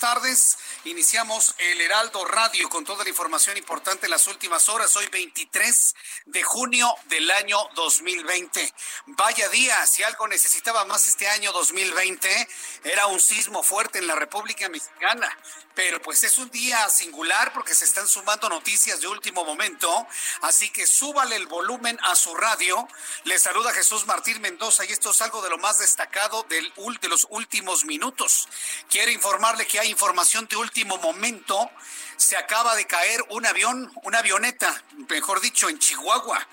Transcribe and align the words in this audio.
Buenas 0.00 0.14
tardes. 0.14 0.58
Iniciamos 0.84 1.54
el 1.58 1.80
Heraldo 1.80 2.24
Radio 2.26 2.68
con 2.68 2.84
toda 2.84 3.02
la 3.02 3.08
información 3.08 3.56
importante 3.56 4.06
en 4.06 4.10
las 4.10 4.26
últimas 4.26 4.68
horas. 4.68 4.94
Hoy 4.96 5.06
23 5.10 5.94
de 6.26 6.42
junio 6.42 6.92
del 7.04 7.30
año 7.30 7.56
2020. 7.74 8.74
Vaya 9.06 9.48
día, 9.48 9.86
si 9.86 10.02
algo 10.02 10.26
necesitaba 10.26 10.84
más 10.84 11.06
este 11.06 11.28
año 11.28 11.52
2020, 11.52 12.48
era 12.84 13.06
un 13.06 13.20
sismo 13.20 13.62
fuerte 13.62 13.98
en 13.98 14.08
la 14.08 14.16
República 14.16 14.68
Mexicana. 14.68 15.28
Pero 15.74 16.00
pues 16.02 16.24
es 16.24 16.38
un 16.38 16.50
día 16.50 16.88
singular 16.88 17.52
porque 17.52 17.74
se 17.74 17.84
están 17.84 18.08
sumando 18.08 18.48
noticias 18.48 19.00
de 19.00 19.06
último 19.06 19.44
momento. 19.44 20.06
Así 20.40 20.70
que 20.70 20.86
súbale 20.86 21.36
el 21.36 21.46
volumen 21.46 21.98
a 22.02 22.16
su 22.16 22.34
radio. 22.34 22.88
Le 23.24 23.38
saluda 23.38 23.72
Jesús 23.72 24.06
Martín 24.06 24.40
Mendoza 24.40 24.84
y 24.84 24.92
esto 24.92 25.10
es 25.10 25.22
algo 25.22 25.42
de 25.42 25.50
lo 25.50 25.58
más 25.58 25.78
destacado 25.78 26.44
de 26.48 27.08
los 27.08 27.26
últimos 27.30 27.84
minutos. 27.84 28.48
Quiero 28.90 29.12
informarle 29.12 29.66
que 29.66 29.78
hay 29.78 29.90
información 29.90 30.46
de 30.46 30.56
último 30.56 30.96
momento. 30.98 31.70
Se 32.16 32.36
acaba 32.36 32.74
de 32.76 32.86
caer 32.86 33.24
un 33.30 33.46
avión, 33.46 33.92
una 34.02 34.18
avioneta, 34.18 34.82
mejor 35.08 35.40
dicho, 35.40 35.68
en 35.68 35.78
Chihuahua. 35.78 36.46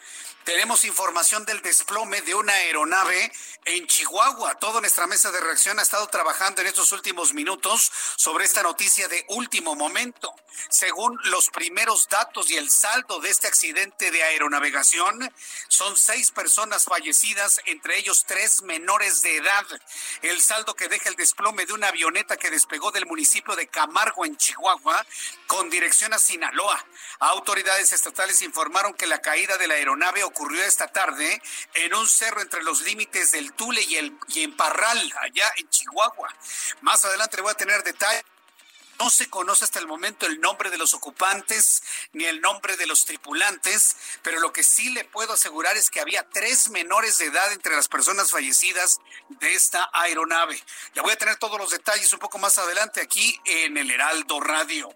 Tenemos 0.44 0.84
información 0.84 1.46
del 1.46 1.62
desplome 1.62 2.22
de 2.22 2.36
una 2.36 2.52
aeronave 2.52 3.32
en 3.64 3.88
Chihuahua. 3.88 4.56
Toda 4.56 4.82
nuestra 4.82 5.08
mesa 5.08 5.32
de 5.32 5.40
reacción 5.40 5.80
ha 5.80 5.84
estado 5.84 6.06
trabajando 6.08 6.60
en 6.60 6.68
estos 6.68 6.92
últimos 6.92 7.34
minutos 7.34 7.90
sobre 8.18 8.44
esta 8.44 8.62
noticia 8.62 9.08
de 9.08 9.26
último 9.30 9.74
momento. 9.76 10.36
Según 10.70 11.18
los 11.24 11.50
primeros 11.50 12.10
datos 12.10 12.52
y 12.52 12.58
el 12.58 12.70
saldo 12.70 13.20
de 13.22 13.30
este 13.30 13.48
accidente 13.48 14.12
de 14.12 14.22
aeronavegación, 14.22 15.34
son 15.70 15.98
seis 15.98 16.32
personas 16.32 16.84
fallecidas, 16.86 17.62
entre 17.66 17.98
ellos 17.98 18.26
tres 18.28 18.62
menores 18.64 19.22
de 19.22 19.38
edad. 19.38 19.66
El 20.22 20.42
saldo 20.42 20.76
que 20.76 20.90
deja 20.90 21.10
el 21.10 21.16
desplome 21.16 21.66
de 21.66 21.74
una 21.74 21.88
avioneta 21.88 22.38
que 22.38 22.52
despegó 22.52 22.92
del 22.92 23.06
municipio 23.06 23.56
de 23.56 23.68
Camargo, 23.68 24.26
en 24.26 24.36
Chihuahua, 24.36 25.06
con 25.48 25.70
dirección 25.70 26.14
a 26.14 26.20
Sinaloa. 26.20 26.86
Autoridades 27.20 27.94
estatales 27.94 28.42
informaron 28.42 28.94
que 28.94 29.08
la 29.08 29.22
caída 29.22 29.58
de 29.58 29.68
la 29.68 29.76
aeronave 29.76 30.24
ocurrió 30.34 30.64
esta 30.64 30.88
tarde 30.88 31.42
en 31.76 31.94
un 31.94 32.08
cerro 32.08 32.42
entre 32.42 32.64
los 32.64 32.82
límites 32.82 33.32
del 33.32 33.54
Tule 33.54 33.82
y, 33.82 33.96
el, 33.96 34.18
y 34.30 34.48
Parral, 34.48 35.14
allá 35.22 35.52
en 35.58 35.70
Chihuahua. 35.70 36.30
Más 36.82 37.06
adelante 37.06 37.42
voy 37.42 37.52
a 37.52 37.56
tener 37.56 37.84
detalles. 37.84 38.24
No 39.04 39.10
se 39.10 39.30
conoce 39.30 39.66
hasta 39.66 39.80
el 39.80 39.88
momento 39.88 40.26
el 40.26 40.40
nombre 40.40 40.70
de 40.70 40.78
los 40.78 40.94
ocupantes 40.94 41.84
ni 42.14 42.24
el 42.24 42.40
nombre 42.40 42.78
de 42.78 42.86
los 42.86 43.04
tripulantes, 43.04 43.98
pero 44.22 44.40
lo 44.40 44.54
que 44.54 44.64
sí 44.64 44.92
le 44.92 45.04
puedo 45.04 45.34
asegurar 45.34 45.76
es 45.76 45.90
que 45.90 46.00
había 46.00 46.26
tres 46.30 46.70
menores 46.70 47.18
de 47.18 47.26
edad 47.26 47.52
entre 47.52 47.76
las 47.76 47.90
personas 47.90 48.32
fallecidas 48.32 49.02
de 49.28 49.56
esta 49.56 49.90
aeronave. 49.92 50.58
Le 50.94 51.02
voy 51.02 51.12
a 51.12 51.18
tener 51.18 51.36
todos 51.36 51.60
los 51.60 51.72
detalles 51.72 52.14
un 52.14 52.20
poco 52.20 52.38
más 52.38 52.58
adelante 52.58 53.02
aquí 53.02 53.38
en 53.44 53.76
el 53.76 53.92
Heraldo 53.92 54.40
Radio. 54.40 54.90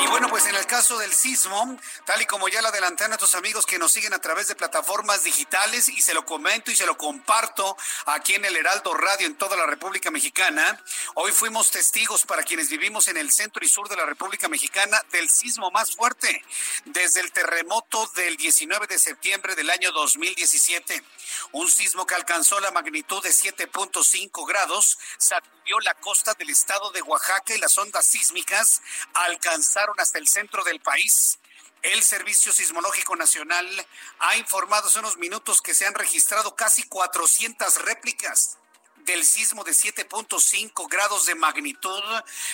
Y 0.00 0.06
bueno, 0.06 0.28
pues 0.28 0.46
en 0.46 0.54
el 0.54 0.66
caso 0.66 0.96
del 0.98 1.12
sismo, 1.12 1.76
tal 2.04 2.22
y 2.22 2.26
como 2.26 2.46
ya 2.46 2.62
lo 2.62 2.68
adelanté 2.68 3.02
a 3.02 3.08
nuestros 3.08 3.34
amigos 3.34 3.66
que 3.66 3.80
nos 3.80 3.90
siguen 3.90 4.14
a 4.14 4.20
través 4.20 4.46
de 4.46 4.54
plataformas 4.54 5.24
digitales 5.24 5.88
y 5.88 6.00
se 6.02 6.14
lo 6.14 6.24
comento 6.24 6.70
y 6.70 6.76
se 6.76 6.86
lo 6.86 6.96
comparto 6.96 7.76
aquí 8.06 8.34
en 8.34 8.44
el 8.44 8.54
Heraldo 8.54 8.94
Radio 8.94 9.26
en 9.26 9.36
toda 9.36 9.56
la 9.56 9.66
República 9.66 10.12
Mexicana, 10.12 10.80
hoy 11.14 11.32
fuimos 11.32 11.72
testigos 11.72 12.24
para 12.24 12.44
quienes 12.44 12.68
vivimos 12.68 13.08
en 13.08 13.16
el 13.16 13.23
centro 13.30 13.64
y 13.64 13.68
sur 13.68 13.88
de 13.88 13.96
la 13.96 14.06
República 14.06 14.48
Mexicana 14.48 15.00
del 15.12 15.28
sismo 15.28 15.70
más 15.70 15.94
fuerte 15.94 16.44
desde 16.86 17.20
el 17.20 17.32
terremoto 17.32 18.06
del 18.16 18.36
19 18.36 18.86
de 18.86 18.98
septiembre 18.98 19.54
del 19.54 19.70
año 19.70 19.92
2017. 19.92 21.02
Un 21.52 21.70
sismo 21.70 22.06
que 22.06 22.14
alcanzó 22.14 22.60
la 22.60 22.70
magnitud 22.70 23.22
de 23.22 23.30
7.5 23.30 24.46
grados, 24.46 24.98
sacudió 25.18 25.80
la 25.80 25.94
costa 25.94 26.34
del 26.34 26.50
estado 26.50 26.90
de 26.92 27.02
Oaxaca 27.02 27.54
y 27.54 27.58
las 27.58 27.76
ondas 27.78 28.06
sísmicas 28.06 28.82
alcanzaron 29.14 29.98
hasta 29.98 30.18
el 30.18 30.28
centro 30.28 30.64
del 30.64 30.80
país. 30.80 31.38
El 31.82 32.02
Servicio 32.02 32.52
Sismológico 32.52 33.14
Nacional 33.14 33.68
ha 34.18 34.36
informado 34.36 34.88
hace 34.88 35.00
unos 35.00 35.18
minutos 35.18 35.60
que 35.60 35.74
se 35.74 35.86
han 35.86 35.94
registrado 35.94 36.56
casi 36.56 36.82
400 36.84 37.82
réplicas 37.82 38.58
del 39.04 39.24
sismo 39.24 39.64
de 39.64 39.72
7.5 39.72 40.88
grados 40.88 41.26
de 41.26 41.34
magnitud 41.34 42.02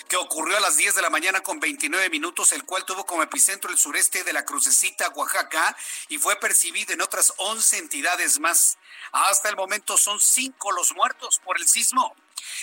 que 0.09 0.17
ocurrió 0.17 0.57
a 0.57 0.61
las 0.61 0.77
10 0.77 0.97
de 0.97 1.03
la 1.03 1.11
mañana 1.11 1.41
con 1.41 1.61
29 1.61 2.11
minutos, 2.11 2.53
el 2.53 2.65
cual 2.65 2.85
tuvo 2.85 3.07
como 3.07 3.23
epicentro 3.23 3.71
el 3.71 3.79
sureste 3.79 4.25
de 4.25 4.33
la 4.33 4.45
Crucecita, 4.45 5.09
Oaxaca, 5.11 5.77
y 6.09 6.19
fue 6.19 6.37
percibido 6.37 6.93
en 6.93 7.01
otras 7.01 7.33
11 7.37 7.79
entidades 7.79 8.41
más. 8.41 8.79
Hasta 9.13 9.49
el 9.49 9.57
momento 9.57 9.97
son 9.97 10.21
cinco 10.21 10.73
los 10.73 10.95
muertos 10.95 11.41
por 11.45 11.59
el 11.59 11.67
sismo. 11.67 12.15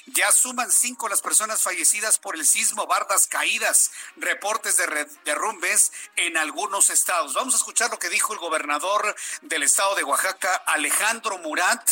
Ya 0.07 0.31
suman 0.31 0.71
cinco 0.71 1.09
las 1.09 1.21
personas 1.21 1.61
fallecidas 1.61 2.17
por 2.17 2.35
el 2.35 2.45
sismo, 2.45 2.87
bardas 2.87 3.27
caídas, 3.27 3.91
reportes 4.15 4.77
de 4.77 5.07
derrumbes 5.25 5.91
en 6.15 6.37
algunos 6.37 6.89
estados. 6.89 7.33
Vamos 7.33 7.53
a 7.53 7.57
escuchar 7.57 7.91
lo 7.91 7.99
que 7.99 8.09
dijo 8.09 8.33
el 8.33 8.39
gobernador 8.39 9.15
del 9.41 9.63
estado 9.63 9.95
de 9.95 10.03
Oaxaca, 10.03 10.55
Alejandro 10.65 11.37
Murat, 11.39 11.89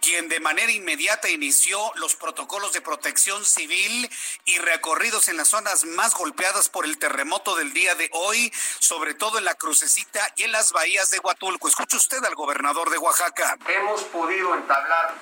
quien 0.00 0.28
de 0.28 0.40
manera 0.40 0.72
inmediata 0.72 1.28
inició 1.28 1.92
los 1.94 2.16
protocolos 2.16 2.72
de 2.72 2.80
protección 2.80 3.44
civil 3.44 4.10
y 4.44 4.58
recorridos 4.58 5.28
en 5.28 5.36
las 5.36 5.48
zonas 5.48 5.84
más 5.84 6.14
golpeadas 6.14 6.68
por 6.68 6.84
el 6.84 6.98
terremoto 6.98 7.54
del 7.54 7.72
día 7.72 7.94
de 7.94 8.10
hoy, 8.12 8.52
sobre 8.80 9.14
todo 9.14 9.38
en 9.38 9.44
la 9.44 9.54
crucecita 9.54 10.20
y 10.36 10.42
en 10.42 10.52
las 10.52 10.72
bahías 10.72 11.10
de 11.10 11.20
Huatulco. 11.20 11.68
Escuche 11.68 11.96
usted 11.96 12.24
al 12.24 12.34
gobernador 12.34 12.90
de 12.90 12.98
Oaxaca. 12.98 13.56
Hemos 13.68 14.02
podido 14.04 14.54
entablar 14.54 15.14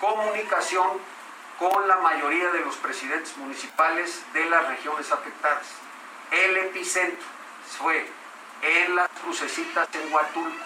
comunicación 0.00 1.17
con 1.58 1.88
la 1.88 1.96
mayoría 1.96 2.50
de 2.52 2.60
los 2.60 2.76
presidentes 2.76 3.36
municipales 3.36 4.22
de 4.32 4.44
las 4.48 4.66
regiones 4.68 5.10
afectadas. 5.10 5.66
El 6.30 6.56
epicentro 6.56 7.26
fue 7.78 8.06
en 8.62 8.94
las 8.94 9.08
crucecitas 9.20 9.88
en 9.92 10.12
Huatulco. 10.12 10.64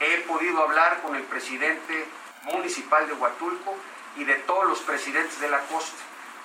He 0.00 0.18
podido 0.22 0.62
hablar 0.62 1.00
con 1.00 1.16
el 1.16 1.22
presidente 1.22 2.06
municipal 2.42 3.06
de 3.06 3.14
Huatulco 3.14 3.76
y 4.16 4.24
de 4.24 4.34
todos 4.34 4.66
los 4.66 4.80
presidentes 4.80 5.40
de 5.40 5.48
la 5.48 5.60
costa, 5.60 6.02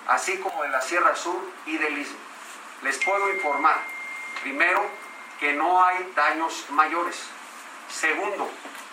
así 0.08 0.38
como 0.38 0.62
de 0.62 0.68
la 0.70 0.80
Sierra 0.80 1.14
Sur 1.14 1.40
y 1.66 1.76
del 1.76 1.98
Istmo. 1.98 2.18
Les 2.82 3.02
puedo 3.04 3.32
informar, 3.32 3.76
primero, 4.42 4.86
que 5.38 5.52
no 5.52 5.84
hay 5.84 6.12
daños 6.14 6.66
mayores. 6.70 7.22
Segundo, 7.90 8.48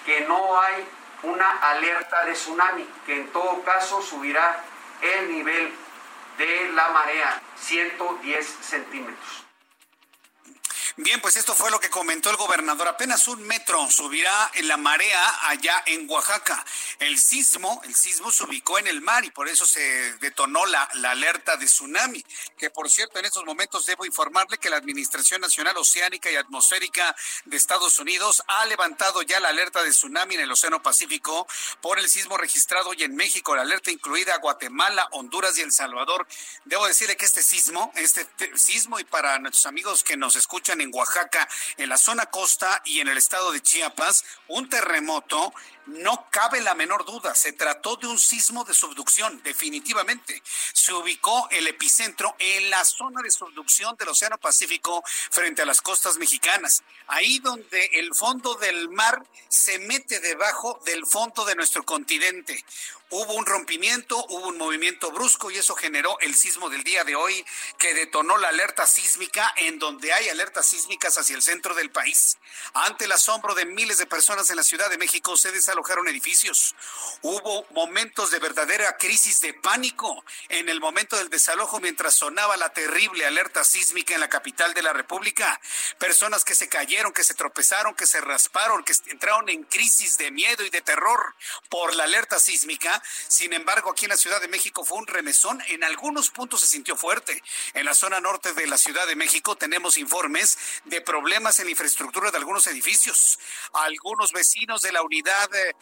que 0.05 0.21
no 0.21 0.59
hay 0.59 0.85
una 1.23 1.49
alerta 1.51 2.25
de 2.25 2.33
tsunami, 2.33 2.87
que 3.05 3.17
en 3.17 3.31
todo 3.31 3.63
caso 3.63 4.01
subirá 4.01 4.61
el 5.03 5.31
nivel 5.31 5.71
de 6.37 6.71
la 6.73 6.89
marea 6.89 7.41
110 7.55 8.45
centímetros. 8.61 9.42
Bien, 10.97 11.19
pues 11.21 11.37
esto 11.37 11.55
fue 11.55 11.71
lo 11.71 11.79
que 11.79 11.89
comentó 11.89 12.29
el 12.29 12.35
gobernador. 12.35 12.87
Apenas 12.87 13.27
un 13.27 13.41
metro 13.47 13.89
subirá 13.89 14.51
en 14.53 14.67
la 14.67 14.77
marea 14.77 15.49
allá 15.49 15.81
en 15.87 16.07
Oaxaca. 16.07 16.63
El 16.99 17.17
sismo, 17.17 17.81
el 17.85 17.95
sismo 17.95 18.31
se 18.31 18.43
ubicó 18.43 18.77
en 18.77 18.85
el 18.85 19.01
mar 19.01 19.25
y 19.25 19.31
por 19.31 19.47
eso 19.47 19.65
se 19.65 19.81
detonó 20.17 20.67
la, 20.67 20.87
la 20.93 21.09
alerta 21.09 21.57
de 21.57 21.65
tsunami. 21.65 22.23
Que 22.59 22.69
por 22.69 22.91
cierto, 22.91 23.17
en 23.17 23.25
estos 23.25 23.43
momentos 23.43 23.87
debo 23.87 24.05
informarle 24.05 24.59
que 24.59 24.69
la 24.69 24.77
Administración 24.77 25.41
Nacional 25.41 25.75
Oceánica 25.77 26.29
y 26.29 26.35
Atmosférica 26.35 27.15
de 27.45 27.57
Estados 27.57 27.97
Unidos 27.97 28.43
ha 28.45 28.63
levantado 28.65 29.23
ya 29.23 29.39
la 29.39 29.49
alerta 29.49 29.81
de 29.81 29.89
tsunami 29.89 30.35
en 30.35 30.41
el 30.41 30.51
Océano 30.51 30.83
Pacífico 30.83 31.47
por 31.81 31.97
el 31.97 32.07
sismo 32.07 32.37
registrado 32.37 32.89
hoy 32.89 33.01
en 33.01 33.15
México. 33.15 33.55
La 33.55 33.63
alerta 33.63 33.89
incluida 33.89 34.37
Guatemala, 34.37 35.07
Honduras 35.13 35.57
y 35.57 35.61
El 35.61 35.71
Salvador. 35.71 36.27
Debo 36.65 36.85
decirle 36.85 37.17
que 37.17 37.25
este 37.25 37.41
sismo, 37.41 37.91
este 37.95 38.27
sismo 38.53 38.99
y 38.99 39.05
para 39.05 39.39
nuestros 39.39 39.65
amigos 39.65 40.03
que 40.03 40.17
nos 40.17 40.35
escuchan 40.35 40.82
en 40.83 40.91
Oaxaca, 40.93 41.47
en 41.77 41.89
la 41.89 41.97
zona 41.97 42.27
costa 42.27 42.81
y 42.85 42.99
en 42.99 43.07
el 43.07 43.17
estado 43.17 43.51
de 43.51 43.61
Chiapas, 43.61 44.23
un 44.47 44.69
terremoto 44.69 45.53
no 45.85 46.27
cabe 46.29 46.61
la 46.61 46.75
menor 46.75 47.05
duda, 47.05 47.35
se 47.35 47.51
trató 47.51 47.97
de 47.97 48.07
un 48.07 48.17
sismo 48.17 48.63
de 48.63 48.73
subducción, 48.73 49.41
definitivamente. 49.43 50.41
Se 50.73 50.93
ubicó 50.93 51.47
el 51.51 51.67
epicentro 51.67 52.35
en 52.39 52.69
la 52.69 52.85
zona 52.85 53.21
de 53.21 53.31
subducción 53.31 53.95
del 53.97 54.09
Océano 54.09 54.37
Pacífico 54.37 55.03
frente 55.05 55.61
a 55.61 55.65
las 55.65 55.81
costas 55.81 56.17
mexicanas, 56.17 56.83
ahí 57.07 57.39
donde 57.39 57.85
el 57.93 58.13
fondo 58.15 58.55
del 58.55 58.89
mar 58.89 59.25
se 59.49 59.79
mete 59.79 60.19
debajo 60.19 60.79
del 60.85 61.05
fondo 61.05 61.43
de 61.45 61.55
nuestro 61.55 61.83
continente 61.83 62.63
hubo 63.13 63.33
un 63.33 63.45
rompimiento, 63.45 64.25
hubo 64.29 64.47
un 64.47 64.57
movimiento 64.57 65.11
brusco 65.11 65.51
y 65.51 65.57
eso 65.57 65.75
generó 65.75 66.17
el 66.21 66.33
sismo 66.33 66.69
del 66.71 66.83
día 66.83 67.03
de 67.03 67.15
hoy 67.15 67.45
que 67.77 67.93
detonó 67.93 68.37
la 68.37 68.49
alerta 68.49 68.87
sísmica 68.87 69.53
en 69.57 69.77
donde 69.77 70.11
hay 70.11 70.29
alertas 70.29 70.65
sísmicas 70.65 71.19
hacia 71.19 71.35
el 71.35 71.43
centro 71.43 71.75
del 71.75 71.91
país. 71.91 72.39
Ante 72.73 73.05
el 73.05 73.11
asombro 73.11 73.53
de 73.53 73.65
miles 73.65 73.99
de 73.99 74.07
personas 74.07 74.49
en 74.49 74.55
la 74.55 74.63
Ciudad 74.63 74.89
de 74.89 74.97
México 74.97 75.37
se 75.37 75.51
desalojaron 75.51 76.07
edificios. 76.07 76.73
Hubo 77.21 77.67
momentos 77.69 78.31
de 78.31 78.39
verdadera 78.39 78.97
crisis 78.97 79.41
de 79.41 79.53
pánico 79.53 80.25
en 80.49 80.67
el 80.67 80.79
momento 80.79 81.15
del 81.15 81.29
desalojo 81.29 81.79
mientras 81.79 82.15
sonaba 82.15 82.57
la 82.57 82.73
terrible 82.73 83.27
alerta 83.27 83.63
sísmica 83.63 84.15
en 84.15 84.21
la 84.21 84.29
capital 84.29 84.73
de 84.73 84.81
la 84.81 84.93
República. 84.93 85.61
Personas 85.99 86.43
que 86.43 86.55
se 86.55 86.67
cayeron, 86.67 87.13
que 87.13 87.23
se 87.23 87.35
tropezaron, 87.35 87.93
que 87.93 88.07
se 88.07 88.21
rasparon, 88.21 88.83
que 88.83 88.93
entraron 89.07 89.49
en 89.49 89.63
crisis 89.65 90.17
de 90.17 90.31
miedo 90.31 90.63
y 90.63 90.71
de 90.71 90.81
terror 90.81 91.35
por 91.69 91.93
la 91.93 92.05
alerta 92.05 92.39
sísmica 92.39 93.02
sin 93.27 93.53
embargo, 93.53 93.91
aquí 93.91 94.05
en 94.05 94.09
la 94.09 94.17
Ciudad 94.17 94.41
de 94.41 94.47
México 94.47 94.83
fue 94.83 94.97
un 94.97 95.07
remesón. 95.07 95.61
En 95.67 95.83
algunos 95.83 96.29
puntos 96.29 96.61
se 96.61 96.67
sintió 96.67 96.95
fuerte. 96.95 97.41
En 97.73 97.85
la 97.85 97.93
zona 97.93 98.19
norte 98.19 98.53
de 98.53 98.67
la 98.67 98.77
Ciudad 98.77 99.07
de 99.07 99.15
México 99.15 99.55
tenemos 99.55 99.97
informes 99.97 100.57
de 100.85 101.01
problemas 101.01 101.59
en 101.59 101.65
la 101.65 101.71
infraestructura 101.71 102.31
de 102.31 102.37
algunos 102.37 102.67
edificios. 102.67 103.39
Algunos 103.73 104.31
vecinos 104.31 104.81
de 104.81 104.91
la 104.91 105.01
unidad... 105.01 105.49
De, 105.49 105.75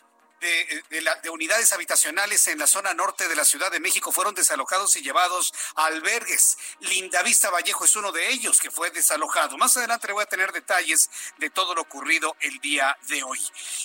de, 0.89 1.29
unidades 1.29 1.71
habitacionales 1.71 2.47
en 2.47 2.57
la 2.57 2.65
zona 2.65 2.95
norte 2.95 3.27
de 3.27 3.35
la 3.35 3.45
Ciudad 3.45 3.71
de 3.71 3.79
México 3.79 4.12
fueron 4.12 4.33
desalojados 4.33 4.95
y 4.95 5.01
llevados 5.01 5.53
a 5.75 5.85
albergues. 5.85 6.57
Lindavista 6.79 7.51
Vallejo 7.51 7.85
es 7.85 7.95
uno 7.95 8.12
de 8.12 8.27
ellos 8.31 8.59
que 8.59 8.71
fue 8.71 8.89
desalojado. 8.89 9.57
Más 9.57 9.77
adelante 9.77 10.12
voy 10.12 10.24
a 10.24 10.25
tener 10.25 10.51
detalles 10.51 11.09
de 11.38 11.51
todo 11.51 11.75
lo 11.75 11.81
ocurrido 11.81 12.35
el 12.39 12.59
día 12.59 12.97
de 13.07 13.21
hoy. 13.24 13.39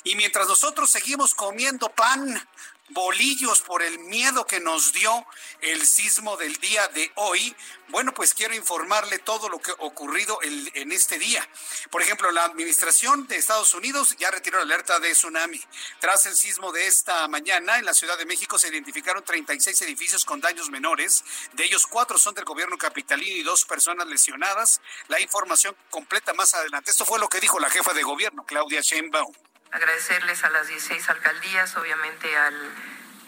Y 0.05 0.17
mientras 0.17 0.49
nosotros 0.49 0.91
seguimos 0.91 1.35
comiendo 1.35 1.91
pan, 1.91 2.49
bolillos 2.91 3.61
por 3.61 3.83
el 3.83 3.99
miedo 4.01 4.47
que 4.47 4.61
nos 4.61 4.93
dio 4.93 5.27
el 5.61 5.87
sismo 5.87 6.37
del 6.37 6.57
día 6.57 6.87
de 6.89 7.11
hoy, 7.17 7.55
bueno, 7.89 8.13
pues 8.13 8.35
quiero 8.35 8.55
informarle 8.55 9.19
todo 9.19 9.49
lo 9.49 9.59
que 9.59 9.71
ha 9.71 9.75
ocurrido 9.79 10.39
en 10.43 10.93
este 10.93 11.19
día. 11.19 11.47
Por 11.91 12.03
ejemplo, 12.03 12.31
la 12.31 12.45
administración 12.45 13.27
de 13.27 13.37
Estados 13.37 13.75
Unidos 13.75 14.17
ya 14.19 14.31
retiró 14.31 14.59
la 14.59 14.65
alerta 14.65 14.99
de 14.99 15.13
tsunami. 15.13 15.61
Tras 16.01 16.27
el 16.27 16.37
sismo 16.37 16.73
de 16.73 16.87
esta 16.87 17.27
mañana, 17.29 17.79
en 17.79 17.85
la 17.85 17.95
Ciudad 17.95 18.19
de 18.19 18.27
México 18.27 18.59
se 18.59 18.69
identificaron 18.69 19.25
36 19.25 19.83
edificios 19.83 20.25
con 20.25 20.41
daños 20.41 20.71
menores. 20.71 21.25
De 21.53 21.65
ellos, 21.65 21.87
cuatro 21.87 22.19
son 22.19 22.35
del 22.35 22.45
gobierno 22.45 22.77
capitalino 22.77 23.37
y 23.37 23.43
dos 23.43 23.65
personas 23.65 24.07
lesionadas. 24.09 24.81
La 25.09 25.21
información 25.21 25.77
completa 25.91 26.35
más 26.35 26.55
adelante. 26.55 26.91
Esto 26.91 27.05
fue 27.05 27.19
lo 27.19 27.29
que 27.29 27.41
dijo 27.41 27.61
la 27.61 27.71
jefa 27.71 27.95
de 27.95 28.03
gobierno, 28.03 28.45
Claudia 28.45 28.81
Sheinbaum 28.81 29.46
agradecerles 29.73 30.45
a 30.45 30.51
las 30.51 30.69
16 30.69 31.09
alcaldías, 31.09 31.77
obviamente 31.77 32.37
al 32.37 32.55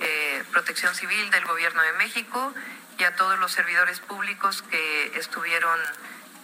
eh, 0.01 0.45
Protección 0.53 0.95
Civil 0.95 1.31
del 1.31 1.45
Gobierno 1.45 1.83
de 1.83 1.93
México 1.95 2.55
y 2.99 3.05
a 3.05 3.15
todos 3.17 3.39
los 3.39 3.53
servidores 3.53 4.01
públicos 4.01 4.63
que 4.63 5.19
estuvieron 5.19 5.79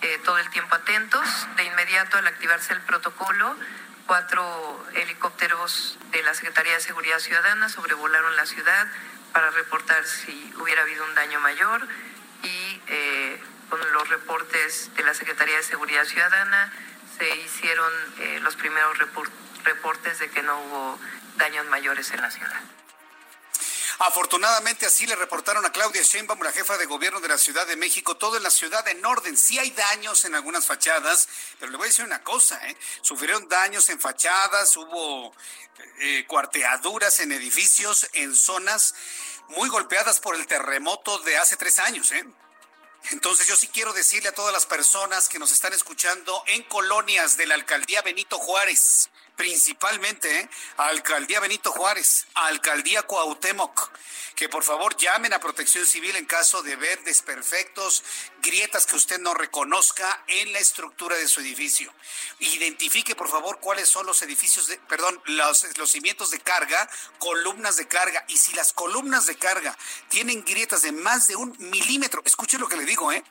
eh, 0.03 0.19
todo 0.25 0.39
el 0.39 0.49
tiempo 0.51 0.75
atentos. 0.75 1.27
De 1.57 1.65
inmediato, 1.65 2.19
al 2.19 2.27
activarse 2.27 2.73
el 2.73 2.81
protocolo, 2.81 3.57
cuatro 4.07 4.87
helicópteros 4.95 5.99
de 6.11 6.23
la 6.23 6.35
Secretaría 6.35 6.75
de 6.75 6.81
Seguridad 6.81 7.19
Ciudadana 7.21 7.69
sobrevolaron 7.69 8.37
la 8.37 8.47
ciudad 8.47 8.87
para 9.33 9.51
reportar 9.51 10.05
si 10.05 10.53
hubiera 10.61 10.83
habido 10.83 11.05
un 11.05 11.15
daño 11.15 11.41
mayor 11.41 11.87
y 12.43 12.81
eh, 12.89 13.43
con 13.71 13.81
los 13.93 14.09
reportes 14.09 14.95
de 14.97 15.03
la 15.03 15.15
Secretaría 15.15 15.57
de 15.57 15.63
Seguridad 15.63 16.05
Ciudadana 16.05 16.73
se 17.19 17.37
hicieron 17.37 17.93
los 18.43 18.57
primeros 18.57 18.99
reportes 18.99 19.45
reportes 19.65 20.19
de 20.19 20.31
que 20.31 20.43
no 20.43 20.61
hubo 20.61 20.99
daños 21.37 21.67
mayores 21.67 22.11
en 22.11 22.21
la 22.21 22.31
ciudad. 22.31 22.61
Afortunadamente 23.99 24.87
así 24.87 25.07
le 25.07 25.15
reportaron 25.15 25.65
a 25.65 25.71
Claudia 25.71 26.03
Sheinbaum, 26.03 26.43
la 26.43 26.51
jefa 26.51 26.77
de 26.77 26.87
gobierno 26.87 27.21
de 27.21 27.29
la 27.29 27.39
Ciudad 27.39 27.65
de 27.67 27.77
México, 27.77 28.17
todo 28.17 28.37
en 28.37 28.43
la 28.43 28.51
ciudad 28.51 28.87
en 28.89 29.05
orden. 29.05 29.37
Sí 29.37 29.59
hay 29.59 29.71
daños 29.71 30.25
en 30.25 30.35
algunas 30.35 30.67
fachadas, 30.67 31.29
pero 31.61 31.71
le 31.71 31.79
voy 31.79 31.87
a 31.87 31.89
decir 31.89 32.05
una 32.05 32.23
cosa, 32.23 32.61
¿eh? 32.69 32.77
Sufrieron 33.03 33.49
daños 33.49 33.89
en 33.91 34.01
fachadas, 34.01 34.77
hubo 34.77 35.33
eh, 36.01 36.25
cuarteaduras 36.27 37.21
en 37.21 37.31
edificios, 37.33 38.09
en 38.15 38.35
zonas 38.35 38.97
muy 39.51 39.69
golpeadas 39.69 40.19
por 40.19 40.35
el 40.35 40.47
terremoto 40.47 41.19
de 41.21 41.39
hace 41.39 41.57
tres 41.57 41.79
años, 41.79 42.11
¿eh? 42.11 42.25
Entonces 43.11 43.47
yo 43.47 43.55
sí 43.55 43.69
quiero 43.69 43.93
decirle 43.93 44.31
a 44.31 44.35
todas 44.35 44.53
las 44.53 44.67
personas 44.67 45.29
que 45.29 45.39
nos 45.39 45.53
están 45.53 45.73
escuchando 45.73 46.43
en 46.47 46.63
colonias 46.65 47.37
de 47.37 47.47
la 47.47 47.55
alcaldía 47.55 48.03
Benito 48.03 48.39
Juárez, 48.39 49.11
principalmente 49.37 50.41
¿eh? 50.41 50.51
a 50.77 50.87
Alcaldía 50.87 51.41
Benito 51.41 51.73
Juárez, 51.73 52.27
a 52.35 52.47
Alcaldía 52.47 53.03
Cuauhtémoc, 53.03 53.91
que 54.35 54.49
por 54.49 54.65
favor 54.65 54.97
llamen 54.97 55.33
a 55.33 55.41
Protección 55.41 55.87
Civil 55.87 56.17
en 56.17 56.27
caso 56.27 56.63
de 56.63 56.77
ver 56.77 57.03
desperfectos, 57.05 58.03
grietas 58.43 58.87
que 58.87 58.97
usted 58.97 59.21
no 59.21 59.35
reconozca 59.35 60.25
en 60.27 60.53
la 60.53 60.59
estructura 60.59 61.17
de 61.17 61.29
su 61.29 61.41
edificio. 61.41 61.93
Identifique 62.41 63.15
por 63.15 63.29
favor 63.29 63.61
cuáles 63.61 63.89
son 63.89 64.07
los 64.07 64.23
edificios, 64.23 64.67
de, 64.67 64.77
perdón, 64.89 65.21
los, 65.27 65.77
los 65.79 65.91
cimientos 65.91 66.31
de 66.31 66.41
carga, 66.41 66.89
columnas 67.19 67.77
de 67.77 67.87
carga, 67.87 68.25
y 68.29 68.37
si 68.37 68.53
las 68.55 68.73
columnas 68.73 69.27
de 69.27 69.37
carga 69.37 69.77
tienen 70.09 70.45
grietas 70.45 70.83
de 70.83 70.93
más 70.93 71.29
de 71.29 71.37
un 71.37 71.55
milímetro, 71.59 72.23
escuche 72.25 72.59
lo 72.59 72.69
que 72.69 72.77
le 72.77 72.85
digo, 72.85 73.13
¿eh? 73.13 73.25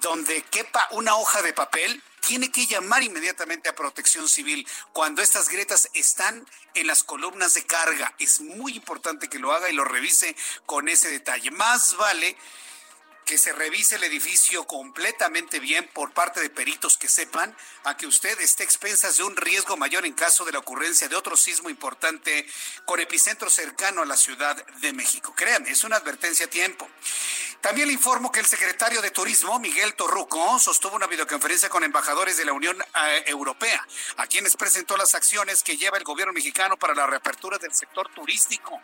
donde 0.00 0.42
quepa 0.42 0.88
una 0.92 1.16
hoja 1.16 1.42
de 1.42 1.52
papel, 1.52 2.02
tiene 2.26 2.50
que 2.50 2.66
llamar 2.66 3.04
inmediatamente 3.04 3.68
a 3.68 3.74
protección 3.74 4.28
civil 4.28 4.66
cuando 4.92 5.22
estas 5.22 5.48
grietas 5.48 5.88
están 5.94 6.44
en 6.74 6.88
las 6.88 7.04
columnas 7.04 7.54
de 7.54 7.64
carga. 7.64 8.12
Es 8.18 8.40
muy 8.40 8.74
importante 8.74 9.28
que 9.28 9.38
lo 9.38 9.52
haga 9.52 9.70
y 9.70 9.74
lo 9.74 9.84
revise 9.84 10.34
con 10.66 10.88
ese 10.88 11.08
detalle. 11.08 11.52
Más 11.52 11.96
vale 11.96 12.36
que 13.26 13.38
se 13.38 13.52
revise 13.52 13.96
el 13.96 14.04
edificio 14.04 14.68
completamente 14.68 15.58
bien 15.58 15.90
por 15.92 16.12
parte 16.12 16.40
de 16.40 16.48
peritos 16.48 16.96
que 16.96 17.08
sepan 17.08 17.54
a 17.82 17.96
que 17.96 18.06
usted 18.06 18.40
esté 18.40 18.62
expensas 18.62 19.16
de 19.16 19.24
un 19.24 19.36
riesgo 19.36 19.76
mayor 19.76 20.06
en 20.06 20.12
caso 20.12 20.44
de 20.44 20.52
la 20.52 20.60
ocurrencia 20.60 21.08
de 21.08 21.16
otro 21.16 21.36
sismo 21.36 21.68
importante 21.68 22.46
con 22.84 23.00
epicentro 23.00 23.50
cercano 23.50 24.02
a 24.02 24.06
la 24.06 24.16
Ciudad 24.16 24.64
de 24.64 24.92
México. 24.92 25.34
Créanme, 25.34 25.70
es 25.70 25.82
una 25.82 25.96
advertencia 25.96 26.46
a 26.46 26.50
tiempo. 26.50 26.88
También 27.60 27.88
le 27.88 27.94
informo 27.94 28.30
que 28.30 28.38
el 28.38 28.46
secretario 28.46 29.02
de 29.02 29.10
Turismo, 29.10 29.58
Miguel 29.58 29.94
Torruco, 29.94 30.60
sostuvo 30.60 30.94
una 30.94 31.08
videoconferencia 31.08 31.68
con 31.68 31.82
embajadores 31.82 32.36
de 32.36 32.44
la 32.44 32.52
Unión 32.52 32.80
eh, 32.80 33.24
Europea, 33.26 33.84
a 34.18 34.26
quienes 34.28 34.56
presentó 34.56 34.96
las 34.96 35.16
acciones 35.16 35.64
que 35.64 35.76
lleva 35.76 35.98
el 35.98 36.04
gobierno 36.04 36.32
mexicano 36.32 36.76
para 36.76 36.94
la 36.94 37.08
reapertura 37.08 37.58
del 37.58 37.74
sector 37.74 38.08
turístico. 38.14 38.80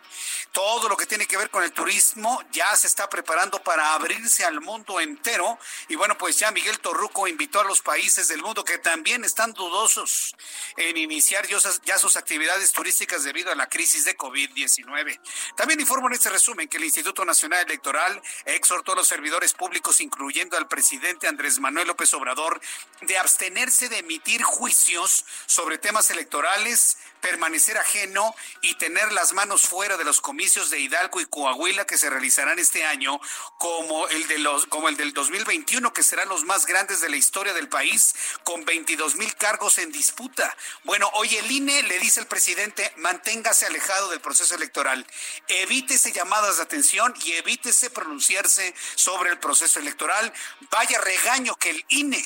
Todo 0.51 0.89
lo 0.89 0.97
que 0.97 1.07
tiene 1.07 1.27
que 1.27 1.37
ver 1.37 1.51
con 1.51 1.63
el 1.63 1.71
turismo 1.71 2.43
ya 2.51 2.75
se 2.77 2.89
está 2.89 3.09
preparando 3.09 3.63
para 3.63 3.95
abrirse 3.95 4.32
al 4.41 4.61
mundo 4.61 5.01
entero. 5.01 5.59
Y 5.89 5.97
bueno, 5.97 6.17
pues 6.17 6.39
ya 6.39 6.51
Miguel 6.51 6.79
Torruco 6.81 7.29
invitó 7.29 7.61
a 7.61 7.65
los 7.65 7.83
países 7.83 8.29
del 8.29 8.43
mundo 8.43 8.65
que 8.65 8.79
también 8.79 9.25
están 9.25 9.53
dudosos 9.53 10.35
en 10.77 10.97
iniciar 10.97 11.47
ya 11.47 11.99
sus 11.99 12.17
actividades 12.17 12.73
turísticas 12.73 13.25
debido 13.25 13.53
a 13.53 13.55
la 13.55 13.69
crisis 13.69 14.05
de 14.05 14.17
COVID-19. 14.17 15.21
También 15.57 15.81
informo 15.81 16.09
en 16.09 16.15
este 16.15 16.31
resumen 16.31 16.69
que 16.69 16.79
el 16.79 16.85
Instituto 16.85 17.25
Nacional 17.25 17.67
Electoral, 17.67 18.21
ex 18.47 18.63
exhortó 18.63 18.93
a 18.93 18.95
los 18.95 19.09
servidores 19.09 19.53
públicos, 19.55 20.01
incluyendo 20.01 20.57
al 20.57 20.69
presidente 20.69 21.27
Andrés 21.27 21.59
Manuel 21.59 21.89
López 21.89 22.15
Obrador, 22.15 22.61
de 23.01 23.19
abstenerse 23.19 23.89
de 23.89 23.99
emitir 23.99 24.43
juicios 24.45 25.27
sobre 25.47 25.79
temas 25.79 26.11
electorales, 26.11 26.97
permanecer 27.21 27.77
ajeno 27.77 28.35
y 28.61 28.75
tener 28.77 29.13
las 29.13 29.33
manos 29.33 29.63
fuera 29.63 29.97
de 29.97 30.05
los 30.05 30.21
comicios 30.21 30.71
de 30.71 30.79
Hidalgo 30.79 31.21
y 31.21 31.27
Coahuila 31.27 31.87
que 31.87 31.99
se 31.99 32.09
realizarán 32.09 32.59
este 32.61 32.85
año, 32.85 33.21
como 33.59 34.07
el 34.09 34.22
de 34.25 34.39
los 34.39 34.67
como 34.67 34.89
el 34.89 34.97
del 34.97 35.13
2021 35.13 35.93
que 35.93 36.03
serán 36.03 36.29
los 36.29 36.45
más 36.45 36.67
grandes 36.67 37.01
de 37.01 37.09
la 37.09 37.17
historia 37.17 37.53
del 37.53 37.69
país 37.69 38.15
con 38.45 38.65
22 38.65 39.17
mil 39.17 39.35
cargos 39.37 39.79
en 39.79 39.93
disputa. 39.93 40.57
Bueno, 40.85 41.11
hoy 41.15 41.37
el 41.37 41.51
INE 41.51 41.83
le 41.85 41.99
dice 41.99 42.21
al 42.21 42.27
presidente 42.27 42.93
manténgase 42.97 43.67
alejado 43.67 44.11
del 44.11 44.21
proceso 44.21 44.55
electoral, 44.55 45.07
evítese 45.49 46.13
llamadas 46.13 46.57
de 46.57 46.63
atención 46.63 47.15
y 47.25 47.33
evítese 47.33 47.91
pronunciarse 47.91 48.75
sobre 48.95 49.31
el 49.31 49.39
proceso 49.39 49.79
electoral. 49.81 50.33
Vaya 50.71 51.01
regaño 51.01 51.57
que 51.57 51.71
el 51.71 51.85
INE 51.89 52.25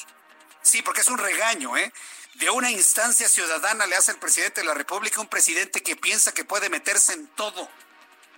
Sí, 0.62 0.82
porque 0.82 1.02
es 1.02 1.08
un 1.08 1.18
regaño, 1.18 1.76
¿eh? 1.76 1.92
de 2.34 2.50
una 2.50 2.70
instancia 2.70 3.28
ciudadana 3.28 3.86
le 3.86 3.96
hace 3.96 4.12
el 4.12 4.18
presidente 4.18 4.60
de 4.60 4.66
la 4.66 4.74
República, 4.74 5.20
un 5.20 5.28
presidente 5.28 5.82
que 5.82 5.96
piensa 5.96 6.34
que 6.34 6.44
puede 6.44 6.68
meterse 6.68 7.12
en 7.12 7.26
todo. 7.28 7.68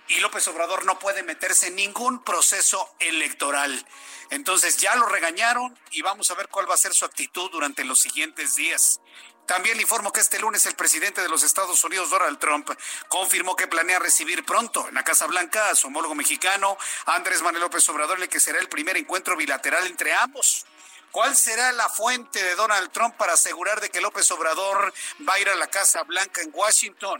Y 0.09 0.19
López 0.19 0.47
Obrador 0.47 0.85
no 0.85 0.97
puede 0.97 1.23
meterse 1.23 1.67
en 1.67 1.75
ningún 1.75 2.23
proceso 2.23 2.89
electoral. 2.99 3.85
Entonces 4.31 4.77
ya 4.77 4.95
lo 4.95 5.05
regañaron 5.05 5.77
y 5.91 6.01
vamos 6.01 6.29
a 6.31 6.35
ver 6.35 6.49
cuál 6.49 6.69
va 6.69 6.73
a 6.73 6.77
ser 6.77 6.93
su 6.93 7.05
actitud 7.05 7.49
durante 7.51 7.83
los 7.83 7.99
siguientes 7.99 8.55
días. 8.55 9.01
También 9.45 9.77
le 9.77 9.83
informo 9.83 10.11
que 10.11 10.19
este 10.19 10.39
lunes 10.39 10.65
el 10.67 10.75
presidente 10.75 11.21
de 11.21 11.29
los 11.29 11.43
Estados 11.43 11.83
Unidos, 11.83 12.11
Donald 12.11 12.37
Trump, 12.37 12.69
confirmó 13.07 13.55
que 13.55 13.67
planea 13.67 13.97
recibir 13.97 14.45
pronto 14.45 14.87
en 14.87 14.93
la 14.93 15.03
Casa 15.03 15.25
Blanca 15.25 15.69
a 15.69 15.75
su 15.75 15.87
homólogo 15.87 16.13
mexicano, 16.13 16.77
Andrés 17.05 17.41
Manuel 17.41 17.63
López 17.63 17.87
Obrador, 17.89 18.21
el 18.21 18.29
que 18.29 18.39
será 18.39 18.59
el 18.59 18.69
primer 18.69 18.97
encuentro 18.97 19.35
bilateral 19.35 19.87
entre 19.87 20.13
ambos. 20.13 20.67
¿Cuál 21.11 21.35
será 21.35 21.71
la 21.71 21.89
fuente 21.89 22.43
de 22.43 22.53
Donald 22.53 22.91
Trump 22.91 23.15
para 23.15 23.33
asegurar 23.33 23.81
de 23.81 23.89
que 23.89 24.01
López 24.01 24.29
Obrador 24.29 24.93
va 25.27 25.33
a 25.33 25.39
ir 25.39 25.49
a 25.49 25.55
la 25.55 25.67
Casa 25.67 26.03
Blanca 26.03 26.41
en 26.41 26.51
Washington? 26.53 27.19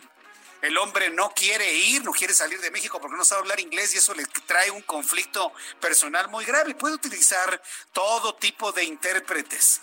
El 0.62 0.78
hombre 0.78 1.10
no 1.10 1.30
quiere 1.32 1.74
ir, 1.74 2.04
no 2.04 2.12
quiere 2.12 2.34
salir 2.34 2.60
de 2.60 2.72
México 2.72 3.00
porque 3.00 3.16
no 3.18 3.24
sabe 3.24 3.42
hablar 3.42 3.60
inglés 3.60 3.94
y 3.94 3.98
eso 3.98 4.14
le 4.14 4.26
trae 4.46 4.72
un 4.72 4.82
conflicto 4.82 5.54
personal 5.80 6.30
muy 6.30 6.46
grave. 6.46 6.76
Puede 6.76 6.96
utilizar 6.96 7.62
todo 7.94 8.36
tipo 8.36 8.72
de 8.72 8.84
intérpretes 8.84 9.82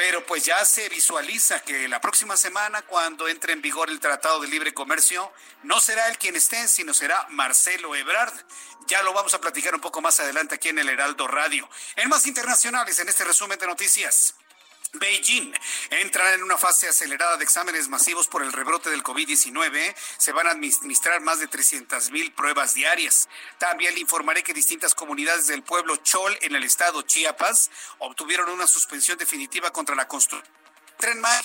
pero 0.00 0.24
pues 0.24 0.46
ya 0.46 0.64
se 0.64 0.88
visualiza 0.88 1.60
que 1.60 1.86
la 1.86 2.00
próxima 2.00 2.34
semana, 2.34 2.80
cuando 2.80 3.28
entre 3.28 3.52
en 3.52 3.60
vigor 3.60 3.90
el 3.90 4.00
Tratado 4.00 4.40
de 4.40 4.48
Libre 4.48 4.72
Comercio, 4.72 5.30
no 5.62 5.78
será 5.78 6.08
él 6.08 6.16
quien 6.16 6.36
esté, 6.36 6.68
sino 6.68 6.94
será 6.94 7.26
Marcelo 7.28 7.94
Ebrard. 7.94 8.32
Ya 8.86 9.02
lo 9.02 9.12
vamos 9.12 9.34
a 9.34 9.42
platicar 9.42 9.74
un 9.74 9.80
poco 9.82 10.00
más 10.00 10.18
adelante 10.18 10.54
aquí 10.54 10.70
en 10.70 10.78
el 10.78 10.88
Heraldo 10.88 11.28
Radio. 11.28 11.68
En 11.96 12.08
más 12.08 12.26
internacionales, 12.26 12.98
en 12.98 13.10
este 13.10 13.24
resumen 13.24 13.58
de 13.58 13.66
noticias. 13.66 14.36
Beijing 14.92 15.52
entra 15.90 16.34
en 16.34 16.42
una 16.42 16.58
fase 16.58 16.88
acelerada 16.88 17.36
de 17.36 17.44
exámenes 17.44 17.88
masivos 17.88 18.26
por 18.26 18.42
el 18.42 18.52
rebrote 18.52 18.90
del 18.90 19.02
COVID-19. 19.02 19.94
Se 20.18 20.32
van 20.32 20.46
a 20.46 20.50
administrar 20.50 21.20
más 21.20 21.38
de 21.38 21.46
300 21.46 22.10
mil 22.10 22.32
pruebas 22.32 22.74
diarias. 22.74 23.28
También 23.58 23.94
le 23.94 24.00
informaré 24.00 24.42
que 24.42 24.52
distintas 24.52 24.94
comunidades 24.94 25.46
del 25.46 25.62
pueblo 25.62 25.96
Chol 25.96 26.36
en 26.40 26.56
el 26.56 26.64
estado 26.64 27.02
Chiapas 27.02 27.70
obtuvieron 27.98 28.50
una 28.50 28.66
suspensión 28.66 29.16
definitiva 29.18 29.70
contra 29.70 29.94
la 29.94 30.08
construcción 30.08 30.60
tren 31.00 31.18
Maya 31.20 31.42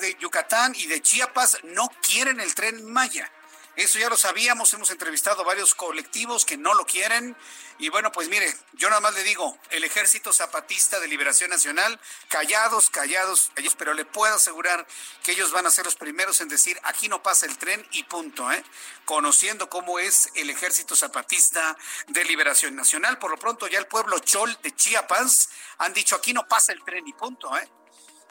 de 0.00 0.16
Yucatán 0.18 0.74
y 0.74 0.86
de 0.86 1.00
Chiapas 1.00 1.58
no 1.62 1.88
quieren 2.02 2.40
el 2.40 2.54
tren 2.54 2.90
Maya. 2.90 3.30
Eso 3.76 3.98
ya 3.98 4.08
lo 4.08 4.16
sabíamos, 4.16 4.72
hemos 4.72 4.90
entrevistado 4.90 5.44
varios 5.44 5.74
colectivos 5.74 6.46
que 6.46 6.56
no 6.56 6.72
lo 6.72 6.86
quieren. 6.86 7.36
Y 7.78 7.90
bueno, 7.90 8.10
pues 8.10 8.30
mire, 8.30 8.50
yo 8.72 8.88
nada 8.88 9.02
más 9.02 9.12
le 9.12 9.22
digo, 9.22 9.58
el 9.68 9.84
Ejército 9.84 10.32
Zapatista 10.32 10.98
de 10.98 11.08
Liberación 11.08 11.50
Nacional, 11.50 12.00
callados, 12.28 12.88
callados, 12.88 13.50
ellos, 13.54 13.74
pero 13.76 13.92
le 13.92 14.06
puedo 14.06 14.34
asegurar 14.34 14.86
que 15.22 15.32
ellos 15.32 15.52
van 15.52 15.66
a 15.66 15.70
ser 15.70 15.84
los 15.84 15.94
primeros 15.96 16.40
en 16.40 16.48
decir, 16.48 16.80
aquí 16.84 17.08
no 17.08 17.22
pasa 17.22 17.44
el 17.44 17.58
tren 17.58 17.86
y 17.92 18.04
punto, 18.04 18.50
¿eh? 18.50 18.64
Conociendo 19.04 19.68
cómo 19.68 19.98
es 19.98 20.30
el 20.34 20.48
Ejército 20.48 20.96
Zapatista 20.96 21.76
de 22.08 22.24
Liberación 22.24 22.74
Nacional. 22.76 23.18
Por 23.18 23.30
lo 23.30 23.36
pronto 23.36 23.68
ya 23.68 23.78
el 23.78 23.86
pueblo 23.86 24.18
Chol 24.20 24.56
de 24.62 24.74
Chiapas 24.74 25.50
han 25.76 25.92
dicho, 25.92 26.16
aquí 26.16 26.32
no 26.32 26.48
pasa 26.48 26.72
el 26.72 26.82
tren 26.82 27.06
y 27.06 27.12
punto, 27.12 27.54
¿eh? 27.58 27.68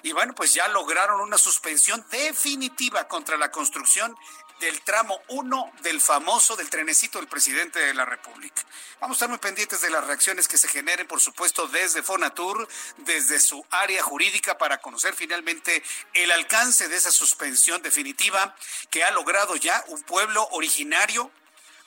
Y 0.01 0.11
bueno, 0.11 0.33
pues 0.35 0.53
ya 0.53 0.67
lograron 0.67 1.19
una 1.19 1.37
suspensión 1.37 2.05
definitiva 2.11 3.07
contra 3.07 3.37
la 3.37 3.49
construcción 3.49 4.15
del 4.59 4.81
tramo 4.81 5.19
1 5.27 5.73
del 5.81 5.99
famoso 5.99 6.55
del 6.55 6.69
trenecito 6.69 7.19
del 7.19 7.27
presidente 7.27 7.79
de 7.79 7.93
la 7.93 8.05
República. 8.05 8.63
Vamos 8.99 9.15
a 9.15 9.17
estar 9.17 9.29
muy 9.29 9.37
pendientes 9.37 9.81
de 9.81 9.89
las 9.89 10.05
reacciones 10.05 10.47
que 10.47 10.57
se 10.57 10.67
generen, 10.67 11.07
por 11.07 11.19
supuesto, 11.19 11.67
desde 11.67 12.03
Fonatur, 12.03 12.67
desde 12.97 13.39
su 13.39 13.65
área 13.69 14.01
jurídica, 14.01 14.57
para 14.57 14.79
conocer 14.79 15.13
finalmente 15.13 15.83
el 16.13 16.31
alcance 16.31 16.87
de 16.87 16.95
esa 16.95 17.11
suspensión 17.11 17.81
definitiva 17.81 18.55
que 18.89 19.03
ha 19.03 19.11
logrado 19.11 19.55
ya 19.55 19.83
un 19.87 20.01
pueblo 20.03 20.47
originario 20.51 21.31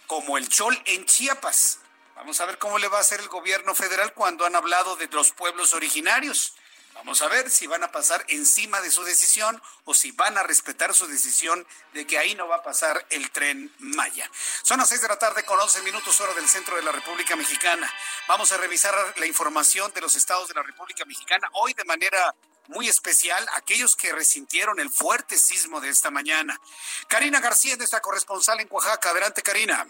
como 0.06 0.36
el 0.38 0.48
Chol 0.48 0.80
en 0.84 1.06
Chiapas. 1.06 1.80
Vamos 2.16 2.40
a 2.40 2.46
ver 2.46 2.58
cómo 2.58 2.78
le 2.78 2.88
va 2.88 2.98
a 2.98 3.02
hacer 3.02 3.20
el 3.20 3.28
gobierno 3.28 3.74
federal 3.76 4.12
cuando 4.12 4.44
han 4.44 4.56
hablado 4.56 4.96
de 4.96 5.06
los 5.08 5.30
pueblos 5.30 5.72
originarios. 5.72 6.54
Vamos 6.98 7.22
a 7.22 7.28
ver 7.28 7.48
si 7.48 7.68
van 7.68 7.84
a 7.84 7.92
pasar 7.92 8.24
encima 8.26 8.80
de 8.80 8.90
su 8.90 9.04
decisión 9.04 9.62
o 9.84 9.94
si 9.94 10.10
van 10.10 10.36
a 10.36 10.42
respetar 10.42 10.92
su 10.92 11.06
decisión 11.06 11.64
de 11.92 12.04
que 12.08 12.18
ahí 12.18 12.34
no 12.34 12.48
va 12.48 12.56
a 12.56 12.62
pasar 12.64 13.06
el 13.10 13.30
tren 13.30 13.72
Maya. 13.78 14.28
Son 14.64 14.78
las 14.78 14.88
seis 14.88 15.00
de 15.00 15.08
la 15.08 15.16
tarde 15.16 15.44
con 15.44 15.60
11 15.60 15.82
minutos 15.82 16.20
hora 16.20 16.34
del 16.34 16.48
centro 16.48 16.74
de 16.74 16.82
la 16.82 16.90
República 16.90 17.36
Mexicana. 17.36 17.88
Vamos 18.26 18.50
a 18.50 18.56
revisar 18.56 18.94
la 19.16 19.26
información 19.26 19.92
de 19.94 20.00
los 20.00 20.16
estados 20.16 20.48
de 20.48 20.54
la 20.54 20.62
República 20.64 21.04
Mexicana 21.04 21.48
hoy 21.52 21.72
de 21.72 21.84
manera 21.84 22.34
muy 22.66 22.88
especial 22.88 23.46
aquellos 23.54 23.94
que 23.94 24.12
resintieron 24.12 24.80
el 24.80 24.90
fuerte 24.90 25.38
sismo 25.38 25.80
de 25.80 25.90
esta 25.90 26.10
mañana. 26.10 26.58
Karina 27.06 27.38
García, 27.38 27.76
nuestra 27.76 28.00
corresponsal 28.00 28.58
en 28.60 28.66
Oaxaca. 28.70 29.10
Adelante, 29.10 29.40
Karina. 29.42 29.86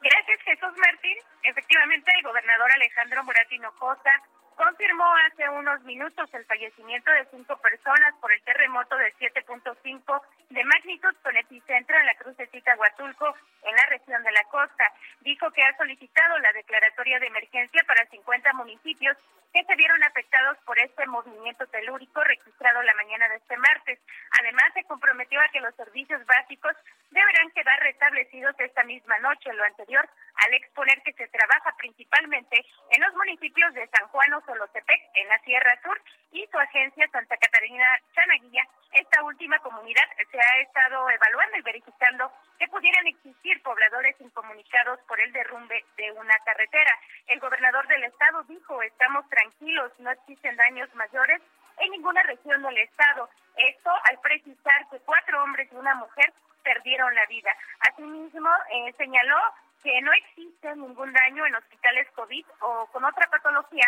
Gracias, 0.00 0.40
Jesús 0.44 0.76
Martín. 0.76 1.16
Efectivamente, 1.42 2.12
el 2.14 2.22
gobernador 2.24 2.70
Alejandro 2.72 3.24
Muratino 3.24 3.74
Costa 3.78 4.10
confirmó 4.58 5.04
hace 5.24 5.48
unos 5.48 5.80
minutos 5.84 6.28
el 6.34 6.44
fallecimiento 6.44 7.10
de 7.12 7.26
cinco 7.30 7.56
personas 7.58 8.12
por 8.20 8.32
el 8.32 8.42
terremoto 8.42 8.96
de 8.96 9.14
7.5 9.14 10.22
de 10.50 10.64
magnitud 10.64 11.14
con 11.22 11.36
epicentro 11.36 11.96
en 11.96 12.06
la 12.06 12.14
crucecita 12.16 12.76
Huatulco, 12.76 13.34
en 13.68 13.76
la 13.76 13.86
región 13.86 14.22
de 14.22 14.32
la 14.32 14.44
costa. 14.50 14.92
Dijo 15.20 15.50
que 15.50 15.62
ha 15.62 15.76
solicitado 15.76 16.38
la 16.38 16.52
declaratoria 16.52 17.18
de 17.20 17.26
emergencia 17.26 17.82
para 17.86 18.06
50 18.06 18.52
municipios 18.54 19.16
que 19.52 19.64
se 19.64 19.76
vieron 19.76 20.02
afectados 20.04 20.58
por 20.64 20.78
este 20.78 21.06
movimiento 21.06 21.66
telúrico 21.68 22.22
registrado 22.22 22.82
la 22.82 22.94
mañana 22.94 23.28
de 23.28 23.36
este 23.36 23.56
martes. 23.56 23.98
Además, 24.40 24.64
se 24.74 24.84
comprometió 24.84 25.40
a 25.40 25.48
que 25.48 25.60
los 25.60 25.74
servicios 25.74 26.24
básicos 26.26 26.76
deberán 27.10 27.50
quedar 27.52 27.80
restablecidos 27.80 28.54
esta 28.58 28.84
misma 28.84 29.18
noche. 29.20 29.52
Lo 29.52 29.64
anterior, 29.64 30.08
al 30.46 30.54
exponer 30.54 31.00
que 31.02 31.14
se 31.14 31.28
trabaja 31.28 31.74
principalmente 31.78 32.64
en 32.90 33.02
los 33.02 33.14
municipios 33.14 33.72
de 33.74 33.88
San 33.88 34.08
Juan 34.08 34.34
o 34.34 34.40
Solotepec, 34.42 35.00
en 35.14 35.28
la 35.28 35.38
Sierra 35.40 35.80
Sur, 35.82 36.00
y 36.32 36.46
su 36.46 36.58
agencia 36.58 37.08
Santa 37.10 37.36
Catarina 37.36 37.86
Chanaguilla. 38.14 38.64
Esta 38.92 39.22
última 39.22 39.58
comunidad 39.60 40.04
se 40.30 40.38
ha 40.38 40.60
estado 40.60 41.08
evaluando 41.10 41.56
y 41.56 41.62
verificando 41.62 42.30
que 42.58 42.68
pudieran 42.68 43.06
existir 43.06 43.57
pobladores 43.60 44.16
incomunicados 44.20 45.00
por 45.08 45.20
el 45.20 45.32
derrumbe 45.32 45.84
de 45.96 46.12
una 46.12 46.34
carretera. 46.44 46.92
El 47.26 47.40
gobernador 47.40 47.86
del 47.88 48.04
estado 48.04 48.42
dijo, 48.44 48.82
estamos 48.82 49.28
tranquilos, 49.28 49.92
no 49.98 50.10
existen 50.10 50.56
daños 50.56 50.92
mayores 50.94 51.40
en 51.78 51.90
ninguna 51.90 52.22
región 52.22 52.62
del 52.62 52.78
estado. 52.78 53.28
Esto 53.56 53.90
al 54.04 54.18
precisar 54.20 54.88
que 54.90 54.98
cuatro 55.00 55.42
hombres 55.42 55.68
y 55.72 55.76
una 55.76 55.94
mujer 55.96 56.32
perdieron 56.62 57.14
la 57.14 57.26
vida. 57.26 57.54
Asimismo, 57.80 58.50
eh, 58.70 58.94
señaló 58.96 59.38
que 59.82 60.00
no 60.02 60.12
existe 60.12 60.74
ningún 60.76 61.12
daño 61.12 61.46
en 61.46 61.54
hospitales 61.54 62.08
COVID 62.14 62.44
o 62.60 62.86
con 62.92 63.04
otra 63.04 63.28
patología, 63.30 63.86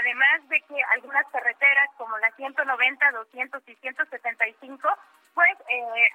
además 0.00 0.48
de 0.48 0.60
que 0.62 0.82
algunas 0.94 1.26
carreteras 1.28 1.88
como 1.96 2.16
la 2.18 2.30
190, 2.32 3.10
200 3.12 3.62
y 3.68 3.74
175, 3.76 4.88
pues 5.34 5.58
eh, 5.68 6.08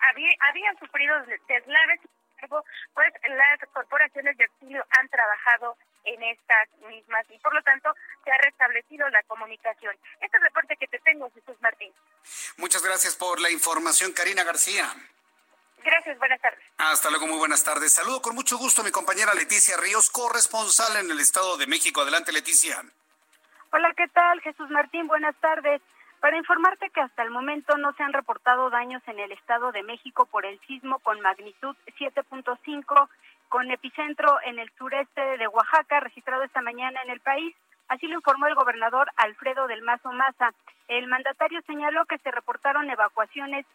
habían 0.50 0.78
sufrido 0.80 1.16
deslaves 1.48 2.02
pues 2.48 3.14
las 3.30 3.60
corporaciones 3.74 4.38
de 4.38 4.46
auxilio 4.46 4.86
han 4.98 5.08
trabajado 5.10 5.78
en 6.04 6.24
estas 6.24 6.70
mismas 6.88 7.26
y 7.30 7.38
por 7.40 7.54
lo 7.54 7.62
tanto 7.64 7.94
se 8.24 8.32
ha 8.32 8.38
restablecido 8.38 9.08
la 9.10 9.22
comunicación. 9.24 9.96
Este 10.20 10.26
es 10.26 10.34
el 10.34 10.42
reporte 10.42 10.78
que 10.78 10.88
te 10.88 11.00
tengo, 11.00 11.30
Jesús 11.32 11.56
Martín. 11.62 11.94
Muchas 12.58 12.84
gracias 12.84 13.16
por 13.16 13.40
la 13.40 13.50
información, 13.52 14.14
Karina 14.14 14.44
García. 14.44 14.86
Gracias, 15.84 16.18
buenas 16.20 16.40
tardes. 16.42 16.64
Hasta 16.78 17.10
luego, 17.10 17.28
muy 17.28 17.38
buenas 17.38 17.64
tardes. 17.64 17.94
Saludo 17.94 18.22
con 18.22 18.36
mucho 18.36 18.58
gusto 18.58 18.82
a 18.82 18.86
mi 18.86 18.92
compañera 18.92 19.34
Leticia 19.34 19.78
Ríos, 19.78 20.10
corresponsal 20.12 20.98
en 20.98 21.10
el 21.10 21.20
Estado 21.20 21.58
de 21.58 21.66
México. 21.66 22.02
Adelante, 22.02 22.32
Leticia. 22.32 22.84
Hola, 23.72 23.94
¿qué 23.96 24.08
tal? 24.10 24.42
Jesús 24.42 24.70
Martín, 24.70 25.08
buenas 25.08 25.36
tardes. 25.38 25.82
Para 26.22 26.38
informarte 26.38 26.92
que 26.92 27.02
hasta 27.02 27.24
el 27.24 27.32
momento 27.32 27.76
no 27.78 27.94
se 27.94 28.04
han 28.04 28.14
reportado 28.14 28.70
daños 28.70 29.02
en 29.08 29.20
el 29.20 29.32
Estado 29.32 29.72
de 29.72 29.82
México 29.82 30.28
por 30.28 30.46
el 30.46 30.60
sismo 30.68 31.00
con 31.00 31.20
magnitud 31.20 31.76
7.5 31.98 33.10
con 33.50 33.72
epicentro 33.72 34.38
en 34.46 34.60
el 34.60 34.72
sureste 34.78 35.20
de 35.40 35.48
Oaxaca, 35.48 36.00
registrado 36.00 36.44
esta 36.44 36.62
mañana 36.62 37.02
en 37.04 37.10
el 37.10 37.22
país. 37.22 37.56
Así 37.88 38.06
lo 38.06 38.14
informó 38.14 38.46
el 38.46 38.54
gobernador 38.54 39.12
Alfredo 39.18 39.66
del 39.66 39.82
Mazo 39.82 40.12
Maza. 40.12 40.54
El 40.88 41.08
mandatario 41.08 41.60
señaló 41.64 42.06
que 42.06 42.20
se 42.20 42.30
reportaron 42.30 42.88
evacuaciones 42.90 43.66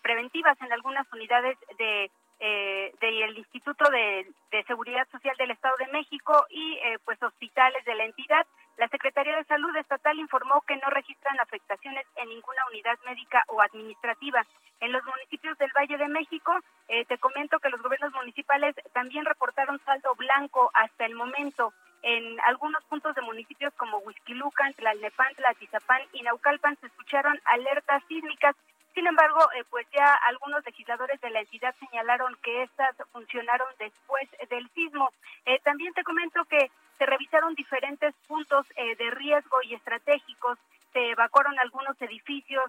preventivas 0.00 0.56
en 0.62 0.72
algunas 0.72 1.12
unidades 1.12 1.58
de 1.76 2.10
eh, 2.38 2.92
del 3.00 3.38
Instituto 3.38 3.88
de, 3.90 4.26
Seguridad 4.66 5.06
Social 5.12 5.36
del 5.36 5.50
Estado 5.50 5.74
de 5.78 5.92
México 5.92 6.46
y 6.50 6.74
eh, 6.82 6.98
pues 7.04 7.22
hospitales 7.22 7.84
de 7.84 7.94
la 7.94 8.04
entidad. 8.04 8.46
La 8.78 8.88
Secretaría 8.88 9.36
de 9.36 9.44
Salud 9.44 9.74
Estatal 9.76 10.18
informó 10.18 10.62
que 10.66 10.76
no 10.76 10.88
registran 10.90 11.38
afectaciones 11.40 12.04
en 12.16 12.28
ninguna 12.28 12.62
unidad 12.70 12.98
médica 13.06 13.44
o 13.48 13.60
administrativa. 13.60 14.44
En 14.80 14.92
los 14.92 15.04
municipios 15.04 15.56
del 15.58 15.70
Valle 15.76 15.96
de 15.96 16.08
México, 16.08 16.52
eh, 16.88 17.04
te 17.04 17.18
comento 17.18 17.58
que 17.58 17.68
los 17.68 17.82
gobiernos 17.82 18.12
municipales 18.14 18.74
también 18.92 19.24
reportaron 19.24 19.80
saldo 19.84 20.14
blanco 20.16 20.70
hasta 20.74 21.06
el 21.06 21.14
momento. 21.14 21.72
En 22.02 22.38
algunos 22.46 22.84
puntos 22.84 23.14
de 23.14 23.22
municipios 23.22 23.72
como 23.74 23.98
Huizquilucan, 23.98 24.74
Tlalnepantla, 24.74 25.54
Tizapán 25.54 26.02
y 26.12 26.22
Naucalpan 26.22 26.76
se 26.80 26.86
escucharon 26.86 27.40
alertas 27.44 28.02
sísmicas 28.08 28.54
sin 28.96 29.06
embargo, 29.06 29.40
eh, 29.54 29.62
pues 29.68 29.86
ya 29.92 30.14
algunos 30.26 30.64
legisladores 30.64 31.20
de 31.20 31.28
la 31.28 31.40
entidad 31.40 31.74
señalaron 31.78 32.34
que 32.42 32.62
estas 32.62 32.96
funcionaron 33.12 33.68
después 33.78 34.26
del 34.48 34.66
sismo. 34.70 35.10
Eh, 35.44 35.60
también 35.62 35.92
te 35.92 36.02
comento 36.02 36.42
que 36.46 36.70
se 36.96 37.04
revisaron 37.04 37.54
diferentes 37.54 38.14
puntos 38.26 38.64
eh, 38.74 38.96
de 38.96 39.10
riesgo 39.10 39.58
y 39.64 39.74
estratégicos, 39.74 40.58
se 40.96 41.10
evacuaron 41.10 41.58
algunos 41.58 42.00
edificios 42.00 42.64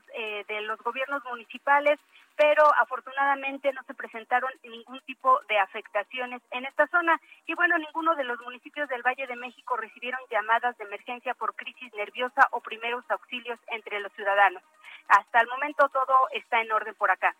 de 0.49 0.61
los 0.61 0.77
gobiernos 0.81 1.23
municipales, 1.23 1.97
pero 2.35 2.63
afortunadamente 2.81 3.71
no 3.71 3.81
se 3.83 3.93
presentaron 3.93 4.51
ningún 4.63 4.99
tipo 5.05 5.39
de 5.47 5.57
afectaciones 5.59 6.41
en 6.51 6.65
esta 6.65 6.87
zona. 6.87 7.21
Y 7.45 7.53
bueno, 7.53 7.77
ninguno 7.77 8.15
de 8.15 8.25
los 8.25 8.37
municipios 8.41 8.89
del 8.89 9.01
Valle 9.01 9.27
de 9.27 9.37
México 9.37 9.77
recibieron 9.77 10.19
llamadas 10.29 10.77
de 10.77 10.83
emergencia 10.83 11.35
por 11.35 11.55
crisis 11.55 11.93
nerviosa 11.93 12.49
o 12.51 12.59
primeros 12.59 13.09
auxilios 13.09 13.59
entre 13.67 14.01
los 14.01 14.11
ciudadanos 14.11 14.61
hasta 15.07 15.39
el 15.39 15.47
momento 15.47 15.87
todo 15.89 16.27
está 16.31 16.61
en 16.61 16.71
orden 16.71 16.93
por 16.95 17.09
acá. 17.09 17.33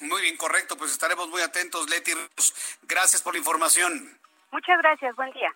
Muy 0.00 0.22
bien, 0.22 0.36
correcto, 0.36 0.76
pues 0.76 0.92
estaremos 0.92 1.28
muy 1.28 1.42
atentos, 1.42 1.88
Leti. 1.88 2.12
Gracias 2.82 3.22
por 3.22 3.34
la 3.34 3.38
información. 3.38 4.18
Muchas 4.50 4.78
gracias, 4.78 5.14
buen 5.16 5.30
día. 5.32 5.54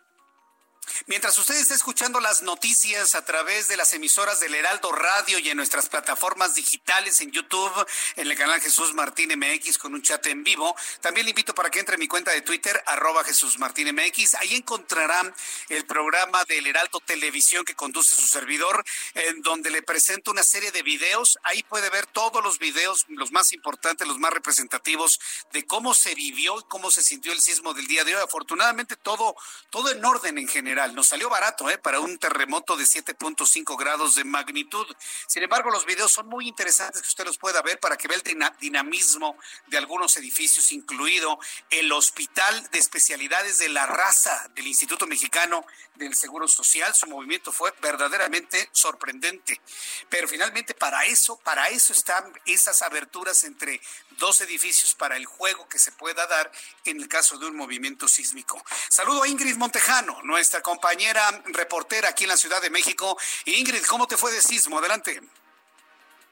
Mientras 1.07 1.37
usted 1.39 1.57
está 1.57 1.75
escuchando 1.75 2.21
las 2.21 2.43
noticias 2.43 3.15
a 3.15 3.25
través 3.25 3.69
de 3.69 3.77
las 3.77 3.93
emisoras 3.93 4.41
del 4.41 4.55
Heraldo 4.55 4.93
Radio 4.93 5.39
y 5.39 5.49
en 5.49 5.57
nuestras 5.57 5.89
plataformas 5.89 6.55
digitales 6.55 7.21
en 7.21 7.31
YouTube, 7.31 7.87
en 8.17 8.27
el 8.27 8.37
canal 8.37 8.61
Jesús 8.61 8.95
Martín 8.95 9.31
MX 9.39 9.79
con 9.79 9.95
un 9.95 10.03
chat 10.03 10.25
en 10.27 10.43
vivo, 10.43 10.75
también 11.01 11.27
le 11.27 11.31
invito 11.31 11.55
para 11.55 11.71
que 11.71 11.81
entre 11.81 11.95
en 11.95 12.01
mi 12.01 12.09
cuenta 12.09 12.31
de 12.33 12.43
Twitter, 12.43 12.83
arroba 12.87 13.25
Jesús 13.25 13.59
Martín 13.59 13.95
MX. 13.95 14.35
Ahí 14.37 14.55
encontrará 14.55 15.35
el 15.69 15.85
programa 15.87 16.45
del 16.45 16.67
Heraldo 16.67 17.01
Televisión 17.01 17.65
que 17.65 17.75
conduce 17.75 18.15
su 18.15 18.27
servidor, 18.27 18.85
en 19.15 19.43
donde 19.43 19.71
le 19.71 19.83
presento 19.83 20.31
una 20.31 20.45
serie 20.45 20.73
de 20.73 20.83
videos. 20.83 21.39
Ahí 21.43 21.63
puede 21.63 21.91
ver 21.91 22.07
todos 22.07 22.43
los 22.43 22.59
videos, 22.59 23.07
los 23.09 23.33
más 23.33 23.53
importantes, 23.53 24.07
los 24.07 24.19
más 24.19 24.33
representativos 24.33 25.21
de 25.53 25.67
cómo 25.67 25.95
se 25.95 26.15
vivió 26.15 26.59
y 26.59 26.65
cómo 26.69 26.91
se 26.91 27.03
sintió 27.03 27.33
el 27.33 27.41
sismo 27.41 27.75
del 27.75 27.87
día 27.87 28.05
de 28.05 28.17
hoy. 28.17 28.23
Afortunadamente 28.23 28.97
todo, 28.97 29.35
todo 29.71 29.91
en 29.91 30.05
orden 30.05 30.39
en 30.39 30.49
general 30.49 30.70
nos 30.93 31.09
salió 31.09 31.29
barato 31.29 31.69
¿eh? 31.71 31.79
para 31.79 32.01
un 32.01 32.19
terremoto 32.19 32.77
de 32.77 32.85
7.5 32.85 33.79
grados 33.79 34.15
de 34.15 34.25
magnitud. 34.25 34.87
Sin 35.27 35.43
embargo, 35.43 35.71
los 35.71 35.87
videos 35.87 36.13
son 36.13 36.29
muy 36.29 36.49
interesantes 36.49 37.03
que 37.03 37.09
usted 37.09 37.25
los 37.25 37.39
pueda 37.39 37.63
ver 37.63 37.79
para 37.81 37.97
que 37.97 38.09
vea 38.09 38.17
el 38.17 38.53
dinamismo 38.61 39.37
de 39.67 39.79
algunos 39.79 40.17
edificios, 40.17 40.73
incluido 40.73 41.39
el 41.71 41.91
Hospital 41.93 42.69
de 42.71 42.79
Especialidades 42.79 43.59
de 43.59 43.69
la 43.69 43.87
Raza 43.87 44.49
del 44.55 44.67
Instituto 44.67 45.07
Mexicano 45.07 45.65
del 45.97 46.15
Seguro 46.15 46.49
Social. 46.49 46.95
Su 46.95 47.07
movimiento 47.07 47.53
fue 47.53 47.73
verdaderamente 47.81 48.69
sorprendente. 48.73 49.61
Pero 50.09 50.29
finalmente 50.29 50.75
para 50.75 51.05
eso, 51.05 51.37
para 51.39 51.69
eso 51.69 51.93
están 51.93 52.33
esas 52.47 52.83
aberturas 52.83 53.45
entre 53.45 53.81
dos 54.19 54.41
edificios 54.41 54.95
para 54.95 55.17
el 55.17 55.27
juego 55.27 55.69
que 55.69 55.79
se 55.79 55.93
pueda 55.93 56.27
dar 56.27 56.51
en 56.85 57.01
el 57.01 57.09
caso 57.09 57.39
de 57.39 57.47
un 57.47 57.57
movimiento 57.57 58.07
sísmico. 58.07 58.63
Saludo 58.89 59.23
a 59.23 59.29
Ingrid 59.29 59.57
Montejano, 59.57 60.23
nuestra 60.23 60.60
compañera 60.61 61.23
reportera 61.47 62.11
aquí 62.11 62.25
en 62.25 62.31
la 62.31 62.37
Ciudad 62.37 62.61
de 62.61 62.71
México. 62.71 63.17
Ingrid, 63.47 63.85
¿cómo 63.89 64.07
te 64.07 64.17
fue 64.17 64.33
de 64.33 64.41
sismo? 64.41 64.79
Adelante. 64.79 65.21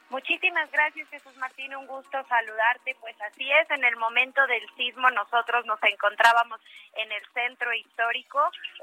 Muchísimas 0.09 0.71
gracias, 0.71 1.07
Jesús 1.09 1.35
Martín. 1.37 1.75
Un 1.75 1.85
gusto 1.85 2.17
saludarte. 2.27 2.95
Pues 2.99 3.15
así 3.21 3.47
es, 3.51 3.69
en 3.69 3.83
el 3.83 3.95
momento 3.97 4.45
del 4.47 4.67
sismo 4.75 5.07
nosotros 5.11 5.65
nos 5.67 5.81
encontrábamos 5.83 6.59
en 6.93 7.11
el 7.11 7.21
centro 7.31 7.71
histórico. 7.73 8.39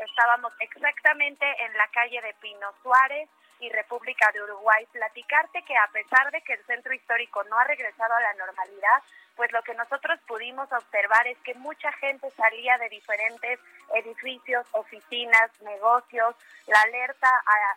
Estábamos 0.08 0.52
exactamente 0.60 1.44
en 1.64 1.76
la 1.76 1.88
calle 1.88 2.20
de 2.22 2.32
Pino 2.34 2.72
Suárez 2.82 3.28
y 3.58 3.68
República 3.70 4.30
de 4.32 4.42
Uruguay. 4.42 4.86
Platicarte 4.92 5.62
que 5.64 5.76
a 5.76 5.88
pesar 5.88 6.30
de 6.30 6.42
que 6.42 6.52
el 6.52 6.64
centro 6.64 6.94
histórico 6.94 7.42
no 7.44 7.58
ha 7.58 7.64
regresado 7.64 8.14
a 8.14 8.20
la 8.20 8.34
normalidad, 8.34 9.02
pues 9.36 9.52
lo 9.52 9.62
que 9.62 9.74
nosotros 9.74 10.18
pudimos 10.26 10.70
observar 10.72 11.26
es 11.26 11.38
que 11.44 11.54
mucha 11.54 11.92
gente 11.92 12.30
salía 12.30 12.78
de 12.78 12.88
diferentes 12.88 13.60
edificios, 13.94 14.66
oficinas, 14.72 15.50
negocios. 15.62 16.34
La 16.66 16.80
alerta 16.80 17.30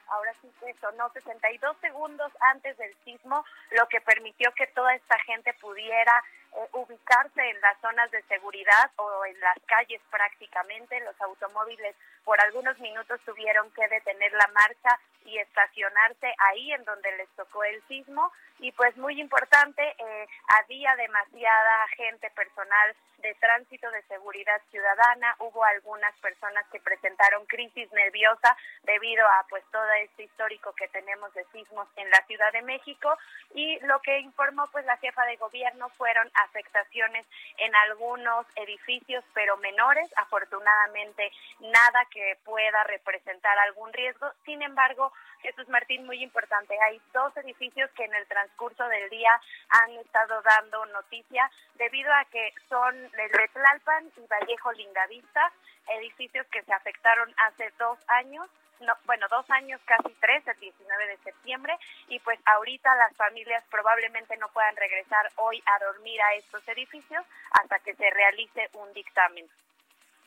ahora 0.07 0.33
sí 0.41 0.49
que 0.59 0.73
sonó 0.79 1.09
62 1.09 1.77
segundos 1.81 2.31
antes 2.39 2.77
del 2.77 2.95
sismo, 3.03 3.43
lo 3.71 3.87
que 3.87 4.01
permitió 4.01 4.51
que 4.53 4.67
toda 4.67 4.95
esta 4.95 5.19
gente 5.19 5.53
pudiera 5.55 6.23
eh, 6.55 6.69
ubicarse 6.73 7.41
en 7.49 7.61
las 7.61 7.79
zonas 7.81 8.09
de 8.11 8.21
seguridad 8.23 8.91
o 8.97 9.25
en 9.25 9.39
las 9.39 9.57
calles 9.65 10.01
prácticamente. 10.09 10.99
Los 11.01 11.19
automóviles 11.21 11.95
por 12.23 12.39
algunos 12.41 12.77
minutos 12.79 13.19
tuvieron 13.25 13.71
que 13.71 13.87
detener 13.87 14.31
la 14.33 14.47
marcha 14.47 14.99
y 15.25 15.37
estacionarse 15.37 16.33
ahí 16.37 16.71
en 16.73 16.83
donde 16.85 17.11
les 17.17 17.29
tocó 17.35 17.63
el 17.63 17.81
sismo. 17.87 18.31
Y 18.59 18.71
pues 18.73 18.95
muy 18.97 19.19
importante, 19.21 19.81
eh, 19.97 20.27
había 20.59 20.95
demasiada 20.95 21.87
gente 21.95 22.29
personal 22.31 22.95
de 23.19 23.33
tránsito 23.35 23.89
de 23.91 24.01
seguridad 24.03 24.61
ciudadana. 24.69 25.35
Hubo 25.39 25.63
algunas 25.63 26.13
personas 26.19 26.65
que 26.71 26.79
presentaron 26.79 27.45
crisis 27.45 27.91
nerviosa 27.93 28.57
debido 28.83 29.25
a 29.25 29.45
pues 29.49 29.63
todo 29.71 29.89
este 30.03 30.23
histórico 30.23 30.73
que 30.73 30.87
tenemos 30.89 31.33
de 31.33 31.45
sismos 31.51 31.87
en 31.95 32.09
la 32.09 32.21
Ciudad 32.27 32.51
de 32.51 32.61
México. 32.61 33.17
Y 33.53 33.79
lo 33.85 34.01
que 34.01 34.19
informó 34.19 34.67
pues 34.71 34.85
la 34.85 34.97
jefa 34.97 35.25
de 35.25 35.37
gobierno 35.37 35.89
fueron 35.97 36.29
afectaciones 36.43 37.25
en 37.57 37.75
algunos 37.75 38.45
edificios, 38.55 39.23
pero 39.33 39.57
menores. 39.57 40.09
Afortunadamente, 40.17 41.31
nada 41.59 42.05
que 42.11 42.37
pueda 42.43 42.83
representar 42.85 43.57
algún 43.59 43.91
riesgo. 43.93 44.31
Sin 44.45 44.61
embargo, 44.61 45.11
Jesús 45.41 45.67
Martín, 45.69 46.05
muy 46.05 46.21
importante, 46.21 46.77
hay 46.81 47.01
dos 47.13 47.35
edificios 47.37 47.89
que 47.91 48.03
en 48.03 48.13
el 48.13 48.27
transcurso 48.27 48.87
del 48.87 49.09
día 49.09 49.39
han 49.69 49.91
estado 49.97 50.41
dando 50.41 50.85
noticia 50.87 51.49
debido 51.75 52.13
a 52.13 52.25
que 52.25 52.53
son 52.67 52.95
de 53.11 53.49
Tlalpan 53.53 54.11
y 54.17 54.27
Vallejo 54.27 54.71
Lindavista, 54.73 55.51
edificios 55.87 56.45
que 56.47 56.63
se 56.63 56.73
afectaron 56.73 57.33
hace 57.37 57.71
dos 57.77 57.97
años 58.07 58.49
no, 58.81 58.93
bueno, 59.05 59.27
dos 59.29 59.49
años, 59.49 59.79
casi 59.85 60.13
tres, 60.19 60.45
el 60.47 60.59
19 60.59 61.07
de 61.07 61.17
septiembre, 61.23 61.77
y 62.07 62.19
pues 62.19 62.39
ahorita 62.45 62.93
las 62.95 63.15
familias 63.15 63.63
probablemente 63.69 64.37
no 64.37 64.49
puedan 64.49 64.75
regresar 64.75 65.31
hoy 65.35 65.61
a 65.65 65.83
dormir 65.85 66.21
a 66.21 66.35
estos 66.35 66.67
edificios 66.67 67.23
hasta 67.51 67.79
que 67.79 67.95
se 67.95 68.09
realice 68.09 68.69
un 68.73 68.91
dictamen. 68.93 69.47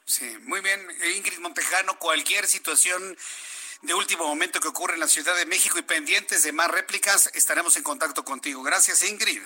Sí, 0.05 0.37
muy 0.43 0.61
bien, 0.61 0.81
Ingrid 1.17 1.39
Montejano, 1.39 1.99
cualquier 1.99 2.47
situación 2.47 3.17
de 3.83 3.95
último 3.95 4.27
momento 4.27 4.61
que 4.61 4.69
ocurre 4.69 4.95
en 4.95 5.01
la 5.01 5.09
Ciudad 5.09 5.37
de 5.37 5.47
México 5.47 5.79
y 5.79 5.83
pendientes 5.83 6.43
de 6.43 6.53
más 6.53 6.71
réplicas, 6.71 7.31
estaremos 7.35 7.77
en 7.77 7.83
contacto 7.83 8.25
contigo. 8.25 8.63
Gracias, 8.63 9.03
Ingrid. 9.03 9.43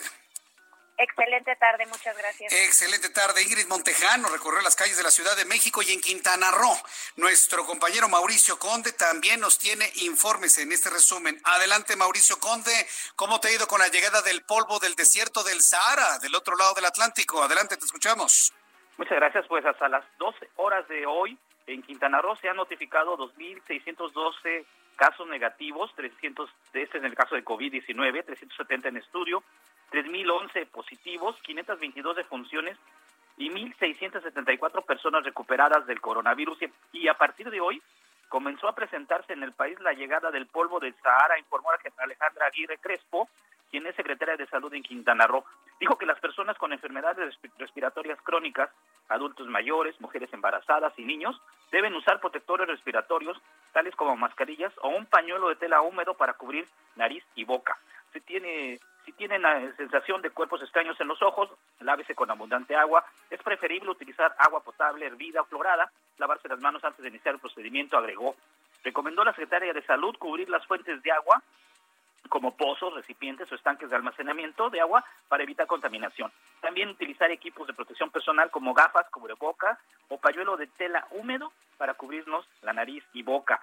Excelente 0.99 1.55
tarde, 1.57 1.85
muchas 1.87 2.17
gracias. 2.17 2.53
Excelente 2.53 3.11
tarde. 3.11 3.43
Ingrid 3.43 3.67
Montejano 3.69 4.29
recorrió 4.29 4.63
las 4.63 4.77
calles 4.77 4.97
de 4.97 5.03
la 5.03 5.11
Ciudad 5.11 5.37
de 5.37 5.45
México 5.45 5.83
y 5.83 5.93
en 5.93 6.01
Quintana 6.01 6.51
Roo. 6.51 6.77
Nuestro 7.17 7.67
compañero 7.67 8.09
Mauricio 8.09 8.59
Conde 8.59 8.93
también 8.93 9.41
nos 9.41 9.59
tiene 9.59 9.85
informes 9.97 10.57
en 10.57 10.73
este 10.73 10.89
resumen. 10.89 11.39
Adelante, 11.45 11.97
Mauricio 11.97 12.39
Conde. 12.39 12.73
¿Cómo 13.15 13.41
te 13.41 13.49
ha 13.49 13.53
ido 13.53 13.67
con 13.67 13.81
la 13.81 13.89
llegada 13.89 14.23
del 14.23 14.43
polvo 14.43 14.79
del 14.79 14.95
desierto 14.95 15.43
del 15.45 15.61
Sahara, 15.61 16.19
del 16.19 16.35
otro 16.35 16.57
lado 16.57 16.73
del 16.73 16.87
Atlántico? 16.87 17.43
Adelante, 17.43 17.77
te 17.77 17.85
escuchamos. 17.85 18.55
Muchas 18.97 19.17
gracias. 19.17 19.47
Pues 19.49 19.67
hasta 19.67 19.89
las 19.89 20.05
12 20.19 20.49
horas 20.57 20.89
de 20.89 21.05
hoy 21.05 21.37
en 21.67 21.83
Quintana 21.83 22.23
Roo 22.23 22.37
se 22.37 22.49
han 22.49 22.57
notificado 22.57 23.19
2.612 23.19 24.65
casos 24.97 25.29
negativos, 25.29 25.95
300 25.95 26.51
de 26.73 26.83
este 26.83 26.99
en 26.99 27.05
el 27.05 27.15
caso 27.15 27.35
de 27.35 27.45
COVID-19, 27.45 28.25
370 28.25 28.89
en 28.89 28.97
estudio, 28.97 29.43
3.011 29.93 30.67
positivos, 30.67 31.37
522 31.43 32.17
defunciones 32.17 32.77
y 33.37 33.51
1.674 33.51 34.85
personas 34.85 35.25
recuperadas 35.25 35.87
del 35.87 36.01
coronavirus. 36.01 36.59
Y 36.93 37.09
a 37.09 37.15
partir 37.15 37.51
de 37.51 37.61
hoy 37.61 37.83
comenzó 38.29 38.69
a 38.69 38.75
presentarse 38.75 39.33
en 39.33 39.43
el 39.43 39.53
país 39.53 39.79
la 39.81 39.93
llegada 39.93 40.31
del 40.31 40.47
polvo 40.47 40.81
del 40.81 40.95
Sahara, 41.03 41.39
informó 41.39 41.71
la 41.73 42.05
Alejandra 42.05 42.47
Aguirre 42.47 42.79
Crespo, 42.79 43.29
quien 43.71 43.87
es 43.87 43.97
secretaria 43.97 44.37
de 44.37 44.47
Salud 44.47 44.73
en 44.75 44.83
Quintana 44.83 45.27
Roo. 45.27 45.45
Dijo 45.79 45.99
que 45.99 46.07
las 46.07 46.19
personas 46.19 46.57
con 46.57 46.73
enfermedades 46.73 47.39
respiratorias 47.59 48.21
crónicas 48.23 48.71
adultos 49.09 49.47
mayores, 49.47 50.01
mujeres 50.01 50.33
embarazadas 50.33 50.93
y 50.99 51.05
niños 51.05 51.41
deben 51.71 51.95
usar 51.95 52.21
protectores 52.21 52.67
respiratorios, 52.67 53.41
tales 53.73 53.95
como 53.95 54.17
mascarillas 54.17 54.73
o 54.83 54.89
un 54.89 55.07
pañuelo 55.07 55.49
de 55.49 55.57
tela 55.57 55.83
húmedo 55.83 56.15
para 56.15 56.35
cubrir 56.35 56.67
nariz 56.97 57.25
y 57.35 57.45
boca. 57.45 57.79
Si 58.13 58.21
tiene 58.21 58.81
si 59.07 59.13
tienen 59.13 59.43
la 59.43 59.73
sensación 59.77 60.21
de 60.21 60.31
cuerpos 60.31 60.61
extraños 60.61 61.01
en 61.01 61.07
los 61.07 61.23
ojos, 61.23 61.49
lávese 61.81 62.17
con 62.17 62.29
abundante 62.29 62.75
agua. 62.75 63.05
Es 63.31 63.41
preferible 63.41 63.89
utilizar 63.89 64.35
agua 64.37 64.65
potable, 64.65 65.07
hervida 65.07 65.43
o 65.43 65.45
clorada. 65.45 65.91
Lavarse 66.19 66.49
las 66.49 66.59
manos 66.59 66.83
antes 66.83 67.03
de 67.03 67.11
iniciar 67.11 67.35
el 67.35 67.41
procedimiento, 67.41 67.97
agregó. 67.97 68.35
Recomendó 68.83 69.25
la 69.25 69.31
Secretaria 69.31 69.73
de 69.73 69.83
Salud 69.83 70.17
cubrir 70.19 70.51
las 70.51 70.67
fuentes 70.67 71.01
de 71.03 71.13
agua 71.13 71.41
como 72.29 72.57
pozos, 72.57 72.95
recipientes 72.95 73.51
o 73.51 73.55
estanques 73.55 73.91
de 73.91 73.97
almacenamiento 73.97 74.71
de 74.71 74.81
agua 74.81 75.05
para 75.29 75.43
evitar 75.43 75.67
contaminación. 75.67 76.33
También 76.61 76.89
utilizar 76.89 77.31
equipos 77.31 77.67
de 77.67 77.75
protección 77.75 78.11
personal 78.11 78.51
como 78.51 78.75
gafas, 78.75 79.09
cubrebocas 79.11 79.79
o 80.09 80.19
pañuelo 80.19 80.57
de 80.57 80.67
tela 80.67 81.07
húmedo 81.11 81.53
para 81.77 81.95
cubrirnos 81.95 82.47
la 82.63 82.73
nariz 82.73 83.05
y 83.13 83.23
boca. 83.23 83.61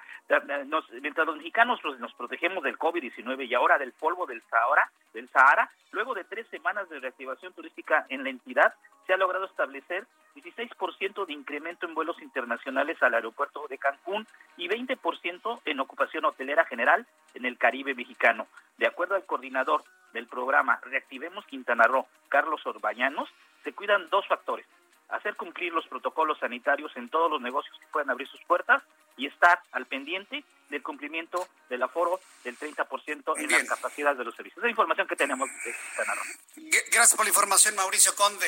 mientras 1.02 1.28
los 1.28 1.38
mexicanos 1.38 1.80
pues, 1.82 2.00
nos 2.00 2.14
protegemos 2.14 2.64
del 2.64 2.78
COVID-19 2.78 3.48
y 3.48 3.54
ahora 3.54 3.78
del 3.78 3.92
polvo 3.94 4.26
del 4.26 4.42
Sahara, 4.50 4.90
del 5.14 5.30
Sahara, 5.30 5.70
luego 5.92 6.14
de 6.14 6.24
tres 6.24 6.48
semanas 6.48 6.90
de 6.90 7.00
reactivación 7.00 7.54
turística 7.54 8.06
en 8.10 8.24
la 8.24 8.30
entidad, 8.30 8.74
se 9.06 9.14
ha 9.14 9.18
logrado 9.18 9.46
establecer 9.46 10.06
16% 10.36 11.26
de 11.26 11.34
incremento 11.34 11.86
en 11.86 11.94
vuelos 11.94 12.22
internacionales 12.22 13.02
al 13.02 13.14
aeropuerto 13.14 13.68
de 13.68 13.78
Cancún 13.78 14.26
y 14.58 14.68
20% 14.68 15.62
en 15.66 15.80
ocupación 15.80 16.26
hotelera 16.26 16.66
general 16.66 17.06
en 17.34 17.46
el 17.46 17.58
Caribe 17.58 17.94
mexicano. 17.94 18.48
De 18.78 18.88
acuerdo 18.88 19.16
al 19.16 19.26
coordinador 19.26 19.84
del 20.14 20.28
programa 20.28 20.80
Reactivemos 20.84 21.46
Quintana 21.46 21.86
Roo, 21.86 22.08
Carlos 22.30 22.66
Orbañanos, 22.66 23.30
se 23.64 23.74
cuidan 23.74 24.10
dos 24.10 24.28
factores. 24.28 24.66
Hacer 25.10 25.36
cumplir 25.36 25.74
los 25.74 25.88
protocolos 25.88 26.40
sanitarios 26.40 26.96
en 26.96 27.10
todos 27.10 27.30
los 27.30 27.42
negocios 27.42 27.78
que 27.80 27.88
puedan 27.88 28.10
abrir 28.10 28.28
sus 28.28 28.42
puertas 28.46 28.82
y 29.18 29.28
estar 29.28 29.62
al 29.72 29.86
pendiente 29.86 30.44
del 30.70 30.82
cumplimiento 30.82 31.48
del 31.70 31.84
aforo 31.84 32.20
del 32.44 32.58
30% 32.58 33.38
en 33.38 33.52
las 33.52 33.64
capacidades 33.70 34.18
de 34.18 34.26
los 34.26 34.36
servicios. 34.36 34.58
Es 34.58 34.64
la 34.64 34.70
información 34.70 35.08
que 35.08 35.16
tenemos 35.16 35.48
de 35.64 35.74
Quintana 35.74 36.16
Roo. 36.16 36.70
Gracias 36.92 37.16
por 37.16 37.26
la 37.26 37.30
información, 37.30 37.76
Mauricio 37.76 38.16
Conde. 38.16 38.48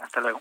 Hasta 0.00 0.20
luego. 0.20 0.40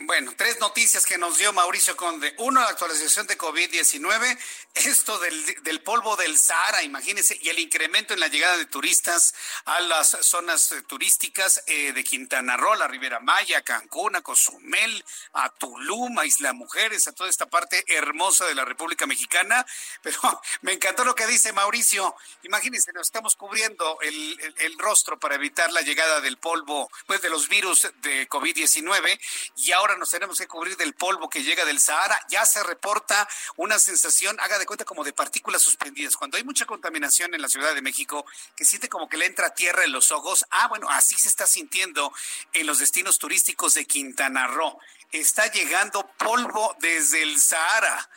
Bueno, 0.00 0.32
tres 0.36 0.60
noticias 0.60 1.04
que 1.04 1.18
nos 1.18 1.38
dio 1.38 1.52
Mauricio 1.52 1.96
Conde. 1.96 2.32
Uno, 2.38 2.60
la 2.60 2.68
actualización 2.68 3.26
de 3.26 3.36
COVID-19, 3.36 4.38
esto 4.74 5.18
del, 5.18 5.82
polvo 5.82 6.14
del 6.14 6.38
Sahara, 6.38 6.84
imagínense, 6.84 7.36
y 7.42 7.48
el 7.48 7.58
incremento 7.58 8.14
en 8.14 8.20
la 8.20 8.28
llegada 8.28 8.56
de 8.56 8.66
turistas 8.66 9.34
a 9.64 9.80
las 9.80 10.10
zonas 10.20 10.70
eh, 10.70 10.82
turísticas 10.82 11.64
eh, 11.66 11.92
de 11.92 12.04
Quintana 12.04 12.56
Roo, 12.56 12.76
la 12.76 12.86
Ribera 12.86 13.18
Maya, 13.18 13.62
Cancún, 13.62 14.14
a 14.14 14.20
Cozumel, 14.20 15.04
a 15.32 15.50
Tulum, 15.50 16.16
a 16.20 16.26
Isla 16.26 16.52
Mujeres, 16.52 17.08
a 17.08 17.12
toda 17.12 17.28
esta 17.28 17.46
parte 17.46 17.82
hermosa 17.88 18.46
de 18.46 18.54
la 18.54 18.64
República 18.64 19.04
Mexicana. 19.04 19.66
Pero 20.02 20.20
me 20.60 20.74
encantó 20.74 21.04
lo 21.04 21.16
que 21.16 21.26
dice 21.26 21.52
Mauricio. 21.52 22.14
Imagínense, 22.44 22.92
nos 22.92 23.08
estamos 23.08 23.34
cubriendo 23.34 23.98
el, 24.02 24.54
el 24.58 24.78
rostro 24.78 25.18
para 25.18 25.34
evitar 25.34 25.72
la 25.72 25.80
llegada 25.80 26.20
del 26.20 26.38
polvo, 26.38 26.88
pues 27.06 27.20
de 27.20 27.30
los 27.30 27.48
virus 27.48 27.88
de 27.96 28.28
COVID-19, 28.28 29.18
y 29.56 29.72
ahora 29.72 29.87
nos 29.96 30.10
tenemos 30.10 30.38
que 30.38 30.46
cubrir 30.46 30.76
del 30.76 30.94
polvo 30.94 31.28
que 31.28 31.42
llega 31.42 31.64
del 31.64 31.80
Sahara. 31.80 32.18
Ya 32.28 32.44
se 32.44 32.62
reporta 32.62 33.28
una 33.56 33.78
sensación, 33.78 34.38
haga 34.40 34.58
de 34.58 34.66
cuenta, 34.66 34.84
como 34.84 35.04
de 35.04 35.12
partículas 35.12 35.62
suspendidas. 35.62 36.16
Cuando 36.16 36.36
hay 36.36 36.44
mucha 36.44 36.66
contaminación 36.66 37.34
en 37.34 37.42
la 37.42 37.48
Ciudad 37.48 37.74
de 37.74 37.82
México, 37.82 38.26
que 38.56 38.64
siente 38.64 38.88
como 38.88 39.08
que 39.08 39.16
le 39.16 39.26
entra 39.26 39.54
tierra 39.54 39.84
en 39.84 39.92
los 39.92 40.10
ojos. 40.10 40.44
Ah, 40.50 40.68
bueno, 40.68 40.88
así 40.90 41.16
se 41.16 41.28
está 41.28 41.46
sintiendo 41.46 42.12
en 42.52 42.66
los 42.66 42.78
destinos 42.78 43.18
turísticos 43.18 43.74
de 43.74 43.86
Quintana 43.86 44.46
Roo. 44.46 44.78
Está 45.10 45.50
llegando 45.50 46.06
polvo 46.18 46.76
desde 46.80 47.22
el 47.22 47.40
Sahara. 47.40 48.10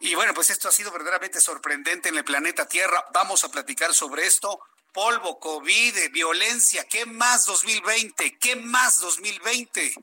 Y 0.00 0.14
bueno, 0.14 0.32
pues 0.34 0.50
esto 0.50 0.68
ha 0.68 0.72
sido 0.72 0.92
verdaderamente 0.92 1.40
sorprendente 1.40 2.08
en 2.08 2.16
el 2.16 2.24
planeta 2.24 2.68
Tierra. 2.68 3.04
Vamos 3.12 3.42
a 3.42 3.50
platicar 3.50 3.92
sobre 3.92 4.26
esto 4.26 4.60
polvo, 4.92 5.38
COVID, 5.38 6.10
violencia, 6.10 6.84
¿qué 6.88 7.06
más 7.06 7.46
2020? 7.46 8.38
¿Qué 8.38 8.56
más 8.56 8.98
2020? 9.00 9.94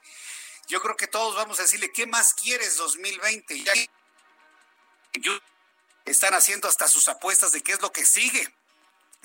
Yo 0.68 0.82
creo 0.82 0.96
que 0.96 1.08
todos 1.08 1.36
vamos 1.36 1.60
a 1.60 1.64
decirle, 1.64 1.92
¿qué 1.92 2.08
más 2.08 2.34
quieres 2.34 2.78
2020? 2.78 3.64
Ya 3.64 3.74
están 6.06 6.34
haciendo 6.34 6.68
hasta 6.68 6.88
sus 6.88 7.08
apuestas 7.08 7.52
de 7.52 7.62
qué 7.62 7.74
es 7.74 7.82
lo 7.82 7.92
que 7.92 8.06
sigue. 8.06 8.54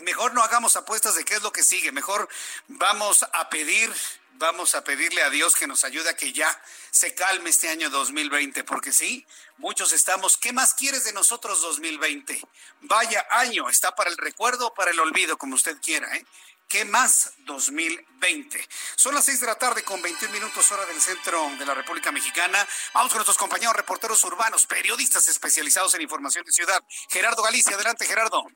Mejor 0.02 0.32
no 0.34 0.42
hagamos 0.42 0.76
apuestas 0.76 1.14
de 1.14 1.24
qué 1.24 1.34
es 1.34 1.42
lo 1.42 1.52
que 1.52 1.62
sigue, 1.62 1.92
mejor 1.92 2.28
vamos 2.68 3.22
a 3.22 3.48
pedir, 3.50 3.92
vamos 4.32 4.74
a 4.74 4.82
pedirle 4.84 5.22
a 5.22 5.30
Dios 5.30 5.54
que 5.54 5.66
nos 5.66 5.84
ayude 5.84 6.10
a 6.10 6.16
que 6.16 6.32
ya 6.32 6.62
se 6.90 7.14
calme 7.14 7.50
este 7.50 7.68
año 7.68 7.90
2020, 7.90 8.64
porque 8.64 8.92
sí, 8.92 9.26
muchos 9.58 9.92
estamos, 9.92 10.36
¿qué 10.36 10.52
más 10.52 10.74
quieres 10.74 11.04
de 11.04 11.12
nosotros 11.12 11.60
2020? 11.62 12.40
Vaya 12.82 13.26
año, 13.30 13.68
está 13.68 13.94
para 13.94 14.10
el 14.10 14.16
recuerdo 14.16 14.68
o 14.68 14.74
para 14.74 14.90
el 14.90 15.00
olvido, 15.00 15.36
como 15.36 15.54
usted 15.54 15.78
quiera, 15.80 16.14
¿eh? 16.16 16.24
¿Qué 16.70 16.84
más 16.84 17.32
2020? 17.38 18.64
Son 18.94 19.12
las 19.12 19.24
6 19.24 19.40
de 19.40 19.46
la 19.48 19.56
tarde 19.56 19.82
con 19.82 20.00
21 20.00 20.32
minutos 20.32 20.70
hora 20.70 20.86
del 20.86 21.02
centro 21.02 21.50
de 21.58 21.66
la 21.66 21.74
República 21.74 22.12
Mexicana. 22.12 22.64
Vamos 22.94 23.10
con 23.10 23.16
nuestros 23.18 23.36
compañeros 23.36 23.74
reporteros 23.74 24.22
urbanos, 24.22 24.66
periodistas 24.66 25.26
especializados 25.26 25.94
en 25.94 26.02
información 26.02 26.44
de 26.44 26.52
ciudad. 26.52 26.80
Gerardo 27.08 27.42
Galicia, 27.42 27.74
adelante 27.74 28.06
Gerardo. 28.06 28.46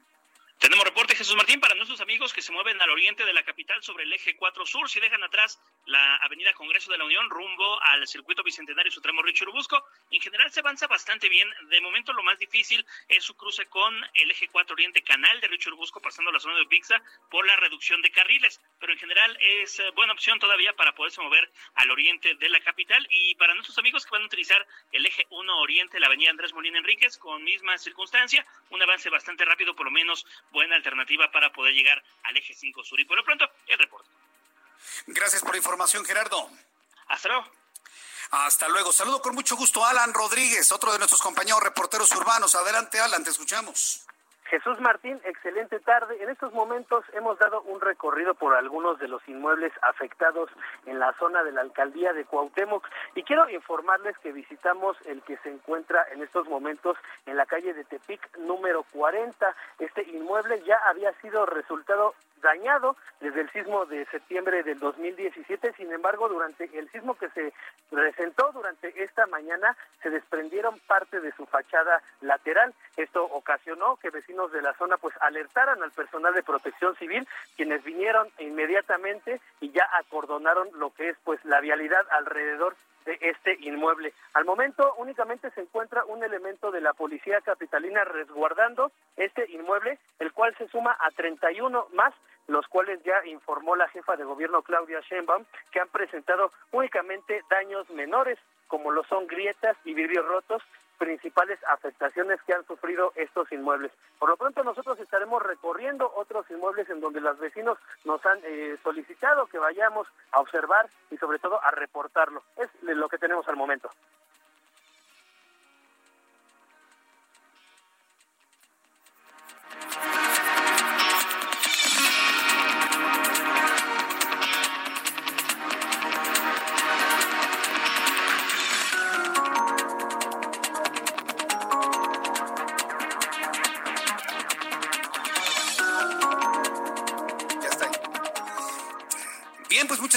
Tenemos 0.58 0.84
reporte, 0.84 1.14
Jesús 1.14 1.36
Martín, 1.36 1.60
para 1.60 1.74
nuestros 1.74 2.00
amigos 2.00 2.32
que 2.32 2.40
se 2.40 2.50
mueven 2.50 2.80
al 2.80 2.88
oriente 2.88 3.24
de 3.24 3.32
la 3.34 3.42
capital 3.42 3.82
sobre 3.82 4.04
el 4.04 4.12
eje 4.12 4.34
4 4.34 4.64
Sur, 4.64 4.88
si 4.88 4.98
dejan 4.98 5.22
atrás 5.22 5.60
la 5.86 6.16
avenida 6.16 6.54
Congreso 6.54 6.90
de 6.90 6.96
la 6.96 7.04
Unión 7.04 7.28
rumbo 7.28 7.82
al 7.82 8.06
circuito 8.08 8.42
bicentenario 8.42 8.90
Sutremo 8.90 9.22
Río 9.22 9.34
Urubusco. 9.42 9.84
En 10.10 10.20
general 10.20 10.50
se 10.50 10.60
avanza 10.60 10.86
bastante 10.86 11.28
bien. 11.28 11.48
De 11.68 11.80
momento 11.80 12.12
lo 12.12 12.22
más 12.22 12.38
difícil 12.38 12.84
es 13.08 13.22
su 13.22 13.36
cruce 13.36 13.66
con 13.66 13.94
el 14.14 14.30
eje 14.30 14.48
4 14.48 14.72
Oriente 14.72 15.02
Canal 15.02 15.40
de 15.40 15.48
Río 15.48 15.58
Urubusco, 15.66 16.00
pasando 16.00 16.32
la 16.32 16.40
zona 16.40 16.56
de 16.56 16.62
Upixa 16.62 17.02
por 17.30 17.46
la 17.46 17.56
reducción 17.56 18.00
de 18.00 18.10
carriles. 18.10 18.60
Pero 18.80 18.92
en 18.92 18.98
general 18.98 19.36
es 19.40 19.78
eh, 19.80 19.90
buena 19.94 20.14
opción 20.14 20.38
todavía 20.38 20.74
para 20.74 20.94
poderse 20.94 21.20
mover 21.20 21.50
al 21.74 21.90
oriente 21.90 22.36
de 22.36 22.48
la 22.48 22.60
capital. 22.60 23.06
Y 23.10 23.34
para 23.34 23.54
nuestros 23.54 23.76
amigos 23.78 24.06
que 24.06 24.12
van 24.12 24.22
a 24.22 24.26
utilizar 24.26 24.66
el 24.92 25.04
eje 25.04 25.26
1 25.28 25.58
Oriente, 25.58 26.00
la 26.00 26.06
avenida 26.06 26.30
Andrés 26.30 26.54
Molina 26.54 26.78
Enríquez, 26.78 27.18
con 27.18 27.44
misma 27.44 27.76
circunstancia, 27.76 28.46
un 28.70 28.82
avance 28.82 29.10
bastante 29.10 29.44
rápido, 29.44 29.76
por 29.76 29.84
lo 29.84 29.92
menos 29.92 30.26
buena 30.50 30.76
alternativa 30.76 31.30
para 31.30 31.52
poder 31.52 31.74
llegar 31.74 32.02
al 32.24 32.36
eje 32.36 32.54
5 32.54 32.84
sur. 32.84 32.98
Y 33.00 33.04
por 33.04 33.16
lo 33.16 33.24
pronto, 33.24 33.50
el 33.66 33.78
reporte. 33.78 34.08
Gracias 35.06 35.42
por 35.42 35.52
la 35.52 35.58
información, 35.58 36.04
Gerardo. 36.04 36.50
Hasta 37.08 37.28
luego. 37.28 37.50
Hasta 38.30 38.68
luego. 38.68 38.92
Saludo 38.92 39.22
con 39.22 39.34
mucho 39.34 39.56
gusto 39.56 39.84
a 39.84 39.90
Alan 39.90 40.12
Rodríguez, 40.12 40.72
otro 40.72 40.92
de 40.92 40.98
nuestros 40.98 41.20
compañeros 41.20 41.62
reporteros 41.62 42.10
urbanos. 42.12 42.54
Adelante, 42.54 42.98
Alan, 43.00 43.22
te 43.22 43.30
escuchamos. 43.30 44.03
Jesús 44.54 44.78
Martín, 44.78 45.20
excelente 45.24 45.80
tarde. 45.80 46.22
En 46.22 46.30
estos 46.30 46.52
momentos 46.52 47.04
hemos 47.12 47.36
dado 47.40 47.62
un 47.62 47.80
recorrido 47.80 48.34
por 48.34 48.54
algunos 48.54 49.00
de 49.00 49.08
los 49.08 49.20
inmuebles 49.28 49.72
afectados 49.82 50.48
en 50.86 51.00
la 51.00 51.12
zona 51.14 51.42
de 51.42 51.50
la 51.50 51.62
alcaldía 51.62 52.12
de 52.12 52.24
Cuauhtémoc 52.24 52.88
y 53.16 53.24
quiero 53.24 53.50
informarles 53.50 54.16
que 54.18 54.30
visitamos 54.30 54.96
el 55.06 55.22
que 55.22 55.38
se 55.38 55.50
encuentra 55.50 56.06
en 56.12 56.22
estos 56.22 56.46
momentos 56.46 56.96
en 57.26 57.36
la 57.36 57.46
calle 57.46 57.74
de 57.74 57.82
Tepic 57.82 58.38
número 58.38 58.84
40. 58.92 59.56
Este 59.80 60.08
inmueble 60.08 60.62
ya 60.62 60.76
había 60.86 61.12
sido 61.14 61.46
resultado 61.46 62.14
dañado 62.44 62.96
desde 63.20 63.40
el 63.40 63.50
sismo 63.50 63.86
de 63.86 64.04
septiembre 64.06 64.62
del 64.62 64.78
2017. 64.78 65.72
Sin 65.72 65.90
embargo, 65.90 66.28
durante 66.28 66.70
el 66.78 66.88
sismo 66.92 67.14
que 67.14 67.30
se 67.30 67.52
presentó 67.90 68.52
durante 68.52 69.02
esta 69.02 69.26
mañana, 69.26 69.76
se 70.02 70.10
desprendieron 70.10 70.78
parte 70.86 71.20
de 71.20 71.32
su 71.32 71.46
fachada 71.46 72.02
lateral. 72.20 72.72
Esto 72.96 73.24
ocasionó 73.24 73.96
que 73.96 74.10
vecinos 74.10 74.52
de 74.52 74.62
la 74.62 74.74
zona 74.74 74.98
pues 74.98 75.14
alertaran 75.20 75.82
al 75.82 75.90
personal 75.90 76.34
de 76.34 76.42
protección 76.42 76.94
civil, 76.96 77.26
quienes 77.56 77.82
vinieron 77.82 78.28
inmediatamente 78.38 79.40
y 79.60 79.72
ya 79.72 79.88
acordonaron 79.98 80.68
lo 80.74 80.90
que 80.90 81.08
es 81.08 81.16
pues 81.24 81.42
la 81.44 81.60
vialidad 81.60 82.06
alrededor 82.10 82.76
de 83.04 83.18
este 83.20 83.56
inmueble. 83.60 84.12
Al 84.34 84.44
momento 84.44 84.94
únicamente 84.98 85.50
se 85.50 85.60
encuentra 85.60 86.04
un 86.04 86.22
elemento 86.22 86.70
de 86.70 86.80
la 86.80 86.92
policía 86.92 87.40
capitalina 87.40 88.04
resguardando 88.04 88.92
este 89.16 89.50
inmueble, 89.50 89.98
el 90.18 90.32
cual 90.32 90.54
se 90.56 90.68
suma 90.68 90.96
a 91.00 91.10
31 91.10 91.88
más 91.92 92.14
los 92.46 92.66
cuales 92.68 93.02
ya 93.04 93.24
informó 93.24 93.74
la 93.74 93.88
jefa 93.88 94.16
de 94.16 94.24
gobierno 94.24 94.62
Claudia 94.62 95.00
Sheinbaum 95.00 95.44
que 95.70 95.80
han 95.80 95.88
presentado 95.88 96.52
únicamente 96.72 97.42
daños 97.48 97.88
menores 97.90 98.38
como 98.68 98.90
lo 98.90 99.02
son 99.04 99.26
grietas 99.26 99.76
y 99.84 99.94
vidrios 99.94 100.26
rotos 100.26 100.62
principales 100.98 101.58
afectaciones 101.64 102.40
que 102.42 102.54
han 102.54 102.66
sufrido 102.66 103.12
estos 103.16 103.50
inmuebles. 103.52 103.92
Por 104.18 104.28
lo 104.28 104.36
pronto 104.36 104.62
nosotros 104.62 104.98
estaremos 105.00 105.42
recorriendo 105.42 106.12
otros 106.16 106.50
inmuebles 106.50 106.88
en 106.90 107.00
donde 107.00 107.20
los 107.20 107.38
vecinos 107.38 107.78
nos 108.04 108.24
han 108.26 108.38
eh, 108.44 108.76
solicitado 108.82 109.46
que 109.46 109.58
vayamos 109.58 110.06
a 110.32 110.40
observar 110.40 110.88
y 111.10 111.16
sobre 111.16 111.38
todo 111.38 111.62
a 111.62 111.70
reportarlo. 111.70 112.42
Es 112.56 112.68
lo 112.82 113.08
que 113.08 113.18
tenemos 113.18 113.46
al 113.48 113.56
momento. 113.56 113.90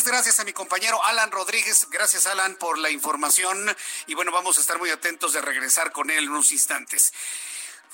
Gracias 0.07 0.39
a 0.39 0.45
mi 0.45 0.53
compañero 0.53 1.03
Alan 1.03 1.31
Rodríguez. 1.31 1.87
Gracias, 1.89 2.25
Alan, 2.27 2.55
por 2.55 2.77
la 2.77 2.89
información. 2.89 3.75
Y 4.07 4.15
bueno, 4.15 4.31
vamos 4.31 4.57
a 4.57 4.61
estar 4.61 4.79
muy 4.79 4.89
atentos 4.89 5.33
de 5.33 5.41
regresar 5.41 5.91
con 5.91 6.09
él 6.09 6.23
en 6.23 6.29
unos 6.29 6.51
instantes. 6.51 7.13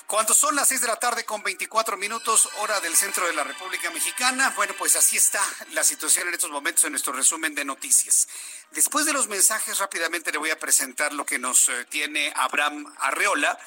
Cuando 0.06 0.34
son 0.34 0.56
las 0.56 0.68
seis 0.68 0.82
de 0.82 0.88
la 0.88 0.98
tarde 0.98 1.26
con 1.26 1.42
24 1.42 1.98
minutos, 1.98 2.50
hora 2.60 2.80
del 2.82 2.96
centro 2.96 3.26
de 3.26 3.34
la 3.34 3.44
República 3.44 3.90
Mexicana, 3.90 4.54
bueno, 4.56 4.74
pues 4.78 4.96
así 4.96 5.18
está 5.18 5.42
la 5.72 5.84
situación 5.84 6.28
en 6.28 6.36
estos 6.36 6.52
momentos 6.52 6.84
en 6.84 6.92
nuestro 6.92 7.14
resumen 7.14 7.56
de 7.56 7.66
noticias. 7.66 8.28
Después 8.72 9.06
de 9.06 9.14
los 9.14 9.28
mensajes, 9.28 9.80
rápidamente 9.80 10.32
le 10.32 10.38
voy 10.38 10.52
a 10.52 10.60
presentar 10.60 11.14
lo 11.14 11.26
que 11.26 11.40
nos 11.40 11.70
eh, 11.70 11.86
tiene 11.90 12.32
Abraham 12.36 12.94
Arreola. 13.00 13.58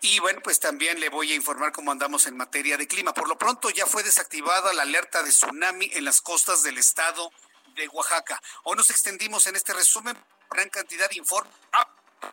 Y 0.00 0.18
bueno, 0.20 0.40
pues 0.42 0.60
también 0.60 1.00
le 1.00 1.08
voy 1.08 1.32
a 1.32 1.34
informar 1.34 1.72
cómo 1.72 1.90
andamos 1.90 2.26
en 2.26 2.36
materia 2.36 2.76
de 2.76 2.86
clima. 2.86 3.14
Por 3.14 3.28
lo 3.28 3.38
pronto 3.38 3.70
ya 3.70 3.86
fue 3.86 4.02
desactivada 4.02 4.72
la 4.72 4.82
alerta 4.82 5.22
de 5.22 5.30
tsunami 5.30 5.90
en 5.94 6.04
las 6.04 6.20
costas 6.20 6.62
del 6.62 6.78
estado 6.78 7.32
de 7.74 7.88
Oaxaca. 7.88 8.40
Hoy 8.64 8.76
nos 8.76 8.90
extendimos 8.90 9.46
en 9.46 9.56
este 9.56 9.72
resumen 9.72 10.16
gran 10.50 10.68
cantidad 10.68 11.08
de 11.08 11.16
informes. 11.16 11.52
Ah, 11.72 11.88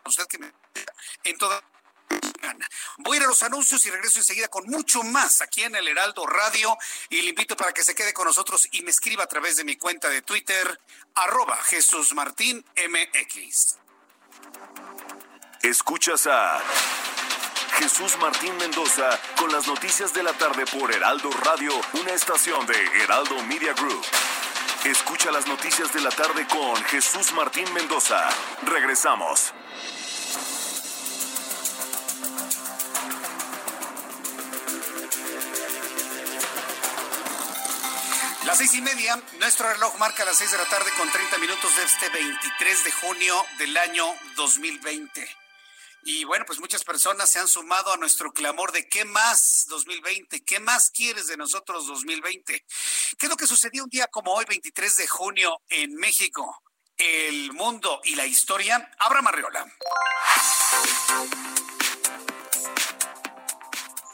usted 0.06 0.26
que 0.26 0.38
me 0.38 0.52
en 1.24 1.38
toda 1.38 1.62
Voy 2.98 3.16
a 3.16 3.20
ir 3.20 3.24
a 3.24 3.28
los 3.28 3.42
anuncios 3.42 3.84
y 3.86 3.90
regreso 3.90 4.18
enseguida 4.20 4.48
con 4.48 4.64
mucho 4.66 5.02
más 5.02 5.40
aquí 5.42 5.64
en 5.64 5.74
el 5.74 5.88
Heraldo 5.88 6.26
Radio 6.26 6.76
y 7.08 7.20
le 7.22 7.30
invito 7.30 7.56
para 7.56 7.72
que 7.72 7.82
se 7.82 7.94
quede 7.94 8.12
con 8.12 8.26
nosotros 8.26 8.68
y 8.72 8.82
me 8.82 8.90
escriba 8.90 9.24
a 9.24 9.26
través 9.26 9.56
de 9.56 9.64
mi 9.64 9.76
cuenta 9.76 10.08
de 10.08 10.22
Twitter, 10.22 10.80
arroba 11.14 11.56
Jesús 11.64 12.14
Martín 12.14 12.64
MX. 12.76 13.76
Escuchas 15.62 16.26
a 16.28 16.62
Jesús 17.78 18.16
Martín 18.18 18.56
Mendoza 18.56 19.18
con 19.36 19.50
las 19.52 19.66
noticias 19.66 20.14
de 20.14 20.22
la 20.22 20.32
tarde 20.32 20.64
por 20.66 20.92
Heraldo 20.92 21.30
Radio, 21.44 21.72
una 22.00 22.12
estación 22.12 22.66
de 22.66 23.02
Heraldo 23.02 23.42
Media 23.42 23.72
Group. 23.74 24.04
Escucha 24.86 25.32
las 25.32 25.48
noticias 25.48 25.92
de 25.92 26.00
la 26.00 26.10
tarde 26.10 26.46
con 26.46 26.76
Jesús 26.84 27.32
Martín 27.32 27.64
Mendoza. 27.74 28.28
Regresamos. 28.62 29.52
Las 38.44 38.58
seis 38.58 38.74
y 38.74 38.80
media, 38.80 39.20
nuestro 39.40 39.68
reloj 39.72 39.98
marca 39.98 40.24
las 40.24 40.36
seis 40.36 40.52
de 40.52 40.58
la 40.58 40.66
tarde 40.66 40.92
con 40.96 41.10
30 41.10 41.38
minutos 41.38 41.76
de 41.76 41.82
este 41.82 42.08
23 42.08 42.84
de 42.84 42.92
junio 42.92 43.44
del 43.58 43.76
año 43.76 44.06
2020. 44.36 45.45
Y 46.08 46.22
bueno, 46.22 46.44
pues 46.46 46.60
muchas 46.60 46.84
personas 46.84 47.28
se 47.28 47.40
han 47.40 47.48
sumado 47.48 47.92
a 47.92 47.96
nuestro 47.96 48.32
clamor 48.32 48.70
de 48.70 48.88
¿qué 48.88 49.04
más 49.04 49.66
2020? 49.68 50.44
¿Qué 50.44 50.60
más 50.60 50.92
quieres 50.92 51.26
de 51.26 51.36
nosotros 51.36 51.88
2020? 51.88 52.64
¿Qué 53.18 53.26
es 53.26 53.28
lo 53.28 53.36
que 53.36 53.48
sucedió 53.48 53.82
un 53.82 53.90
día 53.90 54.06
como 54.06 54.32
hoy, 54.32 54.44
23 54.48 54.98
de 54.98 55.08
junio, 55.08 55.60
en 55.68 55.96
México? 55.96 56.62
El 56.96 57.52
mundo 57.54 58.00
y 58.04 58.14
la 58.14 58.24
historia. 58.24 58.88
Abra 59.00 59.20
Marriola. 59.20 59.66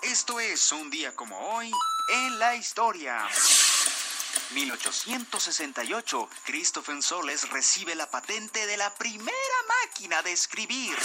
Esto 0.00 0.40
es 0.40 0.72
un 0.72 0.88
día 0.88 1.14
como 1.14 1.38
hoy 1.56 1.70
en 2.08 2.38
la 2.38 2.56
historia. 2.56 3.28
1868, 4.54 6.30
Christopher 6.44 7.02
Soles 7.02 7.50
recibe 7.50 7.94
la 7.94 8.10
patente 8.10 8.66
de 8.66 8.78
la 8.78 8.94
primera 8.94 9.36
máquina 9.84 10.22
de 10.22 10.32
escribir. 10.32 10.96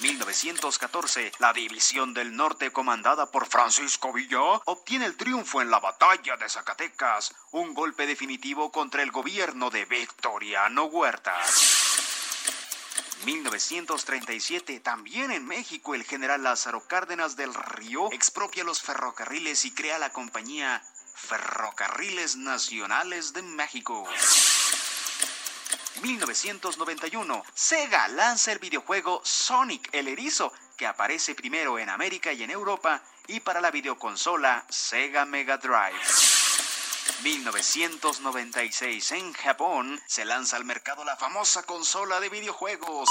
1914, 0.00 1.32
la 1.38 1.54
División 1.54 2.12
del 2.12 2.36
Norte 2.36 2.70
comandada 2.70 3.30
por 3.30 3.46
Francisco 3.46 4.12
Villa 4.12 4.60
obtiene 4.66 5.06
el 5.06 5.16
triunfo 5.16 5.62
en 5.62 5.70
la 5.70 5.80
batalla 5.80 6.36
de 6.36 6.48
Zacatecas, 6.48 7.34
un 7.52 7.72
golpe 7.72 8.06
definitivo 8.06 8.70
contra 8.70 9.02
el 9.02 9.10
gobierno 9.10 9.70
de 9.70 9.86
Victoriano 9.86 10.84
Huerta. 10.84 11.34
1937, 13.24 14.80
también 14.80 15.30
en 15.30 15.46
México, 15.46 15.94
el 15.94 16.04
general 16.04 16.42
Lázaro 16.42 16.86
Cárdenas 16.86 17.36
del 17.36 17.54
Río 17.54 18.12
expropia 18.12 18.64
los 18.64 18.82
ferrocarriles 18.82 19.64
y 19.64 19.72
crea 19.72 19.98
la 19.98 20.10
compañía 20.10 20.82
Ferrocarriles 21.14 22.36
Nacionales 22.36 23.32
de 23.32 23.42
México. 23.42 24.06
1991, 26.02 27.44
Sega 27.54 28.08
lanza 28.08 28.52
el 28.52 28.58
videojuego 28.58 29.20
Sonic 29.24 29.88
el 29.92 30.08
Erizo, 30.08 30.52
que 30.76 30.86
aparece 30.86 31.34
primero 31.34 31.78
en 31.78 31.88
América 31.88 32.32
y 32.32 32.42
en 32.42 32.50
Europa, 32.50 33.02
y 33.26 33.40
para 33.40 33.60
la 33.60 33.70
videoconsola 33.70 34.64
Sega 34.68 35.24
Mega 35.24 35.58
Drive. 35.58 36.00
1996, 37.22 39.12
en 39.12 39.32
Japón, 39.32 40.00
se 40.06 40.24
lanza 40.24 40.56
al 40.56 40.64
mercado 40.64 41.04
la 41.04 41.16
famosa 41.16 41.62
consola 41.62 42.20
de 42.20 42.28
videojuegos 42.28 43.08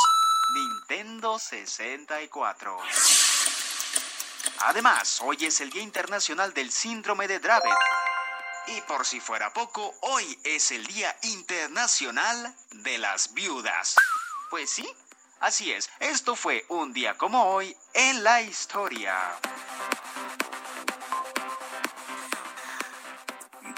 Nintendo 0.53 1.39
64. 1.39 2.77
Además, 4.59 5.19
hoy 5.21 5.37
es 5.41 5.59
el 5.61 5.69
Día 5.69 5.81
Internacional 5.81 6.53
del 6.53 6.71
Síndrome 6.71 7.27
de 7.27 7.39
Dravet. 7.39 7.73
Y 8.67 8.81
por 8.81 9.05
si 9.05 9.19
fuera 9.19 9.53
poco, 9.53 9.93
hoy 10.01 10.39
es 10.43 10.71
el 10.71 10.85
Día 10.87 11.15
Internacional 11.23 12.55
de 12.71 12.97
las 12.97 13.33
Viudas. 13.33 13.95
Pues 14.49 14.71
sí, 14.71 14.89
así 15.39 15.71
es, 15.71 15.89
esto 15.99 16.35
fue 16.35 16.65
un 16.69 16.91
día 16.91 17.15
como 17.15 17.43
hoy 17.53 17.75
en 17.93 18.23
la 18.23 18.41
historia. 18.41 19.15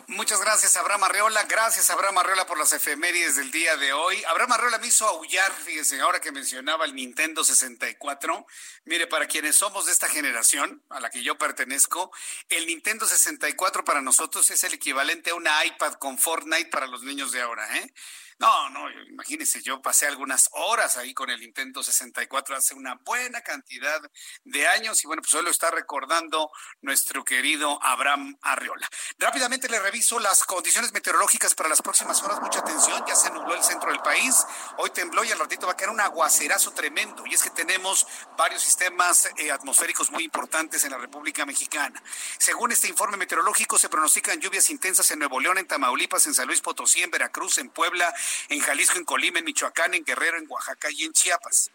Muchas 0.09 0.39
gracias, 0.39 0.77
Abraham 0.77 1.03
Arreola. 1.03 1.43
Gracias, 1.43 1.89
Abraham 1.89 2.19
Arreola, 2.19 2.45
por 2.45 2.57
las 2.57 2.71
efemérides 2.71 3.35
del 3.35 3.51
día 3.51 3.75
de 3.75 3.91
hoy. 3.91 4.23
Abraham 4.23 4.53
Arreola 4.53 4.77
me 4.77 4.87
hizo 4.87 5.05
aullar, 5.05 5.51
fíjese, 5.51 5.99
ahora 5.99 6.21
que 6.21 6.31
mencionaba 6.31 6.85
el 6.85 6.95
Nintendo 6.95 7.43
64. 7.43 8.47
Mire, 8.85 9.07
para 9.07 9.27
quienes 9.27 9.57
somos 9.57 9.85
de 9.85 9.91
esta 9.91 10.07
generación, 10.07 10.81
a 10.87 11.01
la 11.01 11.09
que 11.09 11.23
yo 11.23 11.37
pertenezco, 11.37 12.09
el 12.47 12.67
Nintendo 12.67 13.05
64 13.05 13.83
para 13.83 14.01
nosotros 14.01 14.49
es 14.49 14.63
el 14.63 14.75
equivalente 14.75 15.31
a 15.31 15.35
una 15.35 15.65
iPad 15.65 15.95
con 15.95 16.17
Fortnite 16.17 16.69
para 16.69 16.87
los 16.87 17.03
niños 17.03 17.33
de 17.33 17.41
ahora, 17.41 17.75
¿eh? 17.75 17.93
No, 18.39 18.69
no, 18.69 18.87
imagínense, 19.09 19.63
yo 19.63 19.81
pasé 19.81 20.05
algunas 20.05 20.49
horas 20.51 20.95
ahí 20.97 21.11
con 21.11 21.31
el 21.31 21.39
Nintendo 21.39 21.81
64 21.81 22.55
hace 22.55 22.75
una 22.75 22.93
buena 23.03 23.41
cantidad 23.41 23.99
de 24.43 24.67
años 24.67 25.03
y 25.03 25.07
bueno, 25.07 25.23
pues 25.23 25.33
hoy 25.33 25.43
lo 25.43 25.49
está 25.49 25.71
recordando 25.71 26.51
nuestro 26.81 27.23
querido 27.23 27.79
Abraham 27.81 28.37
Arriola. 28.43 28.87
Rápidamente 29.17 29.67
le 29.69 29.79
reviso 29.79 30.19
las 30.19 30.43
condiciones 30.43 30.93
meteorológicas 30.93 31.55
para 31.55 31.67
las 31.67 31.81
próximas 31.81 32.21
horas. 32.21 32.39
Mucha 32.39 32.59
atención, 32.59 33.03
ya 33.07 33.15
se 33.15 33.31
nubló 33.31 33.55
el 33.55 33.63
centro 33.63 33.89
del 33.89 34.01
país, 34.01 34.45
hoy 34.77 34.91
tembló 34.91 35.23
y 35.23 35.31
al 35.31 35.39
ratito 35.39 35.65
va 35.65 35.73
a 35.73 35.75
caer 35.75 35.89
un 35.89 35.99
aguacerazo 35.99 36.73
tremendo 36.73 37.25
y 37.25 37.33
es 37.33 37.41
que 37.41 37.49
tenemos 37.49 38.05
varios 38.37 38.61
sistemas 38.61 39.29
eh, 39.37 39.51
atmosféricos 39.51 40.11
muy 40.11 40.23
importantes 40.23 40.83
en 40.83 40.91
la 40.91 40.99
República 40.99 41.43
Mexicana. 41.43 42.03
Según 42.37 42.71
este 42.71 42.87
informe 42.87 43.17
meteorológico, 43.17 43.79
se 43.79 43.89
pronostican 43.89 44.39
lluvias 44.39 44.69
intensas 44.69 45.09
en 45.09 45.17
Nuevo 45.17 45.39
León, 45.39 45.57
en 45.57 45.65
Tamaulipas, 45.65 46.27
en 46.27 46.35
San 46.35 46.45
Luis 46.45 46.61
Potosí, 46.61 47.01
en 47.01 47.09
Veracruz, 47.09 47.57
en 47.57 47.69
Puebla, 47.69 48.13
en 48.49 48.59
Jalisco, 48.59 48.97
en 48.97 49.05
Colima, 49.05 49.39
en 49.39 49.45
Michoacán, 49.45 49.93
en 49.93 50.03
Guerrero, 50.03 50.37
en 50.37 50.45
Oaxaca 50.49 50.89
y 50.91 51.03
en 51.03 51.13
Chiapas. 51.13 51.71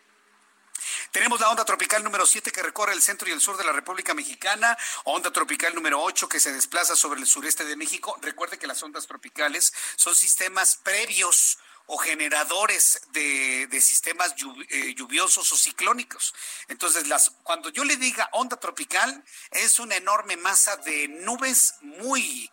Tenemos 1.11 1.41
la 1.41 1.51
onda 1.51 1.65
tropical 1.65 2.03
número 2.03 2.27
7 2.27 2.51
que 2.51 2.63
recorre 2.63 2.93
el 2.93 3.03
centro 3.03 3.29
y 3.29 3.33
el 3.33 3.41
sur 3.41 3.57
de 3.57 3.65
la 3.65 3.73
República 3.73 4.15
Mexicana, 4.15 4.77
onda 5.05 5.31
tropical 5.31 5.75
número 5.75 6.03
8 6.03 6.29
que 6.29 6.41
se 6.41 6.53
desplaza 6.53 6.97
sobre 6.97 7.21
el 7.21 7.27
sureste 7.27 7.65
de 7.65 7.77
México. 7.77 8.19
Recuerde 8.23 8.59
que 8.59 8.67
las 8.67 8.83
ondas 8.83 9.07
tropicales 9.07 9.73
son 9.97 10.15
sistemas 10.15 10.77
previos 10.77 11.59
o 11.87 11.99
generadores 11.99 13.03
de, 13.13 13.69
sistemas 13.81 14.35
eh, 14.71 14.95
lluviosos 14.95 15.53
o 15.53 15.57
ciclónicos. 15.57 16.35
Entonces, 16.69 17.05
cuando 17.43 17.71
yo 17.71 17.85
le 17.85 17.97
diga 17.97 18.29
onda 18.33 18.57
tropical, 18.57 19.25
es 19.51 19.79
una 19.79 19.97
enorme 19.97 20.37
masa 20.37 20.77
de 20.77 21.09
nubes 21.09 21.75
muy 21.81 22.51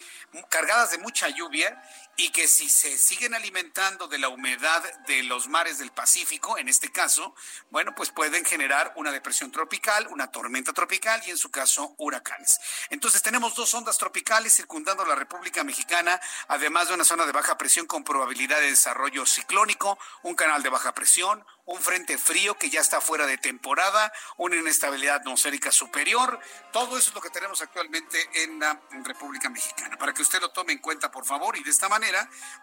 cargadas 0.49 0.91
de 0.91 0.97
mucha 0.97 1.29
lluvia 1.29 1.81
y 2.19 2.31
que 2.31 2.49
si 2.49 2.69
se 2.69 2.97
siguen 2.97 3.33
alimentando 3.33 4.09
de 4.09 4.17
la 4.17 4.27
humedad 4.27 4.83
de 5.07 5.23
los 5.23 5.47
mares 5.47 5.77
del 5.77 5.91
Pacífico, 5.91 6.57
en 6.57 6.67
este 6.67 6.91
caso, 6.91 7.33
bueno, 7.69 7.95
pues 7.95 8.11
pueden 8.11 8.43
generar 8.43 8.91
una 8.97 9.13
depresión 9.13 9.51
tropical, 9.51 10.05
una 10.11 10.29
tormenta 10.29 10.73
tropical 10.73 11.21
y 11.25 11.29
en 11.29 11.37
su 11.37 11.49
caso 11.49 11.95
huracanes. 11.97 12.59
Entonces 12.89 13.21
tenemos 13.21 13.55
dos 13.55 13.73
ondas 13.73 13.97
tropicales 13.97 14.53
circundando 14.53 15.05
la 15.05 15.15
República 15.15 15.63
Mexicana, 15.63 16.19
además 16.49 16.89
de 16.89 16.95
una 16.95 17.05
zona 17.05 17.25
de 17.25 17.31
baja 17.31 17.57
presión 17.57 17.87
con 17.87 18.03
probabilidad 18.03 18.59
de 18.59 18.71
desarrollo 18.71 19.25
ciclónico, 19.25 19.97
un 20.23 20.35
canal 20.35 20.61
de 20.61 20.67
baja 20.67 20.93
presión, 20.93 21.45
un 21.69 21.79
frente 21.79 22.17
frío 22.17 22.57
que 22.57 22.69
ya 22.69 22.81
está 22.81 22.99
fuera 22.99 23.27
de 23.27 23.37
temporada, 23.37 24.11
una 24.37 24.55
inestabilidad 24.55 25.17
atmosférica 25.17 25.71
superior. 25.71 26.39
Todo 26.73 26.97
eso 26.97 27.09
es 27.09 27.15
lo 27.15 27.21
que 27.21 27.29
tenemos 27.29 27.61
actualmente 27.61 28.17
en 28.43 28.59
la 28.59 28.81
República 29.03 29.49
Mexicana. 29.49 29.95
Para 29.95 30.11
que 30.11 30.23
usted 30.23 30.41
lo 30.41 30.49
tome 30.49 30.73
en 30.73 30.79
cuenta, 30.79 31.11
por 31.11 31.25
favor, 31.25 31.55
y 31.55 31.63
de 31.63 31.69
esta 31.69 31.87
manera 31.87 32.08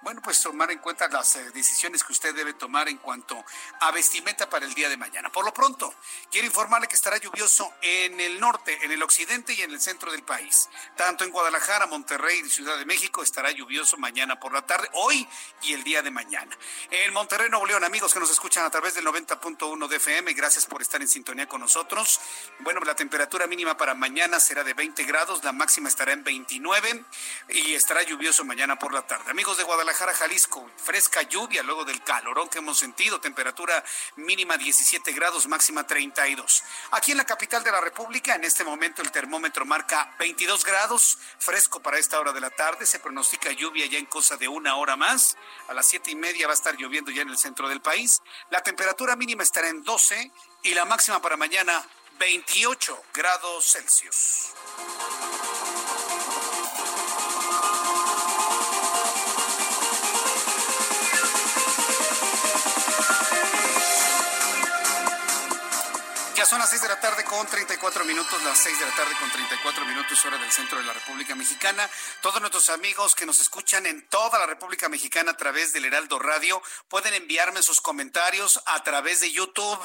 bueno, 0.03 0.21
pues 0.23 0.41
tomar 0.41 0.71
en 0.71 0.79
cuenta 0.79 1.09
las 1.09 1.37
eh, 1.37 1.51
decisiones 1.53 2.05
que 2.05 2.13
usted 2.13 2.35
debe 2.35 2.55
tomar 2.55 2.89
en 2.89 2.99
cuanto 2.99 3.45
a 3.81 3.91
vestimenta 3.91 4.49
para 4.49 4.67
el 4.67 4.75
día 4.75 4.89
de 4.89 4.97
mañana. 4.97 5.31
Por 5.31 5.45
lo 5.45 5.53
pronto, 5.53 5.95
quiero 6.31 6.47
informarle 6.47 6.89
que 6.89 6.95
estará 6.95 7.17
lluvioso 7.19 7.73
en 7.83 8.21
el 8.21 8.41
norte, 8.41 8.85
en 8.85 8.93
el 8.93 9.03
occidente 9.03 9.55
y 9.55 9.63
en 9.63 9.71
el 9.71 9.81
centro 9.81 10.11
del 10.11 10.23
país. 10.23 10.69
Tanto 10.97 11.25
en 11.25 11.31
Guadalajara, 11.31 11.87
Monterrey 11.87 12.43
y 12.45 12.51
Ciudad 12.51 12.79
de 12.79 12.85
México 12.85 13.23
estará 13.23 13.51
lluvioso 13.51 13.97
mañana 13.97 14.39
por 14.39 14.53
la 14.53 14.65
tarde, 14.67 14.89
hoy 14.93 15.27
y 15.63 15.73
el 15.73 15.85
día 15.85 16.03
de 16.03 16.11
mañana. 16.11 16.57
En 16.91 17.13
Monterrey, 17.13 17.49
Nuevo 17.51 17.67
León, 17.67 17.85
amigos 17.85 18.13
que 18.13 18.21
nos 18.21 18.31
escuchan 18.31 18.65
a 18.65 18.71
través 18.71 18.95
del 18.95 19.05
90.1 19.05 19.89
de 19.89 19.97
FM, 19.97 20.33
gracias 20.35 20.67
por 20.67 20.83
estar 20.83 21.01
en 21.01 21.09
sintonía 21.09 21.49
con 21.49 21.61
nosotros. 21.61 22.21
Bueno, 22.61 22.81
la 22.81 22.95
temperatura 22.95 23.47
mínima 23.47 23.77
para 23.77 23.95
mañana 23.95 24.41
será 24.41 24.65
de 24.65 24.75
20 24.75 25.05
grados, 25.05 25.43
la 25.45 25.53
máxima 25.53 25.89
estará 25.89 26.13
en 26.13 26.25
29 26.25 27.05
y 27.51 27.75
estará 27.75 28.03
lluvioso 28.03 28.45
mañana 28.45 28.79
por 28.79 28.93
la 28.93 29.03
tarde. 29.07 29.35
Amigos 29.37 29.59
de 29.59 29.65
Guadalajara, 29.65 30.15
Jalisco, 30.15 30.67
fresca 30.79 31.21
lluvia 31.21 31.63
luego 31.63 31.85
del 31.85 32.03
calorón 32.03 32.49
que 32.49 32.57
hemos 32.57 32.79
sentido, 32.79 33.21
temperatura 33.21 33.85
mínima 34.17 34.57
17 34.57 35.13
grados, 35.13 35.47
máxima 35.47 35.87
32. 35.87 36.65
Aquí 36.93 37.11
en 37.11 37.19
la 37.19 37.27
capital 37.27 37.63
de 37.63 37.71
la 37.71 37.83
República, 37.83 38.35
en 38.35 38.45
este 38.45 38.65
momento 38.65 39.03
el 39.03 39.11
termómetro 39.11 39.67
marca 39.67 40.11
22 40.19 40.65
grados, 40.65 41.19
fresco 41.39 41.81
para 41.81 41.99
esta 41.99 42.19
hora 42.19 42.33
de 42.33 42.41
la 42.41 42.49
tarde, 42.49 42.87
se 42.87 42.99
pronostica 42.99 43.53
lluvia 43.53 43.85
ya 43.85 43.99
en 43.99 44.07
cosa 44.07 44.39
de 44.39 44.49
una 44.49 44.77
hora 44.77 44.97
más, 44.97 45.37
a 45.69 45.75
las 45.75 45.85
siete 45.85 46.13
y 46.13 46.15
media 46.15 46.47
va 46.47 46.55
a 46.55 46.57
estar 46.57 46.75
lloviendo 46.79 47.11
ya 47.11 47.21
en 47.21 47.29
el 47.29 47.37
centro 47.37 47.69
del 47.69 47.83
país, 47.83 48.23
la 48.49 48.63
temperatura 48.63 49.17
mínima 49.17 49.43
estará 49.43 49.69
en 49.69 49.83
12 49.83 50.33
y 50.63 50.73
la 50.73 50.87
máxima 50.87 51.21
para 51.21 51.37
mañana 51.37 51.87
28 52.19 53.05
grados 53.13 53.71
Celsius. 53.71 54.55
Ya 66.37 66.45
son 66.45 66.59
las 66.59 66.69
6 66.69 66.83
de 66.83 66.89
la 66.89 67.01
tarde 67.01 67.25
con 67.25 67.47
34 67.47 68.05
minutos, 68.05 68.43
las 68.45 68.59
6 68.59 68.79
de 68.79 68.85
la 68.85 68.95
tarde 68.95 69.15
con 69.19 69.31
34 69.31 69.87
minutos 69.87 70.23
hora 70.27 70.37
del 70.37 70.53
centro 70.53 70.77
de 70.77 70.85
la 70.85 70.93
República 70.93 71.35
Mexicana. 71.35 71.89
Todos 72.21 72.43
nuestros 72.43 72.69
amigos 72.69 73.15
que 73.15 73.25
nos 73.25 73.41
escuchan 73.41 73.87
en 73.87 74.07
toda 74.11 74.39
la 74.39 74.45
República 74.45 74.91
Mexicana 74.91 75.31
a 75.31 75.37
través 75.39 75.73
del 75.73 75.87
Heraldo 75.87 76.19
Radio 76.19 76.61
pueden 76.89 77.15
enviarme 77.15 77.63
sus 77.63 77.81
comentarios 77.81 78.61
a 78.67 78.83
través 78.83 79.21
de 79.21 79.33
YouTube. 79.33 79.81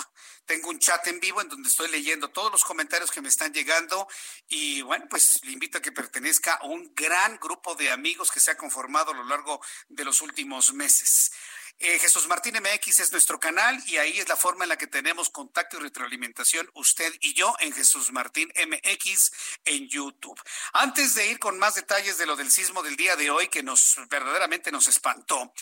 Tengo 0.46 0.68
un 0.68 0.80
chat 0.80 1.08
en 1.08 1.22
vivo 1.22 1.40
en 1.40 1.48
donde 1.48 1.70
estoy 1.70 1.90
leyendo 1.90 2.32
todos 2.32 2.52
los 2.52 2.66
comentarios 2.66 3.12
que 3.12 3.22
me 3.22 3.30
están 3.30 3.54
llegando 3.54 4.10
y 4.50 4.82
bueno, 4.82 5.06
pues 5.10 5.40
le 5.46 5.54
invito 5.54 5.78
a 5.78 5.82
que 5.82 5.94
pertenezca 5.94 6.56
a 6.56 6.66
un 6.66 6.94
gran 6.94 7.38
grupo 7.38 7.76
de 7.76 7.92
amigos 7.92 8.30
que 8.30 8.42
se 8.42 8.52
ha 8.52 8.58
conformado 8.58 9.12
a 9.12 9.16
lo 9.16 9.24
largo 9.24 9.62
de 9.88 10.04
los 10.04 10.20
últimos 10.20 10.74
meses. 10.74 11.32
Eh, 11.79 11.99
Jesús 11.99 12.27
Martín 12.27 12.55
MX 12.55 12.99
es 12.99 13.12
nuestro 13.12 13.39
canal 13.39 13.81
y 13.88 13.97
ahí 13.97 14.19
es 14.19 14.29
la 14.29 14.36
forma 14.36 14.65
en 14.65 14.69
la 14.69 14.77
que 14.77 14.88
tenemos 14.88 15.29
contacto 15.29 15.77
y 15.77 15.81
retroalimentación 15.81 16.69
usted 16.73 17.13
y 17.21 17.34
yo 17.34 17.55
en 17.60 17.73
Jesús 17.73 18.12
Martín 18.12 18.51
MX 18.55 19.31
en 19.65 19.88
YouTube. 19.88 20.39
Antes 20.73 21.15
de 21.15 21.27
ir 21.27 21.39
con 21.39 21.57
más 21.57 21.75
detalles 21.75 22.17
de 22.17 22.25
lo 22.25 22.36
del 22.36 22.51
sismo 22.51 22.84
del 22.84 22.95
día 22.95 23.15
de 23.15 23.29
hoy 23.29 23.47
que 23.47 23.63
nos 23.63 23.97
verdaderamente 24.10 24.71
nos 24.71 24.88
espantó, 24.88 25.53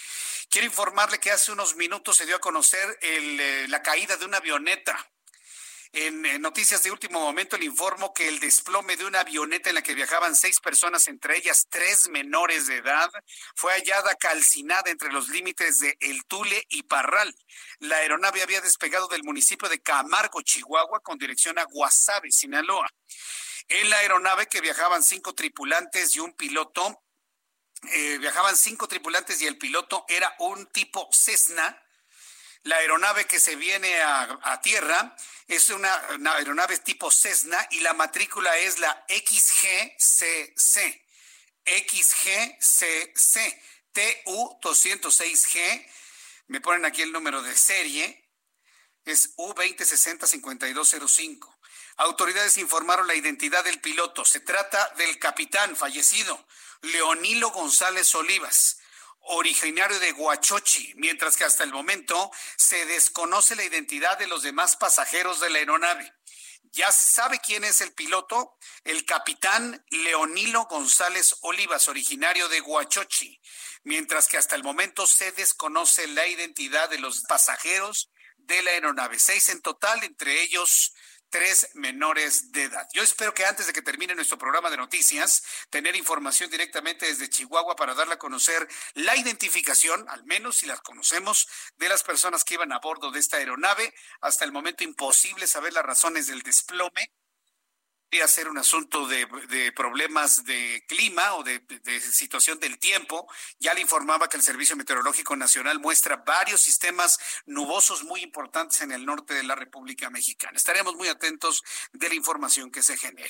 quiero 0.50 0.68
informarle 0.68 1.20
que 1.20 1.32
hace 1.32 1.52
unos 1.52 1.76
minutos 1.76 2.18
se 2.18 2.26
dio 2.26 2.36
a 2.36 2.42
conocer 2.42 2.98
eh, 3.02 3.66
la 3.70 3.82
caída 3.82 4.18
de 4.18 4.26
una 4.26 4.38
avioneta 4.38 5.10
en, 5.92 6.42
noticias 6.42 6.84
de 6.84 6.92
último 6.92 7.20
momento 7.20 7.58
le 7.58 7.66
informo 7.66 8.14
que 8.14 8.28
el 8.28 8.40
desplome 8.40 8.96
de 8.96 9.06
una 9.06 9.22
avioneta 9.22 9.70
en 9.70 9.76
la 9.76 9.82
que 9.82 9.96
viajaban 9.96 10.36
seis 10.36 10.60
personas, 10.60 11.08
entre 11.08 11.38
ellas 11.38 11.66
tres 11.70 12.10
menores 12.10 12.68
de 12.68 12.78
edad, 12.78 13.10
fue 13.56 13.74
hallada 13.74 14.14
calcinada 14.16 14.92
entre 14.92 15.12
los 15.12 15.30
límites 15.30 15.80
de 15.80 15.98
El 16.00 16.26
Tule 16.26 16.66
y 16.70 16.84
Parral. 16.84 17.34
La 17.80 17.98
aeronave 17.98 18.44
había 18.44 18.62
despegado 18.62 19.08
del 19.08 19.24
municipio 19.24 19.68
de 19.68 19.82
Camargo, 19.82 20.42
Chihuahua, 20.42 21.00
con 21.00 21.18
dirección 21.18 21.58
a 21.58 21.64
Guasave, 21.64 22.32
Sinaloa. 22.32 22.88
En 23.68 23.90
la 23.90 23.98
aeronave 23.98 24.48
que 24.48 24.62
viajaban 24.62 25.02
cinco 25.02 25.34
tripulantes 25.34 26.16
y 26.16 26.20
un 26.20 26.34
piloto, 26.34 27.04
eh, 27.92 28.18
viajaban 28.20 28.56
cinco 28.56 28.88
tripulantes 28.88 29.42
y 29.42 29.48
el 29.48 29.58
piloto 29.58 30.06
era 30.08 30.36
un 30.40 30.68
tipo 30.68 31.10
Cessna 31.12 31.82
la 32.64 32.78
aeronave 32.78 33.26
que 33.26 33.40
se 33.40 33.56
viene 33.56 34.02
a, 34.02 34.60
tierra 34.62 35.16
es 35.50 35.70
una, 35.72 35.92
aeronave 36.36 36.78
tipo 36.78 37.10
Cessna 37.10 37.68
y 37.72 37.80
la 37.80 37.94
matrícula 37.94 38.56
es 38.60 38.78
la 38.78 39.04
XGCC. 39.10 40.78
XGCC. 41.66 43.10
TU206G. 43.92 45.88
Me 46.48 46.62
ponen 46.62 46.86
aquí 46.86 47.02
el 47.02 47.12
número 47.12 47.42
de 47.42 47.58
serie. 47.58 48.30
Es 49.06 49.36
U2060-5205. 49.38 51.58
Autoridades 51.98 52.58
informaron 52.58 53.08
la 53.08 53.16
identidad 53.16 53.64
del 53.64 53.82
piloto. 53.82 54.24
Se 54.26 54.42
trata 54.42 54.94
del 54.98 55.18
capitán 55.18 55.76
fallecido, 55.76 56.46
Leonilo 56.82 57.50
González 57.50 58.14
Olivas 58.14 58.79
originario 59.30 60.00
de 60.00 60.12
Huachochi, 60.12 60.94
mientras 60.96 61.38
que 61.38 61.46
hasta 61.46 61.64
el 61.64 61.72
momento 61.72 62.32
se 62.58 62.86
desconoce 62.86 63.56
la 63.56 63.64
identidad 63.64 64.18
de 64.18 64.28
los 64.28 64.44
demás 64.44 64.76
pasajeros 64.76 65.40
de 65.40 65.50
la 65.50 65.60
aeronave. 65.60 66.14
Ya 66.72 66.92
se 66.92 67.06
sabe 67.06 67.40
quién 67.40 67.64
es 67.64 67.82
el 67.82 67.94
piloto, 67.94 68.58
el 68.84 69.06
capitán 69.06 69.84
Leonilo 69.90 70.66
González 70.66 71.36
Olivas, 71.42 71.88
originario 71.88 72.48
de 72.50 72.62
Huachochi, 72.62 73.40
mientras 73.84 74.28
que 74.28 74.38
hasta 74.38 74.56
el 74.56 74.64
momento 74.64 75.08
se 75.08 75.32
desconoce 75.32 76.08
la 76.08 76.28
identidad 76.28 76.90
de 76.90 77.00
los 77.00 77.22
pasajeros 77.22 78.12
de 78.38 78.62
la 78.62 78.72
aeronave. 78.72 79.20
Seis 79.20 79.50
en 79.50 79.62
total, 79.62 80.04
entre 80.04 80.42
ellos 80.42 80.94
tres 81.30 81.70
menores 81.74 82.52
de 82.52 82.64
edad. 82.64 82.88
Yo 82.94 83.04
espero 83.04 83.34
que 83.34 83.46
antes 83.46 83.68
de 83.68 83.74
que 83.74 83.82
termine 83.82 84.16
nuestro 84.16 84.38
programa 84.38 84.70
de 84.70 84.78
noticias, 84.78 85.44
tener 85.70 85.96
información 85.96 86.50
directamente 86.50 87.06
desde 87.06 87.30
Chihuahua 87.30 87.76
para 87.76 87.94
darle 87.94 88.16
a 88.16 88.20
conocer 88.20 88.68
la 88.94 89.16
identificación, 89.16 90.08
al 90.10 90.24
menos 90.26 90.58
si 90.58 90.66
las 90.66 90.82
conocemos, 90.82 91.48
de 91.78 91.90
las 91.90 92.04
personas 92.04 92.44
que 92.44 92.56
iban 92.56 92.72
a 92.72 92.80
bordo 92.80 93.12
de 93.12 93.20
esta 93.20 93.38
aeronave. 93.38 93.94
Hasta 94.22 94.46
el 94.46 94.52
momento 94.52 94.84
imposible 94.84 95.48
saber 95.48 95.74
las 95.74 95.86
razones 95.86 96.28
del 96.28 96.42
desplome 96.42 97.12
podría 98.10 98.28
ser 98.28 98.50
un 98.50 98.58
asunto 98.58 99.08
de, 99.08 99.72
problemas 99.76 100.44
de 100.44 100.84
clima 100.88 101.36
o 101.36 101.44
de, 101.44 101.60
de, 101.60 102.00
situación 102.02 102.60
del 102.60 102.80
tiempo. 102.80 103.28
Ya 103.60 103.76
le 103.76 103.82
informaba 103.82 104.28
que 104.28 104.38
el 104.38 104.42
Servicio 104.42 104.76
Meteorológico 104.76 105.36
Nacional 105.36 105.80
muestra 105.80 106.16
varios 106.18 106.60
sistemas 106.60 107.20
nubosos 107.46 108.04
muy 108.04 108.22
importantes 108.22 108.82
en 108.82 108.92
el 108.92 109.06
norte 109.06 109.36
de 109.36 109.44
la 109.44 109.54
República 109.54 110.10
Mexicana. 110.10 110.58
Estaremos 110.58 110.96
muy 110.96 111.08
atentos 111.08 111.64
de 111.94 112.10
la 112.10 112.16
información 112.16 112.72
que 112.72 112.82
se 112.82 112.98
genere. 112.98 113.30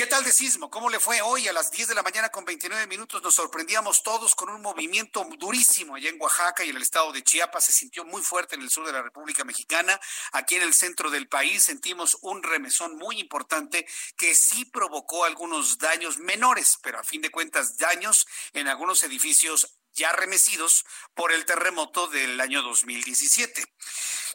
¿Qué 0.00 0.06
tal 0.06 0.24
de 0.24 0.32
sismo? 0.32 0.70
¿Cómo 0.70 0.88
le 0.88 0.98
fue 0.98 1.20
hoy 1.20 1.46
a 1.46 1.52
las 1.52 1.70
10 1.72 1.88
de 1.88 1.94
la 1.94 2.02
mañana 2.02 2.30
con 2.30 2.46
29 2.46 2.86
minutos? 2.86 3.22
Nos 3.22 3.34
sorprendíamos 3.34 4.02
todos 4.02 4.34
con 4.34 4.48
un 4.48 4.62
movimiento 4.62 5.28
durísimo 5.38 5.94
allá 5.94 6.08
en 6.08 6.18
Oaxaca 6.18 6.64
y 6.64 6.70
en 6.70 6.76
el 6.76 6.80
estado 6.80 7.12
de 7.12 7.22
Chiapas. 7.22 7.66
Se 7.66 7.72
sintió 7.72 8.06
muy 8.06 8.22
fuerte 8.22 8.54
en 8.54 8.62
el 8.62 8.70
sur 8.70 8.86
de 8.86 8.94
la 8.94 9.02
República 9.02 9.44
Mexicana. 9.44 10.00
Aquí 10.32 10.56
en 10.56 10.62
el 10.62 10.72
centro 10.72 11.10
del 11.10 11.28
país 11.28 11.64
sentimos 11.64 12.16
un 12.22 12.42
remesón 12.42 12.96
muy 12.96 13.20
importante 13.20 13.86
que 14.16 14.34
sí 14.34 14.64
provocó 14.64 15.26
algunos 15.26 15.76
daños 15.76 16.16
menores, 16.16 16.78
pero 16.82 16.98
a 16.98 17.04
fin 17.04 17.20
de 17.20 17.30
cuentas 17.30 17.76
daños 17.76 18.26
en 18.54 18.68
algunos 18.68 19.02
edificios 19.02 19.76
ya 19.92 20.12
remecidos 20.12 20.86
por 21.12 21.30
el 21.30 21.44
terremoto 21.44 22.06
del 22.06 22.40
año 22.40 22.62
2017. 22.62 23.66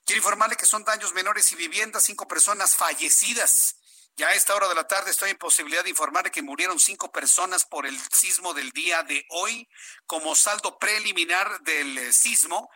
Quiero 0.06 0.19
informarle 0.19 0.58
que 0.58 0.67
son 0.67 0.84
daños 0.84 1.15
menores 1.15 1.51
y 1.54 1.56
viviendas, 1.56 2.04
cinco 2.04 2.28
personas 2.28 2.75
fallecidas 2.75 3.78
ya 4.15 4.30
a 4.30 4.34
esta 4.34 4.56
hora 4.56 4.69
de 4.69 4.75
la 4.75 4.88
tarde 4.88 5.12
estoy 5.12 5.32
en 5.32 5.38
posibilidad 5.38 5.84
de 5.84 5.89
informar 5.89 6.32
que 6.32 6.41
murieron 6.41 6.80
cinco 6.80 7.12
personas 7.12 7.65
por 7.65 7.86
el 7.86 7.97
sismo 8.12 8.54
del 8.54 8.71
día 8.71 9.04
de 9.04 9.25
hoy. 9.30 9.67
Como 10.06 10.36
saldo 10.36 10.80
preliminar 10.80 11.60
del 11.62 11.97
eh, 11.97 12.13
sismo, 12.13 12.69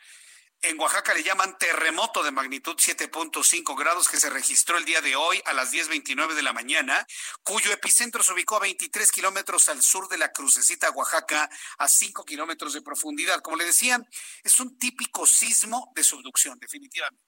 en 0.61 0.77
Oaxaca 0.77 1.13
le 1.13 1.23
llaman 1.23 1.57
terremoto 1.57 2.21
de 2.21 2.31
magnitud 2.31 2.75
7.5 2.75 3.77
grados 3.77 4.09
que 4.09 4.19
se 4.19 4.29
registró 4.29 4.77
el 4.77 4.83
día 4.83 4.99
de 4.99 5.15
hoy 5.15 5.41
a 5.45 5.53
las 5.53 5.71
10.29 5.71 6.33
de 6.33 6.43
la 6.43 6.51
mañana, 6.51 7.07
cuyo 7.43 7.71
epicentro 7.71 8.21
se 8.21 8.33
ubicó 8.33 8.57
a 8.57 8.59
23 8.59 9.09
kilómetros 9.09 9.69
al 9.69 9.81
sur 9.81 10.09
de 10.09 10.17
la 10.17 10.33
crucecita 10.33 10.91
Oaxaca, 10.91 11.49
a 11.77 11.87
5 11.87 12.25
kilómetros 12.25 12.73
de 12.73 12.81
profundidad. 12.81 13.39
Como 13.39 13.55
le 13.55 13.63
decía, 13.63 14.05
es 14.43 14.59
un 14.59 14.77
típico 14.77 15.25
sismo 15.25 15.93
de 15.95 16.03
subducción, 16.03 16.59
definitivamente. 16.59 17.23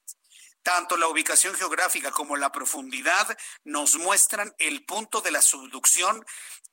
Tanto 0.64 0.98
la 0.98 1.08
ubicación 1.08 1.56
geográfica 1.56 2.12
como 2.12 2.38
la 2.38 2.52
profundidad 2.52 3.38
nos 3.64 3.96
muestran 3.96 4.54
el 4.60 4.86
punto 4.86 5.22
de 5.22 5.32
la 5.32 5.42
subducción 5.42 6.24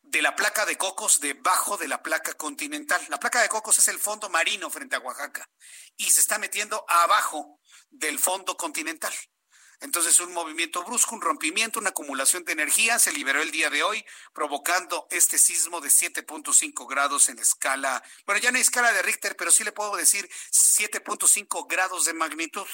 de 0.03 0.23
la 0.23 0.35
placa 0.35 0.65
de 0.65 0.77
cocos 0.77 1.21
debajo 1.21 1.77
de 1.77 1.89
la 1.89 2.03
placa 2.03 2.33
continental. 2.35 3.01
La 3.09 3.19
placa 3.19 3.43
de 3.43 3.49
cocos 3.49 3.79
es 3.79 3.89
el 3.89 3.99
fondo 3.99 4.29
marino 4.31 4.71
frente 4.71 4.97
a 4.97 5.01
Oaxaca 5.01 5.49
y 5.97 6.05
se 6.05 6.21
está 6.21 6.39
metiendo 6.39 6.85
abajo 6.89 7.61
del 7.91 8.19
fondo 8.19 8.57
continental. 8.57 9.13
Entonces 9.81 10.19
un 10.21 10.33
movimiento 10.33 10.83
brusco, 10.83 11.15
un 11.15 11.21
rompimiento, 11.21 11.79
una 11.79 11.91
acumulación 11.91 12.45
de 12.45 12.53
energía 12.53 12.99
se 12.99 13.13
liberó 13.13 13.41
el 13.41 13.51
día 13.51 13.71
de 13.71 13.83
hoy, 13.83 14.05
provocando 14.33 15.07
este 15.11 15.39
sismo 15.39 15.81
de 15.81 15.89
7.5 15.89 16.89
grados 16.89 17.29
en 17.29 17.39
escala, 17.39 18.03
bueno, 18.27 18.41
ya 18.41 18.51
no 18.51 18.57
hay 18.57 18.63
escala 18.63 18.93
de 18.93 19.03
Richter, 19.03 19.37
pero 19.37 19.51
sí 19.51 19.63
le 19.63 19.73
puedo 19.73 19.97
decir 19.97 20.29
7.5 20.51 21.67
grados 21.69 22.05
de 22.07 22.15
magnitud. 22.15 22.67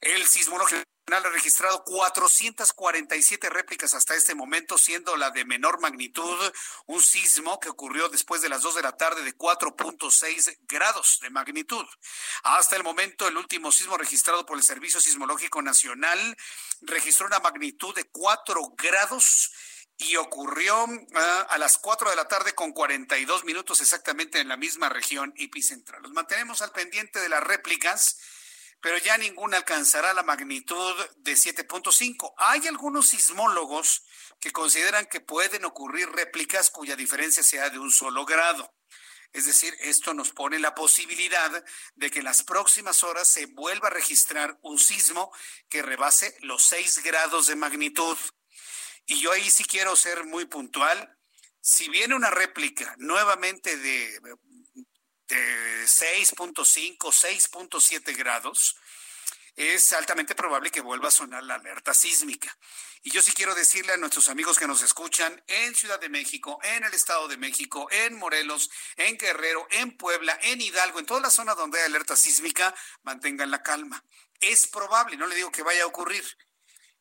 El 0.00 0.26
sismológico 0.26 0.82
ha 1.14 1.20
registrado 1.20 1.84
447 1.84 3.48
réplicas 3.48 3.94
hasta 3.94 4.14
este 4.14 4.34
momento, 4.34 4.78
siendo 4.78 5.16
la 5.16 5.30
de 5.30 5.44
menor 5.44 5.80
magnitud 5.80 6.38
un 6.86 7.02
sismo 7.02 7.58
que 7.60 7.68
ocurrió 7.68 8.08
después 8.08 8.42
de 8.42 8.48
las 8.48 8.62
2 8.62 8.76
de 8.76 8.82
la 8.82 8.96
tarde 8.96 9.22
de 9.22 9.36
4.6 9.36 10.58
grados 10.62 11.18
de 11.22 11.30
magnitud. 11.30 11.84
Hasta 12.42 12.76
el 12.76 12.84
momento, 12.84 13.28
el 13.28 13.36
último 13.36 13.72
sismo 13.72 13.96
registrado 13.96 14.44
por 14.46 14.56
el 14.56 14.62
Servicio 14.62 15.00
Sismológico 15.00 15.62
Nacional 15.62 16.36
registró 16.82 17.26
una 17.26 17.40
magnitud 17.40 17.94
de 17.94 18.04
4 18.04 18.74
grados 18.76 19.52
y 19.98 20.14
ocurrió 20.16 20.86
ah, 21.14 21.46
a 21.50 21.58
las 21.58 21.76
4 21.78 22.10
de 22.10 22.16
la 22.16 22.28
tarde 22.28 22.54
con 22.54 22.72
42 22.72 23.44
minutos 23.44 23.80
exactamente 23.80 24.40
en 24.40 24.48
la 24.48 24.56
misma 24.56 24.88
región 24.88 25.34
epicentral. 25.36 26.02
Nos 26.02 26.12
mantenemos 26.12 26.62
al 26.62 26.70
pendiente 26.70 27.18
de 27.20 27.28
las 27.28 27.42
réplicas 27.42 28.18
pero 28.80 28.98
ya 28.98 29.18
ninguna 29.18 29.56
alcanzará 29.56 30.14
la 30.14 30.22
magnitud 30.22 30.94
de 31.16 31.32
7.5. 31.32 32.34
Hay 32.36 32.66
algunos 32.66 33.08
sismólogos 33.08 34.04
que 34.40 34.52
consideran 34.52 35.06
que 35.06 35.20
pueden 35.20 35.64
ocurrir 35.64 36.08
réplicas 36.10 36.70
cuya 36.70 36.96
diferencia 36.96 37.42
sea 37.42 37.70
de 37.70 37.78
un 37.78 37.90
solo 37.90 38.24
grado. 38.24 38.72
Es 39.32 39.44
decir, 39.44 39.76
esto 39.80 40.14
nos 40.14 40.30
pone 40.30 40.58
la 40.58 40.74
posibilidad 40.74 41.64
de 41.94 42.10
que 42.10 42.20
en 42.20 42.24
las 42.24 42.42
próximas 42.42 43.04
horas 43.04 43.28
se 43.28 43.46
vuelva 43.46 43.88
a 43.88 43.92
registrar 43.92 44.58
un 44.62 44.78
sismo 44.78 45.32
que 45.68 45.82
rebase 45.82 46.36
los 46.40 46.64
6 46.64 47.02
grados 47.02 47.46
de 47.46 47.56
magnitud. 47.56 48.16
Y 49.06 49.20
yo 49.20 49.32
ahí 49.32 49.50
sí 49.50 49.64
quiero 49.64 49.96
ser 49.96 50.24
muy 50.24 50.46
puntual. 50.46 51.16
Si 51.60 51.88
viene 51.88 52.14
una 52.14 52.30
réplica 52.30 52.94
nuevamente 52.98 53.76
de 53.76 54.18
6.5, 55.34 56.98
6.7 56.98 58.16
grados, 58.16 58.76
es 59.56 59.92
altamente 59.92 60.36
probable 60.36 60.70
que 60.70 60.80
vuelva 60.80 61.08
a 61.08 61.10
sonar 61.10 61.42
la 61.42 61.54
alerta 61.54 61.92
sísmica. 61.92 62.56
Y 63.02 63.10
yo 63.10 63.20
sí 63.20 63.32
quiero 63.32 63.54
decirle 63.54 63.92
a 63.92 63.96
nuestros 63.96 64.28
amigos 64.28 64.58
que 64.58 64.68
nos 64.68 64.82
escuchan 64.82 65.42
en 65.48 65.74
Ciudad 65.74 66.00
de 66.00 66.08
México, 66.08 66.60
en 66.62 66.84
el 66.84 66.94
Estado 66.94 67.26
de 67.26 67.36
México, 67.36 67.88
en 67.90 68.16
Morelos, 68.16 68.70
en 68.96 69.16
Guerrero, 69.16 69.66
en 69.70 69.96
Puebla, 69.96 70.38
en 70.42 70.60
Hidalgo, 70.60 71.00
en 71.00 71.06
toda 71.06 71.20
la 71.20 71.30
zona 71.30 71.54
donde 71.54 71.80
hay 71.80 71.86
alerta 71.86 72.16
sísmica, 72.16 72.74
mantengan 73.02 73.50
la 73.50 73.62
calma. 73.62 74.04
Es 74.40 74.68
probable, 74.68 75.16
no 75.16 75.26
le 75.26 75.34
digo 75.34 75.50
que 75.50 75.62
vaya 75.62 75.82
a 75.82 75.86
ocurrir, 75.86 76.24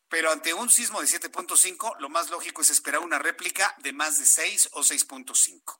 pero 0.10 0.32
ante 0.32 0.54
un 0.54 0.70
sismo 0.70 1.02
de 1.02 1.08
7.5, 1.08 1.98
lo 2.00 2.10
más 2.10 2.30
lógico 2.30 2.62
es 2.62 2.70
esperar 2.70 3.02
una 3.02 3.20
réplica 3.20 3.76
de 3.80 3.94
más 3.94 4.18
de 4.18 4.26
6 4.26 4.70
o 4.74 4.82
6.5. 4.82 5.80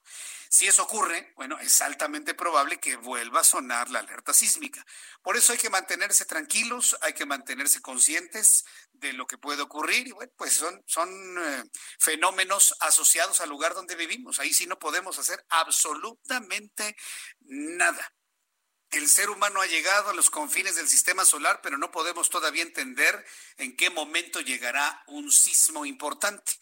Si 0.50 0.68
eso 0.68 0.84
ocurre, 0.84 1.34
bueno, 1.36 1.60
es 1.60 1.82
altamente 1.82 2.34
probable 2.34 2.80
que 2.80 2.96
vuelva 2.96 3.42
a 3.42 3.44
sonar 3.44 3.90
la 3.90 4.00
alerta 4.00 4.34
sísmica. 4.34 4.86
Por 5.22 5.36
eso 5.36 5.52
hay 5.52 5.58
que 5.58 5.70
mantenerse 5.70 6.26
tranquilos, 6.26 6.98
hay 7.02 7.14
que 7.14 7.26
mantenerse 7.26 7.82
conscientes 7.82 8.66
de 8.94 9.14
lo 9.14 9.28
que 9.28 9.38
puede 9.38 9.62
ocurrir 9.62 10.08
y 10.08 10.12
bueno, 10.12 10.32
pues 10.38 10.54
son, 10.54 10.82
son 10.86 11.10
eh, 11.40 11.64
fenómenos 12.00 12.76
asociados 12.80 13.42
al 13.42 13.50
lugar 13.50 13.74
donde 13.74 13.96
vivimos. 13.96 14.40
Ahí 14.40 14.54
sí 14.54 14.66
no 14.66 14.80
podemos 14.80 15.20
hacer 15.20 15.46
absolutamente 15.50 16.96
nada. 17.42 18.14
El 18.90 19.10
ser 19.10 19.30
humano 19.30 19.62
ha 19.62 19.66
llegado 19.66 20.10
a 20.10 20.14
los 20.14 20.30
confines 20.30 20.76
del 20.76 20.88
sistema 20.88 21.26
solar, 21.26 21.60
pero 21.62 21.78
no 21.78 21.92
podemos 21.92 22.30
todavía 22.30 22.64
entender 22.64 23.26
en 23.58 23.76
qué 23.76 23.90
momento 23.90 24.40
llegará 24.40 25.04
un 25.08 25.30
sismo 25.30 25.86
importante. 25.86 26.54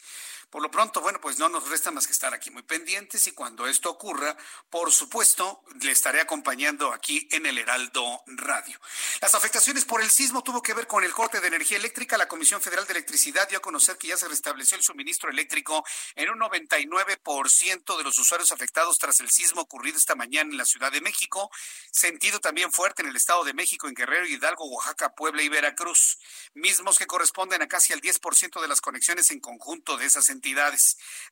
Por 0.56 0.62
lo 0.62 0.70
pronto, 0.70 1.02
bueno, 1.02 1.20
pues 1.20 1.38
no 1.38 1.50
nos 1.50 1.68
resta 1.68 1.90
más 1.90 2.06
que 2.06 2.14
estar 2.14 2.32
aquí 2.32 2.50
muy 2.50 2.62
pendientes 2.62 3.26
y 3.26 3.32
cuando 3.32 3.66
esto 3.66 3.90
ocurra, 3.90 4.34
por 4.70 4.90
supuesto, 4.90 5.62
le 5.82 5.90
estaré 5.90 6.18
acompañando 6.18 6.94
aquí 6.94 7.28
en 7.30 7.44
el 7.44 7.58
Heraldo 7.58 8.22
Radio. 8.24 8.80
Las 9.20 9.34
afectaciones 9.34 9.84
por 9.84 10.00
el 10.00 10.08
sismo 10.08 10.42
tuvo 10.42 10.62
que 10.62 10.72
ver 10.72 10.86
con 10.86 11.04
el 11.04 11.12
corte 11.12 11.42
de 11.42 11.48
energía 11.48 11.76
eléctrica. 11.76 12.16
La 12.16 12.26
Comisión 12.26 12.62
Federal 12.62 12.86
de 12.86 12.94
Electricidad 12.94 13.46
dio 13.46 13.58
a 13.58 13.60
conocer 13.60 13.98
que 13.98 14.06
ya 14.06 14.16
se 14.16 14.28
restableció 14.28 14.78
el 14.78 14.82
suministro 14.82 15.28
eléctrico 15.28 15.84
en 16.14 16.30
un 16.30 16.38
99% 16.40 17.98
de 17.98 18.02
los 18.02 18.18
usuarios 18.18 18.50
afectados 18.50 18.96
tras 18.96 19.20
el 19.20 19.28
sismo 19.28 19.60
ocurrido 19.60 19.98
esta 19.98 20.14
mañana 20.14 20.52
en 20.52 20.56
la 20.56 20.64
Ciudad 20.64 20.90
de 20.90 21.02
México, 21.02 21.50
sentido 21.90 22.40
también 22.40 22.72
fuerte 22.72 23.02
en 23.02 23.08
el 23.08 23.16
Estado 23.16 23.44
de 23.44 23.52
México, 23.52 23.88
en 23.88 23.94
Guerrero, 23.94 24.26
Hidalgo, 24.26 24.64
Oaxaca, 24.70 25.14
Puebla 25.14 25.42
y 25.42 25.50
Veracruz, 25.50 26.18
mismos 26.54 26.96
que 26.96 27.06
corresponden 27.06 27.60
a 27.60 27.68
casi 27.68 27.92
el 27.92 28.00
10% 28.00 28.58
de 28.62 28.68
las 28.68 28.80
conexiones 28.80 29.30
en 29.30 29.40
conjunto 29.40 29.98
de 29.98 30.06
esas 30.06 30.30
entidades. 30.30 30.45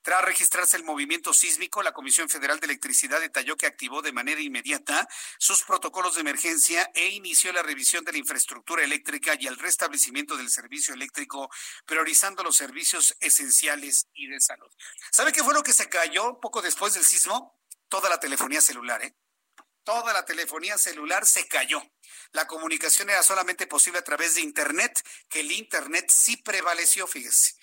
Tras 0.02 0.24
registrarse 0.24 0.76
el 0.76 0.84
movimiento 0.84 1.32
sísmico, 1.32 1.82
la 1.82 1.92
Comisión 1.92 2.28
Federal 2.28 2.58
de 2.58 2.66
Electricidad 2.66 3.20
detalló 3.20 3.56
que 3.56 3.66
activó 3.66 4.02
de 4.02 4.12
manera 4.12 4.40
inmediata 4.40 5.08
sus 5.38 5.62
protocolos 5.62 6.14
de 6.14 6.22
emergencia 6.22 6.90
e 6.94 7.08
inició 7.08 7.52
la 7.52 7.62
revisión 7.62 8.04
de 8.04 8.12
la 8.12 8.18
infraestructura 8.18 8.82
eléctrica 8.82 9.36
y 9.38 9.46
el 9.46 9.58
restablecimiento 9.58 10.36
del 10.36 10.50
servicio 10.50 10.94
eléctrico, 10.94 11.48
priorizando 11.86 12.42
los 12.42 12.56
servicios 12.56 13.16
esenciales 13.20 14.08
y 14.14 14.26
de 14.26 14.40
salud. 14.40 14.70
¿Sabe 15.12 15.32
qué 15.32 15.44
fue 15.44 15.54
lo 15.54 15.62
que 15.62 15.72
se 15.72 15.88
cayó 15.88 16.40
poco 16.40 16.60
después 16.60 16.94
del 16.94 17.04
sismo? 17.04 17.60
Toda 17.88 18.08
la 18.08 18.18
telefonía 18.18 18.60
celular, 18.60 19.02
¿eh? 19.02 19.14
Toda 19.84 20.14
la 20.14 20.24
telefonía 20.24 20.78
celular 20.78 21.26
se 21.26 21.46
cayó. 21.46 21.82
La 22.32 22.46
comunicación 22.46 23.10
era 23.10 23.22
solamente 23.22 23.66
posible 23.66 23.98
a 23.98 24.04
través 24.04 24.34
de 24.34 24.40
Internet, 24.40 25.06
que 25.28 25.40
el 25.40 25.52
Internet 25.52 26.10
sí 26.10 26.38
prevaleció, 26.38 27.06
fíjese. 27.06 27.54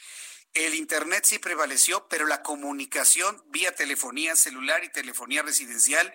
El 0.53 0.75
Internet 0.75 1.23
sí 1.25 1.39
prevaleció, 1.39 2.07
pero 2.09 2.25
la 2.25 2.43
comunicación 2.43 3.41
vía 3.47 3.73
telefonía 3.73 4.35
celular 4.35 4.83
y 4.83 4.91
telefonía 4.91 5.43
residencial 5.43 6.13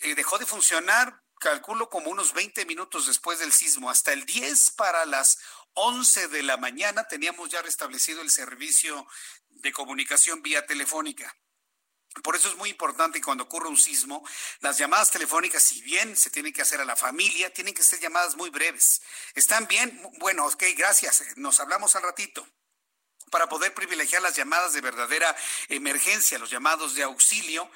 eh, 0.00 0.14
dejó 0.14 0.38
de 0.38 0.46
funcionar, 0.46 1.24
calculo 1.40 1.90
como 1.90 2.10
unos 2.10 2.34
20 2.34 2.64
minutos 2.66 3.08
después 3.08 3.40
del 3.40 3.52
sismo. 3.52 3.90
Hasta 3.90 4.12
el 4.12 4.24
10 4.26 4.70
para 4.72 5.04
las 5.06 5.40
11 5.74 6.28
de 6.28 6.42
la 6.44 6.56
mañana 6.56 7.08
teníamos 7.08 7.50
ya 7.50 7.62
restablecido 7.62 8.22
el 8.22 8.30
servicio 8.30 9.06
de 9.48 9.72
comunicación 9.72 10.40
vía 10.42 10.64
telefónica. 10.64 11.36
Por 12.22 12.36
eso 12.36 12.48
es 12.48 12.56
muy 12.56 12.70
importante 12.70 13.20
cuando 13.20 13.44
ocurre 13.44 13.68
un 13.68 13.76
sismo, 13.76 14.22
las 14.60 14.78
llamadas 14.78 15.10
telefónicas, 15.10 15.62
si 15.62 15.80
bien 15.80 16.14
se 16.14 16.30
tienen 16.30 16.52
que 16.52 16.62
hacer 16.62 16.80
a 16.80 16.84
la 16.84 16.94
familia, 16.94 17.52
tienen 17.52 17.74
que 17.74 17.82
ser 17.82 17.98
llamadas 17.98 18.36
muy 18.36 18.50
breves. 18.50 19.00
¿Están 19.34 19.66
bien? 19.66 20.00
Bueno, 20.18 20.46
ok, 20.46 20.62
gracias. 20.76 21.24
Nos 21.36 21.58
hablamos 21.58 21.96
al 21.96 22.02
ratito 22.02 22.46
para 23.32 23.48
poder 23.48 23.72
privilegiar 23.72 24.20
las 24.20 24.36
llamadas 24.36 24.74
de 24.74 24.82
verdadera 24.82 25.34
emergencia, 25.70 26.38
los 26.38 26.50
llamados 26.50 26.94
de 26.94 27.02
auxilio 27.02 27.66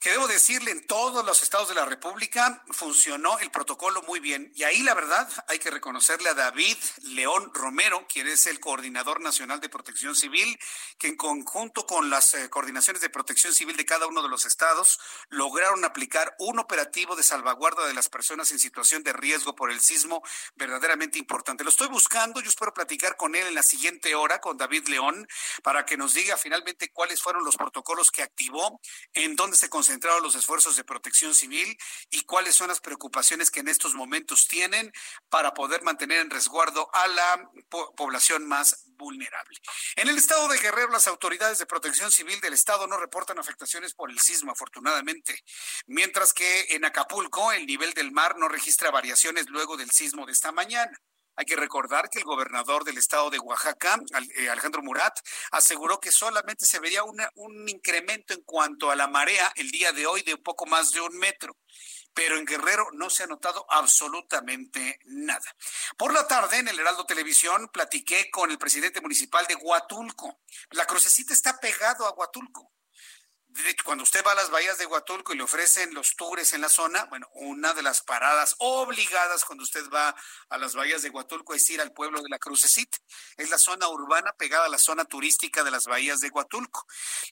que 0.00 0.10
debo 0.10 0.28
decirle, 0.28 0.70
en 0.70 0.86
todos 0.86 1.24
los 1.24 1.42
estados 1.42 1.68
de 1.68 1.74
la 1.74 1.84
República 1.84 2.62
funcionó 2.70 3.38
el 3.40 3.50
protocolo 3.50 4.02
muy 4.02 4.20
bien. 4.20 4.52
Y 4.54 4.62
ahí 4.62 4.82
la 4.82 4.94
verdad 4.94 5.28
hay 5.48 5.58
que 5.58 5.70
reconocerle 5.70 6.28
a 6.28 6.34
David 6.34 6.76
León 7.02 7.50
Romero, 7.52 8.06
quien 8.12 8.28
es 8.28 8.46
el 8.46 8.60
coordinador 8.60 9.20
nacional 9.20 9.60
de 9.60 9.68
protección 9.68 10.14
civil, 10.14 10.56
que 10.98 11.08
en 11.08 11.16
conjunto 11.16 11.84
con 11.86 12.10
las 12.10 12.34
eh, 12.34 12.48
coordinaciones 12.48 13.02
de 13.02 13.10
protección 13.10 13.52
civil 13.54 13.76
de 13.76 13.84
cada 13.84 14.06
uno 14.06 14.22
de 14.22 14.28
los 14.28 14.44
estados 14.44 15.00
lograron 15.30 15.84
aplicar 15.84 16.34
un 16.38 16.60
operativo 16.60 17.16
de 17.16 17.24
salvaguarda 17.24 17.86
de 17.86 17.94
las 17.94 18.08
personas 18.08 18.52
en 18.52 18.60
situación 18.60 19.02
de 19.02 19.12
riesgo 19.12 19.56
por 19.56 19.72
el 19.72 19.80
sismo 19.80 20.22
verdaderamente 20.54 21.18
importante. 21.18 21.64
Lo 21.64 21.70
estoy 21.70 21.88
buscando, 21.88 22.40
yo 22.40 22.48
espero 22.48 22.72
platicar 22.72 23.16
con 23.16 23.34
él 23.34 23.48
en 23.48 23.54
la 23.54 23.62
siguiente 23.64 24.14
hora, 24.14 24.40
con 24.40 24.56
David 24.56 24.86
León, 24.88 25.26
para 25.62 25.84
que 25.84 25.96
nos 25.96 26.14
diga 26.14 26.36
finalmente 26.36 26.92
cuáles 26.92 27.20
fueron 27.20 27.44
los 27.44 27.56
protocolos 27.56 28.10
que 28.12 28.22
activó, 28.22 28.80
en 29.12 29.34
dónde 29.34 29.56
se 29.56 29.68
concentraron 29.88 30.22
los 30.22 30.34
esfuerzos 30.34 30.76
de 30.76 30.84
protección 30.84 31.34
civil 31.34 31.74
y 32.10 32.20
cuáles 32.24 32.54
son 32.54 32.68
las 32.68 32.78
preocupaciones 32.78 33.50
que 33.50 33.60
en 33.60 33.68
estos 33.68 33.94
momentos 33.94 34.46
tienen 34.46 34.92
para 35.30 35.54
poder 35.54 35.82
mantener 35.82 36.20
en 36.20 36.28
resguardo 36.28 36.90
a 36.92 37.08
la 37.08 37.50
población 37.96 38.46
más 38.46 38.84
vulnerable. 38.98 39.58
En 39.96 40.08
el 40.08 40.18
estado 40.18 40.46
de 40.48 40.58
Guerrero, 40.58 40.90
las 40.90 41.06
autoridades 41.06 41.58
de 41.58 41.64
protección 41.64 42.12
civil 42.12 42.38
del 42.42 42.52
estado 42.52 42.86
no 42.86 42.98
reportan 42.98 43.38
afectaciones 43.38 43.94
por 43.94 44.10
el 44.10 44.18
sismo, 44.20 44.52
afortunadamente, 44.52 45.42
mientras 45.86 46.34
que 46.34 46.66
en 46.68 46.84
Acapulco 46.84 47.50
el 47.52 47.64
nivel 47.64 47.94
del 47.94 48.12
mar 48.12 48.36
no 48.36 48.46
registra 48.48 48.90
variaciones 48.90 49.48
luego 49.48 49.78
del 49.78 49.90
sismo 49.90 50.26
de 50.26 50.32
esta 50.32 50.52
mañana. 50.52 51.00
Hay 51.38 51.44
que 51.44 51.54
recordar 51.54 52.10
que 52.10 52.18
el 52.18 52.24
gobernador 52.24 52.82
del 52.82 52.98
estado 52.98 53.30
de 53.30 53.38
Oaxaca, 53.38 54.00
eh, 54.36 54.50
Alejandro 54.50 54.82
Murat, 54.82 55.20
aseguró 55.52 56.00
que 56.00 56.10
solamente 56.10 56.66
se 56.66 56.80
vería 56.80 57.04
un 57.04 57.68
incremento 57.68 58.34
en 58.34 58.42
cuanto 58.42 58.90
a 58.90 58.96
la 58.96 59.06
marea 59.06 59.52
el 59.54 59.70
día 59.70 59.92
de 59.92 60.04
hoy 60.04 60.22
de 60.22 60.34
un 60.34 60.42
poco 60.42 60.66
más 60.66 60.90
de 60.90 61.00
un 61.00 61.16
metro 61.16 61.56
pero 62.18 62.36
en 62.36 62.44
Guerrero 62.44 62.88
no 62.94 63.10
se 63.10 63.22
ha 63.22 63.26
notado 63.28 63.64
absolutamente 63.68 64.98
nada. 65.04 65.54
Por 65.96 66.12
la 66.12 66.26
tarde, 66.26 66.58
en 66.58 66.66
el 66.66 66.80
Heraldo 66.80 67.06
Televisión, 67.06 67.68
platiqué 67.72 68.28
con 68.28 68.50
el 68.50 68.58
presidente 68.58 69.00
municipal 69.00 69.46
de 69.46 69.54
Huatulco. 69.54 70.40
La 70.70 70.84
crucecita 70.84 71.32
está 71.32 71.60
pegado 71.60 72.08
a 72.08 72.14
Huatulco 72.14 72.72
cuando 73.84 74.04
usted 74.04 74.22
va 74.24 74.32
a 74.32 74.34
las 74.34 74.50
bahías 74.50 74.78
de 74.78 74.86
Huatulco 74.86 75.32
y 75.32 75.36
le 75.36 75.42
ofrecen 75.42 75.92
los 75.94 76.14
tours 76.16 76.52
en 76.52 76.60
la 76.60 76.68
zona, 76.68 77.04
bueno, 77.06 77.28
una 77.34 77.74
de 77.74 77.82
las 77.82 78.02
paradas 78.02 78.54
obligadas 78.58 79.44
cuando 79.44 79.64
usted 79.64 79.88
va 79.90 80.14
a 80.48 80.58
las 80.58 80.74
bahías 80.74 81.02
de 81.02 81.10
Huatulco 81.10 81.54
es 81.54 81.68
ir 81.70 81.80
al 81.80 81.92
pueblo 81.92 82.20
de 82.22 82.28
la 82.28 82.38
Crucecita. 82.38 82.98
Es 83.36 83.50
la 83.50 83.58
zona 83.58 83.88
urbana 83.88 84.32
pegada 84.34 84.66
a 84.66 84.68
la 84.68 84.78
zona 84.78 85.04
turística 85.04 85.64
de 85.64 85.70
las 85.70 85.86
bahías 85.86 86.20
de 86.20 86.28
Huatulco. 86.28 86.86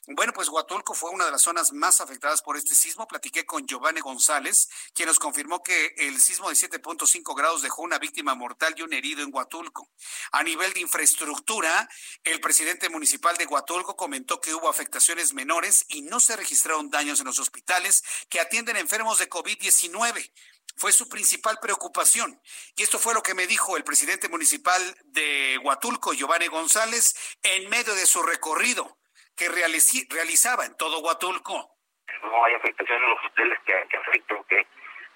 Bueno, 0.07 0.33
pues 0.33 0.49
Huatulco 0.49 0.93
fue 0.93 1.11
una 1.11 1.25
de 1.25 1.31
las 1.31 1.41
zonas 1.41 1.71
más 1.71 2.01
afectadas 2.01 2.41
por 2.41 2.57
este 2.57 2.75
sismo. 2.75 3.07
Platiqué 3.07 3.45
con 3.45 3.65
Giovanni 3.65 4.01
González, 4.01 4.69
quien 4.93 5.07
nos 5.07 5.19
confirmó 5.19 5.63
que 5.63 5.93
el 5.97 6.19
sismo 6.19 6.49
de 6.49 6.55
7.5 6.55 7.35
grados 7.35 7.61
dejó 7.61 7.83
una 7.83 7.99
víctima 7.99 8.35
mortal 8.35 8.73
y 8.77 8.81
un 8.81 8.93
herido 8.93 9.23
en 9.23 9.33
Huatulco. 9.33 9.89
A 10.31 10.43
nivel 10.43 10.73
de 10.73 10.81
infraestructura, 10.81 11.87
el 12.23 12.39
presidente 12.41 12.89
municipal 12.89 13.37
de 13.37 13.45
Huatulco 13.45 13.95
comentó 13.95 14.41
que 14.41 14.53
hubo 14.53 14.69
afectaciones 14.69 15.33
menores 15.33 15.85
y 15.87 16.01
no 16.01 16.16
se 16.19 16.35
registraron 16.35 16.89
daños 16.89 17.19
en 17.19 17.25
los 17.25 17.39
hospitales 17.39 18.03
que 18.29 18.39
atienden 18.39 18.77
enfermos 18.77 19.19
de 19.19 19.29
COVID-19 19.29 20.31
fue 20.77 20.91
su 20.91 21.09
principal 21.09 21.57
preocupación. 21.59 22.39
Y 22.75 22.83
esto 22.83 22.99
fue 22.99 23.13
lo 23.13 23.23
que 23.23 23.33
me 23.33 23.47
dijo 23.47 23.75
el 23.75 23.83
presidente 23.83 24.29
municipal 24.29 24.79
de 25.05 25.59
Huatulco, 25.63 26.13
Giovanni 26.13 26.47
González, 26.47 27.37
en 27.43 27.67
medio 27.69 27.95
de 27.95 28.05
su 28.05 28.21
recorrido 28.21 28.97
que 29.35 29.49
realizaba 29.49 30.65
en 30.65 30.75
todo 30.77 30.99
Huatulco. 30.99 31.77
No 32.23 32.45
hay 32.45 32.53
afectación 32.53 33.03
en 33.03 33.09
los 33.09 33.19
hospitales 33.23 33.59
que, 33.65 33.87
que 33.89 33.97
afecten 33.97 34.43
que, 34.45 34.67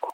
o 0.01 0.13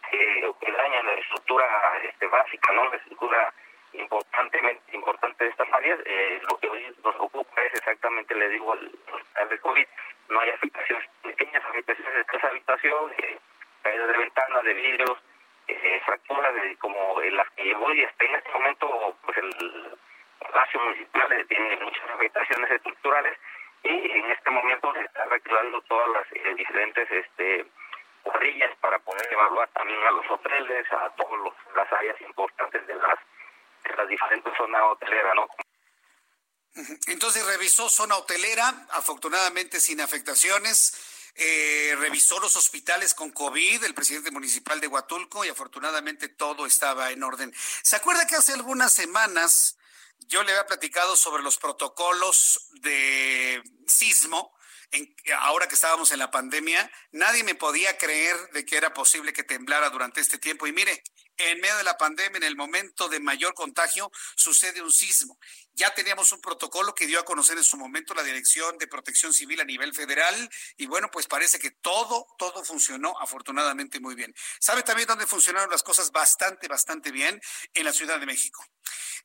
que, 0.60 0.72
dañan 0.72 1.06
la 1.06 1.14
estructura 1.14 1.66
este, 2.04 2.28
básica, 2.28 2.74
¿no? 2.74 2.90
La 2.90 2.98
estructura 2.98 3.54
importantemente 3.94 4.96
importante 4.96 5.44
de 5.44 5.50
estas 5.50 5.68
áreas. 5.74 6.00
Eh, 6.06 6.42
lo 6.50 6.58
que 6.60 6.70
hoy 6.70 6.96
nos 7.04 7.16
ocupa 7.20 7.62
es 7.64 7.74
exactamente, 7.74 8.36
le 8.36 8.50
digo, 8.50 8.74
al, 8.74 8.92
al 9.36 9.60
COVID, 9.60 9.88
no 10.30 10.40
hay 10.40 10.50
afectaciones, 10.50 11.10
pequeñas 11.24 11.64
afectaciones 11.66 12.14
de 12.14 12.22
esta 12.22 12.48
habitación, 12.48 13.12
eh, 13.18 13.38
caídas 13.84 14.08
de 14.08 14.18
ventanas, 14.18 14.64
de 14.64 14.74
vidrios, 14.74 15.18
eh, 15.68 16.02
fracturas 16.06 16.54
de, 16.54 16.76
como 16.78 17.22
las 17.22 17.50
que 17.52 17.64
llevó 17.64 17.94
y 17.94 18.04
hasta 18.04 18.26
en 18.26 18.36
este 18.36 18.52
momento 18.52 19.18
pues 19.26 19.38
el 19.38 19.98
Palacio 20.40 20.80
Municipal 20.82 21.46
tiene 21.48 21.78
muchas 21.78 22.10
afectaciones 22.10 22.72
estructurales 22.72 23.38
y 23.84 24.12
en 24.12 24.32
este 24.32 24.50
momento 24.50 24.94
se 24.94 25.02
está 25.02 25.26
reactivando 25.26 25.82
todas 25.82 26.10
las 26.10 26.26
eh, 26.34 26.56
diferentes 26.56 27.12
este 27.12 27.66
cuadrillas 28.24 28.76
para 28.82 29.00
poder 29.00 29.32
evaluar 29.32 29.70
también 29.70 30.00
a 30.06 30.12
los 30.12 30.30
hoteles, 30.30 30.92
a 30.92 31.10
todas 31.12 31.54
las 31.76 31.94
áreas 31.94 32.20
importantes 32.22 32.86
de 32.88 32.96
las, 32.96 33.20
de 33.84 33.96
las 33.96 34.08
diferentes 34.08 34.54
zonas 34.58 34.82
hoteleras, 34.84 35.36
¿no? 35.36 35.48
Entonces 37.08 37.46
revisó 37.46 37.90
zona 37.90 38.18
hotelera, 38.18 38.88
afortunadamente 38.92 39.80
sin 39.80 40.02
afectaciones. 40.02 40.94
Eh, 41.40 41.96
revisó 42.00 42.40
los 42.40 42.56
hospitales 42.56 43.14
con 43.14 43.30
COVID, 43.32 43.84
el 43.84 43.94
presidente 43.94 44.32
municipal 44.32 44.80
de 44.80 44.88
Huatulco, 44.88 45.46
y 45.46 45.50
afortunadamente 45.50 46.30
todo 46.30 46.66
estaba 46.66 47.12
en 47.12 47.22
orden. 47.22 47.54
¿Se 47.84 47.96
acuerda 47.96 48.26
que 48.26 48.36
hace 48.36 48.54
algunas 48.54 48.92
semanas 48.92 49.78
yo 50.28 50.42
le 50.44 50.52
había 50.52 50.66
platicado 50.66 51.16
sobre 51.16 51.44
los 51.44 51.58
protocolos 51.58 52.70
de 52.82 53.62
sismo? 53.86 54.52
En, 54.90 55.16
ahora 55.40 55.68
que 55.68 55.76
estábamos 55.76 56.12
en 56.12 56.20
la 56.20 56.32
pandemia, 56.32 56.90
nadie 57.12 57.44
me 57.44 57.54
podía 57.54 57.98
creer 57.98 58.36
de 58.54 58.66
que 58.66 58.78
era 58.78 58.94
posible 58.94 59.34
que 59.34 59.44
temblara 59.44 59.92
durante 59.92 60.22
este 60.22 60.40
tiempo. 60.40 60.66
Y 60.66 60.72
mire, 60.72 61.04
en 61.38 61.60
medio 61.62 61.78
de 61.78 61.84
la 61.84 61.98
pandemia, 61.98 62.38
en 62.38 62.44
el 62.44 62.56
momento 62.56 63.10
de 63.10 63.20
mayor 63.20 63.54
contagio, 63.54 64.12
sucede 64.36 64.82
un 64.82 64.92
sismo. 64.92 65.38
Ya 65.78 65.94
teníamos 65.94 66.32
un 66.32 66.42
protocolo 66.42 66.96
que 66.96 67.06
dio 67.06 67.20
a 67.20 67.24
conocer 67.24 67.56
en 67.56 67.64
su 67.64 67.78
momento 67.78 68.16
la 68.16 68.24
Dirección 68.24 68.80
de 68.80 68.88
Protección 68.88 69.32
Civil 69.32 69.62
a 69.62 69.64
nivel 69.64 69.94
federal 69.94 70.50
y 70.76 70.88
bueno, 70.88 71.12
pues 71.12 71.28
parece 71.28 71.60
que 71.60 71.70
todo, 71.70 72.26
todo 72.40 72.66
funcionó 72.66 73.16
afortunadamente 73.22 74.00
muy 74.00 74.16
bien. 74.16 74.34
¿Sabe 74.60 74.82
también 74.82 75.08
dónde 75.08 75.28
funcionaron 75.28 75.70
las 75.70 75.84
cosas 75.84 76.12
bastante, 76.12 76.68
bastante 76.68 77.12
bien? 77.12 77.40
En 77.76 77.86
la 77.86 77.94
Ciudad 77.94 78.20
de 78.20 78.26
México. 78.26 78.66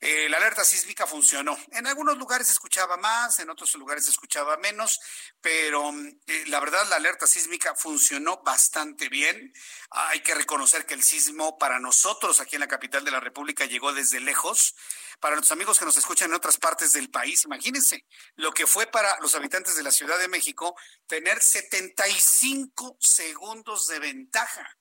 Eh, 0.00 0.28
la 0.28 0.36
alerta 0.36 0.64
sísmica 0.64 1.07
funcionó. 1.07 1.57
En 1.70 1.86
algunos 1.86 2.18
lugares 2.18 2.48
se 2.48 2.53
escuchaba 2.53 2.96
más, 2.96 3.38
en 3.38 3.48
otros 3.48 3.72
lugares 3.74 4.05
se 4.05 4.11
escuchaba 4.11 4.57
menos, 4.57 5.00
pero 5.40 5.90
eh, 6.26 6.44
la 6.48 6.61
verdad 6.61 6.86
la 6.90 6.96
alerta 6.96 7.26
sísmica 7.26 7.74
funcionó 7.74 8.42
bastante 8.42 9.09
bien. 9.09 9.55
Hay 9.90 10.20
que 10.20 10.34
reconocer 10.34 10.84
que 10.84 10.94
el 10.94 11.03
sismo 11.03 11.57
para 11.57 11.78
nosotros 11.78 12.40
aquí 12.40 12.57
en 12.57 12.61
la 12.61 12.68
capital 12.68 13.05
de 13.05 13.12
la 13.12 13.20
República 13.20 13.64
llegó 13.64 13.92
desde 13.92 14.20
lejos. 14.20 14.74
Para 15.20 15.36
nuestros 15.36 15.53
amigos 15.53 15.78
que 15.78 15.84
nos 15.84 15.96
escuchan 15.96 16.30
en 16.30 16.34
otras 16.43 16.57
partes 16.57 16.93
del 16.93 17.09
país, 17.09 17.45
imagínense 17.45 18.05
lo 18.34 18.51
que 18.53 18.66
fue 18.66 18.88
para 18.88 19.16
los 19.20 19.36
habitantes 19.36 19.76
de 19.76 19.84
la 19.84 19.93
Ciudad 19.93 20.18
de 20.18 20.26
México 20.26 20.74
tener 21.07 21.40
75 21.40 22.97
segundos 22.99 23.86
de 23.86 24.01
ventaja. 24.01 24.76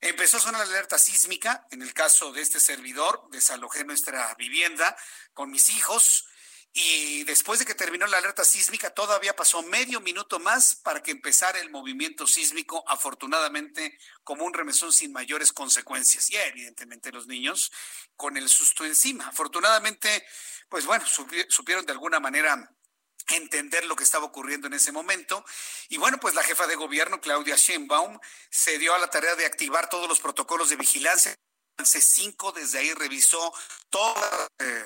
Empezó 0.00 0.38
a 0.38 0.40
sonar 0.40 0.66
la 0.66 0.74
alerta 0.74 0.98
sísmica. 0.98 1.64
En 1.70 1.80
el 1.80 1.94
caso 1.94 2.32
de 2.32 2.42
este 2.42 2.58
servidor, 2.58 3.22
desalojé 3.30 3.84
nuestra 3.84 4.34
vivienda 4.34 4.96
con 5.32 5.52
mis 5.52 5.70
hijos. 5.70 6.26
Y 6.76 7.22
después 7.22 7.60
de 7.60 7.64
que 7.64 7.76
terminó 7.76 8.04
la 8.08 8.18
alerta 8.18 8.44
sísmica, 8.44 8.90
todavía 8.90 9.36
pasó 9.36 9.62
medio 9.62 10.00
minuto 10.00 10.40
más 10.40 10.74
para 10.74 11.00
que 11.04 11.12
empezara 11.12 11.60
el 11.60 11.70
movimiento 11.70 12.26
sísmico, 12.26 12.82
afortunadamente 12.88 13.96
como 14.24 14.44
un 14.44 14.52
remesón 14.52 14.92
sin 14.92 15.12
mayores 15.12 15.52
consecuencias. 15.52 16.28
Y 16.30 16.36
evidentemente 16.36 17.12
los 17.12 17.28
niños 17.28 17.70
con 18.16 18.36
el 18.36 18.48
susto 18.48 18.84
encima. 18.84 19.28
Afortunadamente, 19.28 20.26
pues 20.68 20.84
bueno, 20.84 21.06
supieron 21.48 21.86
de 21.86 21.92
alguna 21.92 22.18
manera 22.18 22.68
entender 23.28 23.84
lo 23.84 23.94
que 23.94 24.02
estaba 24.02 24.24
ocurriendo 24.24 24.66
en 24.66 24.74
ese 24.74 24.90
momento. 24.90 25.44
Y 25.90 25.98
bueno, 25.98 26.18
pues 26.18 26.34
la 26.34 26.42
jefa 26.42 26.66
de 26.66 26.74
gobierno, 26.74 27.20
Claudia 27.20 27.54
Sheinbaum, 27.54 28.18
se 28.50 28.78
dio 28.78 28.94
a 28.94 28.98
la 28.98 29.08
tarea 29.08 29.36
de 29.36 29.46
activar 29.46 29.88
todos 29.88 30.08
los 30.08 30.18
protocolos 30.18 30.70
de 30.70 30.76
vigilancia. 30.76 31.36
C5 31.78 32.52
desde 32.52 32.78
ahí 32.80 32.92
revisó 32.94 33.54
todos 33.90 34.16
eh, 34.58 34.84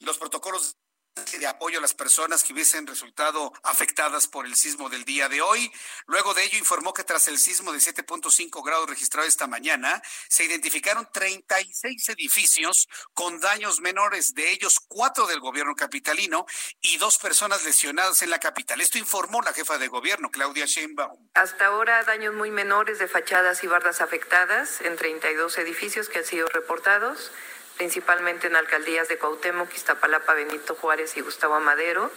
los 0.00 0.18
protocolos 0.18 0.76
de 1.14 1.46
apoyo 1.46 1.78
a 1.78 1.82
las 1.82 1.92
personas 1.92 2.42
que 2.42 2.54
hubiesen 2.54 2.86
resultado 2.86 3.52
afectadas 3.64 4.26
por 4.26 4.46
el 4.46 4.54
sismo 4.54 4.88
del 4.88 5.04
día 5.04 5.28
de 5.28 5.42
hoy. 5.42 5.70
Luego 6.06 6.32
de 6.32 6.44
ello 6.44 6.56
informó 6.56 6.94
que 6.94 7.04
tras 7.04 7.28
el 7.28 7.38
sismo 7.38 7.70
de 7.72 7.80
7.5 7.80 8.64
grados 8.64 8.88
registrado 8.88 9.28
esta 9.28 9.46
mañana, 9.46 10.00
se 10.28 10.44
identificaron 10.44 11.06
36 11.12 12.08
edificios 12.08 12.88
con 13.12 13.40
daños 13.40 13.80
menores, 13.80 14.34
de 14.34 14.52
ellos 14.52 14.80
cuatro 14.88 15.26
del 15.26 15.40
gobierno 15.40 15.74
capitalino 15.74 16.46
y 16.80 16.96
dos 16.96 17.18
personas 17.18 17.62
lesionadas 17.64 18.22
en 18.22 18.30
la 18.30 18.38
capital. 18.38 18.80
Esto 18.80 18.96
informó 18.96 19.42
la 19.42 19.52
jefa 19.52 19.76
de 19.76 19.88
gobierno, 19.88 20.30
Claudia 20.30 20.64
Sheinbaum. 20.64 21.28
Hasta 21.34 21.66
ahora 21.66 22.04
daños 22.04 22.34
muy 22.34 22.50
menores 22.50 22.98
de 22.98 23.06
fachadas 23.08 23.62
y 23.64 23.66
bardas 23.66 24.00
afectadas 24.00 24.80
en 24.80 24.96
32 24.96 25.58
edificios 25.58 26.08
que 26.08 26.20
han 26.20 26.24
sido 26.24 26.48
reportados 26.48 27.30
principalmente 27.76 28.46
en 28.46 28.56
alcaldías 28.56 29.08
de 29.08 29.18
Cuauhtémoc, 29.18 29.74
Iztapalapa, 29.74 30.34
Benito 30.34 30.74
Juárez 30.74 31.16
y 31.16 31.20
Gustavo 31.20 31.54
Amadero. 31.54 32.10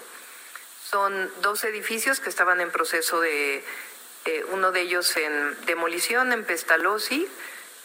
Son 0.90 1.32
dos 1.42 1.64
edificios 1.64 2.20
que 2.20 2.30
estaban 2.30 2.62
en 2.62 2.72
proceso 2.72 3.20
de, 3.22 3.64
eh, 4.26 4.46
uno 4.52 4.72
de 4.72 4.82
ellos 4.82 5.16
en 5.18 5.66
demolición 5.66 6.32
en 6.32 6.44
Pestalozzi, 6.44 7.28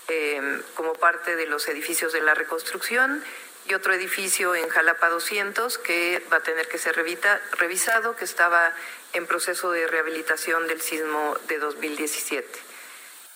em, 0.08 0.62
como 0.74 0.94
parte 0.94 1.36
de 1.36 1.46
los 1.46 1.68
edificios 1.68 2.12
de 2.12 2.20
la 2.20 2.34
reconstrucción, 2.34 3.24
y 3.66 3.74
otro 3.74 3.92
edificio 3.92 4.54
en 4.54 4.68
Jalapa 4.68 5.08
200 5.08 5.78
que 5.78 6.22
va 6.32 6.38
a 6.38 6.42
tener 6.42 6.66
que 6.68 6.78
ser 6.78 6.96
revisado, 6.96 8.16
que 8.16 8.24
estaba 8.24 8.74
en 9.12 9.26
proceso 9.26 9.70
de 9.70 9.86
rehabilitación 9.86 10.66
del 10.66 10.80
sismo 10.80 11.36
de 11.46 11.58
2017. 11.58 12.69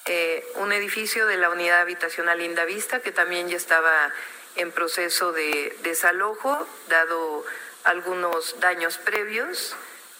Eh, 0.06 0.46
un 0.56 0.70
edificio 0.72 1.26
de 1.26 1.38
la 1.38 1.48
unidad 1.48 1.80
habitacional 1.80 2.38
Vista 2.66 3.00
que 3.00 3.10
también 3.10 3.48
ya 3.48 3.56
estaba 3.56 4.12
en 4.54 4.70
proceso 4.70 5.32
de 5.32 5.74
desalojo, 5.82 6.68
dado 6.88 7.44
algunos 7.84 8.60
daños 8.60 8.98
previos, 8.98 9.74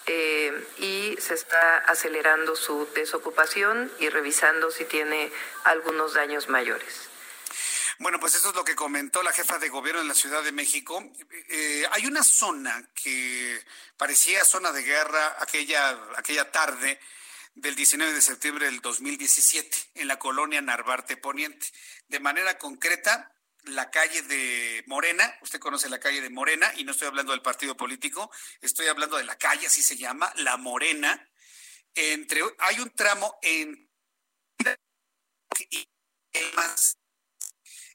eh, 0.07 0.67
y 0.79 1.17
se 1.21 1.35
está 1.35 1.79
acelerando 1.79 2.57
su 2.57 2.89
desocupación 2.95 3.93
y 3.99 4.09
revisando 4.09 4.71
si 4.71 4.87
tiene 4.87 5.31
algunos 5.65 6.15
daños 6.15 6.49
mayores. 6.49 7.09
Bueno, 7.99 8.19
pues 8.19 8.35
eso 8.35 8.51
es 8.51 8.55
lo 8.55 8.65
que 8.65 8.75
comentó 8.75 9.23
la 9.23 9.33
jefa 9.33 9.59
de 9.59 9.69
gobierno 9.69 10.01
en 10.01 10.09
la 10.09 10.15
Ciudad 10.15 10.43
de 10.43 10.53
México. 10.53 11.03
Eh, 11.49 11.87
hay 11.91 12.07
una 12.07 12.25
zona 12.25 12.89
que 12.95 13.63
parecía 13.99 14.45
zona 14.45 14.73
de 14.73 14.83
guerra 14.83 15.37
aquella, 15.41 15.91
aquella 16.17 16.51
tarde 16.51 16.99
del 17.55 17.75
19 17.75 18.13
de 18.13 18.23
septiembre 18.23 18.67
del 18.67 18.81
2017 18.81 19.77
en 19.95 20.09
la 20.09 20.19
colonia 20.19 20.61
Narvarte 20.61 21.17
Poniente. 21.17 21.67
De 22.09 22.21
manera 22.21 22.59
concreta, 22.59 23.33
la 23.65 23.91
calle 23.91 24.23
de 24.23 24.85
Morena, 24.87 25.39
usted 25.41 25.59
conoce 25.59 25.89
la 25.89 26.01
calle 26.01 26.21
de 26.21 26.31
Morena 26.31 26.73
y 26.77 26.85
no 26.85 26.93
estoy 26.93 27.09
hablando 27.09 27.33
del 27.33 27.43
partido 27.43 27.77
político, 27.77 28.31
estoy 28.61 28.89
hablando 28.89 29.17
de 29.17 29.25
la 29.25 29.37
calle, 29.37 29.67
así 29.67 29.83
se 29.83 29.97
llama, 29.97 30.33
La 30.37 30.57
Morena. 30.57 31.31
Entre, 31.95 32.43
hay 32.59 32.81
un 32.81 32.91
tramo 32.91 33.39
en 33.41 33.89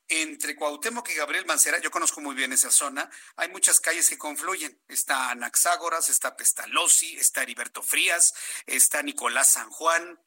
entre 0.10 0.55
Cuauhtémoc 0.55 1.07
y 1.10 1.14
Gabriel 1.14 1.45
Mancera, 1.45 1.80
yo 1.80 1.91
conozco 1.91 2.20
muy 2.20 2.36
bien 2.36 2.51
esa 2.51 2.72
zona, 2.72 3.10
hay 3.36 3.49
muchas 3.49 3.80
calles 3.80 4.10
que 4.10 4.18
confluyen. 4.18 4.82
Está 4.88 5.30
Anaxágoras, 5.30 6.10
está 6.10 6.36
Pestalozzi, 6.36 7.16
está 7.18 7.43
Heriberto 7.43 7.84
Frías, 7.84 8.34
está 8.66 9.03
Nicolás 9.03 9.53
San 9.53 9.70
Juan. 9.70 10.20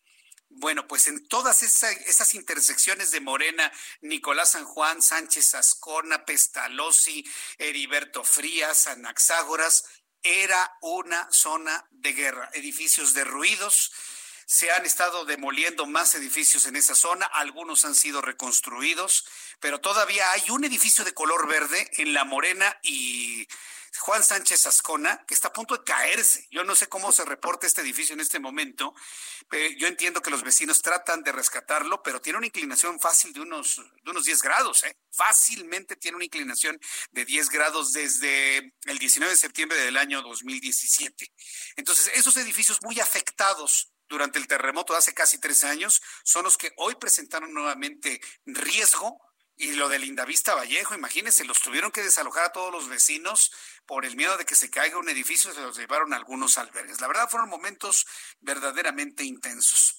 Bueno, 0.49 0.87
pues 0.87 1.07
en 1.07 1.27
todas 1.29 1.63
esas 1.63 2.35
intersecciones 2.35 3.11
de 3.11 3.21
Morena, 3.21 3.73
Nicolás 4.03 4.53
San 4.53 4.65
Juan, 4.65 5.03
Sánchez 5.03 5.55
Ascona, 5.55 6.25
Pestalozzi, 6.25 7.25
Heriberto 7.59 8.23
Frías, 8.23 8.87
Anaxágoras, 8.87 9.85
era 10.23 10.77
una 10.81 11.27
zona 11.33 11.89
de 11.91 12.13
guerra, 12.13 12.51
edificios 12.53 13.15
derruidos, 13.15 13.93
se 14.47 14.71
han 14.71 14.85
estado 14.85 15.25
demoliendo 15.25 15.87
más 15.87 16.15
edificios 16.15 16.67
en 16.67 16.77
esa 16.77 16.95
zona, 16.95 17.27
algunos 17.27 17.85
han 17.85 17.95
sido 17.95 18.21
reconstruidos, 18.23 19.27
pero 19.61 19.81
todavía 19.81 20.31
hay 20.33 20.51
un 20.51 20.65
edificio 20.65 21.05
de 21.05 21.15
color 21.15 21.49
verde 21.49 21.91
en 21.95 22.15
La 22.15 22.25
Morena 22.25 22.79
y 22.83 23.47
Juan 23.99 24.25
Sánchez 24.25 24.67
Ascona, 24.67 25.25
que 25.27 25.35
está 25.35 25.49
a 25.49 25.53
punto 25.53 25.77
de 25.77 25.85
caerse. 25.85 26.49
Yo 26.51 26.65
no 26.65 26.75
sé 26.75 26.89
cómo 26.89 27.13
se 27.13 27.25
reporta 27.25 27.67
este 27.67 27.83
edificio 27.83 28.15
en 28.15 28.21
este 28.21 28.41
momento. 28.41 28.95
Pero 29.49 29.77
yo 29.77 29.87
entiendo 29.87 30.23
que 30.23 30.31
los 30.31 30.43
vecinos 30.43 30.81
tratan 30.81 31.23
de 31.23 31.31
rescatarlo, 31.31 32.03
pero 32.03 32.21
tiene 32.21 32.39
una 32.39 32.47
inclinación 32.47 32.99
fácil 32.99 33.33
de 33.33 33.41
unos, 33.41 33.77
de 34.03 34.11
unos 34.11 34.25
10 34.25 34.43
grados. 34.43 34.83
¿eh? 34.85 34.97
Fácilmente 35.11 35.97
tiene 35.97 36.17
una 36.17 36.25
inclinación 36.25 36.81
de 37.11 37.25
10 37.25 37.51
grados 37.51 37.93
desde 37.93 38.75
el 38.87 38.99
19 38.99 39.33
de 39.33 39.39
septiembre 39.39 39.79
del 39.79 39.97
año 39.97 40.23
2017. 40.23 41.33
Entonces, 41.77 42.11
esos 42.15 42.37
edificios 42.39 42.81
muy 42.83 42.99
afectados 42.99 43.92
durante 44.13 44.39
el 44.39 44.47
terremoto 44.47 44.93
de 44.93 45.01
hace 45.01 45.15
casi 45.15 45.39
tres 45.39 45.65
años 45.65 46.03
son 46.23 46.45
los 46.45 46.59
que 46.59 46.73
hoy 46.77 46.95
presentaron 46.95 47.53
nuevamente 47.53 48.21
riesgo. 48.45 49.21
Y 49.57 49.73
lo 49.73 49.89
de 49.89 49.99
Lindavista 49.99 50.55
Vallejo, 50.55 50.95
imagínense, 50.95 51.45
los 51.45 51.61
tuvieron 51.61 51.91
que 51.91 52.03
desalojar 52.03 52.45
a 52.45 52.53
todos 52.53 52.73
los 52.73 52.89
vecinos 52.89 53.53
por 53.87 54.05
el 54.05 54.17
miedo 54.17 54.37
de 54.37 54.45
que 54.45 54.55
se 54.55 54.71
caiga 54.71 54.99
un 54.99 55.09
edificio, 55.09 55.53
se 55.53 55.61
los 55.61 55.77
llevaron 55.77 56.13
algunos 56.15 56.59
albergues. 56.59 57.01
La 57.01 57.07
verdad 57.07 57.29
fueron 57.29 57.49
momentos 57.49 58.07
verdaderamente 58.41 59.25
intensos. 59.25 59.99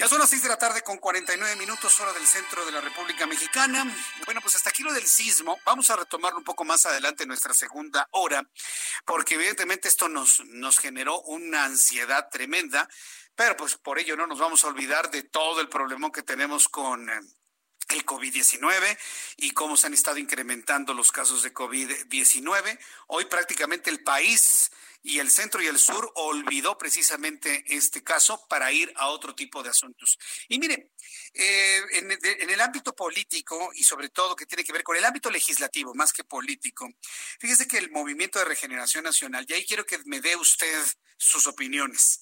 Ya 0.00 0.06
son 0.06 0.20
las 0.20 0.30
seis 0.30 0.44
de 0.44 0.48
la 0.48 0.56
tarde 0.56 0.82
con 0.82 0.98
49 0.98 1.56
minutos 1.56 1.98
hora 1.98 2.12
del 2.12 2.24
centro 2.24 2.64
de 2.64 2.70
la 2.70 2.80
República 2.80 3.26
Mexicana. 3.26 3.84
Bueno, 4.26 4.40
pues 4.40 4.54
hasta 4.54 4.70
aquí 4.70 4.84
lo 4.84 4.92
del 4.92 5.08
sismo. 5.08 5.58
Vamos 5.64 5.90
a 5.90 5.96
retomarlo 5.96 6.38
un 6.38 6.44
poco 6.44 6.64
más 6.64 6.86
adelante 6.86 7.26
nuestra 7.26 7.52
segunda 7.52 8.06
hora, 8.12 8.48
porque 9.04 9.34
evidentemente 9.34 9.88
esto 9.88 10.08
nos, 10.08 10.44
nos 10.46 10.78
generó 10.78 11.20
una 11.22 11.64
ansiedad 11.64 12.28
tremenda 12.30 12.88
pero 13.38 13.56
pues 13.56 13.76
por 13.76 14.00
ello 14.00 14.16
no 14.16 14.26
nos 14.26 14.40
vamos 14.40 14.64
a 14.64 14.66
olvidar 14.66 15.12
de 15.12 15.22
todo 15.22 15.60
el 15.60 15.68
problema 15.68 16.10
que 16.10 16.24
tenemos 16.24 16.68
con 16.68 17.08
eh, 17.08 17.20
el 17.90 18.04
COVID-19 18.04 18.98
y 19.36 19.52
cómo 19.52 19.76
se 19.76 19.86
han 19.86 19.94
estado 19.94 20.18
incrementando 20.18 20.92
los 20.92 21.12
casos 21.12 21.44
de 21.44 21.54
COVID-19. 21.54 22.76
Hoy 23.06 23.26
prácticamente 23.26 23.90
el 23.90 24.02
país 24.02 24.72
y 25.04 25.20
el 25.20 25.30
centro 25.30 25.62
y 25.62 25.68
el 25.68 25.78
sur 25.78 26.10
olvidó 26.16 26.76
precisamente 26.76 27.62
este 27.68 28.02
caso 28.02 28.44
para 28.48 28.72
ir 28.72 28.92
a 28.96 29.06
otro 29.06 29.36
tipo 29.36 29.62
de 29.62 29.70
asuntos. 29.70 30.18
Y 30.48 30.58
mire, 30.58 30.90
eh, 31.32 31.80
en, 31.92 32.10
en, 32.10 32.50
el 32.50 32.60
ámbito 32.60 32.92
político 32.92 33.70
y 33.72 33.84
sobre 33.84 34.08
todo 34.08 34.34
que 34.34 34.46
tiene 34.46 34.64
que 34.64 34.72
ver 34.72 34.82
con 34.82 34.96
el 34.96 35.04
ámbito 35.04 35.30
legislativo 35.30 35.94
más 35.94 36.12
que 36.12 36.24
político, 36.24 36.88
fíjese 37.38 37.68
que 37.68 37.78
el 37.78 37.92
Movimiento 37.92 38.40
de 38.40 38.46
Regeneración 38.46 39.04
Nacional, 39.04 39.46
y 39.48 39.52
ahí 39.52 39.64
quiero 39.64 39.86
que 39.86 40.00
me 40.06 40.20
dé 40.20 40.34
usted 40.34 40.84
sus 41.16 41.46
opiniones. 41.46 42.20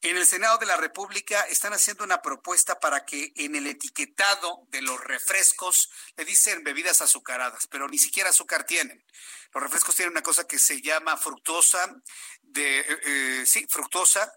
En 0.00 0.16
el 0.16 0.26
Senado 0.26 0.58
de 0.58 0.66
la 0.66 0.76
República 0.76 1.42
están 1.42 1.72
haciendo 1.72 2.04
una 2.04 2.22
propuesta 2.22 2.78
para 2.78 3.04
que 3.04 3.32
en 3.34 3.56
el 3.56 3.66
etiquetado 3.66 4.64
de 4.68 4.80
los 4.80 5.00
refrescos 5.02 5.90
le 6.16 6.24
dicen 6.24 6.62
bebidas 6.62 7.02
azucaradas, 7.02 7.66
pero 7.66 7.88
ni 7.88 7.98
siquiera 7.98 8.30
azúcar 8.30 8.64
tienen. 8.64 9.04
Los 9.52 9.62
refrescos 9.62 9.96
tienen 9.96 10.12
una 10.12 10.22
cosa 10.22 10.46
que 10.46 10.60
se 10.60 10.80
llama 10.80 11.16
fructosa, 11.16 12.00
de, 12.42 12.80
eh, 12.80 12.86
eh, 13.06 13.44
sí, 13.44 13.66
fructosa. 13.68 14.32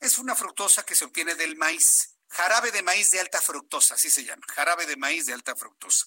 Es 0.00 0.18
una 0.18 0.34
fructosa 0.34 0.84
que 0.84 0.96
se 0.96 1.04
obtiene 1.04 1.36
del 1.36 1.56
maíz. 1.56 2.17
Jarabe 2.28 2.70
de 2.70 2.82
maíz 2.82 3.10
de 3.10 3.20
alta 3.20 3.40
fructosa, 3.40 3.94
así 3.94 4.10
se 4.10 4.24
llama. 4.24 4.42
Jarabe 4.54 4.86
de 4.86 4.96
maíz 4.96 5.26
de 5.26 5.32
alta 5.32 5.56
fructosa. 5.56 6.06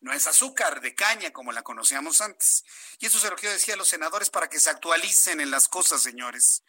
No 0.00 0.12
es 0.12 0.26
azúcar 0.26 0.80
de 0.80 0.94
caña 0.94 1.32
como 1.32 1.52
la 1.52 1.62
conocíamos 1.62 2.20
antes. 2.20 2.64
Y 2.98 3.06
eso 3.06 3.18
se 3.18 3.30
lo 3.30 3.36
quiero 3.36 3.54
decir 3.54 3.74
a 3.74 3.76
los 3.76 3.88
senadores 3.88 4.30
para 4.30 4.48
que 4.48 4.60
se 4.60 4.68
actualicen 4.68 5.40
en 5.40 5.50
las 5.50 5.68
cosas, 5.68 6.02
señores. 6.02 6.62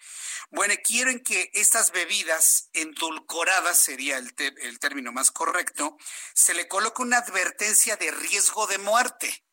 Bueno, 0.52 0.74
quieren 0.84 1.22
que 1.22 1.52
estas 1.54 1.92
bebidas 1.92 2.70
endulcoradas, 2.74 3.80
sería 3.80 4.18
el, 4.18 4.34
el 4.38 4.80
término 4.80 5.12
más 5.12 5.32
correcto, 5.32 5.98
se 6.34 6.54
le 6.54 6.68
coloque 6.68 7.02
una 7.02 7.18
advertencia 7.18 7.98
de 7.98 8.12
riesgo 8.12 8.68
de 8.68 8.78
muerte. 8.78 9.44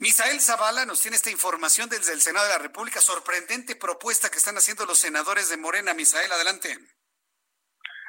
Misael 0.00 0.40
Zavala 0.40 0.84
nos 0.84 1.00
tiene 1.00 1.16
esta 1.16 1.30
información 1.30 1.88
desde 1.88 2.12
el 2.12 2.20
Senado 2.20 2.46
de 2.46 2.52
la 2.52 2.58
República. 2.58 3.00
Sorprendente 3.00 3.74
propuesta 3.74 4.30
que 4.30 4.38
están 4.38 4.56
haciendo 4.56 4.86
los 4.86 4.98
senadores 4.98 5.48
de 5.48 5.56
Morena. 5.56 5.94
Misael, 5.94 6.30
adelante. 6.30 6.78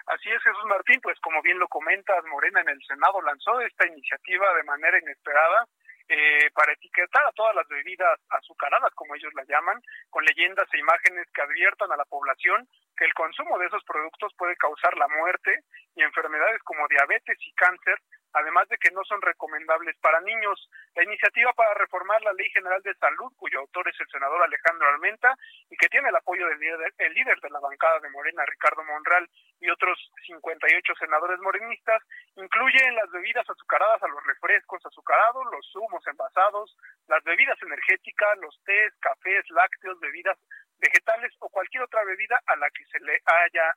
Así 0.09 0.27
es, 0.27 0.41
Jesús 0.41 0.65
Martín, 0.65 0.99
pues 1.03 1.19
como 1.19 1.39
bien 1.43 1.59
lo 1.59 1.67
comentas, 1.67 2.25
Morena 2.25 2.61
en 2.61 2.69
el 2.69 2.81
Senado 2.81 3.21
lanzó 3.21 3.61
esta 3.61 3.85
iniciativa 3.85 4.51
de 4.55 4.63
manera 4.63 4.97
inesperada 4.97 5.67
eh, 6.09 6.49
para 6.55 6.73
etiquetar 6.73 7.27
a 7.27 7.31
todas 7.33 7.53
las 7.53 7.67
bebidas 7.67 8.19
azucaradas, 8.29 8.91
como 8.95 9.13
ellos 9.13 9.31
la 9.35 9.45
llaman, 9.45 9.79
con 10.09 10.25
leyendas 10.25 10.67
e 10.73 10.79
imágenes 10.79 11.27
que 11.31 11.43
adviertan 11.43 11.91
a 11.91 11.97
la 11.97 12.05
población 12.05 12.67
que 12.97 13.05
el 13.05 13.13
consumo 13.13 13.59
de 13.59 13.67
esos 13.67 13.83
productos 13.83 14.33
puede 14.35 14.55
causar 14.55 14.97
la 14.97 15.07
muerte 15.09 15.59
y 15.93 16.01
enfermedades 16.01 16.59
como 16.63 16.87
diabetes 16.87 17.37
y 17.45 17.53
cáncer, 17.53 17.99
además 18.33 18.67
de 18.69 18.77
que 18.77 18.91
no 18.91 19.03
son 19.05 19.21
recomendables 19.21 19.97
para 19.99 20.21
niños. 20.21 20.69
La 20.95 21.03
iniciativa 21.03 21.53
para 21.53 21.73
reformar 21.73 22.21
la 22.21 22.33
Ley 22.33 22.49
General 22.49 22.81
de 22.81 22.93
Salud, 22.95 23.31
cuyo 23.37 23.59
autor 23.59 23.87
es 23.89 23.99
el 23.99 24.07
senador 24.07 24.41
Alejandro 24.43 24.87
Armenta 24.87 25.35
y 25.69 25.77
que 25.77 25.87
tiene 25.87 26.09
el 26.09 26.15
apoyo 26.15 26.47
del 26.47 26.59
líder, 26.59 27.39
de 27.41 27.49
la 27.49 27.59
bancada 27.59 27.99
de 27.99 28.09
Morena, 28.09 28.45
Ricardo 28.45 28.83
Monral, 28.83 29.29
y 29.59 29.69
otros 29.69 29.97
58 30.25 30.93
senadores 30.99 31.39
morenistas, 31.39 32.01
incluye 32.35 32.85
en 32.85 32.95
las 32.95 33.09
bebidas 33.11 33.49
azucaradas 33.49 34.01
a 34.03 34.07
los 34.07 34.23
refrescos 34.25 34.85
azucarados, 34.85 35.45
los 35.51 35.69
zumos 35.71 36.05
envasados, 36.07 36.77
las 37.07 37.23
bebidas 37.23 37.61
energéticas, 37.61 38.37
los 38.39 38.57
tés, 38.63 38.93
cafés, 39.01 39.43
lácteos, 39.49 39.99
bebidas 39.99 40.37
vegetales 40.79 41.33
o 41.39 41.49
cualquier 41.49 41.83
otra 41.83 42.03
bebida 42.05 42.39
a 42.47 42.55
la 42.55 42.69
que 42.69 42.85
se 42.85 42.99
le 43.01 43.21
haya 43.25 43.73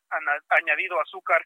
añadido 0.51 1.01
azúcar 1.01 1.45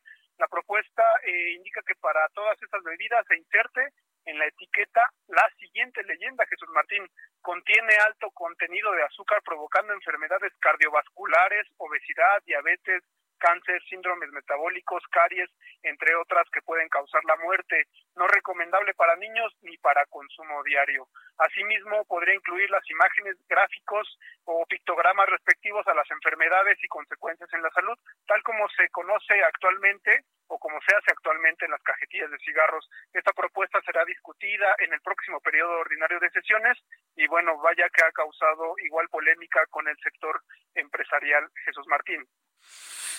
indica 1.53 1.82
que 1.87 1.95
para 1.97 2.28
todas 2.30 2.61
estas 2.61 2.82
bebidas 2.82 3.24
se 3.28 3.37
inserte 3.37 3.89
en 4.26 4.39
la 4.39 4.47
etiqueta 4.47 5.11
la 5.28 5.49
siguiente 5.59 6.03
leyenda, 6.05 6.47
Jesús 6.47 6.68
Martín, 6.70 7.07
contiene 7.41 7.95
alto 8.07 8.30
contenido 8.32 8.91
de 8.93 9.05
azúcar 9.05 9.41
provocando 9.45 9.93
enfermedades 9.93 10.53
cardiovasculares, 10.59 11.66
obesidad, 11.78 12.43
diabetes, 12.45 13.03
cáncer, 13.39 13.80
síndromes 13.89 14.30
metabólicos, 14.32 15.03
caries, 15.11 15.51
entre 15.82 16.14
otras 16.16 16.49
que 16.51 16.62
pueden 16.62 16.89
causar 16.89 17.22
la 17.24 17.37
muerte. 17.37 17.84
No 18.16 18.26
recomendable 18.26 18.95
para 18.95 19.16
niños 19.16 19.53
ni 19.61 19.76
para 19.78 20.07
consumo 20.07 20.62
diario. 20.64 21.07
Asimismo, 21.39 22.05
podría 22.07 22.34
incluir 22.34 22.68
las 22.70 22.89
imágenes, 22.91 23.37
gráficos 23.49 24.18
o 24.45 24.64
pictogramas 24.66 25.28
respectivos 25.28 25.87
a 25.87 25.95
las 25.95 26.11
enfermedades 26.11 26.82
y 26.82 26.89
consecuencias 26.89 27.53
en 27.53 27.62
la 27.62 27.70
salud, 27.70 27.99
tal 28.26 28.43
como 28.43 28.68
se 28.70 28.89
conoce 28.89 29.43
actualmente 29.45 30.24
como 30.67 30.81
se 30.83 30.97
hace 30.97 31.12
actualmente 31.12 31.64
en 31.64 31.71
las 31.71 31.83
cajetillas 31.83 32.29
de 32.29 32.39
cigarros. 32.39 32.91
Esta 33.12 33.33
propuesta 33.33 33.81
será 33.87 34.05
discutida 34.05 34.75
en 34.81 34.93
el 34.93 35.01
próximo 35.01 35.41
periodo 35.41 35.79
ordinario 35.79 36.19
de 36.19 36.29
sesiones 36.31 36.77
y 37.14 37.29
bueno, 37.29 37.57
vaya 37.59 37.89
que 37.95 38.03
ha 38.03 38.11
causado 38.11 38.75
igual 38.85 39.09
polémica 39.09 39.64
con 39.71 39.87
el 39.87 39.97
sector 40.03 40.43
empresarial 40.75 41.49
Jesús 41.64 41.87
Martín. 41.87 42.27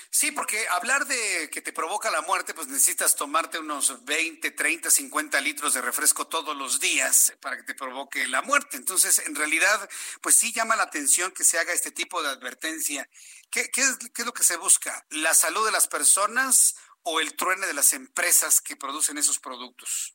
Sí, 0.09 0.31
porque 0.31 0.67
hablar 0.69 1.05
de 1.05 1.49
que 1.51 1.61
te 1.61 1.73
provoca 1.73 2.09
la 2.09 2.21
muerte, 2.21 2.53
pues 2.53 2.67
necesitas 2.67 3.15
tomarte 3.15 3.59
unos 3.59 4.03
20, 4.05 4.51
30, 4.51 4.89
50 4.89 5.41
litros 5.41 5.73
de 5.73 5.81
refresco 5.81 6.27
todos 6.27 6.55
los 6.55 6.79
días 6.79 7.33
para 7.41 7.57
que 7.57 7.63
te 7.63 7.75
provoque 7.75 8.27
la 8.27 8.41
muerte. 8.41 8.77
Entonces, 8.77 9.19
en 9.27 9.35
realidad, 9.35 9.89
pues 10.21 10.35
sí 10.35 10.53
llama 10.53 10.75
la 10.75 10.83
atención 10.83 11.31
que 11.31 11.43
se 11.43 11.59
haga 11.59 11.73
este 11.73 11.91
tipo 11.91 12.23
de 12.23 12.29
advertencia. 12.29 13.07
¿Qué, 13.51 13.61
es, 13.61 13.97
qué 14.13 14.21
es, 14.21 14.25
lo 14.25 14.33
que 14.33 14.43
se 14.43 14.57
busca? 14.57 15.05
¿La 15.09 15.33
salud 15.33 15.65
de 15.65 15.71
las 15.71 15.87
personas 15.87 16.75
o 17.09 17.19
el 17.19 17.35
truene 17.35 17.65
de 17.65 17.73
las 17.73 17.93
empresas 17.93 18.61
que 18.61 18.75
producen 18.75 19.17
esos 19.17 19.39
productos? 19.39 20.13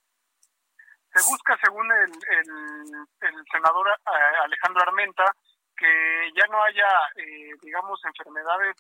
Se 1.15 1.31
busca, 1.31 1.59
según 1.63 1.91
el, 1.93 2.11
senador 3.51 3.89
eh, 3.89 4.37
Alejandro 4.45 4.83
Armenta, 4.83 5.25
que 5.77 6.31
ya 6.35 6.47
no 6.51 6.63
haya, 6.63 6.89
eh, 7.17 7.53
digamos, 7.61 8.01
enfermedades 8.05 8.77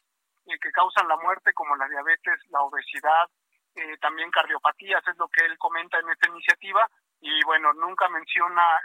eh, 0.46 0.58
que 0.60 0.70
causan 0.72 1.08
la 1.08 1.16
muerte, 1.16 1.52
como 1.52 1.76
la 1.76 1.88
diabetes, 1.88 2.38
la 2.50 2.60
obesidad, 2.62 3.28
eh, 3.74 3.96
también 3.98 4.30
cardiopatías, 4.30 5.02
es 5.08 5.16
lo 5.16 5.28
que 5.28 5.44
él 5.44 5.58
comenta 5.58 5.98
en 5.98 6.10
esta 6.10 6.28
iniciativa. 6.28 6.88
Y 7.20 7.42
bueno, 7.44 7.72
nunca 7.74 8.08
menciona 8.08 8.80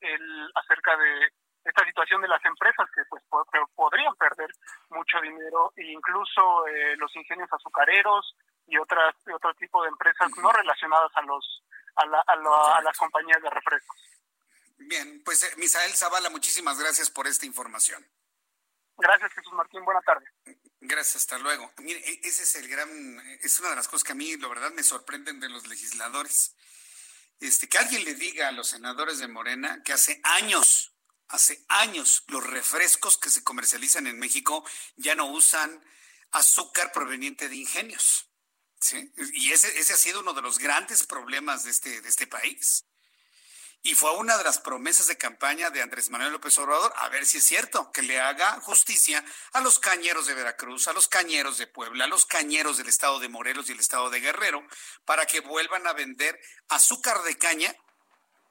él 0.00 0.52
acerca 0.54 0.96
de 0.96 1.28
esta 1.64 1.84
situación 1.84 2.22
de 2.22 2.28
las 2.28 2.44
empresas 2.44 2.88
que 2.94 3.02
pues 3.08 3.22
podrían 3.74 4.14
perder 4.14 4.48
mucho 4.90 5.20
dinero 5.20 5.72
e 5.74 5.90
incluso 5.90 6.64
los 6.98 7.16
ingenios 7.16 7.52
azucareros 7.52 8.36
y 8.66 8.78
otras 8.78 9.14
otro 9.34 9.54
tipo 9.54 9.82
de 9.82 9.88
empresas 9.88 10.30
no 10.38 10.50
relacionadas 10.52 11.10
a 11.14 11.22
los 11.22 11.62
a, 11.96 12.06
la, 12.06 12.20
a, 12.26 12.82
las 12.82 12.96
compañías 12.98 13.40
de 13.42 13.50
refrescos. 13.50 13.96
Bien, 14.78 15.22
pues 15.24 15.44
eh, 15.44 15.52
Misael 15.56 15.92
Zavala, 15.92 16.28
muchísimas 16.30 16.78
gracias 16.78 17.10
por 17.10 17.26
esta 17.26 17.46
información. 17.46 18.04
Gracias, 18.96 19.32
Jesús 19.32 19.52
Martín. 19.52 19.84
Buena 19.84 20.00
tarde. 20.02 20.26
Gracias, 20.80 21.16
hasta 21.16 21.38
luego. 21.38 21.70
Mire, 21.78 22.00
e, 22.00 22.20
ese 22.24 22.42
es 22.42 22.54
el 22.56 22.68
gran, 22.68 22.88
es 23.40 23.58
una 23.60 23.70
de 23.70 23.76
las 23.76 23.88
cosas 23.88 24.04
que 24.04 24.12
a 24.12 24.16
mí, 24.16 24.36
la 24.36 24.48
verdad, 24.48 24.72
me 24.72 24.82
sorprenden 24.82 25.40
de 25.40 25.48
los 25.48 25.66
legisladores. 25.66 26.56
Este, 27.40 27.68
que 27.68 27.78
alguien 27.78 28.04
le 28.04 28.14
diga 28.14 28.48
a 28.48 28.52
los 28.52 28.68
senadores 28.68 29.18
de 29.18 29.28
Morena 29.28 29.82
que 29.82 29.92
hace 29.92 30.20
años, 30.22 30.94
hace 31.28 31.64
años, 31.68 32.24
los 32.28 32.44
refrescos 32.46 33.18
que 33.18 33.30
se 33.30 33.42
comercializan 33.42 34.06
en 34.06 34.18
México 34.18 34.64
ya 34.96 35.14
no 35.14 35.26
usan 35.26 35.84
azúcar 36.30 36.92
proveniente 36.92 37.48
de 37.48 37.56
ingenios. 37.56 38.30
Y 39.32 39.52
ese, 39.52 39.78
ese 39.78 39.92
ha 39.92 39.96
sido 39.96 40.20
uno 40.20 40.34
de 40.34 40.42
los 40.42 40.58
grandes 40.58 41.04
problemas 41.04 41.64
de 41.64 41.70
este, 41.70 42.00
de 42.00 42.08
este 42.08 42.26
país. 42.26 42.84
Y 43.86 43.94
fue 43.94 44.10
una 44.12 44.38
de 44.38 44.44
las 44.44 44.60
promesas 44.60 45.08
de 45.08 45.18
campaña 45.18 45.68
de 45.68 45.82
Andrés 45.82 46.08
Manuel 46.08 46.32
López 46.32 46.56
Obrador, 46.56 46.90
a 46.96 47.10
ver 47.10 47.26
si 47.26 47.36
es 47.36 47.44
cierto, 47.44 47.92
que 47.92 48.00
le 48.00 48.18
haga 48.18 48.58
justicia 48.62 49.22
a 49.52 49.60
los 49.60 49.78
cañeros 49.78 50.24
de 50.24 50.32
Veracruz, 50.32 50.88
a 50.88 50.94
los 50.94 51.06
cañeros 51.06 51.58
de 51.58 51.66
Puebla, 51.66 52.04
a 52.04 52.08
los 52.08 52.24
cañeros 52.24 52.78
del 52.78 52.88
estado 52.88 53.20
de 53.20 53.28
Morelos 53.28 53.68
y 53.68 53.72
el 53.72 53.80
estado 53.80 54.08
de 54.08 54.20
Guerrero, 54.20 54.66
para 55.04 55.26
que 55.26 55.40
vuelvan 55.40 55.86
a 55.86 55.92
vender 55.92 56.40
azúcar 56.70 57.22
de 57.24 57.36
caña 57.36 57.76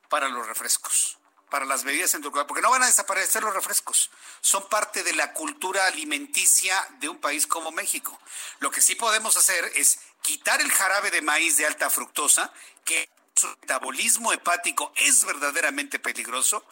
para 0.07 0.29
los 0.29 0.45
refrescos, 0.45 1.17
para 1.49 1.65
las 1.65 1.83
bebidas 1.83 2.13
endulcoradas, 2.13 2.47
porque 2.47 2.61
no 2.61 2.69
van 2.69 2.83
a 2.83 2.87
desaparecer 2.87 3.41
los 3.41 3.55
refrescos, 3.55 4.11
son 4.39 4.69
parte 4.69 5.01
de 5.01 5.13
la 5.13 5.33
cultura 5.33 5.87
alimenticia 5.87 6.79
de 6.99 7.09
un 7.09 7.19
país 7.19 7.47
como 7.47 7.71
México. 7.71 8.21
Lo 8.59 8.69
que 8.69 8.81
sí 8.81 8.93
podemos 8.93 9.35
hacer 9.35 9.71
es 9.73 9.97
quitar 10.23 10.59
el 10.61 10.71
jarabe 10.71 11.11
de 11.11 11.21
maíz 11.21 11.57
de 11.57 11.67
alta 11.67 11.91
fructosa, 11.91 12.51
que 12.83 13.09
su 13.35 13.47
metabolismo 13.61 14.33
hepático 14.33 14.91
es 14.95 15.23
verdaderamente 15.25 15.99
peligroso 15.99 16.65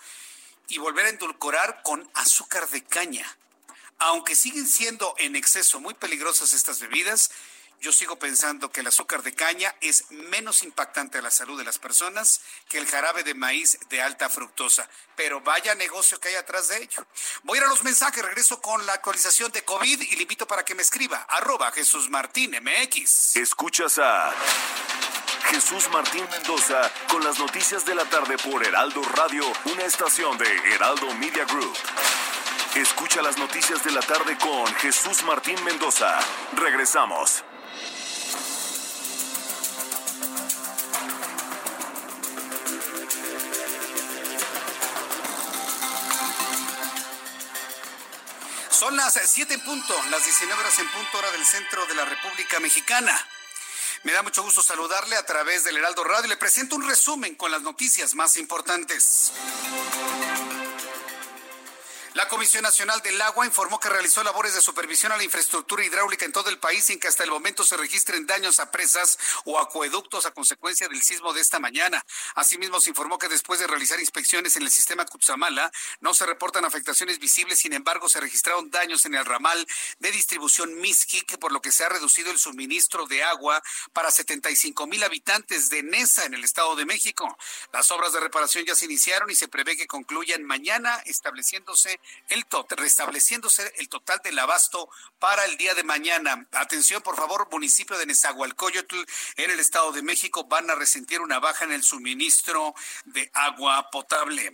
y 0.68 0.80
volver 0.80 1.06
a 1.06 1.10
endulcorar 1.10 1.82
con 1.84 2.10
azúcar 2.16 2.68
de 2.70 2.84
caña. 2.84 3.38
Aunque 4.00 4.36
siguen 4.36 4.68
siendo 4.68 5.14
en 5.20 5.36
exceso 5.36 5.80
muy 5.80 5.94
peligrosas 5.94 6.54
estas 6.54 6.80
bebidas, 6.80 7.30
yo 7.82 7.92
sigo 7.92 8.18
pensando 8.18 8.72
que 8.72 8.82
el 8.82 8.88
azúcar 8.88 9.24
de 9.24 9.34
caña 9.34 9.76
es 9.82 10.10
menos 10.12 10.62
impactante 10.62 11.18
a 11.18 11.22
la 11.22 11.32
salud 11.32 11.58
de 11.58 11.64
las 11.64 11.80
personas 11.80 12.42
que 12.70 12.78
el 12.78 12.86
jarabe 12.86 13.24
de 13.24 13.34
maíz 13.34 13.80
de 13.90 14.02
alta 14.02 14.30
fructosa. 14.30 14.88
Pero 15.16 15.42
vaya 15.42 15.74
negocio 15.74 16.20
que 16.20 16.30
hay 16.30 16.36
atrás 16.36 16.68
de 16.68 16.78
ello. 16.78 17.06
Voy 17.42 17.58
a 17.58 17.62
ir 17.62 17.66
a 17.66 17.70
los 17.70 17.84
mensajes, 17.84 18.24
regreso 18.24 18.62
con 18.62 18.86
la 18.86 18.94
actualización 18.94 19.52
de 19.52 19.64
COVID 19.64 20.00
y 20.00 20.16
le 20.16 20.22
invito 20.22 20.46
para 20.46 20.64
que 20.64 20.76
me 20.76 20.84
escriba. 20.84 21.26
Arroba 21.28 21.72
Jesús 21.72 22.08
Martín 22.12 22.52
MX. 22.52 23.36
Escuchas 23.38 23.98
a 23.98 24.32
Jesús 25.50 25.90
Martín 25.90 26.26
Mendoza 26.30 26.92
con 27.10 27.24
las 27.24 27.40
noticias 27.40 27.84
de 27.84 27.96
la 27.96 28.06
tarde 28.06 28.38
por 28.38 28.64
Heraldo 28.64 29.02
Radio, 29.02 29.44
una 29.66 29.86
estación 29.86 30.38
de 30.38 30.46
Heraldo 30.76 31.12
Media 31.16 31.46
Group. 31.46 31.76
Escucha 32.76 33.24
las 33.24 33.40
noticias 33.40 33.84
de 33.84 33.92
la 33.92 34.02
tarde 34.02 34.38
con 34.38 34.68
Jesús 34.76 35.24
Martín 35.24 35.62
Mendoza. 35.64 36.20
Regresamos. 36.54 37.44
Son 48.82 48.98
las 48.98 49.14
7 49.14 49.54
en 49.54 49.60
punto, 49.60 49.94
las 50.10 50.26
19 50.26 50.60
horas 50.60 50.80
en 50.80 50.90
punto 50.90 51.20
hora 51.20 51.32
del 51.32 51.46
centro 51.46 51.86
de 51.86 51.94
la 51.94 52.04
República 52.04 52.60
Mexicana. 52.60 53.16
Me 54.02 54.12
da 54.12 54.24
mucho 54.24 54.42
gusto 54.42 54.64
saludarle 54.64 55.16
a 55.18 55.24
través 55.24 55.64
del 55.64 55.78
Heraldo 55.78 56.04
Radio. 56.04 56.28
Le 56.28 56.36
presento 56.36 56.78
un 56.78 56.88
resumen 56.88 57.36
con 57.36 57.52
las 57.52 57.62
noticias 57.62 58.16
más 58.16 58.38
importantes. 58.38 59.34
La 62.22 62.28
Comisión 62.28 62.62
Nacional 62.62 63.02
del 63.02 63.20
Agua 63.20 63.48
informó 63.48 63.80
que 63.80 63.90
realizó 63.90 64.22
labores 64.22 64.54
de 64.54 64.62
supervisión 64.62 65.12
a 65.12 65.18
la 65.18 65.24
infraestructura 65.24 65.84
hidráulica 65.84 66.24
en 66.24 66.32
todo 66.32 66.52
el 66.52 66.60
país 66.60 66.86
sin 66.86 67.00
que 67.00 67.08
hasta 67.08 67.24
el 67.24 67.32
momento 67.32 67.64
se 67.64 67.76
registren 67.76 68.28
daños 68.28 68.60
a 68.60 68.70
presas 68.70 69.18
o 69.44 69.60
acueductos 69.60 70.28
a 70.28 70.32
consecuencia 70.32 70.88
del 70.88 71.02
sismo 71.02 71.34
de 71.34 71.42
esta 71.42 71.60
mañana. 71.60 72.06
Asimismo, 72.36 72.80
se 72.80 72.92
informó 72.92 73.18
que 73.18 73.28
después 73.28 73.60
de 73.60 73.66
realizar 73.66 74.00
inspecciones 74.00 74.56
en 74.56 74.62
el 74.62 74.70
sistema 74.70 75.08
Cutzamala, 75.08 75.72
no 76.00 76.14
se 76.14 76.28
reportan 76.28 76.64
afectaciones 76.64 77.18
visibles, 77.18 77.58
sin 77.58 77.74
embargo, 77.74 78.08
se 78.08 78.20
registraron 78.20 78.70
daños 78.70 79.04
en 79.08 79.16
el 79.16 79.26
ramal 79.26 79.66
de 79.98 80.12
distribución 80.12 80.80
Mixquic, 80.80 81.40
por 81.40 81.52
lo 81.52 81.60
que 81.60 81.72
se 81.72 81.86
ha 81.86 81.90
reducido 81.90 82.30
el 82.30 82.38
suministro 82.38 83.08
de 83.08 83.24
agua 83.24 83.64
para 83.94 84.12
75 84.12 84.86
mil 84.86 85.04
habitantes 85.04 85.72
de 85.72 85.82
Nesa 85.82 86.26
en 86.26 86.36
el 86.36 86.44
Estado 86.44 86.76
de 86.76 86.86
México. 86.86 87.36
Las 87.74 87.90
obras 87.90 88.14
de 88.14 88.20
reparación 88.20 88.64
ya 88.64 88.76
se 88.76 88.86
iniciaron 88.86 89.32
y 89.32 89.36
se 89.36 89.48
prevé 89.48 89.76
que 89.76 89.88
concluyan 89.88 90.44
mañana, 90.44 91.02
estableciéndose 91.08 92.00
el 92.30 92.46
restableciéndose 92.78 93.74
el 93.78 93.90
total 93.90 94.20
del 94.24 94.40
abasto 94.40 94.90
para 95.20 95.46
el 95.46 95.58
día 95.58 95.74
de 95.74 95.84
mañana. 95.84 96.48
Atención, 96.52 97.02
por 97.02 97.16
favor, 97.16 97.48
municipio 97.52 97.98
de 97.98 98.06
Nezahualcóyotl 98.06 99.04
en 99.38 99.52
el 99.52 99.60
Estado 99.60 99.92
de 99.92 100.02
México 100.02 100.46
van 100.46 100.70
a 100.70 100.76
resentir 100.76 101.22
una 101.22 101.40
baja 101.40 101.66
en 101.66 101.72
el 101.72 101.84
suministro 101.84 102.74
de 103.06 103.30
agua 103.34 103.90
potable. 103.92 104.52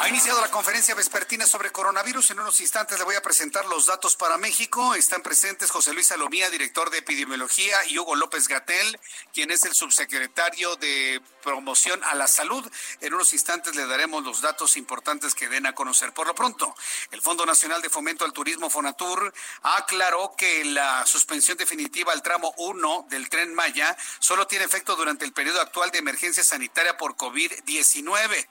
Ha 0.00 0.08
iniciado 0.08 0.40
la 0.40 0.50
conferencia 0.50 0.94
vespertina 0.94 1.44
sobre 1.44 1.72
coronavirus. 1.72 2.30
En 2.30 2.40
unos 2.40 2.60
instantes 2.60 2.98
le 2.98 3.04
voy 3.04 3.16
a 3.16 3.20
presentar 3.20 3.66
los 3.66 3.86
datos 3.86 4.14
para 4.14 4.38
México. 4.38 4.94
Están 4.94 5.22
presentes 5.22 5.70
José 5.70 5.92
Luis 5.92 6.06
Salomía, 6.06 6.48
director 6.50 6.88
de 6.90 6.98
epidemiología, 6.98 7.84
y 7.86 7.98
Hugo 7.98 8.14
López 8.14 8.46
Gatel, 8.46 8.98
quien 9.34 9.50
es 9.50 9.64
el 9.64 9.74
subsecretario 9.74 10.76
de 10.76 11.20
promoción 11.42 12.02
a 12.04 12.14
la 12.14 12.28
salud. 12.28 12.64
En 13.00 13.12
unos 13.12 13.32
instantes 13.32 13.74
le 13.74 13.86
daremos 13.86 14.24
los 14.24 14.40
datos 14.40 14.76
importantes 14.76 15.34
que 15.34 15.48
den 15.48 15.66
a 15.66 15.74
conocer. 15.74 16.14
Por 16.14 16.28
lo 16.28 16.34
pronto, 16.34 16.74
el 17.10 17.20
Fondo 17.20 17.44
Nacional 17.44 17.82
de 17.82 17.90
Fomento 17.90 18.24
al 18.24 18.32
Turismo 18.32 18.70
Fonatur 18.70 19.34
aclaró 19.62 20.34
que 20.38 20.64
la 20.64 21.04
suspensión 21.06 21.58
definitiva 21.58 22.12
al 22.12 22.22
tramo 22.22 22.54
1 22.56 23.08
del 23.10 23.28
tren 23.28 23.52
Maya 23.52 23.96
solo 24.20 24.46
tiene 24.46 24.64
efecto 24.64 24.94
durante 24.94 25.24
el 25.24 25.32
periodo 25.32 25.60
actual 25.60 25.90
de 25.90 25.98
emergencia 25.98 26.44
sanitaria 26.44 26.96
por 26.96 27.16
COVID-19 27.16 28.46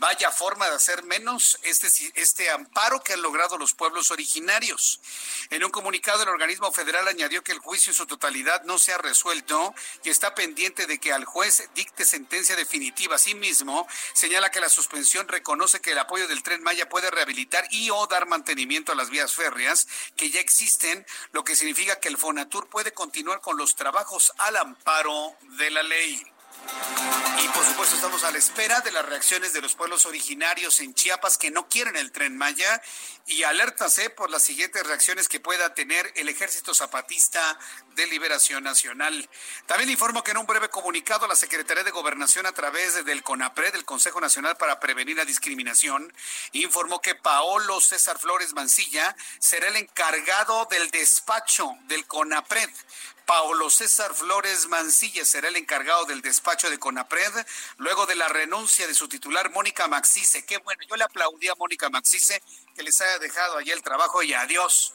vaya 0.00 0.30
forma 0.30 0.68
de 0.68 0.76
hacer 0.76 1.04
menos 1.04 1.58
este, 1.62 1.88
este 2.14 2.50
amparo 2.50 3.00
que 3.00 3.12
han 3.12 3.22
logrado 3.22 3.58
los 3.58 3.74
pueblos 3.74 4.10
originarios. 4.10 5.00
En 5.50 5.62
un 5.62 5.70
comunicado, 5.70 6.22
el 6.22 6.30
organismo 6.30 6.72
federal 6.72 7.06
añadió 7.06 7.44
que 7.44 7.52
el 7.52 7.58
juicio 7.58 7.90
en 7.90 7.96
su 7.96 8.06
totalidad 8.06 8.64
no 8.64 8.78
se 8.78 8.92
ha 8.92 8.98
resuelto 8.98 9.74
y 10.02 10.08
está 10.08 10.34
pendiente 10.34 10.86
de 10.86 10.98
que 10.98 11.12
al 11.12 11.26
juez 11.26 11.68
dicte 11.74 12.06
sentencia 12.06 12.56
definitiva. 12.56 13.16
Asimismo, 13.16 13.86
señala 14.14 14.50
que 14.50 14.60
la 14.60 14.70
suspensión 14.70 15.28
reconoce 15.28 15.80
que 15.80 15.92
el 15.92 15.98
apoyo 15.98 16.26
del 16.26 16.42
tren 16.42 16.62
Maya 16.62 16.88
puede 16.88 17.10
rehabilitar 17.10 17.66
y 17.70 17.90
o 17.90 18.06
dar 18.06 18.26
mantenimiento 18.26 18.92
a 18.92 18.94
las 18.94 19.10
vías 19.10 19.34
férreas 19.34 19.86
que 20.16 20.30
ya 20.30 20.40
existen, 20.40 21.06
lo 21.32 21.44
que 21.44 21.56
significa 21.56 22.00
que 22.00 22.08
el 22.08 22.16
Fonatur 22.16 22.68
puede 22.68 22.92
continuar 22.92 23.42
con 23.42 23.58
los 23.58 23.76
trabajos 23.76 24.32
al 24.38 24.56
amparo 24.56 25.36
de 25.58 25.70
la 25.70 25.82
ley. 25.82 26.29
Y 27.42 27.48
por 27.48 27.64
supuesto 27.64 27.94
estamos 27.94 28.22
a 28.24 28.30
la 28.30 28.38
espera 28.38 28.80
de 28.80 28.92
las 28.92 29.06
reacciones 29.06 29.52
de 29.52 29.62
los 29.62 29.74
pueblos 29.74 30.04
originarios 30.04 30.80
en 30.80 30.94
Chiapas 30.94 31.38
que 31.38 31.50
no 31.50 31.68
quieren 31.68 31.96
el 31.96 32.12
tren 32.12 32.36
Maya 32.36 32.82
y 33.26 33.44
alértase 33.44 34.10
por 34.10 34.28
las 34.30 34.42
siguientes 34.42 34.86
reacciones 34.86 35.28
que 35.28 35.40
pueda 35.40 35.72
tener 35.72 36.12
el 36.16 36.28
Ejército 36.28 36.74
Zapatista 36.74 37.58
de 37.94 38.06
Liberación 38.08 38.64
Nacional. 38.64 39.28
También 39.66 39.90
informo 39.90 40.22
que 40.22 40.32
en 40.32 40.38
un 40.38 40.46
breve 40.46 40.68
comunicado 40.68 41.26
la 41.26 41.36
Secretaría 41.36 41.84
de 41.84 41.90
Gobernación 41.90 42.46
a 42.46 42.52
través 42.52 43.04
del 43.04 43.22
CONAPRED, 43.22 43.72
del 43.72 43.84
Consejo 43.84 44.20
Nacional 44.20 44.56
para 44.56 44.80
Prevenir 44.80 45.16
la 45.16 45.24
Discriminación, 45.24 46.12
informó 46.52 47.00
que 47.00 47.14
Paolo 47.14 47.80
César 47.80 48.18
Flores 48.18 48.52
Mancilla 48.52 49.16
será 49.38 49.68
el 49.68 49.76
encargado 49.76 50.66
del 50.70 50.90
despacho 50.90 51.76
del 51.86 52.06
CONAPRED 52.06 52.70
Paulo 53.30 53.70
César 53.70 54.12
Flores 54.12 54.66
Mancilla 54.66 55.24
será 55.24 55.46
el 55.46 55.54
encargado 55.54 56.04
del 56.04 56.20
despacho 56.20 56.68
de 56.68 56.80
CONAPRED 56.80 57.46
luego 57.76 58.04
de 58.06 58.16
la 58.16 58.26
renuncia 58.26 58.88
de 58.88 58.94
su 58.94 59.06
titular 59.06 59.52
Mónica 59.52 59.86
Maxice. 59.86 60.44
Qué 60.44 60.58
bueno, 60.58 60.82
yo 60.90 60.96
le 60.96 61.04
aplaudí 61.04 61.46
a 61.46 61.54
Mónica 61.54 61.88
Maxice 61.90 62.42
que 62.74 62.82
les 62.82 63.00
haya 63.00 63.20
dejado 63.20 63.56
allí 63.56 63.70
el 63.70 63.84
trabajo 63.84 64.24
y 64.24 64.34
adiós. 64.34 64.94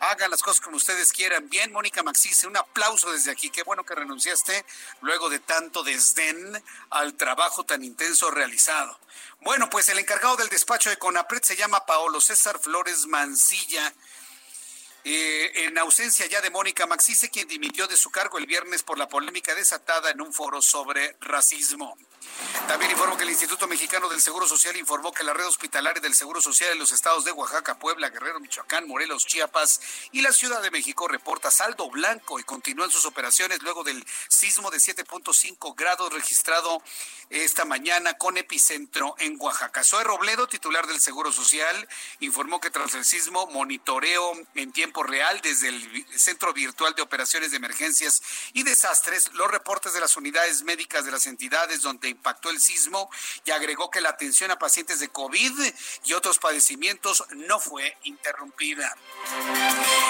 Hagan 0.00 0.30
las 0.30 0.42
cosas 0.42 0.60
como 0.60 0.76
ustedes 0.76 1.10
quieran. 1.10 1.48
Bien, 1.48 1.72
Mónica 1.72 2.02
Maxice, 2.02 2.46
un 2.46 2.58
aplauso 2.58 3.10
desde 3.10 3.30
aquí. 3.30 3.48
Qué 3.48 3.62
bueno 3.62 3.82
que 3.82 3.94
renunciaste 3.94 4.66
luego 5.00 5.30
de 5.30 5.38
tanto 5.38 5.82
desdén 5.82 6.62
al 6.90 7.14
trabajo 7.14 7.64
tan 7.64 7.82
intenso 7.82 8.30
realizado. 8.30 8.98
Bueno, 9.40 9.70
pues 9.70 9.88
el 9.88 9.98
encargado 9.98 10.36
del 10.36 10.50
despacho 10.50 10.90
de 10.90 10.98
CONAPRED 10.98 11.42
se 11.42 11.56
llama 11.56 11.86
Paolo 11.86 12.20
César 12.20 12.58
Flores 12.58 13.06
Mancilla. 13.06 13.94
Eh, 15.06 15.66
en 15.66 15.76
ausencia 15.76 16.26
ya 16.26 16.40
de 16.40 16.48
Mónica 16.48 16.86
Maxice, 16.86 17.28
quien 17.28 17.46
dimitió 17.46 17.86
de 17.86 17.96
su 17.96 18.10
cargo 18.10 18.38
el 18.38 18.46
viernes 18.46 18.82
por 18.82 18.98
la 18.98 19.06
polémica 19.06 19.54
desatada 19.54 20.10
en 20.10 20.22
un 20.22 20.32
foro 20.32 20.62
sobre 20.62 21.16
racismo. 21.20 21.96
También 22.68 22.92
informo 22.92 23.16
que 23.16 23.24
el 23.24 23.30
Instituto 23.30 23.66
Mexicano 23.66 24.08
del 24.08 24.20
Seguro 24.20 24.46
Social 24.46 24.76
informó 24.76 25.12
que 25.12 25.22
la 25.22 25.34
red 25.34 25.46
hospitalaria 25.46 26.00
del 26.00 26.14
Seguro 26.14 26.40
Social 26.40 26.72
en 26.72 26.78
los 26.78 26.92
estados 26.92 27.24
de 27.24 27.32
Oaxaca, 27.32 27.78
Puebla, 27.78 28.08
Guerrero, 28.08 28.40
Michoacán, 28.40 28.88
Morelos, 28.88 29.26
Chiapas 29.26 29.80
y 30.12 30.22
la 30.22 30.32
Ciudad 30.32 30.62
de 30.62 30.70
México 30.70 31.06
reporta 31.06 31.50
saldo 31.50 31.90
blanco 31.90 32.38
y 32.38 32.44
continúan 32.44 32.90
sus 32.90 33.04
operaciones 33.04 33.62
luego 33.62 33.84
del 33.84 34.04
sismo 34.28 34.70
de 34.70 34.78
7.5 34.78 35.74
grados 35.76 36.12
registrado 36.12 36.82
esta 37.30 37.64
mañana 37.64 38.14
con 38.14 38.36
epicentro 38.36 39.14
en 39.18 39.36
Oaxaca. 39.40 39.82
Soy 39.82 40.04
Robledo, 40.04 40.46
titular 40.46 40.86
del 40.86 41.00
Seguro 41.00 41.32
Social, 41.32 41.88
informó 42.20 42.60
que 42.60 42.70
tras 42.70 42.94
el 42.94 43.04
sismo 43.04 43.46
monitoreo 43.48 44.32
en 44.54 44.72
tiempo 44.72 45.02
real 45.02 45.40
desde 45.42 45.68
el 45.68 46.06
Centro 46.16 46.52
Virtual 46.52 46.94
de 46.94 47.02
Operaciones 47.02 47.50
de 47.50 47.56
Emergencias 47.56 48.22
y 48.52 48.62
Desastres 48.62 49.32
los 49.34 49.50
reportes 49.50 49.94
de 49.94 50.00
las 50.00 50.16
unidades 50.16 50.62
médicas 50.62 51.04
de 51.04 51.12
las 51.12 51.26
entidades 51.26 51.82
donde 51.82 52.13
impactó 52.14 52.50
el 52.50 52.60
sismo 52.60 53.10
y 53.44 53.50
agregó 53.50 53.90
que 53.90 54.00
la 54.00 54.10
atención 54.10 54.50
a 54.50 54.58
pacientes 54.58 55.00
de 55.00 55.08
COVID 55.08 55.52
y 56.04 56.12
otros 56.14 56.38
padecimientos 56.38 57.24
no 57.30 57.60
fue 57.60 57.96
interrumpida. 58.04 58.96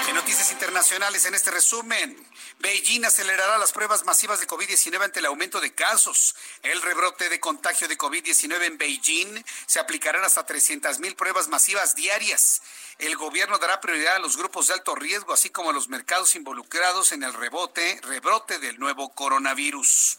En 0.09 0.15
noticias 0.15 0.53
internacionales, 0.53 1.25
en 1.25 1.35
este 1.35 1.51
resumen, 1.51 2.17
Beijing 2.61 3.05
acelerará 3.05 3.59
las 3.59 3.73
pruebas 3.73 4.05
masivas 4.05 4.41
de 4.41 4.47
COVID-19 4.47 5.03
ante 5.03 5.21
el 5.21 5.27
aumento 5.27 5.61
de 5.61 5.75
casos. 5.75 6.37
El 6.63 6.81
rebrote 6.83 7.29
de 7.29 7.41
contagio 7.41 7.89
de 7.89 7.99
COVID-19 7.99 8.65
en 8.65 8.79
Beijing 8.79 9.45
se 9.67 9.81
aplicarán 9.81 10.25
hasta 10.25 10.47
300 10.47 10.99
mil 11.01 11.17
pruebas 11.17 11.49
masivas 11.49 11.95
diarias. 11.95 12.63
El 12.99 13.17
gobierno 13.17 13.59
dará 13.59 13.81
prioridad 13.81 14.17
a 14.17 14.21
los 14.21 14.37
grupos 14.37 14.69
de 14.69 14.75
alto 14.75 14.95
riesgo, 14.95 15.33
así 15.33 15.51
como 15.51 15.71
a 15.71 15.73
los 15.73 15.89
mercados 15.89 16.35
involucrados 16.37 17.13
en 17.13 17.23
el 17.23 17.33
rebote, 17.33 18.01
rebrote 18.03 18.59
del 18.59 18.79
nuevo 18.79 19.13
coronavirus. 19.15 20.19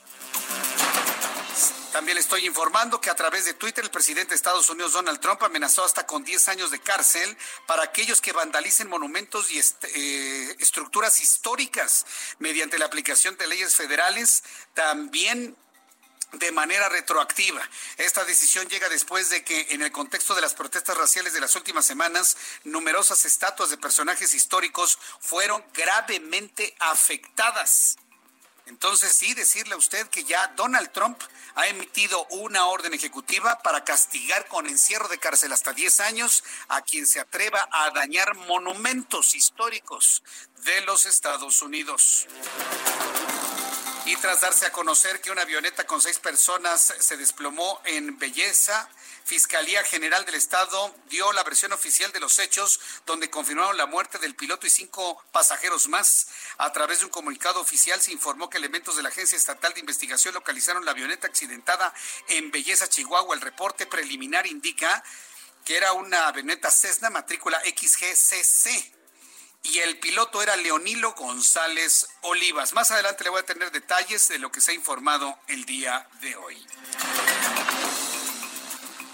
También 1.92 2.18
estoy 2.18 2.46
informando 2.46 3.00
que 3.00 3.10
a 3.10 3.16
través 3.16 3.46
de 3.46 3.54
Twitter 3.54 3.84
el 3.84 3.90
presidente 3.90 4.30
de 4.30 4.36
Estados 4.36 4.70
Unidos 4.70 4.94
Donald 4.94 5.20
Trump 5.20 5.42
amenazó 5.44 5.86
hasta 5.86 6.06
con 6.06 6.24
10 6.24 6.50
años 6.50 6.72
de 6.72 6.80
cárcel 6.80 7.38
para 7.66 7.84
aquellos 7.84 8.20
que 8.20 8.34
vandalicen 8.34 8.90
monumentos 8.90 9.50
y 9.52 9.60
eh, 9.60 10.56
estructuras 10.60 11.22
históricas 11.22 12.06
mediante 12.40 12.78
la 12.78 12.86
aplicación 12.86 13.38
de 13.38 13.48
leyes 13.48 13.76
federales. 13.76 14.44
También 14.74 15.56
de 16.34 16.52
manera 16.52 16.90
retroactiva. 16.90 17.62
Esta 17.98 18.26
decisión 18.26 18.68
llega 18.68 18.90
después 18.90 19.30
de 19.30 19.44
que, 19.44 19.68
en 19.70 19.82
el 19.82 19.92
contexto 19.92 20.36
de 20.36 20.42
las 20.42 20.54
protestas 20.54 20.98
raciales 20.98 21.34
de 21.34 21.40
las 21.40 21.56
últimas 21.56 21.86
semanas, 21.86 22.36
numerosas 22.66 23.24
estatuas 23.26 23.70
de 23.70 23.78
personajes 23.78 24.34
históricos 24.34 25.00
fueron 25.22 25.64
gravemente 25.74 26.76
afectadas. 26.80 27.98
Entonces, 28.68 29.12
sí, 29.12 29.34
decirle 29.34 29.76
a 29.76 29.78
usted 29.78 30.08
que 30.08 30.24
ya 30.24 30.48
Donald 30.56 30.92
Trump 30.92 31.22
ha 31.56 31.68
emitido 31.68 32.26
una 32.32 32.66
orden 32.66 32.94
ejecutiva 32.94 33.60
para 33.60 33.84
castigar 33.84 34.48
con 34.48 34.66
encierro 34.68 35.08
de 35.08 35.20
cárcel 35.20 35.54
hasta 35.54 35.72
10 35.72 36.00
años 36.02 36.44
a 36.68 36.82
quien 36.82 37.06
se 37.06 37.20
atreva 37.20 37.68
a 37.72 37.92
dañar 37.92 38.36
monumentos 38.36 39.36
históricos 39.36 40.24
de 40.64 40.82
los 40.82 41.06
Estados 41.06 41.62
Unidos. 41.62 42.28
Y 44.06 44.16
tras 44.18 44.42
darse 44.42 44.66
a 44.66 44.72
conocer 44.72 45.22
que 45.22 45.32
una 45.32 45.44
avioneta 45.44 45.86
con 45.86 46.02
seis 46.02 46.20
personas 46.20 46.94
se 47.00 47.18
desplomó 47.18 47.82
en 47.86 48.20
Belleza, 48.20 48.90
Fiscalía 49.26 49.84
General 49.84 50.24
del 50.24 50.36
Estado 50.36 50.96
dio 51.10 51.34
la 51.34 51.44
versión 51.44 51.74
oficial 51.74 52.12
de 52.12 52.20
los 52.20 52.38
hechos, 52.38 52.80
donde 53.08 53.32
confirmaron 53.32 53.76
la 53.76 53.88
muerte 53.88 54.20
del 54.20 54.36
piloto 54.36 54.68
y 54.68 54.70
cinco 54.70 55.20
pasajeros 55.32 55.88
más. 55.88 56.28
A 56.60 56.72
través 56.72 57.00
de 57.00 57.06
un 57.06 57.12
comunicado 57.12 57.60
oficial 57.60 58.00
se 58.00 58.12
informó 58.12 58.52
que 58.52 58.60
elementos 58.60 58.96
de 58.96 59.02
la 59.02 59.10
Agencia 59.10 59.36
Estatal 59.36 59.74
de 59.74 59.80
Investigación 59.80 60.36
localizaron 60.36 60.86
la 60.86 60.92
avioneta 60.92 61.26
accidentada 61.26 61.92
en 62.28 62.52
Belleza, 62.52 62.88
Chihuahua. 62.88 63.34
El 63.34 63.42
reporte 63.42 63.88
preliminar 63.88 64.46
indica 64.46 65.04
que 65.66 65.76
era 65.76 65.94
una 65.94 66.28
avioneta 66.28 66.70
Cessna 66.70 67.10
matrícula 67.10 67.60
XGCC 67.62 68.94
y 69.64 69.80
el 69.80 69.98
piloto 69.98 70.44
era 70.44 70.56
Leonilo 70.56 71.14
González 71.14 72.08
Olivas. 72.22 72.74
Más 72.74 72.92
adelante 72.92 73.24
le 73.24 73.32
voy 73.32 73.40
a 73.40 73.46
tener 73.46 73.72
detalles 73.72 74.28
de 74.28 74.38
lo 74.38 74.52
que 74.52 74.62
se 74.62 74.70
ha 74.70 74.76
informado 74.76 75.40
el 75.48 75.66
día 75.66 76.08
de 76.22 76.36
hoy. 76.36 76.64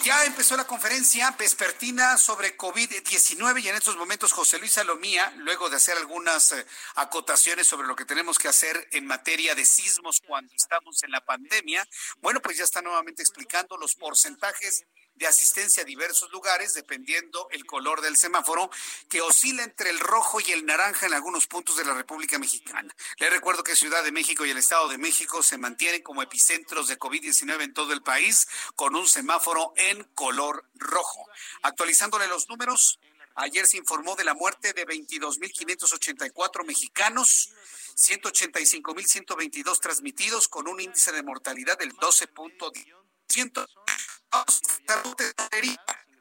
Ya 0.03 0.25
empezó 0.25 0.57
la 0.57 0.65
conferencia 0.65 1.29
vespertina 1.37 2.17
sobre 2.17 2.57
COVID-19 2.57 3.61
y 3.61 3.69
en 3.69 3.75
estos 3.75 3.95
momentos 3.95 4.31
José 4.31 4.57
Luis 4.57 4.71
Salomía, 4.71 5.31
luego 5.37 5.69
de 5.69 5.75
hacer 5.75 5.95
algunas 5.95 6.53
eh, 6.53 6.65
acotaciones 6.95 7.67
sobre 7.67 7.87
lo 7.87 7.95
que 7.95 8.05
tenemos 8.05 8.39
que 8.39 8.47
hacer 8.47 8.87
en 8.93 9.05
materia 9.05 9.53
de 9.53 9.63
sismos 9.63 10.19
cuando 10.25 10.55
estamos 10.55 11.03
en 11.03 11.11
la 11.11 11.23
pandemia, 11.23 11.87
bueno, 12.19 12.41
pues 12.41 12.57
ya 12.57 12.63
está 12.63 12.81
nuevamente 12.81 13.21
explicando 13.21 13.77
los 13.77 13.93
porcentajes 13.93 14.85
de 15.21 15.27
asistencia 15.27 15.83
a 15.83 15.85
diversos 15.85 16.31
lugares, 16.31 16.73
dependiendo 16.73 17.47
el 17.51 17.65
color 17.65 18.01
del 18.01 18.17
semáforo, 18.17 18.71
que 19.07 19.21
oscila 19.21 19.63
entre 19.63 19.91
el 19.91 19.99
rojo 19.99 20.39
y 20.41 20.51
el 20.51 20.65
naranja 20.65 21.05
en 21.05 21.13
algunos 21.13 21.45
puntos 21.45 21.77
de 21.77 21.85
la 21.85 21.93
República 21.93 22.39
Mexicana. 22.39 22.93
Le 23.19 23.29
recuerdo 23.29 23.63
que 23.63 23.75
Ciudad 23.75 24.03
de 24.03 24.11
México 24.11 24.45
y 24.45 24.49
el 24.49 24.57
Estado 24.57 24.89
de 24.89 24.97
México 24.97 25.43
se 25.43 25.59
mantienen 25.59 26.01
como 26.01 26.23
epicentros 26.23 26.87
de 26.87 26.97
COVID-19 26.97 27.61
en 27.61 27.73
todo 27.73 27.93
el 27.93 28.01
país, 28.01 28.47
con 28.75 28.95
un 28.95 29.07
semáforo 29.07 29.73
en 29.77 30.03
color 30.15 30.65
rojo. 30.73 31.29
Actualizándole 31.61 32.27
los 32.27 32.49
números, 32.49 32.99
ayer 33.35 33.67
se 33.67 33.77
informó 33.77 34.15
de 34.15 34.23
la 34.23 34.33
muerte 34.33 34.73
de 34.73 34.87
22.584 34.87 36.65
mexicanos. 36.65 37.51
185.122 37.95 39.79
transmitidos 39.79 40.47
con 40.47 40.67
un 40.67 40.81
índice 40.81 41.11
de 41.11 41.21
mortalidad 41.21 41.77
del 41.77 41.93
12.10% 41.93 43.67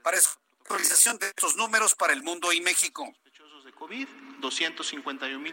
para 0.03 0.17
actualización 0.63 1.19
de 1.19 1.27
estos 1.29 1.57
números 1.57 1.95
para 1.95 2.13
el 2.13 2.23
mundo 2.23 2.53
y 2.53 2.61
México. 2.61 3.13
De 4.41 4.49
COVID, 4.49 4.81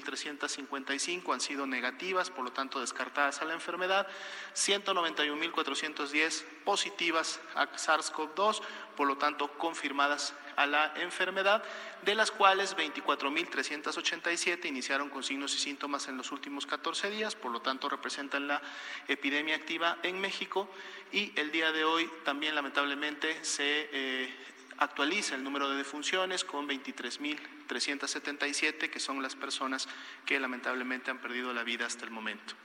251.355 0.03 1.33
han 1.33 1.41
sido 1.41 1.67
negativas, 1.67 2.29
por 2.29 2.45
lo 2.45 2.51
tanto 2.51 2.79
descartadas 2.79 3.41
a 3.41 3.45
la 3.45 3.53
enfermedad, 3.53 4.07
191.410 4.55 6.43
positivas 6.63 7.41
a 7.55 7.67
SARS-CoV-2, 7.67 8.61
por 8.95 9.07
lo 9.07 9.17
tanto 9.17 9.49
confirmadas 9.57 10.33
a 10.55 10.65
la 10.65 10.93
enfermedad, 10.95 11.61
de 12.03 12.15
las 12.15 12.31
cuales 12.31 12.77
24.387 12.77 14.65
iniciaron 14.65 15.09
con 15.09 15.23
signos 15.23 15.53
y 15.55 15.59
síntomas 15.59 16.07
en 16.07 16.15
los 16.17 16.31
últimos 16.31 16.65
14 16.65 17.11
días, 17.11 17.35
por 17.35 17.51
lo 17.51 17.61
tanto 17.61 17.89
representan 17.89 18.47
la 18.47 18.61
epidemia 19.07 19.55
activa 19.55 19.97
en 20.03 20.19
México. 20.19 20.69
Y 21.11 21.31
el 21.39 21.51
día 21.51 21.71
de 21.71 21.83
hoy 21.83 22.09
también 22.25 22.55
lamentablemente 22.55 23.43
se 23.43 23.89
eh, 23.91 24.33
actualiza 24.77 25.35
el 25.35 25.43
número 25.43 25.69
de 25.69 25.77
defunciones 25.77 26.43
con 26.43 26.67
23.377, 26.67 28.89
que 28.89 28.99
son 28.99 29.21
las 29.21 29.35
personas 29.35 29.87
que 30.25 30.39
lamentablemente 30.39 31.11
han 31.11 31.19
perdido 31.19 31.53
la 31.53 31.61
vida 31.63 31.85
hasta 31.85 32.05
el 32.05 32.11
momento. 32.11 32.55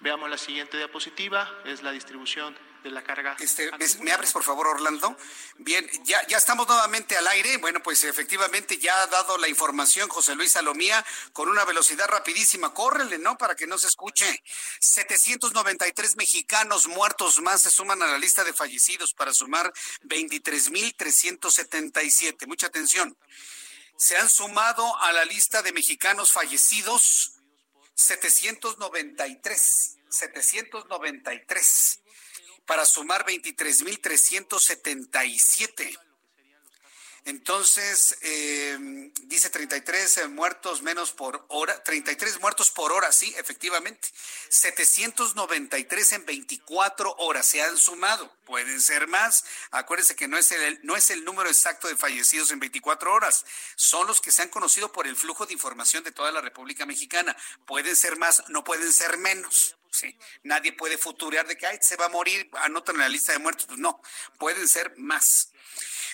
Veamos 0.00 0.28
la 0.30 0.38
siguiente 0.38 0.76
diapositiva, 0.76 1.48
es 1.64 1.82
la 1.82 1.92
distribución 1.92 2.54
de 2.82 2.90
la 2.90 3.02
carga. 3.02 3.34
Este, 3.38 3.70
¿Me 4.00 4.12
abres, 4.12 4.32
por 4.32 4.42
favor, 4.42 4.66
Orlando? 4.66 5.16
Bien, 5.58 5.88
ya, 6.04 6.26
ya 6.26 6.38
estamos 6.38 6.66
nuevamente 6.68 7.16
al 7.16 7.28
aire. 7.28 7.56
Bueno, 7.58 7.80
pues 7.82 8.02
efectivamente 8.04 8.78
ya 8.78 9.02
ha 9.02 9.06
dado 9.06 9.36
la 9.38 9.48
información 9.48 10.08
José 10.08 10.34
Luis 10.34 10.50
Salomía 10.52 11.04
con 11.32 11.48
una 11.48 11.64
velocidad 11.64 12.08
rapidísima. 12.08 12.74
Córrele, 12.74 13.18
¿no? 13.18 13.38
Para 13.38 13.54
que 13.54 13.66
no 13.66 13.78
se 13.78 13.88
escuche. 13.88 14.42
793 14.80 16.16
mexicanos 16.16 16.88
muertos 16.88 17.40
más 17.40 17.62
se 17.62 17.70
suman 17.70 18.02
a 18.02 18.06
la 18.06 18.18
lista 18.18 18.44
de 18.44 18.52
fallecidos 18.52 19.14
para 19.14 19.32
sumar 19.32 19.72
23.377. 20.02 22.46
Mucha 22.46 22.66
atención. 22.68 23.16
Se 23.96 24.16
han 24.16 24.28
sumado 24.30 24.96
a 24.98 25.12
la 25.12 25.24
lista 25.26 25.62
de 25.62 25.72
mexicanos 25.72 26.32
fallecidos 26.32 27.40
793, 28.00 29.98
793, 30.08 31.99
para 32.70 32.86
sumar 32.86 33.26
23.377. 33.26 35.98
Entonces, 37.24 38.16
eh, 38.22 38.78
dice 39.22 39.50
33 39.50 40.18
eh, 40.18 40.28
muertos 40.28 40.80
menos 40.80 41.10
por 41.10 41.44
hora, 41.48 41.82
33 41.82 42.40
muertos 42.40 42.70
por 42.70 42.92
hora, 42.92 43.10
sí, 43.10 43.34
efectivamente. 43.36 44.06
793 44.50 46.12
en 46.12 46.24
24 46.24 47.16
horas 47.18 47.44
se 47.44 47.60
han 47.60 47.76
sumado. 47.76 48.32
Pueden 48.44 48.80
ser 48.80 49.08
más. 49.08 49.44
Acuérdense 49.72 50.14
que 50.14 50.28
no 50.28 50.38
es, 50.38 50.52
el, 50.52 50.78
no 50.84 50.94
es 50.94 51.10
el 51.10 51.24
número 51.24 51.48
exacto 51.48 51.88
de 51.88 51.96
fallecidos 51.96 52.52
en 52.52 52.60
24 52.60 53.12
horas. 53.12 53.44
Son 53.74 54.06
los 54.06 54.20
que 54.20 54.30
se 54.30 54.42
han 54.42 54.48
conocido 54.48 54.92
por 54.92 55.08
el 55.08 55.16
flujo 55.16 55.44
de 55.44 55.54
información 55.54 56.04
de 56.04 56.12
toda 56.12 56.30
la 56.30 56.40
República 56.40 56.86
Mexicana. 56.86 57.36
Pueden 57.66 57.96
ser 57.96 58.16
más, 58.16 58.44
no 58.48 58.62
pueden 58.62 58.92
ser 58.92 59.18
menos. 59.18 59.74
Sí. 59.90 60.16
Nadie 60.44 60.72
puede 60.72 60.96
futurear 60.98 61.46
de 61.46 61.56
que 61.56 61.66
Ay, 61.66 61.78
se 61.80 61.96
va 61.96 62.06
a 62.06 62.10
morir, 62.10 62.50
anotan 62.54 62.96
en 62.96 63.02
la 63.02 63.08
lista 63.08 63.32
de 63.32 63.38
muertos. 63.38 63.66
Pues 63.66 63.78
no, 63.78 64.02
pueden 64.38 64.66
ser 64.68 64.94
más. 64.96 65.52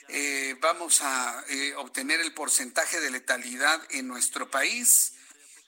Eh, 0.08 0.56
vamos 0.60 1.02
a 1.02 1.44
eh, 1.48 1.74
obtener 1.76 2.20
el 2.20 2.32
porcentaje 2.32 3.00
de 3.00 3.10
letalidad 3.10 3.80
en 3.90 4.06
nuestro 4.06 4.50
país. 4.50 5.12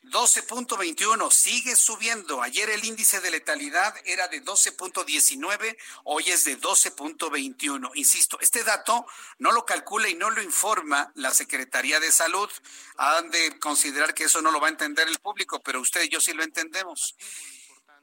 12.21, 0.04 1.30
sigue 1.30 1.74
subiendo. 1.74 2.40
Ayer 2.40 2.70
el 2.70 2.84
índice 2.84 3.20
de 3.20 3.30
letalidad 3.30 3.94
era 4.04 4.28
de 4.28 4.42
12.19, 4.42 5.76
hoy 6.04 6.24
es 6.28 6.44
de 6.44 6.58
12.21. 6.58 7.90
Insisto, 7.94 8.38
este 8.40 8.62
dato 8.64 9.06
no 9.38 9.52
lo 9.52 9.66
calcula 9.66 10.08
y 10.08 10.14
no 10.14 10.30
lo 10.30 10.40
informa 10.40 11.12
la 11.14 11.34
Secretaría 11.34 12.00
de 12.00 12.12
Salud. 12.12 12.48
Han 12.96 13.30
de 13.30 13.58
considerar 13.58 14.14
que 14.14 14.24
eso 14.24 14.40
no 14.40 14.50
lo 14.50 14.60
va 14.60 14.68
a 14.68 14.70
entender 14.70 15.08
el 15.08 15.18
público, 15.18 15.60
pero 15.62 15.80
usted 15.80 16.04
y 16.04 16.08
yo 16.08 16.20
sí 16.20 16.32
lo 16.32 16.44
entendemos. 16.44 17.14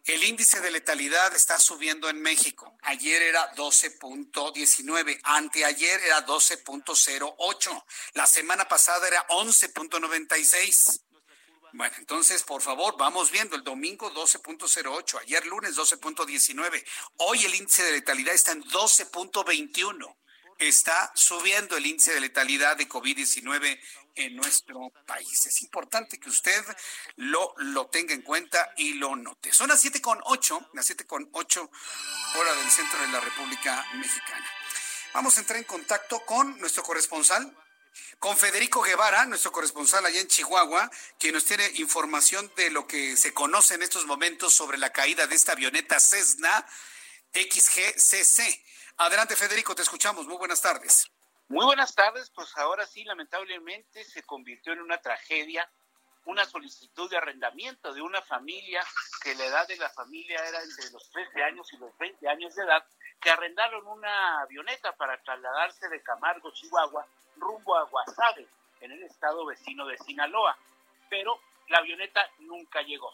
El 0.06 0.24
índice 0.24 0.62
de 0.62 0.70
letalidad 0.70 1.36
está 1.36 1.58
subiendo 1.58 2.08
en 2.10 2.22
México. 2.22 2.78
Ayer 2.84 3.24
era 3.24 3.51
12.19, 3.56 5.20
anteayer 5.24 5.99
era 6.01 6.24
12.08, 6.24 7.84
la 8.14 8.28
semana 8.28 8.68
pasada 8.68 9.08
era 9.08 9.26
11.96. 9.30 11.01
Bueno, 11.74 11.95
entonces, 11.97 12.43
por 12.43 12.62
favor, 12.62 12.95
vamos 12.99 13.32
viendo. 13.32 13.56
El 13.56 13.64
domingo 13.64 14.14
12.08, 14.14 15.22
ayer 15.22 15.43
lunes 15.47 15.76
12.19. 15.76 16.86
Hoy 17.18 17.43
el 17.43 17.56
índice 17.56 17.84
de 17.84 17.93
letalidad 17.93 18.36
está 18.36 18.51
en 18.51 18.64
12.21. 18.64 20.16
Está 20.60 21.12
subiendo 21.16 21.76
el 21.76 21.86
índice 21.88 22.14
de 22.14 22.22
letalidad 22.22 22.78
de 22.78 22.88
COVID-19 22.88 23.80
en 24.16 24.36
nuestro 24.36 24.91
país. 25.05 25.45
Es 25.45 25.61
importante 25.61 26.20
que 26.20 26.30
usted 26.30 26.63
lo, 27.18 27.53
lo 27.57 27.88
tenga 27.88 28.13
en 28.13 28.22
cuenta 28.22 28.74
y 28.78 28.93
lo 28.93 29.16
note. 29.16 29.53
Son 29.53 29.70
las 29.70 29.84
7.8, 29.84 30.70
las 30.74 30.89
7.8 30.89 31.70
hora 32.36 32.55
del 32.55 32.72
centro 32.72 33.01
de 33.01 33.07
la 33.09 33.20
República 33.20 33.86
Mexicana. 33.95 34.45
Vamos 35.13 35.38
a 35.38 35.41
entrar 35.41 35.57
en 35.57 35.66
contacto 35.66 36.26
con 36.26 36.59
nuestro 36.59 36.84
corresponsal, 36.84 37.55
con 38.20 38.38
Federico 38.38 38.82
Guevara, 38.82 39.26
nuestro 39.26 39.51
corresponsal 39.51 40.05
allá 40.05 40.20
en 40.20 40.28
Chihuahua, 40.28 40.91
quien 41.18 41.34
nos 41.34 41.45
tiene 41.45 41.66
información 41.76 42.51
de 42.57 42.70
lo 42.70 42.86
que 42.86 43.16
se 43.16 43.34
conoce 43.34 43.76
en 43.76 43.84
estos 43.84 44.05
momentos 44.05 44.53
sobre 44.53 44.78
la 44.78 44.91
caída 44.91 45.28
de 45.28 45.36
esta 45.36 45.53
avioneta 45.53 45.99
Cessna 45.99 46.66
XGCC. 47.34 48.61
Adelante, 48.97 49.36
Federico, 49.36 49.76
te 49.76 49.84
escuchamos. 49.84 50.26
Muy 50.28 50.38
buenas 50.38 50.61
tardes. 50.61 51.09
Muy 51.47 51.63
buenas 51.63 51.93
tardes, 51.93 52.31
pues 52.31 52.57
ahora 52.57 52.87
sí, 52.87 53.03
lamentablemente 53.03 54.03
se 54.03 54.23
convirtió 54.23 54.73
en 54.73 54.81
una 54.81 54.97
tragedia, 54.97 55.69
una 56.25 56.43
solicitud 56.43 57.07
de 57.07 57.17
arrendamiento 57.17 57.93
de 57.93 58.01
una 58.01 58.19
familia 58.23 58.83
que 59.21 59.35
la 59.35 59.45
edad 59.45 59.67
de 59.67 59.77
la 59.77 59.89
familia 59.89 60.39
era 60.43 60.63
entre 60.63 60.89
los 60.89 61.07
13 61.11 61.43
años 61.43 61.71
y 61.71 61.77
los 61.77 61.95
20 61.99 62.27
años 62.27 62.55
de 62.55 62.63
edad, 62.63 62.83
que 63.21 63.29
arrendaron 63.29 63.85
una 63.85 64.41
avioneta 64.41 64.93
para 64.93 65.21
trasladarse 65.21 65.87
de 65.87 66.01
Camargo, 66.01 66.51
Chihuahua, 66.51 67.05
rumbo 67.37 67.77
a 67.77 67.83
Guasave, 67.83 68.47
en 68.81 68.91
el 68.91 69.03
estado 69.03 69.45
vecino 69.45 69.85
de 69.85 69.99
Sinaloa, 69.99 70.57
pero 71.11 71.39
la 71.67 71.77
avioneta 71.77 72.27
nunca 72.39 72.81
llegó. 72.81 73.13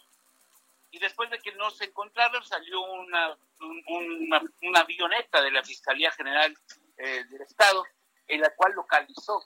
Y 0.92 1.00
después 1.00 1.30
de 1.30 1.40
que 1.40 1.54
no 1.56 1.70
se 1.70 1.86
encontraron, 1.86 2.44
salió 2.46 2.82
una, 2.82 3.38
una, 3.60 4.80
avioneta 4.80 5.42
de 5.42 5.52
la 5.52 5.64
Fiscalía 5.64 6.12
General 6.12 6.58
eh, 6.98 7.26
del 7.26 7.42
Estado, 7.42 7.86
en 8.32 8.42
la 8.42 8.50
cual 8.56 8.74
localizó 8.74 9.44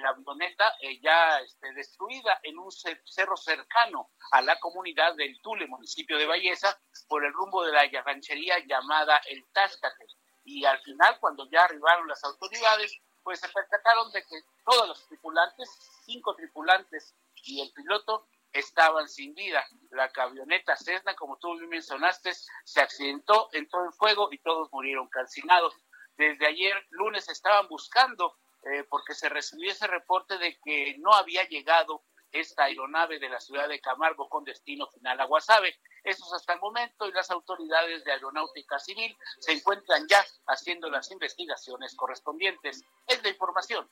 la 0.00 0.10
avioneta 0.10 0.74
eh, 0.80 1.00
ya 1.00 1.38
este, 1.40 1.72
destruida 1.74 2.40
en 2.42 2.58
un 2.58 2.70
cerro 2.70 3.36
cercano 3.36 4.10
a 4.30 4.40
la 4.40 4.58
comunidad 4.58 5.14
del 5.16 5.40
Tule, 5.42 5.66
municipio 5.66 6.16
de 6.18 6.26
Valleza, 6.26 6.78
por 7.08 7.24
el 7.24 7.32
rumbo 7.32 7.64
de 7.64 7.72
la 7.72 7.84
ranchería 8.02 8.58
llamada 8.66 9.20
El 9.28 9.44
Táscate. 9.52 10.06
Y 10.44 10.64
al 10.64 10.80
final, 10.80 11.18
cuando 11.20 11.48
ya 11.50 11.64
arribaron 11.64 12.08
las 12.08 12.24
autoridades, 12.24 12.96
pues 13.22 13.40
se 13.40 13.48
percataron 13.48 14.10
de 14.12 14.22
que 14.22 14.40
todos 14.64 14.88
los 14.88 15.06
tripulantes, 15.08 15.68
cinco 16.04 16.34
tripulantes 16.34 17.14
y 17.44 17.60
el 17.60 17.72
piloto, 17.72 18.26
estaban 18.52 19.08
sin 19.08 19.34
vida. 19.34 19.64
La 19.90 20.10
camioneta 20.10 20.76
Cessna, 20.76 21.14
como 21.14 21.38
tú 21.38 21.56
bien 21.56 21.70
mencionaste, 21.70 22.32
se 22.64 22.80
accidentó, 22.80 23.48
entró 23.52 23.84
en 23.84 23.92
fuego 23.92 24.28
y 24.30 24.38
todos 24.38 24.68
murieron 24.72 25.08
calcinados. 25.08 25.74
Desde 26.16 26.46
ayer 26.46 26.74
lunes 26.90 27.28
estaban 27.28 27.68
buscando, 27.68 28.38
eh, 28.64 28.84
porque 28.88 29.14
se 29.14 29.28
recibió 29.28 29.70
ese 29.70 29.86
reporte 29.86 30.38
de 30.38 30.58
que 30.64 30.96
no 30.98 31.12
había 31.12 31.44
llegado 31.48 32.04
esta 32.32 32.64
aeronave 32.64 33.18
de 33.18 33.28
la 33.28 33.40
ciudad 33.40 33.68
de 33.68 33.80
Camargo 33.80 34.28
con 34.28 34.44
destino 34.44 34.88
final 34.88 35.20
a 35.20 35.24
Guasave. 35.24 35.78
Eso 36.02 36.24
es 36.26 36.32
hasta 36.32 36.54
el 36.54 36.60
momento 36.60 37.06
y 37.06 37.12
las 37.12 37.30
autoridades 37.30 38.04
de 38.04 38.12
aeronáutica 38.12 38.78
civil 38.78 39.16
se 39.38 39.52
encuentran 39.52 40.06
ya 40.08 40.24
haciendo 40.46 40.88
las 40.88 41.10
investigaciones 41.10 41.94
correspondientes. 41.94 42.82
Es 43.06 43.22
la 43.22 43.28
información. 43.28 43.88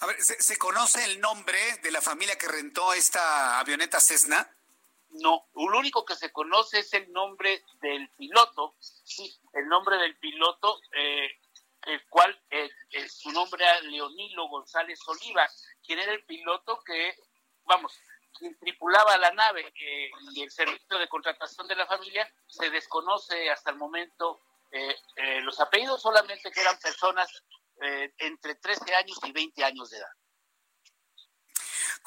A 0.00 0.06
ver, 0.06 0.22
¿se, 0.22 0.58
conoce 0.58 1.04
el 1.04 1.20
nombre 1.20 1.58
de 1.82 1.90
la 1.90 2.00
familia 2.00 2.36
que 2.36 2.46
rentó 2.46 2.92
esta 2.92 3.58
avioneta 3.58 4.00
Cessna? 4.00 4.48
No, 5.10 5.46
lo 5.54 5.78
único 5.78 6.04
que 6.04 6.16
se 6.16 6.32
conoce 6.32 6.80
es 6.80 6.92
el 6.94 7.10
nombre 7.12 7.64
del 7.80 8.08
piloto, 8.10 8.74
sí, 8.80 9.34
el 9.54 9.66
nombre 9.68 9.96
del 9.96 10.16
piloto, 10.18 10.80
eh, 10.92 11.30
el 11.86 12.06
cual 12.08 12.38
eh, 12.50 12.70
eh, 12.90 13.08
su 13.08 13.30
nombre 13.32 13.64
era 13.64 13.80
Leonilo 13.82 14.48
González 14.48 15.00
Oliva, 15.06 15.48
quien 15.84 15.98
era 15.98 16.12
el 16.12 16.24
piloto 16.24 16.80
que, 16.84 17.16
vamos, 17.64 17.98
quien 18.38 18.56
tripulaba 18.58 19.16
la 19.16 19.32
nave 19.32 19.72
y 20.34 20.42
el 20.42 20.50
servicio 20.50 20.98
de 20.98 21.08
contratación 21.08 21.66
de 21.66 21.76
la 21.76 21.86
familia, 21.86 22.30
se 22.46 22.70
desconoce 22.70 23.50
hasta 23.50 23.70
el 23.70 23.76
momento 23.76 24.40
los 25.42 25.58
apellidos, 25.60 26.02
solamente 26.02 26.52
que 26.52 26.60
eran 26.60 26.78
personas 26.78 27.42
eh, 27.80 28.12
entre 28.18 28.56
13 28.56 28.92
años 28.96 29.18
y 29.24 29.30
20 29.30 29.64
años 29.64 29.90
de 29.90 29.98
edad. 29.98 30.10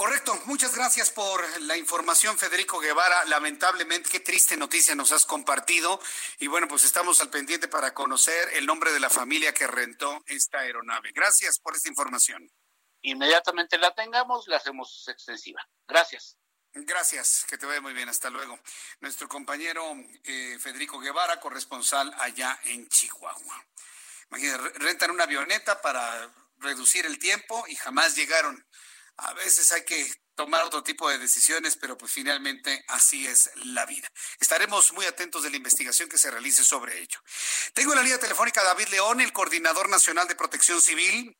Correcto, 0.01 0.35
muchas 0.45 0.73
gracias 0.73 1.11
por 1.11 1.61
la 1.61 1.77
información, 1.77 2.35
Federico 2.35 2.79
Guevara. 2.79 3.23
Lamentablemente, 3.25 4.09
qué 4.09 4.19
triste 4.19 4.57
noticia 4.57 4.95
nos 4.95 5.11
has 5.11 5.27
compartido. 5.27 6.01
Y 6.39 6.47
bueno, 6.47 6.67
pues 6.67 6.85
estamos 6.85 7.21
al 7.21 7.29
pendiente 7.29 7.67
para 7.67 7.93
conocer 7.93 8.49
el 8.53 8.65
nombre 8.65 8.91
de 8.91 8.99
la 8.99 9.11
familia 9.11 9.53
que 9.53 9.67
rentó 9.67 10.23
esta 10.25 10.61
aeronave. 10.61 11.11
Gracias 11.11 11.59
por 11.59 11.75
esta 11.75 11.87
información. 11.87 12.49
Inmediatamente 13.03 13.77
la 13.77 13.93
tengamos, 13.93 14.47
la 14.47 14.57
hacemos 14.57 15.07
extensiva. 15.07 15.63
Gracias. 15.87 16.35
Gracias, 16.73 17.45
que 17.47 17.59
te 17.59 17.67
vaya 17.67 17.81
muy 17.81 17.93
bien. 17.93 18.09
Hasta 18.09 18.31
luego. 18.31 18.59
Nuestro 19.01 19.29
compañero 19.29 19.83
eh, 20.23 20.57
Federico 20.59 20.97
Guevara, 20.97 21.39
corresponsal 21.39 22.11
allá 22.17 22.59
en 22.63 22.89
Chihuahua. 22.89 23.67
Imagínate, 24.31 24.79
rentan 24.79 25.11
una 25.11 25.25
avioneta 25.25 25.79
para 25.79 26.33
reducir 26.57 27.05
el 27.05 27.19
tiempo 27.19 27.65
y 27.67 27.75
jamás 27.75 28.15
llegaron. 28.15 28.65
A 29.21 29.33
veces 29.33 29.71
hay 29.71 29.85
que 29.85 30.05
tomar 30.35 30.63
otro 30.63 30.81
tipo 30.81 31.07
de 31.09 31.19
decisiones, 31.19 31.75
pero 31.75 31.95
pues 31.95 32.11
finalmente 32.11 32.83
así 32.87 33.27
es 33.27 33.51
la 33.65 33.85
vida. 33.85 34.07
Estaremos 34.39 34.93
muy 34.93 35.05
atentos 35.05 35.43
de 35.43 35.51
la 35.51 35.57
investigación 35.57 36.09
que 36.09 36.17
se 36.17 36.31
realice 36.31 36.63
sobre 36.63 36.97
ello. 36.99 37.19
Tengo 37.73 37.91
en 37.91 37.97
la 37.97 38.03
línea 38.03 38.19
telefónica 38.19 38.61
a 38.61 38.65
David 38.65 38.87
León, 38.87 39.21
el 39.21 39.31
coordinador 39.31 39.89
nacional 39.89 40.27
de 40.27 40.35
protección 40.35 40.81
civil, 40.81 41.37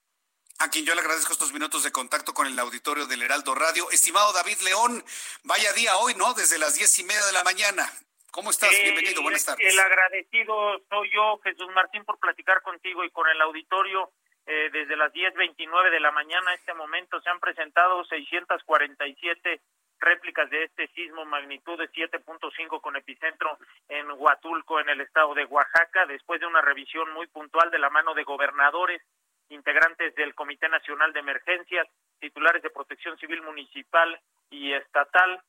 a 0.60 0.70
quien 0.70 0.86
yo 0.86 0.94
le 0.94 1.02
agradezco 1.02 1.34
estos 1.34 1.54
minutos 1.54 1.84
de 1.84 1.92
contacto 1.92 2.36
con 2.36 2.46
el 2.46 2.60
auditorio 2.60 3.08
del 3.08 3.24
Heraldo 3.24 3.56
Radio. 3.56 3.90
Estimado 3.90 4.32
David 4.34 4.60
León, 4.62 5.04
vaya 5.44 5.74
día 5.74 5.98
hoy, 5.98 6.14
¿no? 6.14 6.36
Desde 6.36 6.60
las 6.60 6.76
diez 6.76 7.00
y 7.00 7.04
media 7.04 7.26
de 7.26 7.32
la 7.32 7.44
mañana. 7.44 7.92
¿Cómo 8.30 8.52
estás? 8.52 8.72
Eh, 8.72 8.84
Bienvenido, 8.84 9.24
buenas 9.24 9.44
tardes. 9.44 9.74
El 9.74 9.80
agradecido 9.80 10.54
soy 10.88 11.10
yo, 11.12 11.40
Jesús 11.44 11.68
Martín, 11.74 12.06
por 12.06 12.20
platicar 12.20 12.62
contigo 12.62 13.04
y 13.04 13.10
con 13.10 13.28
el 13.28 13.42
auditorio. 13.42 14.14
Eh, 14.46 14.70
desde 14.72 14.96
las 14.96 15.14
10.29 15.14 15.92
de 15.92 16.00
la 16.00 16.12
mañana 16.12 16.52
a 16.52 16.56
este 16.56 16.74
momento 16.74 17.22
se 17.22 17.30
han 17.30 17.39
presentado 17.39 18.04
647 18.06 19.62
réplicas 20.00 20.50
de 20.50 20.64
este 20.64 20.88
sismo 20.88 21.26
magnitud 21.26 21.78
de 21.78 21.89
7.5 21.92 22.82
con 22.82 22.96
epicentro 22.96 23.58
en 23.88 24.08
Huatulco, 24.12 24.80
en 24.80 24.89
el 24.89 25.02
estado 25.02 25.36
de 25.36 25.46
Oaxaca, 25.46 26.08
después 26.08 26.42
de 26.42 26.48
una 26.48 26.62
revisión 26.62 27.14
muy 27.14 27.28
puntual 27.28 27.70
de 27.70 27.80
la 27.80 27.92
mano 27.92 28.14
de 28.16 28.24
gobernadores, 28.24 29.02
integrantes 29.50 30.16
del 30.16 30.34
Comité 30.34 30.68
Nacional 30.70 31.14
de 31.14 31.20
Emergencias, 31.20 31.88
titulares 32.20 32.64
de 32.64 32.72
Protección 32.72 33.18
Civil 33.18 33.42
Municipal 33.44 34.20
y 34.50 34.74
Estatal, 34.74 35.42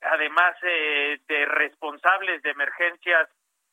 además 0.00 0.56
eh, 0.62 1.20
de 1.28 1.44
responsables 1.46 2.42
de 2.42 2.50
emergencias 2.50 3.28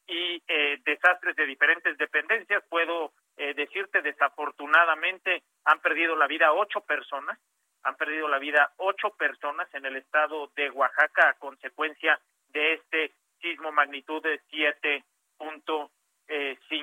y 0.07 0.41
eh, 0.47 0.79
desastres 0.83 1.35
de 1.35 1.45
diferentes 1.45 1.97
dependencias, 1.97 2.63
puedo 2.69 3.13
eh, 3.39 3.53
decirte 3.55 4.03
desafortunadamente 4.03 5.41
han 5.65 5.79
perdido 5.79 6.15
la 6.15 6.27
vida 6.27 6.53
ocho 6.53 6.81
personas, 6.81 7.39
han 7.81 7.95
perdido 7.95 8.27
la 8.27 8.37
vida 8.37 8.71
ocho 8.77 9.09
personas 9.17 9.67
en 9.73 9.85
el 9.85 9.95
estado 9.95 10.51
de 10.55 10.69
Oaxaca 10.69 11.29
a 11.29 11.39
consecuencia 11.39 12.19
de 12.49 12.73
este 12.73 13.13
sismo 13.41 13.71
magnitud 13.71 14.21
de 14.21 14.39
siete 14.49 15.03
punto 15.37 15.89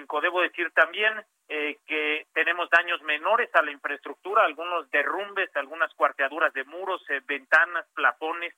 México. 0.07 0.21
Debo 0.21 0.41
decir 0.41 0.71
también 0.73 1.13
eh, 1.49 1.79
que 1.87 2.27
tenemos 2.33 2.69
daños 2.71 3.01
menores 3.03 3.51
a 3.55 3.63
la 3.63 3.71
infraestructura, 3.71 4.45
algunos 4.45 4.91
derrumbes, 4.91 5.55
algunas 5.57 5.93
cuarteaduras 5.95 6.53
de 6.53 6.65
muros, 6.65 7.03
eh, 7.11 7.21
ventanas, 7.27 7.87
plafones, 7.95 8.55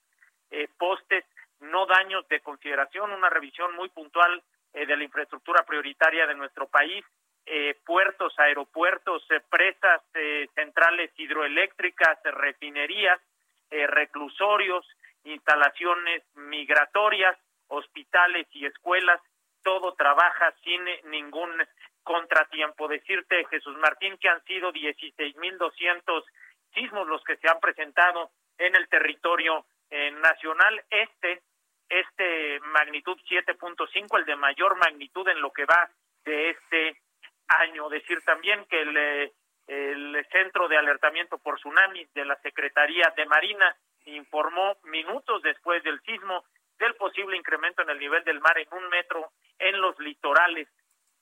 eh, 0.50 0.68
postes, 0.78 1.24
no 1.60 1.86
daños 1.86 2.26
de 2.28 2.40
consideración, 2.40 3.10
una 3.10 3.28
revisión 3.30 3.74
muy 3.74 3.88
puntual 3.88 4.42
de 4.72 4.96
la 4.96 5.02
infraestructura 5.02 5.64
prioritaria 5.64 6.26
de 6.26 6.34
nuestro 6.34 6.68
país, 6.68 7.04
puertos, 7.84 8.38
aeropuertos, 8.38 9.26
presas, 9.48 10.02
centrales 10.54 11.10
hidroeléctricas, 11.16 12.18
refinerías, 12.24 13.20
reclusorios, 13.70 14.86
instalaciones 15.24 16.22
migratorias, 16.34 17.36
hospitales 17.68 18.46
y 18.52 18.66
escuelas, 18.66 19.20
todo 19.62 19.94
trabaja 19.94 20.54
sin 20.64 20.82
ningún 21.10 21.50
contratiempo. 22.02 22.88
Decirte, 22.88 23.44
Jesús 23.50 23.76
Martín, 23.76 24.16
que 24.18 24.28
han 24.28 24.42
sido 24.44 24.72
16.200 24.72 26.24
sismos 26.74 27.06
los 27.06 27.22
que 27.24 27.36
se 27.36 27.48
han 27.48 27.60
presentado 27.60 28.30
en 28.56 28.74
el 28.74 28.88
territorio 28.88 29.66
eh, 29.90 30.10
nacional. 30.12 30.82
Este, 30.90 31.42
este 31.88 32.60
magnitud 32.60 33.18
7.5, 33.28 34.18
el 34.18 34.24
de 34.24 34.36
mayor 34.36 34.76
magnitud 34.78 35.28
en 35.28 35.40
lo 35.40 35.52
que 35.52 35.66
va 35.66 35.90
de 36.24 36.50
este 36.50 36.96
año. 37.48 37.88
Decir 37.88 38.22
también 38.22 38.64
que 38.66 38.80
el, 38.80 38.96
eh, 38.96 39.32
el 39.66 40.26
Centro 40.30 40.68
de 40.68 40.76
Alertamiento 40.76 41.38
por 41.38 41.56
Tsunamis 41.56 42.12
de 42.14 42.24
la 42.24 42.36
Secretaría 42.36 43.12
de 43.16 43.26
Marina 43.26 43.76
informó 44.06 44.76
minutos 44.84 45.42
después 45.42 45.82
del 45.82 46.00
sismo 46.00 46.44
del 46.78 46.94
posible 46.94 47.36
incremento 47.36 47.82
en 47.82 47.90
el 47.90 47.98
nivel 47.98 48.24
del 48.24 48.40
mar 48.40 48.56
en 48.58 48.68
un 48.72 48.88
metro 48.88 49.32
en 49.58 49.80
los 49.80 49.98
litorales 49.98 50.68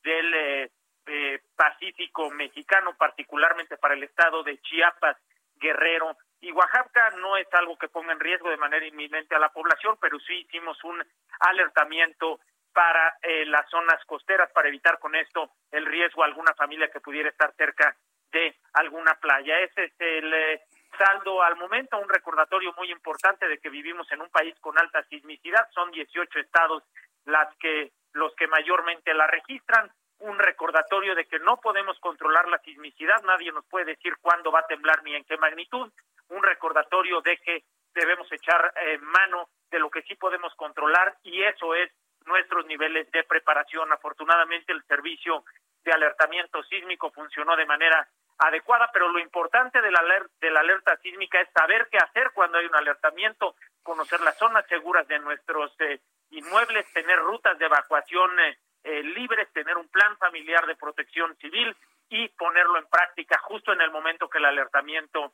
del 0.03 0.33
eh, 0.33 0.71
eh, 1.07 1.41
Pacífico 1.55 2.29
mexicano, 2.31 2.95
particularmente 2.97 3.77
para 3.77 3.95
el 3.95 4.03
estado 4.03 4.43
de 4.43 4.59
Chiapas, 4.59 5.17
Guerrero 5.55 6.15
y 6.41 6.51
Oaxaca. 6.51 7.11
No 7.17 7.35
es 7.37 7.47
algo 7.53 7.77
que 7.77 7.87
ponga 7.87 8.13
en 8.13 8.19
riesgo 8.19 8.49
de 8.49 8.57
manera 8.57 8.85
inminente 8.85 9.35
a 9.35 9.39
la 9.39 9.49
población, 9.49 9.97
pero 9.99 10.19
sí 10.19 10.33
hicimos 10.41 10.81
un 10.83 11.03
alertamiento 11.39 12.39
para 12.77 13.17
eh, 13.23 13.43
las 13.47 13.67
zonas 13.71 14.05
costeras 14.05 14.51
para 14.51 14.67
evitar 14.67 14.99
con 14.99 15.15
esto 15.15 15.49
el 15.71 15.83
riesgo 15.83 16.21
a 16.21 16.27
alguna 16.27 16.53
familia 16.53 16.91
que 16.91 16.99
pudiera 16.99 17.27
estar 17.27 17.51
cerca 17.55 17.97
de 18.31 18.55
alguna 18.73 19.15
playa. 19.15 19.57
Ese 19.61 19.85
es 19.85 19.93
el 19.97 20.61
saldo 20.95 21.41
al 21.41 21.55
momento, 21.55 21.97
un 21.97 22.07
recordatorio 22.07 22.71
muy 22.77 22.91
importante 22.91 23.47
de 23.47 23.57
que 23.57 23.71
vivimos 23.71 24.11
en 24.11 24.21
un 24.21 24.29
país 24.29 24.53
con 24.59 24.77
alta 24.77 25.01
sismicidad. 25.05 25.67
Son 25.73 25.89
18 25.89 26.37
estados 26.37 26.83
las 27.25 27.47
que 27.55 27.93
los 28.13 28.35
que 28.35 28.45
mayormente 28.45 29.11
la 29.15 29.25
registran. 29.25 29.89
Un 30.19 30.37
recordatorio 30.37 31.15
de 31.15 31.25
que 31.25 31.39
no 31.39 31.57
podemos 31.57 31.97
controlar 31.99 32.47
la 32.47 32.59
sismicidad, 32.59 33.23
nadie 33.23 33.51
nos 33.51 33.65
puede 33.65 33.85
decir 33.85 34.17
cuándo 34.21 34.51
va 34.51 34.59
a 34.59 34.67
temblar 34.67 35.01
ni 35.01 35.15
en 35.15 35.23
qué 35.23 35.35
magnitud. 35.37 35.91
Un 36.29 36.43
recordatorio 36.43 37.21
de 37.21 37.37
que 37.37 37.63
debemos 37.95 38.31
echar 38.31 38.71
eh, 38.75 38.99
mano 38.99 39.49
de 39.71 39.79
lo 39.79 39.89
que 39.89 40.03
sí 40.03 40.13
podemos 40.13 40.53
controlar 40.53 41.17
y 41.23 41.41
eso 41.41 41.73
es 41.73 41.91
nuestros 42.27 42.65
niveles 42.65 43.09
de 43.11 43.23
preparación. 43.23 43.91
Afortunadamente 43.91 44.71
el 44.71 44.83
servicio 44.83 45.43
de 45.83 45.93
alertamiento 45.93 46.61
sísmico 46.63 47.11
funcionó 47.11 47.55
de 47.55 47.65
manera 47.65 48.07
adecuada, 48.39 48.89
pero 48.93 49.07
lo 49.09 49.19
importante 49.19 49.81
de 49.81 49.91
la, 49.91 49.99
alerta, 49.99 50.33
de 50.39 50.51
la 50.51 50.59
alerta 50.59 50.97
sísmica 50.97 51.41
es 51.41 51.49
saber 51.51 51.87
qué 51.91 51.97
hacer 51.97 52.31
cuando 52.33 52.57
hay 52.57 52.65
un 52.65 52.75
alertamiento, 52.75 53.55
conocer 53.81 54.21
las 54.21 54.37
zonas 54.37 54.65
seguras 54.67 55.07
de 55.07 55.19
nuestros 55.19 55.73
eh, 55.79 55.99
inmuebles, 56.31 56.91
tener 56.93 57.17
rutas 57.19 57.57
de 57.57 57.65
evacuación 57.65 58.39
eh, 58.39 58.57
eh, 58.83 59.03
libres, 59.03 59.51
tener 59.53 59.77
un 59.77 59.87
plan 59.87 60.17
familiar 60.17 60.65
de 60.67 60.75
protección 60.75 61.35
civil 61.37 61.75
y 62.09 62.27
ponerlo 62.29 62.77
en 62.77 62.87
práctica 62.87 63.37
justo 63.39 63.73
en 63.73 63.81
el 63.81 63.91
momento 63.91 64.29
que 64.29 64.37
el 64.37 64.45
alertamiento 64.45 65.33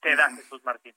se 0.00 0.14
da, 0.14 0.30
Jesús 0.30 0.64
Martín. 0.64 0.94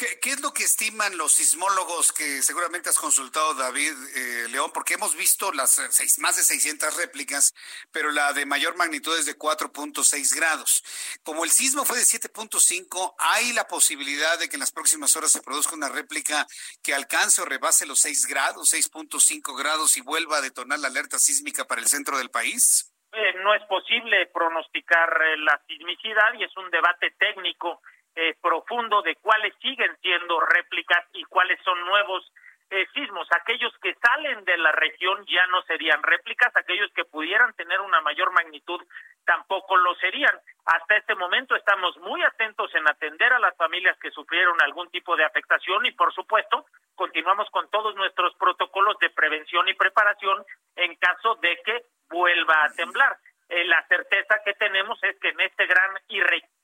¿Qué, 0.00 0.30
es 0.30 0.40
lo 0.40 0.54
que 0.54 0.62
estiman 0.62 1.18
los 1.18 1.32
sismólogos 1.32 2.10
que 2.14 2.40
seguramente 2.40 2.88
has 2.88 2.98
consultado, 2.98 3.52
David 3.52 3.92
eh, 4.16 4.48
León? 4.48 4.70
Porque 4.72 4.94
hemos 4.94 5.14
visto 5.14 5.52
las 5.52 5.78
eh, 5.78 5.88
seis, 5.90 6.18
más 6.18 6.36
de 6.36 6.42
600 6.42 6.96
réplicas, 6.96 7.52
pero 7.92 8.10
la 8.10 8.32
de 8.32 8.46
mayor 8.46 8.78
magnitud 8.78 9.14
es 9.18 9.26
de 9.26 9.36
4.6 9.36 10.34
grados. 10.34 10.82
Como 11.22 11.44
el 11.44 11.50
sismo 11.50 11.84
fue 11.84 11.98
de 11.98 12.04
7.5, 12.04 13.14
¿hay 13.18 13.52
la 13.52 13.68
posibilidad 13.68 14.38
de 14.38 14.48
que 14.48 14.56
en 14.56 14.60
las 14.60 14.72
próximas 14.72 15.14
horas 15.16 15.32
se 15.32 15.42
produzca 15.42 15.74
una 15.74 15.90
réplica 15.90 16.46
que 16.82 16.94
alcance 16.94 17.42
o 17.42 17.44
rebase 17.44 17.84
los 17.84 18.00
6 18.00 18.24
grados, 18.24 18.72
6.5 18.72 19.54
grados 19.54 19.98
y 19.98 20.00
vuelva 20.00 20.38
a 20.38 20.40
detonar 20.40 20.78
la 20.78 20.88
alerta 20.88 21.18
sísmica 21.18 21.66
para 21.66 21.82
el 21.82 21.88
centro 21.88 22.16
del 22.16 22.30
país? 22.30 22.90
Eh, 23.12 23.34
no 23.44 23.54
es 23.54 23.62
posible 23.64 24.28
pronosticar 24.32 25.10
la 25.40 25.60
sismicidad 25.68 26.32
y 26.38 26.44
es 26.44 26.56
un 26.56 26.70
debate 26.70 27.10
técnico 27.18 27.82
eh, 28.20 28.36
profundo 28.42 29.00
de 29.00 29.16
cuáles 29.16 29.54
siguen 29.62 29.96
siendo 30.02 30.40
réplicas 30.40 31.06
y 31.14 31.24
cuáles 31.24 31.58
son 31.64 31.80
nuevos 31.86 32.30
eh, 32.68 32.86
sismos. 32.92 33.26
Aquellos 33.32 33.72
que 33.82 33.94
salen 33.94 34.44
de 34.44 34.58
la 34.58 34.72
región 34.72 35.24
ya 35.26 35.46
no 35.46 35.62
serían 35.62 36.02
réplicas, 36.02 36.54
aquellos 36.54 36.92
que 36.92 37.06
pudieran 37.06 37.54
tener 37.54 37.80
una 37.80 38.02
mayor 38.02 38.30
magnitud 38.32 38.78
tampoco 39.24 39.74
lo 39.78 39.94
serían. 39.94 40.38
Hasta 40.66 40.98
este 40.98 41.14
momento 41.14 41.56
estamos 41.56 41.96
muy 41.96 42.22
atentos 42.22 42.70
en 42.74 42.86
atender 42.86 43.32
a 43.32 43.38
las 43.38 43.56
familias 43.56 43.98
que 43.98 44.10
sufrieron 44.10 44.60
algún 44.60 44.90
tipo 44.90 45.16
de 45.16 45.24
afectación 45.24 45.86
y, 45.86 45.92
por 45.92 46.12
supuesto, 46.12 46.66
continuamos 46.94 47.48
con 47.48 47.70
todos 47.70 47.96
nuestros 47.96 48.34
protocolos 48.34 48.98
de 48.98 49.08
prevención 49.08 49.66
y 49.66 49.72
preparación 49.72 50.44
en 50.76 50.94
caso 50.96 51.36
de 51.36 51.58
que 51.64 51.84
vuelva 52.10 52.64
a 52.64 52.72
temblar. 52.76 53.16
Eh, 53.48 53.64
la 53.64 53.84
certeza 53.88 54.42
que 54.44 54.54
tenemos 54.54 55.02
es 55.02 55.18
que 55.18 55.30
en 55.30 55.40
este 55.40 55.66
gran 55.66 55.98
y 56.06 56.20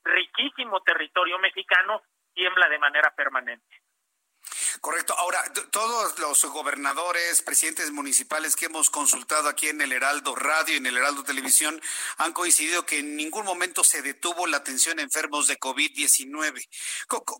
riquísimo 0.07 0.81
territorio 0.81 1.39
mexicano 1.39 2.01
tiembla 2.33 2.69
de 2.69 2.79
manera 2.79 3.13
permanente. 3.15 3.81
Correcto. 4.81 5.17
Ahora, 5.17 5.43
todos 5.71 6.19
los 6.19 6.45
gobernadores, 6.45 7.41
presidentes 7.41 7.91
municipales 7.91 8.55
que 8.55 8.65
hemos 8.65 8.89
consultado 8.89 9.49
aquí 9.49 9.67
en 9.67 9.81
el 9.81 9.91
Heraldo 9.91 10.35
Radio 10.35 10.75
y 10.75 10.77
en 10.77 10.85
el 10.85 10.97
Heraldo 10.97 11.23
Televisión 11.23 11.81
han 12.17 12.33
coincidido 12.33 12.85
que 12.85 12.99
en 12.99 13.15
ningún 13.15 13.45
momento 13.45 13.83
se 13.83 14.01
detuvo 14.01 14.45
la 14.47 14.57
atención 14.57 14.99
a 14.99 15.01
enfermos 15.01 15.47
de 15.47 15.59
COVID-19. 15.59 16.67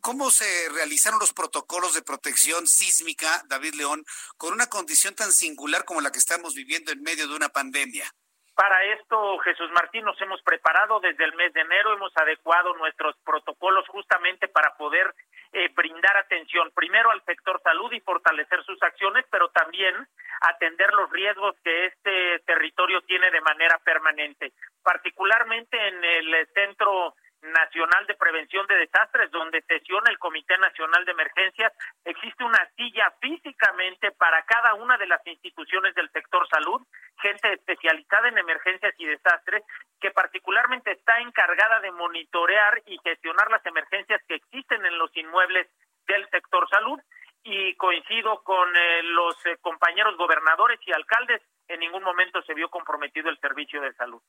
¿Cómo 0.01 0.31
se 0.31 0.69
realizaron 0.69 1.19
los 1.19 1.33
protocolos 1.33 1.93
de 1.93 2.01
protección 2.01 2.67
sísmica, 2.67 3.43
David 3.47 3.75
León, 3.75 4.03
con 4.37 4.53
una 4.53 4.67
condición 4.67 5.15
tan 5.15 5.31
singular 5.31 5.85
como 5.85 6.01
la 6.01 6.11
que 6.11 6.19
estamos 6.19 6.55
viviendo 6.55 6.91
en 6.91 7.03
medio 7.03 7.27
de 7.27 7.35
una 7.35 7.49
pandemia? 7.49 8.11
Para 8.57 8.83
esto, 8.85 9.37
Jesús 9.37 9.69
Martín, 9.69 10.03
nos 10.03 10.19
hemos 10.19 10.41
preparado 10.41 10.99
desde 10.99 11.23
el 11.25 11.35
mes 11.35 11.53
de 11.53 11.61
enero, 11.61 11.93
hemos 11.93 12.11
adecuado 12.17 12.73
nuestros 12.73 13.15
protocolos 13.23 13.87
justamente 13.87 14.47
para 14.47 14.73
poder 14.75 15.13
eh, 15.53 15.69
brindar 15.75 16.17
atención 16.17 16.71
primero 16.73 17.11
al 17.11 17.23
sector 17.23 17.61
salud 17.61 17.93
y 17.93 17.99
fortalecer 17.99 18.63
sus 18.63 18.81
acciones, 18.81 19.25
pero 19.29 19.49
también 19.49 19.93
atender 20.41 20.91
los 20.95 21.07
riesgos 21.11 21.55
que 21.63 21.85
este 21.85 22.39
territorio 22.47 23.01
tiene 23.01 23.29
de 23.29 23.41
manera 23.41 23.77
permanente, 23.85 24.51
particularmente 24.81 25.77
en 25.89 26.03
el 26.03 26.47
centro 26.55 27.13
Nacional 27.41 28.05
de 28.07 28.15
Prevención 28.15 28.65
de 28.67 28.77
Desastres, 28.77 29.29
donde 29.31 29.61
sesiona 29.61 30.09
el 30.09 30.17
Comité 30.17 30.57
Nacional 30.57 31.05
de 31.05 31.11
Emergencias, 31.11 31.71
existe 32.03 32.43
una 32.43 32.67
silla 32.75 33.13
físicamente 33.21 34.11
para 34.11 34.43
cada 34.43 34.73
una 34.73 34.97
de 34.97 35.07
las 35.07 35.25
instituciones 35.25 35.93
del 35.95 36.09
sector 36.11 36.47
salud, 36.49 36.81
gente 37.21 37.53
especializada 37.53 38.29
en 38.29 38.37
emergencias 38.37 38.93
y 38.97 39.05
desastres, 39.05 39.63
que 39.99 40.11
particularmente 40.11 40.91
está 40.91 41.19
encargada 41.19 41.79
de 41.79 41.91
monitorear 41.91 42.81
y 42.85 42.97
gestionar 43.03 43.49
las 43.51 43.65
emergencias 43.65 44.21
que 44.27 44.35
existen 44.35 44.85
en 44.85 44.97
los 44.97 45.15
inmuebles 45.15 45.67
del 46.07 46.27
sector 46.29 46.67
salud. 46.69 46.99
Y 47.43 47.75
coincido 47.75 48.43
con 48.43 48.75
eh, 48.75 49.03
los 49.03 49.33
eh, 49.45 49.57
compañeros 49.61 50.17
gobernadores 50.17 50.79
y 50.85 50.91
alcaldes, 50.91 51.41
en 51.69 51.79
ningún 51.79 52.03
momento 52.03 52.41
se 52.41 52.53
vio 52.53 52.69
comprometido 52.69 53.29
el 53.29 53.39
servicio 53.39 53.79
de 53.81 53.93
salud. 53.93 54.21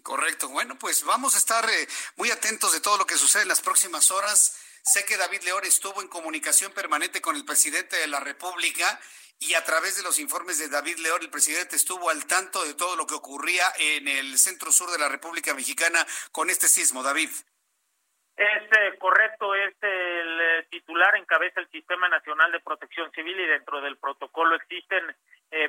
Correcto. 0.00 0.48
Bueno, 0.48 0.76
pues 0.78 1.04
vamos 1.04 1.34
a 1.34 1.38
estar 1.38 1.68
eh, 1.68 1.86
muy 2.16 2.30
atentos 2.30 2.72
de 2.72 2.80
todo 2.80 2.98
lo 2.98 3.06
que 3.06 3.16
sucede 3.16 3.42
en 3.42 3.48
las 3.48 3.60
próximas 3.60 4.10
horas. 4.10 4.58
Sé 4.82 5.04
que 5.04 5.16
David 5.16 5.42
León 5.42 5.64
estuvo 5.64 6.00
en 6.00 6.08
comunicación 6.08 6.72
permanente 6.72 7.20
con 7.20 7.36
el 7.36 7.44
presidente 7.44 7.96
de 7.96 8.06
la 8.06 8.20
República 8.20 8.98
y 9.38 9.54
a 9.54 9.64
través 9.64 9.96
de 9.96 10.02
los 10.02 10.18
informes 10.18 10.58
de 10.58 10.68
David 10.68 10.98
León, 10.98 11.20
el 11.22 11.30
presidente 11.30 11.76
estuvo 11.76 12.10
al 12.10 12.26
tanto 12.26 12.64
de 12.64 12.74
todo 12.74 12.96
lo 12.96 13.06
que 13.06 13.14
ocurría 13.14 13.64
en 13.78 14.08
el 14.08 14.38
centro 14.38 14.70
sur 14.72 14.90
de 14.90 14.98
la 14.98 15.08
República 15.08 15.54
Mexicana 15.54 16.04
con 16.30 16.48
este 16.50 16.68
sismo. 16.68 17.02
David. 17.02 17.30
Es 18.36 18.62
eh, 18.62 18.98
correcto, 18.98 19.54
es 19.54 19.74
el 19.82 20.40
eh, 20.40 20.66
titular, 20.70 21.14
encabeza 21.16 21.60
el 21.60 21.70
Sistema 21.70 22.08
Nacional 22.08 22.50
de 22.50 22.60
Protección 22.60 23.10
Civil 23.12 23.38
y 23.38 23.46
dentro 23.46 23.80
del 23.80 23.98
protocolo 23.98 24.56
existen 24.56 25.14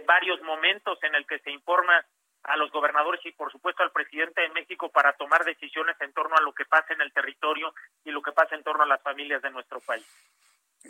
varios 0.07 0.41
momentos 0.43 0.97
en 1.03 1.13
el 1.13 1.27
que 1.27 1.39
se 1.39 1.51
informa 1.51 2.05
a 2.43 2.57
los 2.57 2.71
gobernadores 2.71 3.21
y 3.25 3.31
por 3.31 3.51
supuesto 3.51 3.83
al 3.83 3.91
presidente 3.91 4.41
de 4.41 4.49
México 4.49 4.89
para 4.89 5.13
tomar 5.13 5.45
decisiones 5.45 5.95
en 6.01 6.13
torno 6.13 6.35
a 6.35 6.41
lo 6.41 6.53
que 6.53 6.65
pasa 6.65 6.93
en 6.93 7.01
el 7.01 7.13
territorio 7.13 7.73
y 8.03 8.11
lo 8.11 8.21
que 8.21 8.31
pasa 8.31 8.55
en 8.55 8.63
torno 8.63 8.83
a 8.83 8.87
las 8.87 9.01
familias 9.01 9.41
de 9.41 9.51
nuestro 9.51 9.79
país. 9.79 10.05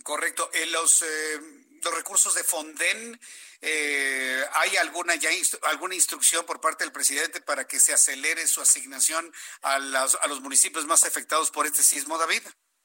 Correcto. 0.02 0.50
En 0.54 0.72
los, 0.72 1.04
eh, 1.04 1.40
los 1.84 1.96
recursos 1.96 2.34
de 2.34 2.44
Fonden, 2.44 3.20
eh, 3.62 4.44
¿hay 4.54 4.76
alguna 4.78 5.16
ya 5.16 5.30
alguna 5.70 5.94
instrucción 5.94 6.46
por 6.46 6.60
parte 6.60 6.84
del 6.84 6.94
presidente 6.94 7.42
para 7.42 7.68
que 7.68 7.80
se 7.80 7.94
acelere 7.94 8.48
su 8.48 8.62
asignación 8.62 9.32
a, 9.62 9.76
a 9.76 10.28
los 10.28 10.42
municipios 10.42 10.86
más 10.86 11.04
afectados 11.04 11.52
por 11.52 11.68
este 11.68 11.84
sismo, 11.84 12.18
David? 12.18 12.42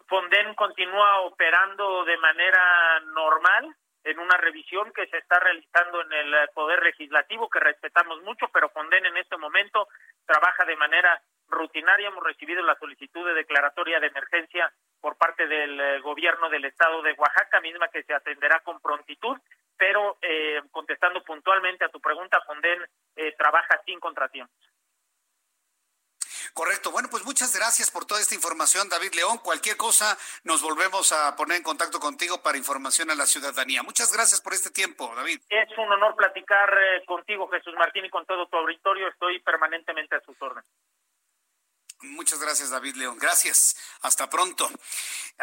Fonden 0.06 0.54
continúa 0.54 1.20
operando 1.22 2.04
de 2.04 2.16
manera 2.18 3.00
normal 3.14 3.76
en 4.04 4.18
una 4.18 4.36
revisión 4.36 4.92
que 4.92 5.06
se 5.06 5.18
está 5.18 5.38
realizando 5.40 6.02
en 6.02 6.12
el 6.12 6.48
Poder 6.54 6.82
Legislativo, 6.82 7.48
que 7.48 7.60
respetamos 7.60 8.22
mucho, 8.22 8.48
pero 8.52 8.68
Fonden 8.70 9.06
en 9.06 9.16
este 9.16 9.36
momento 9.36 9.88
trabaja 10.24 10.64
de 10.64 10.76
manera 10.76 11.20
rutinaria. 11.48 12.08
Hemos 12.08 12.24
recibido 12.24 12.62
la 12.62 12.76
solicitud 12.76 13.26
de 13.26 13.34
declaratoria 13.34 14.00
de 14.00 14.08
emergencia 14.08 14.72
por 15.00 15.16
parte 15.16 15.46
del 15.46 15.80
eh, 15.80 16.00
gobierno 16.00 16.48
del 16.48 16.64
estado 16.64 17.02
de 17.02 17.12
Oaxaca, 17.12 17.60
misma 17.60 17.88
que 17.88 18.02
se 18.02 18.14
atenderá 18.14 18.60
con 18.60 18.80
prontitud, 18.80 19.36
pero 19.76 20.18
eh, 20.22 20.60
contestando 20.70 21.22
puntualmente 21.22 21.84
a 21.84 21.88
tu 21.88 22.00
pregunta, 22.00 22.40
Fonden 22.46 22.84
eh, 23.16 23.34
trabaja 23.36 23.80
sin 23.84 24.00
contratiempos. 24.00 24.56
Correcto. 26.58 26.90
Bueno, 26.90 27.06
pues 27.08 27.24
muchas 27.24 27.54
gracias 27.54 27.88
por 27.88 28.04
toda 28.04 28.18
esta 28.18 28.34
información, 28.34 28.88
David 28.88 29.14
León. 29.14 29.38
Cualquier 29.38 29.76
cosa, 29.76 30.18
nos 30.42 30.60
volvemos 30.60 31.12
a 31.12 31.36
poner 31.36 31.58
en 31.58 31.62
contacto 31.62 32.00
contigo 32.00 32.42
para 32.42 32.58
información 32.58 33.12
a 33.12 33.14
la 33.14 33.26
ciudadanía. 33.26 33.84
Muchas 33.84 34.12
gracias 34.12 34.40
por 34.40 34.54
este 34.54 34.70
tiempo, 34.70 35.14
David. 35.14 35.38
Es 35.48 35.70
un 35.78 35.86
honor 35.92 36.16
platicar 36.16 36.68
eh, 36.74 37.04
contigo, 37.06 37.46
Jesús 37.46 37.74
Martín, 37.78 38.06
y 38.06 38.10
con 38.10 38.26
todo 38.26 38.48
tu 38.48 38.56
auditorio. 38.56 39.06
Estoy 39.06 39.38
permanentemente 39.38 40.16
a 40.16 40.20
sus 40.22 40.34
órdenes. 40.42 40.68
Muchas 42.02 42.38
gracias, 42.38 42.70
David 42.70 42.94
León. 42.94 43.18
Gracias. 43.18 43.76
Hasta 44.02 44.30
pronto. 44.30 44.70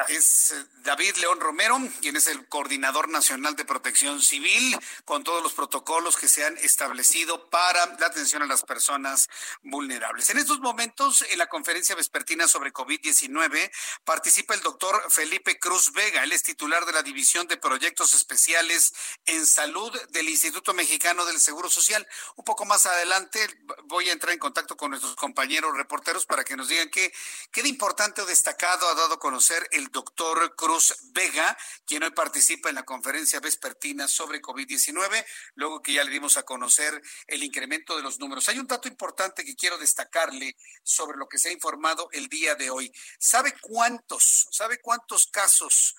Es 0.08 0.52
eh, 0.52 0.66
David 0.84 1.16
León 1.18 1.40
Romero, 1.42 1.78
quien 2.02 2.16
es 2.16 2.28
el 2.28 2.48
coordinador 2.48 3.10
nacional 3.10 3.56
de 3.56 3.66
protección 3.66 4.22
civil, 4.22 4.78
con 5.04 5.24
todos 5.24 5.44
los 5.44 5.54
protocolos 5.54 6.16
que 6.16 6.30
se 6.30 6.46
han 6.46 6.58
establecido 6.60 7.50
para 7.50 7.86
la 7.98 8.08
atención 8.08 8.42
a 8.42 8.46
las 8.46 8.64
personas 8.64 9.30
vulnerables. 9.64 10.30
En 10.30 10.38
estos 10.38 10.60
momentos, 10.60 11.26
en 11.30 11.40
la 11.40 11.48
conferencia 11.48 11.96
vespertina 11.96 12.48
sobre 12.48 12.72
COVID-19, 12.72 13.72
participa 14.06 14.54
el 14.54 14.62
doctor 14.62 15.04
Felipe 15.10 15.60
Cruz 15.60 15.92
Vega. 15.92 16.24
Él 16.24 16.32
es 16.32 16.44
titular 16.44 16.86
de 16.86 16.94
la 16.94 17.04
División 17.04 17.48
de 17.48 17.58
Proyectos 17.58 18.14
Especiales 18.14 18.94
en 19.26 19.46
Salud 19.46 19.92
del 20.12 20.30
Instituto 20.30 20.74
Mexicano 20.74 21.26
del 21.26 21.40
Seguro 21.40 21.70
Social. 21.70 22.08
Un 22.36 22.46
poco 22.46 22.64
más 22.64 22.86
adelante 22.86 23.46
voy 23.86 24.10
a 24.10 24.14
entrar 24.14 24.32
en 24.32 24.40
contacto 24.40 24.78
con 24.78 24.92
nuestros 24.92 25.16
compañeros 25.16 25.76
reporteros 25.76 26.26
para 26.26 26.45
que 26.46 26.56
nos 26.56 26.70
digan 26.70 26.90
qué, 26.90 27.12
qué 27.52 27.62
de 27.64 27.70
importante 27.70 28.22
o 28.22 28.26
destacado 28.26 28.88
ha 28.88 28.96
dado 28.96 29.16
a 29.16 29.20
conocer 29.20 29.68
el 29.72 29.88
doctor 29.88 30.56
Cruz 30.56 30.96
Vega, 31.12 31.58
quien 31.86 32.04
hoy 32.04 32.12
participa 32.12 32.70
en 32.70 32.76
la 32.76 32.84
conferencia 32.84 33.42
vespertina 33.42 34.08
sobre 34.08 34.42
COVID-19, 34.42 35.26
luego 35.56 35.82
que 35.82 35.94
ya 35.94 36.04
le 36.06 36.12
dimos 36.12 36.38
a 36.38 36.44
conocer 36.44 37.02
el 37.28 37.44
incremento 37.44 37.98
de 37.98 38.04
los 38.04 38.20
números. 38.20 38.48
Hay 38.48 38.60
un 38.60 38.68
dato 38.68 38.88
importante 38.88 39.44
que 39.44 39.56
quiero 39.56 39.78
destacarle 39.78 40.56
sobre 40.84 41.18
lo 41.18 41.28
que 41.28 41.38
se 41.38 41.50
ha 41.50 41.52
informado 41.52 42.08
el 42.14 42.30
día 42.30 42.56
de 42.56 42.70
hoy. 42.70 42.92
¿Sabe 43.20 43.54
cuántos, 43.60 44.48
sabe 44.52 44.80
cuántos 44.80 45.28
casos 45.28 45.96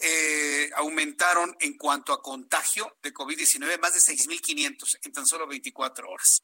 eh, 0.00 0.70
aumentaron 0.76 1.56
en 1.60 1.76
cuanto 1.76 2.12
a 2.12 2.22
contagio 2.22 2.96
de 3.02 3.12
COVID-19, 3.12 3.78
más 3.80 3.94
de 3.94 4.00
6.500 4.00 4.98
en 5.02 5.12
tan 5.12 5.26
solo 5.26 5.46
24 5.46 6.08
horas. 6.08 6.42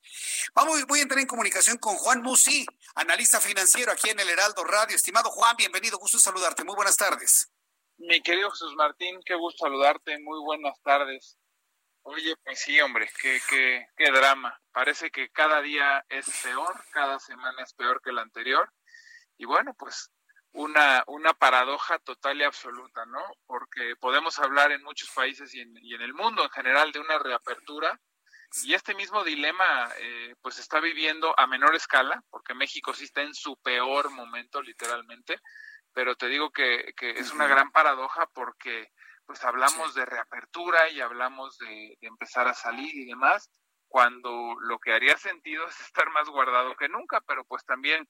Vamos, 0.55 0.85
voy 0.87 1.01
a 1.01 1.03
entrar 1.03 1.21
en 1.21 1.27
comunicación 1.27 1.79
con 1.79 1.95
Juan 1.97 2.23
Musi, 2.23 2.67
analista 2.95 3.41
financiero 3.41 3.93
aquí 3.93 4.11
en 4.11 4.21
el 4.21 4.29
Heraldo 4.29 4.65
Radio. 4.65 4.97
Estimado 4.97 5.31
Juan, 5.31 5.57
bienvenido, 5.57 5.99
gusto 5.99 6.19
saludarte. 6.19 6.65
Muy 6.65 6.75
buenas 6.75 6.97
tardes. 6.97 7.51
Mi 7.99 8.21
querido 8.23 8.51
Jesús 8.51 8.75
Martín, 8.75 9.21
qué 9.25 9.35
gusto 9.35 9.65
saludarte. 9.65 10.19
Muy 10.19 10.39
buenas 10.41 10.79
tardes. 10.83 11.39
Oye, 12.03 12.37
pues 12.45 12.61
sí, 12.61 12.81
hombre, 12.81 13.11
qué, 13.21 13.41
qué, 13.49 13.87
qué 13.97 14.11
drama. 14.13 14.61
Parece 14.71 15.11
que 15.11 15.31
cada 15.31 15.61
día 15.63 16.05
es 16.09 16.27
peor, 16.43 16.85
cada 16.93 17.19
semana 17.19 17.63
es 17.63 17.73
peor 17.73 18.01
que 18.03 18.13
la 18.13 18.23
anterior. 18.23 18.71
Y 19.39 19.45
bueno, 19.45 19.75
pues 19.79 20.11
una, 20.57 21.05
una 21.07 21.35
paradoja 21.35 21.99
total 21.99 22.41
y 22.41 22.45
absoluta, 22.45 23.05
¿no? 23.07 23.23
Porque 23.47 23.95
podemos 24.01 24.39
hablar 24.39 24.73
en 24.73 24.83
muchos 24.83 25.11
países 25.11 25.55
y 25.55 25.61
en, 25.61 25.77
y 25.83 25.95
en 25.95 26.01
el 26.01 26.15
mundo 26.15 26.43
en 26.43 26.51
general 26.51 26.93
de 26.93 27.01
una 27.01 27.19
reapertura 27.19 28.01
y 28.63 28.73
este 28.73 28.95
mismo 28.95 29.23
dilema 29.23 29.91
eh, 29.99 30.35
pues 30.41 30.59
está 30.59 30.81
viviendo 30.81 31.39
a 31.39 31.47
menor 31.47 31.75
escala, 31.75 32.23
porque 32.31 32.55
México 32.55 32.95
sí 32.95 33.05
está 33.05 33.21
en 33.21 33.35
su 33.35 33.57
peor 33.59 34.11
momento 34.11 34.63
literalmente, 34.63 35.39
pero 35.93 36.17
te 36.17 36.29
digo 36.29 36.51
que, 36.51 36.95
que 36.97 37.11
es 37.11 37.33
una 37.33 37.47
gran 37.47 37.71
paradoja 37.71 38.27
porque 38.33 38.89
pues 39.27 39.45
hablamos 39.45 39.95
de 39.95 40.07
reapertura 40.07 40.89
y 40.89 41.01
hablamos 41.01 41.59
de, 41.59 41.99
de 42.01 42.07
empezar 42.07 42.49
a 42.49 42.55
salir 42.55 42.95
y 42.95 43.05
demás, 43.05 43.51
cuando 43.89 44.55
lo 44.61 44.79
que 44.79 44.95
haría 44.95 45.19
sentido 45.19 45.67
es 45.67 45.79
estar 45.81 46.09
más 46.11 46.29
guardado 46.31 46.77
que 46.77 46.89
nunca, 46.89 47.21
pero 47.27 47.45
pues 47.45 47.65
también 47.67 48.09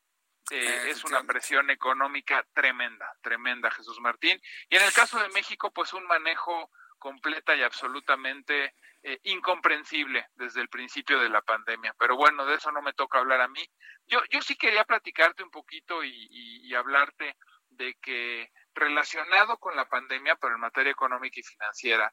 eh, 0.51 0.91
es 0.91 1.05
una 1.05 1.23
presión 1.25 1.71
económica 1.71 2.47
tremenda, 2.53 3.13
tremenda, 3.21 3.71
Jesús 3.71 3.99
Martín. 4.01 4.41
Y 4.69 4.77
en 4.77 4.83
el 4.83 4.93
caso 4.93 5.19
de 5.19 5.29
México, 5.31 5.73
pues 5.73 5.93
un 5.93 6.07
manejo 6.07 6.71
completa 6.99 7.55
y 7.55 7.63
absolutamente 7.63 8.75
eh, 9.03 9.21
incomprensible 9.25 10.29
desde 10.35 10.61
el 10.61 10.69
principio 10.69 11.21
de 11.21 11.29
la 11.29 11.43
pandemia. 11.43 11.95
Pero 11.99 12.17
bueno, 12.17 12.47
de 12.47 12.57
eso 12.57 12.73
no 12.73 12.83
me 12.83 12.93
toca 12.93 13.19
hablar 13.19 13.41
a 13.41 13.49
mí. 13.49 13.65
Yo, 14.07 14.21
yo 14.31 14.41
sí 14.41 14.57
quería 14.57 14.85
platicarte 14.85 15.43
un 15.43 15.51
poquito 15.51 16.03
y, 16.03 16.29
y, 16.31 16.75
hablarte 16.75 17.37
de 17.69 17.95
que 18.01 18.51
relacionado 18.75 19.59
con 19.59 19.77
la 19.77 19.89
pandemia, 19.89 20.37
pero 20.37 20.55
en 20.55 20.61
materia 20.61 20.93
económica 20.93 21.41
y 21.41 21.43
financiera, 21.43 22.13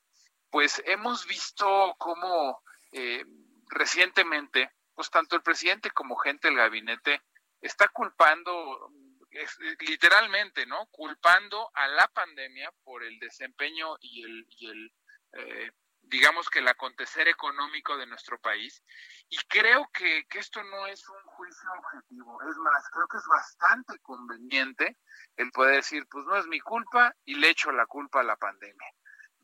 pues 0.49 0.81
hemos 0.85 1.25
visto 1.25 1.95
cómo 1.97 2.61
eh, 2.91 3.25
recientemente, 3.69 4.71
pues 4.93 5.09
tanto 5.09 5.35
el 5.35 5.41
presidente 5.41 5.91
como 5.91 6.15
gente 6.15 6.47
del 6.47 6.57
gabinete 6.57 7.21
está 7.63 7.87
culpando 7.87 8.91
literalmente, 9.79 10.65
¿no? 10.65 10.85
Culpando 10.91 11.71
a 11.73 11.87
la 11.87 12.07
pandemia 12.09 12.71
por 12.83 13.03
el 13.03 13.17
desempeño 13.19 13.95
y 13.99 14.23
el, 14.23 14.45
y 14.49 14.69
el 14.69 14.93
eh, 15.33 15.71
digamos 16.03 16.49
que 16.49 16.59
el 16.59 16.67
acontecer 16.67 17.27
económico 17.27 17.97
de 17.97 18.05
nuestro 18.05 18.39
país. 18.39 18.83
Y 19.29 19.37
creo 19.47 19.89
que, 19.93 20.25
que 20.29 20.39
esto 20.39 20.63
no 20.63 20.85
es 20.87 21.07
un 21.09 21.21
juicio 21.23 21.69
objetivo. 21.79 22.39
Es 22.43 22.57
más, 22.57 22.89
creo 22.91 23.07
que 23.07 23.17
es 23.17 23.25
bastante 23.27 23.99
conveniente 24.01 24.97
el 25.37 25.51
poder 25.51 25.77
decir, 25.77 26.05
pues 26.09 26.25
no 26.25 26.35
es 26.37 26.45
mi 26.47 26.59
culpa 26.59 27.15
y 27.25 27.35
le 27.35 27.49
echo 27.49 27.71
la 27.71 27.85
culpa 27.85 28.19
a 28.19 28.23
la 28.23 28.35
pandemia. 28.35 28.87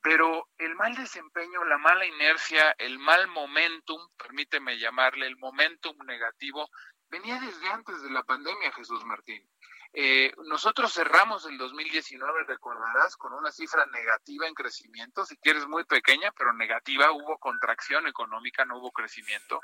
Pero 0.02 0.48
el 0.58 0.76
mal 0.76 0.96
desempeño, 0.96 1.64
la 1.66 1.78
mala 1.78 2.06
inercia, 2.06 2.74
el 2.78 3.00
mal 3.00 3.28
momentum, 3.28 4.00
permíteme 4.18 4.78
llamarle 4.78 5.28
el 5.28 5.38
momentum 5.38 5.98
negativo, 6.06 6.70
venía 7.10 7.40
desde 7.40 7.68
antes 7.70 8.02
de 8.02 8.10
la 8.10 8.24
pandemia, 8.24 8.72
Jesús 8.72 9.04
Martín. 9.06 9.48
Eh, 9.94 10.32
nosotros 10.46 10.94
cerramos 10.94 11.46
el 11.46 11.58
2019, 11.58 12.44
recordarás, 12.46 13.18
con 13.18 13.34
una 13.34 13.52
cifra 13.52 13.86
negativa 13.88 14.48
en 14.48 14.54
crecimiento, 14.54 15.26
si 15.26 15.36
quieres 15.38 15.68
muy 15.68 15.84
pequeña, 15.84 16.32
pero 16.38 16.54
negativa, 16.54 17.12
hubo 17.12 17.40
contracción 17.40 18.08
económica, 18.08 18.66
no 18.66 18.78
hubo 18.78 18.92
crecimiento. 18.92 19.60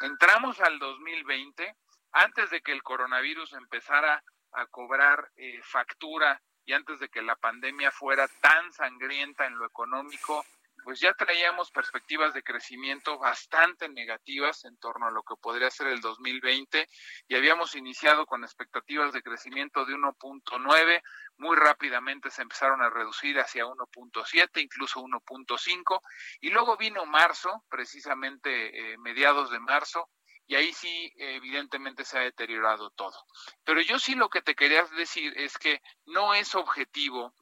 Entramos 0.00 0.60
al 0.60 0.78
2020, 0.78 1.76
antes 2.12 2.50
de 2.50 2.60
que 2.62 2.72
el 2.72 2.82
coronavirus 2.84 3.52
empezara 3.54 4.22
a 4.52 4.66
cobrar 4.66 5.30
eh, 5.36 5.60
factura 5.62 6.40
y 6.64 6.72
antes 6.72 7.00
de 7.00 7.08
que 7.08 7.22
la 7.22 7.34
pandemia 7.34 7.90
fuera 7.90 8.28
tan 8.40 8.72
sangrienta 8.72 9.46
en 9.46 9.58
lo 9.58 9.66
económico, 9.66 10.44
pues 10.88 11.00
ya 11.00 11.12
traíamos 11.12 11.70
perspectivas 11.70 12.32
de 12.32 12.42
crecimiento 12.42 13.18
bastante 13.18 13.90
negativas 13.90 14.64
en 14.64 14.78
torno 14.78 15.06
a 15.06 15.10
lo 15.10 15.22
que 15.22 15.34
podría 15.36 15.70
ser 15.70 15.88
el 15.88 16.00
2020 16.00 16.88
y 17.28 17.34
habíamos 17.34 17.74
iniciado 17.74 18.24
con 18.24 18.42
expectativas 18.42 19.12
de 19.12 19.20
crecimiento 19.20 19.84
de 19.84 19.92
1.9, 19.92 21.02
muy 21.36 21.56
rápidamente 21.58 22.30
se 22.30 22.40
empezaron 22.40 22.80
a 22.80 22.88
reducir 22.88 23.38
hacia 23.38 23.66
1.7, 23.66 24.62
incluso 24.62 25.02
1.5 25.02 26.00
y 26.40 26.48
luego 26.48 26.78
vino 26.78 27.04
marzo, 27.04 27.66
precisamente 27.68 28.92
eh, 28.94 28.96
mediados 28.96 29.50
de 29.50 29.60
marzo, 29.60 30.08
y 30.46 30.54
ahí 30.54 30.72
sí 30.72 31.12
evidentemente 31.18 32.06
se 32.06 32.16
ha 32.16 32.22
deteriorado 32.22 32.88
todo. 32.92 33.26
Pero 33.62 33.82
yo 33.82 33.98
sí 33.98 34.14
lo 34.14 34.30
que 34.30 34.40
te 34.40 34.54
quería 34.54 34.84
decir 34.96 35.34
es 35.36 35.58
que 35.58 35.82
no 36.06 36.32
es 36.32 36.54
objetivo 36.54 37.34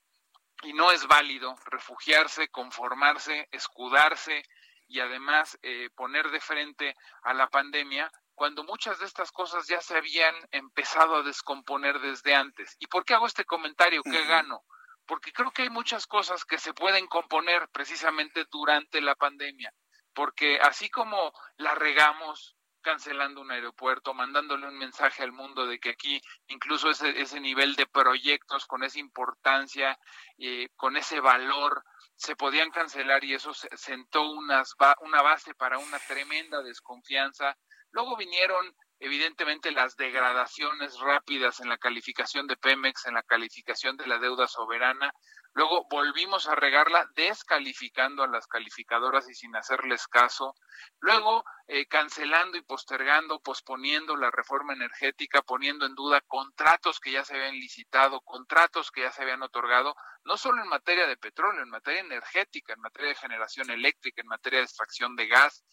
y 0.63 0.73
no 0.73 0.91
es 0.91 1.07
válido 1.07 1.57
refugiarse, 1.67 2.49
conformarse, 2.49 3.49
escudarse 3.53 4.45
y 4.89 5.01
además 5.01 5.59
eh, 5.63 5.91
poner 5.95 6.31
de 6.31 6.41
frente 6.41 6.97
a 7.23 7.35
la 7.35 7.49
pandemia 7.49 8.11
cuando 8.35 8.65
muchas 8.65 8.99
de 8.99 9.07
estas 9.07 9.33
cosas 9.33 9.67
ya 9.67 9.81
se 9.81 9.97
habían 9.97 10.35
empezado 10.51 11.17
a 11.17 11.23
descomponer 11.23 11.99
desde 12.01 12.35
antes. 12.35 12.77
¿Y 12.79 12.87
por 12.87 13.05
qué 13.05 13.15
hago 13.15 13.27
este 13.27 13.45
comentario? 13.45 14.03
¿Qué 14.03 14.25
gano? 14.27 14.65
Porque 15.07 15.33
creo 15.33 15.51
que 15.51 15.63
hay 15.63 15.71
muchas 15.71 16.07
cosas 16.07 16.45
que 16.45 16.59
se 16.59 16.75
pueden 16.75 17.07
componer 17.07 17.69
precisamente 17.71 18.45
durante 18.51 19.01
la 19.01 19.15
pandemia, 19.15 19.73
porque 20.13 20.59
así 20.61 20.91
como 20.91 21.33
la 21.57 21.75
regamos 21.75 22.56
cancelando 22.87 23.41
un 23.41 23.51
aeropuerto, 23.51 24.15
mandándole 24.15 24.69
un 24.69 24.79
mensaje 24.79 25.25
al 25.25 25.33
mundo 25.33 25.67
de 25.67 25.81
que 25.81 25.91
aquí 25.91 26.23
incluso 26.47 26.89
ese, 26.89 27.21
ese 27.21 27.41
nivel 27.41 27.75
de 27.75 27.85
proyectos 27.87 28.65
con 28.65 28.85
esa 28.85 29.01
importancia, 29.01 29.99
eh, 30.39 30.69
con 30.77 30.97
ese 30.97 31.19
valor 31.19 31.83
se 32.15 32.37
podían 32.37 32.71
cancelar 32.71 33.25
y 33.25 33.35
eso 33.35 33.53
sentó 33.55 34.31
unas 34.31 34.77
una 35.01 35.21
base 35.21 35.53
para 35.57 35.79
una 35.79 35.99
tremenda 35.99 36.63
desconfianza. 36.63 37.57
Luego 37.91 38.17
vinieron 38.17 38.73
evidentemente 39.01 39.73
las 39.73 39.97
degradaciones 39.97 40.97
rápidas 41.01 41.59
en 41.59 41.69
la 41.69 41.79
calificación 41.79 42.47
de 42.47 42.57
Pemex, 42.57 43.07
en 43.07 43.15
la 43.15 43.25
calificación 43.25 43.97
de 43.97 44.07
la 44.07 44.19
deuda 44.19 44.47
soberana. 44.47 45.13
Luego 45.57 45.87
volvimos 45.89 46.47
a 46.49 46.55
regarla 46.55 47.09
descalificando 47.15 48.23
a 48.23 48.27
las 48.27 48.47
calificadoras 48.47 49.27
y 49.31 49.35
sin 49.35 49.57
hacerles 49.57 50.07
caso. 50.07 50.55
Luego 51.01 51.47
eh, 51.67 51.87
cancelando 51.87 52.59
y 52.59 52.61
postergando, 52.61 53.41
posponiendo 53.41 54.17
la 54.17 54.31
reforma 54.31 54.75
energética, 54.75 55.41
poniendo 55.41 55.87
en 55.87 55.95
duda 55.95 56.21
contratos 56.27 57.01
que 57.01 57.13
ya 57.13 57.25
se 57.25 57.37
habían 57.37 57.55
licitado, 57.55 58.21
contratos 58.21 58.91
que 58.91 59.01
ya 59.01 59.13
se 59.13 59.23
habían 59.23 59.43
otorgado, 59.43 59.97
no 60.25 60.37
solo 60.37 60.63
en 60.63 60.69
materia 60.69 61.07
de 61.07 61.17
petróleo, 61.17 61.63
en 61.63 61.71
materia 61.71 62.03
energética, 62.03 62.75
en 62.75 62.83
materia 62.83 63.09
de 63.09 63.17
generación 63.17 63.71
eléctrica, 63.71 64.21
en 64.21 64.29
materia 64.29 64.59
de 64.59 64.67
extracción 64.67 65.17
de 65.17 65.27
gas. 65.27 65.65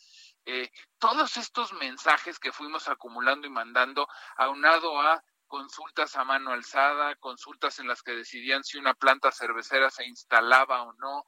Eh, 0.46 0.72
todos 0.98 1.36
estos 1.36 1.74
mensajes 1.74 2.40
que 2.40 2.54
fuimos 2.54 2.88
acumulando 2.88 3.48
y 3.48 3.50
mandando, 3.50 4.08
aunado 4.38 5.02
a 5.02 5.22
consultas 5.54 6.16
a 6.16 6.24
mano 6.24 6.52
alzada, 6.52 7.16
consultas 7.18 7.78
en 7.78 7.88
las 7.88 8.02
que 8.02 8.14
decidían 8.14 8.64
si 8.64 8.80
una 8.80 8.96
planta 8.96 9.32
cervecera 9.32 9.92
se 9.92 10.04
instalaba 10.04 10.82
o 10.82 10.94
no, 10.94 11.26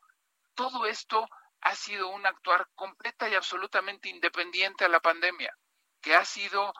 todo 0.55 0.87
esto 0.87 1.27
ha 1.61 1.75
sido 1.75 2.07
un 2.09 2.25
actuar 2.25 2.67
completa 2.73 3.29
y 3.29 3.35
absolutamente 3.35 4.09
independiente 4.09 4.83
a 4.83 4.89
la 4.89 4.99
pandemia, 4.99 5.55
que 6.01 6.15
ha 6.15 6.25
sido 6.25 6.73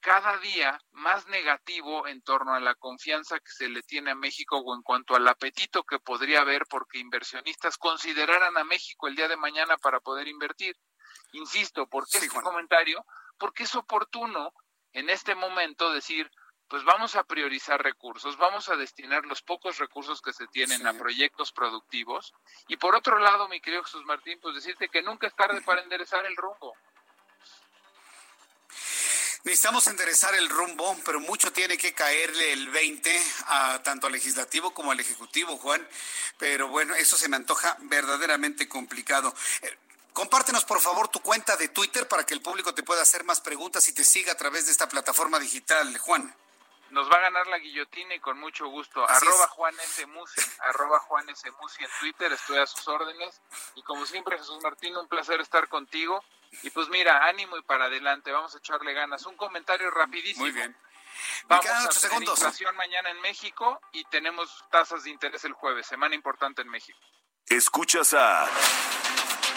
cada 0.00 0.38
día 0.38 0.76
más 0.90 1.28
negativo 1.28 2.08
en 2.08 2.20
torno 2.20 2.54
a 2.54 2.58
la 2.58 2.74
confianza 2.74 3.38
que 3.38 3.52
se 3.52 3.68
le 3.68 3.82
tiene 3.82 4.10
a 4.10 4.16
México 4.16 4.58
o 4.58 4.74
en 4.74 4.82
cuanto 4.82 5.14
al 5.14 5.28
apetito 5.28 5.84
que 5.84 6.00
podría 6.00 6.40
haber 6.40 6.66
porque 6.68 6.98
inversionistas 6.98 7.78
consideraran 7.78 8.58
a 8.58 8.64
México 8.64 9.06
el 9.06 9.14
día 9.14 9.28
de 9.28 9.36
mañana 9.36 9.76
para 9.76 10.00
poder 10.00 10.26
invertir. 10.26 10.74
Insisto, 11.30 11.86
¿por 11.86 12.08
qué 12.08 12.18
este 12.18 12.40
comentario? 12.40 13.06
Porque 13.38 13.62
es 13.62 13.74
oportuno 13.76 14.52
en 14.92 15.10
este 15.10 15.36
momento 15.36 15.92
decir, 15.92 16.28
pues 16.68 16.84
vamos 16.84 17.16
a 17.16 17.24
priorizar 17.24 17.82
recursos, 17.82 18.36
vamos 18.36 18.68
a 18.68 18.76
destinar 18.76 19.24
los 19.24 19.42
pocos 19.42 19.78
recursos 19.78 20.20
que 20.20 20.32
se 20.32 20.46
tienen 20.48 20.86
a 20.86 20.92
proyectos 20.92 21.50
productivos. 21.52 22.34
Y 22.68 22.76
por 22.76 22.94
otro 22.94 23.18
lado, 23.18 23.48
mi 23.48 23.60
querido 23.60 23.82
Jesús 23.84 24.04
Martín, 24.04 24.38
pues 24.40 24.54
decirte 24.54 24.88
que 24.88 25.02
nunca 25.02 25.26
es 25.26 25.34
tarde 25.34 25.62
para 25.62 25.82
enderezar 25.82 26.26
el 26.26 26.36
rumbo. 26.36 26.74
Necesitamos 29.44 29.86
enderezar 29.86 30.34
el 30.34 30.48
rumbo, 30.48 30.96
pero 31.04 31.20
mucho 31.20 31.52
tiene 31.52 31.78
que 31.78 31.94
caerle 31.94 32.52
el 32.52 32.68
20 32.68 33.22
a 33.46 33.82
tanto 33.82 34.06
al 34.06 34.12
legislativo 34.12 34.74
como 34.74 34.92
al 34.92 35.00
ejecutivo, 35.00 35.56
Juan. 35.56 35.86
Pero 36.36 36.68
bueno, 36.68 36.94
eso 36.94 37.16
se 37.16 37.28
me 37.28 37.36
antoja 37.36 37.76
verdaderamente 37.80 38.68
complicado. 38.68 39.34
Eh, 39.62 39.78
Compártenos, 40.18 40.64
por 40.64 40.80
favor, 40.80 41.06
tu 41.06 41.20
cuenta 41.20 41.56
de 41.56 41.68
Twitter 41.68 42.08
para 42.08 42.26
que 42.26 42.34
el 42.34 42.42
público 42.42 42.74
te 42.74 42.82
pueda 42.82 43.02
hacer 43.02 43.22
más 43.22 43.40
preguntas 43.40 43.86
y 43.86 43.92
te 43.92 44.02
siga 44.02 44.32
a 44.32 44.36
través 44.36 44.66
de 44.66 44.72
esta 44.72 44.88
plataforma 44.88 45.38
digital, 45.38 45.96
Juan. 45.98 46.34
Nos 46.90 47.10
va 47.10 47.16
a 47.16 47.20
ganar 47.20 47.46
la 47.48 47.58
guillotina 47.58 48.14
y 48.14 48.20
con 48.20 48.38
mucho 48.38 48.68
gusto. 48.68 49.08
arroba 49.08 49.48
Juan 49.48 49.74
S. 49.80 50.06
Musi, 50.06 50.40
arroba 50.60 50.98
Juan 51.00 51.28
S. 51.28 51.50
Musi 51.60 51.84
en 51.84 51.90
Twitter, 52.00 52.32
estoy 52.32 52.58
a 52.58 52.66
sus 52.66 52.86
órdenes. 52.88 53.40
Y 53.74 53.82
como 53.82 54.06
siempre, 54.06 54.38
Jesús 54.38 54.62
Martín, 54.62 54.96
un 54.96 55.08
placer 55.08 55.40
estar 55.40 55.68
contigo. 55.68 56.24
Y 56.62 56.70
pues 56.70 56.88
mira, 56.88 57.26
ánimo 57.26 57.56
y 57.58 57.62
para 57.62 57.86
adelante, 57.86 58.32
vamos 58.32 58.54
a 58.54 58.58
echarle 58.58 58.94
ganas. 58.94 59.26
Un 59.26 59.36
comentario 59.36 59.90
rapidísimo. 59.90 60.44
Muy 60.44 60.52
bien. 60.52 60.74
Vamos 61.48 61.66
a 61.66 62.00
tener 62.00 62.22
inflación 62.22 62.76
mañana 62.76 63.10
en 63.10 63.20
México 63.20 63.80
y 63.92 64.04
tenemos 64.04 64.64
tasas 64.70 65.04
de 65.04 65.10
interés 65.10 65.44
el 65.44 65.52
jueves, 65.52 65.86
semana 65.86 66.14
importante 66.14 66.62
en 66.62 66.68
México. 66.68 66.98
Escuchas 67.46 68.14
a 68.14 68.46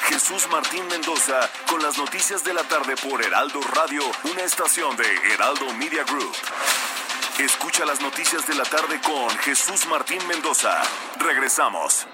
Jesús 0.08 0.48
Martín 0.50 0.88
Mendoza 0.88 1.50
con 1.70 1.82
las 1.82 1.98
noticias 1.98 2.44
de 2.44 2.54
la 2.54 2.64
tarde 2.64 2.96
por 2.98 3.24
Heraldo 3.24 3.62
Radio, 3.74 4.02
una 4.24 4.44
estación 4.44 4.96
de 4.98 5.34
Heraldo 5.34 5.72
Media 5.74 6.04
Group. 6.04 6.36
Escucha 7.40 7.86
las 7.86 8.02
noticias 8.02 8.46
de 8.46 8.54
la 8.54 8.64
tarde 8.64 9.00
con 9.02 9.30
Jesús 9.40 9.86
Martín 9.88 10.26
Mendoza. 10.28 10.82
Regresamos. 11.18 12.06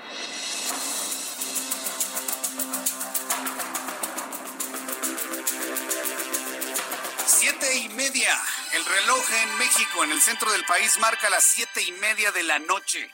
Siete 7.26 7.78
y 7.78 7.90
media. 7.90 8.40
El 8.74 8.86
reloj 8.86 9.26
en 9.44 9.58
México, 9.58 10.04
en 10.04 10.12
el 10.12 10.22
centro 10.22 10.52
del 10.52 10.64
país, 10.66 10.98
marca 11.00 11.30
las 11.30 11.44
siete 11.44 11.82
y 11.82 11.92
media 11.94 12.32
de 12.32 12.44
la 12.44 12.60
noche. 12.60 13.12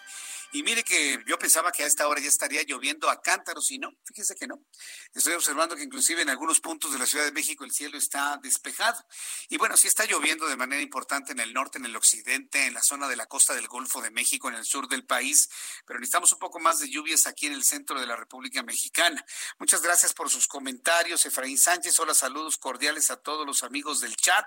Y 0.53 0.61
mire 0.61 0.83
que 0.83 1.19
yo 1.25 1.39
pensaba 1.39 1.71
que 1.71 1.83
a 1.83 1.87
esta 1.87 2.07
hora 2.07 2.21
ya 2.21 2.27
estaría 2.27 2.61
lloviendo 2.61 3.09
a 3.09 3.19
cántaros 3.19 3.71
y 3.71 3.79
no, 3.79 3.89
fíjese 4.05 4.35
que 4.35 4.45
no. 4.45 4.63
Estoy 5.11 5.33
observando 5.33 5.75
que 5.75 5.81
inclusive 5.81 6.21
en 6.21 6.29
algunos 6.29 6.59
puntos 6.59 6.93
de 6.93 6.99
la 6.99 7.07
Ciudad 7.07 7.25
de 7.25 7.31
México 7.31 7.63
el 7.63 7.71
cielo 7.71 7.97
está 7.97 8.37
despejado. 8.37 9.03
Y 9.49 9.57
bueno, 9.57 9.75
sí 9.77 9.87
está 9.87 10.05
lloviendo 10.05 10.47
de 10.47 10.55
manera 10.55 10.83
importante 10.83 11.31
en 11.31 11.39
el 11.39 11.55
norte, 11.55 11.79
en 11.79 11.85
el 11.85 11.95
occidente, 11.95 12.67
en 12.67 12.75
la 12.75 12.83
zona 12.83 13.07
de 13.07 13.15
la 13.15 13.25
costa 13.25 13.55
del 13.55 13.67
Golfo 13.67 13.99
de 14.03 14.11
México, 14.11 14.47
en 14.47 14.53
el 14.53 14.63
sur 14.63 14.87
del 14.87 15.07
país, 15.07 15.49
pero 15.87 15.99
necesitamos 15.99 16.31
un 16.33 16.37
poco 16.37 16.59
más 16.59 16.77
de 16.77 16.87
lluvias 16.87 17.25
aquí 17.25 17.47
en 17.47 17.53
el 17.53 17.63
centro 17.63 17.99
de 17.99 18.05
la 18.05 18.15
República 18.15 18.61
Mexicana. 18.61 19.25
Muchas 19.57 19.81
gracias 19.81 20.13
por 20.13 20.29
sus 20.29 20.45
comentarios, 20.45 21.25
Efraín 21.25 21.57
Sánchez. 21.57 21.97
Hola, 21.97 22.13
saludos 22.13 22.59
cordiales 22.59 23.09
a 23.09 23.17
todos 23.17 23.47
los 23.47 23.63
amigos 23.63 24.01
del 24.01 24.15
chat. 24.15 24.45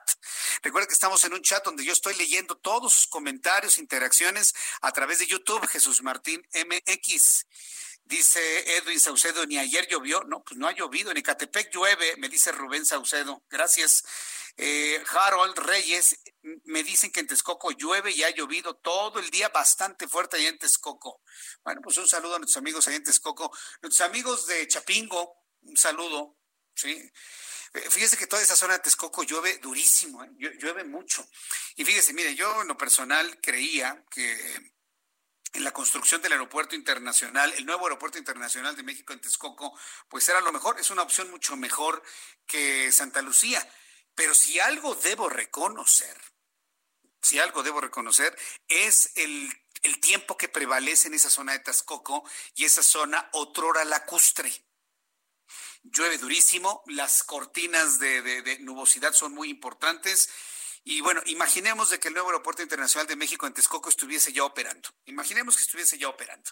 Recuerda 0.62 0.86
que 0.86 0.94
estamos 0.94 1.24
en 1.24 1.34
un 1.34 1.42
chat 1.42 1.64
donde 1.64 1.84
yo 1.84 1.92
estoy 1.92 2.14
leyendo 2.14 2.56
todos 2.56 2.92
sus 2.92 3.08
comentarios, 3.08 3.78
interacciones 3.78 4.54
a 4.82 4.92
través 4.92 5.18
de 5.18 5.26
YouTube, 5.26 5.66
Jesús 5.66 5.95
Martín 6.02 6.46
MX. 6.52 7.46
Dice 8.04 8.76
Edwin 8.76 9.00
Saucedo, 9.00 9.44
ni 9.46 9.58
ayer 9.58 9.88
llovió. 9.88 10.22
No, 10.24 10.44
pues 10.44 10.58
no 10.58 10.68
ha 10.68 10.72
llovido. 10.72 11.10
En 11.10 11.16
Ecatepec 11.16 11.72
llueve, 11.74 12.16
me 12.18 12.28
dice 12.28 12.52
Rubén 12.52 12.86
Saucedo. 12.86 13.42
Gracias. 13.50 14.04
Eh, 14.56 15.02
Harold 15.10 15.58
Reyes, 15.58 16.18
me 16.64 16.82
dicen 16.82 17.10
que 17.10 17.20
en 17.20 17.26
Texcoco 17.26 17.72
llueve 17.72 18.12
y 18.12 18.22
ha 18.22 18.30
llovido 18.30 18.76
todo 18.76 19.18
el 19.18 19.28
día 19.30 19.48
bastante 19.50 20.08
fuerte 20.08 20.36
allá 20.36 20.48
en 20.48 20.58
Texcoco. 20.58 21.20
Bueno, 21.62 21.80
pues 21.82 21.98
un 21.98 22.08
saludo 22.08 22.36
a 22.36 22.38
nuestros 22.38 22.58
amigos 22.58 22.86
allá 22.86 22.96
en 22.96 23.04
Texcoco. 23.04 23.50
Nuestros 23.82 24.08
amigos 24.08 24.46
de 24.46 24.66
Chapingo, 24.66 25.42
un 25.62 25.76
saludo. 25.76 26.38
Sí. 26.74 27.10
Eh, 27.74 27.90
fíjese 27.90 28.16
que 28.16 28.26
toda 28.26 28.40
esa 28.40 28.56
zona 28.56 28.74
de 28.74 28.80
Texcoco 28.80 29.24
llueve 29.24 29.58
durísimo, 29.58 30.24
¿eh? 30.24 30.30
llueve 30.38 30.84
mucho. 30.84 31.28
Y 31.74 31.84
fíjese, 31.84 32.14
mire, 32.14 32.34
yo 32.34 32.62
en 32.62 32.68
lo 32.68 32.76
personal 32.78 33.38
creía 33.42 34.04
que 34.10 34.75
en 35.56 35.64
la 35.64 35.72
construcción 35.72 36.20
del 36.20 36.32
aeropuerto 36.32 36.74
internacional, 36.74 37.52
el 37.56 37.64
nuevo 37.64 37.86
aeropuerto 37.86 38.18
internacional 38.18 38.76
de 38.76 38.82
México 38.82 39.12
en 39.12 39.20
Texcoco, 39.20 39.76
pues 40.08 40.28
era 40.28 40.40
lo 40.40 40.52
mejor, 40.52 40.78
es 40.78 40.90
una 40.90 41.02
opción 41.02 41.30
mucho 41.30 41.56
mejor 41.56 42.02
que 42.46 42.92
Santa 42.92 43.22
Lucía. 43.22 43.66
Pero 44.14 44.34
si 44.34 44.60
algo 44.60 44.94
debo 44.94 45.28
reconocer, 45.28 46.16
si 47.22 47.38
algo 47.38 47.62
debo 47.62 47.80
reconocer, 47.80 48.36
es 48.68 49.12
el, 49.16 49.52
tiempo 50.00 50.36
que 50.36 50.48
prevalece 50.48 51.08
en 51.08 51.14
esa 51.14 51.30
zona 51.30 51.52
de 51.52 51.60
Texcoco 51.60 52.28
y 52.54 52.64
esa 52.64 52.82
zona 52.82 53.28
otrora 53.32 53.84
lacustre. 53.84 54.52
Llueve 55.82 56.18
durísimo, 56.18 56.82
las 56.86 57.22
cortinas 57.22 57.98
de, 57.98 58.22
de 58.22 58.58
nubosidad 58.60 59.12
son 59.12 59.32
muy 59.32 59.48
importantes 59.48 60.28
y 60.88 61.00
bueno, 61.00 61.20
imaginemos 61.26 61.90
de 61.90 61.98
que 61.98 62.06
el 62.06 62.14
nuevo 62.14 62.28
aeropuerto 62.28 62.62
internacional 62.62 63.08
de 63.08 63.16
México 63.16 63.44
en 63.44 63.52
Texcoco 63.52 63.88
estuviese 63.88 64.32
ya 64.32 64.44
operando. 64.44 64.88
Imaginemos 65.06 65.56
que 65.56 65.64
estuviese 65.64 65.98
ya 65.98 66.08
operando. 66.08 66.48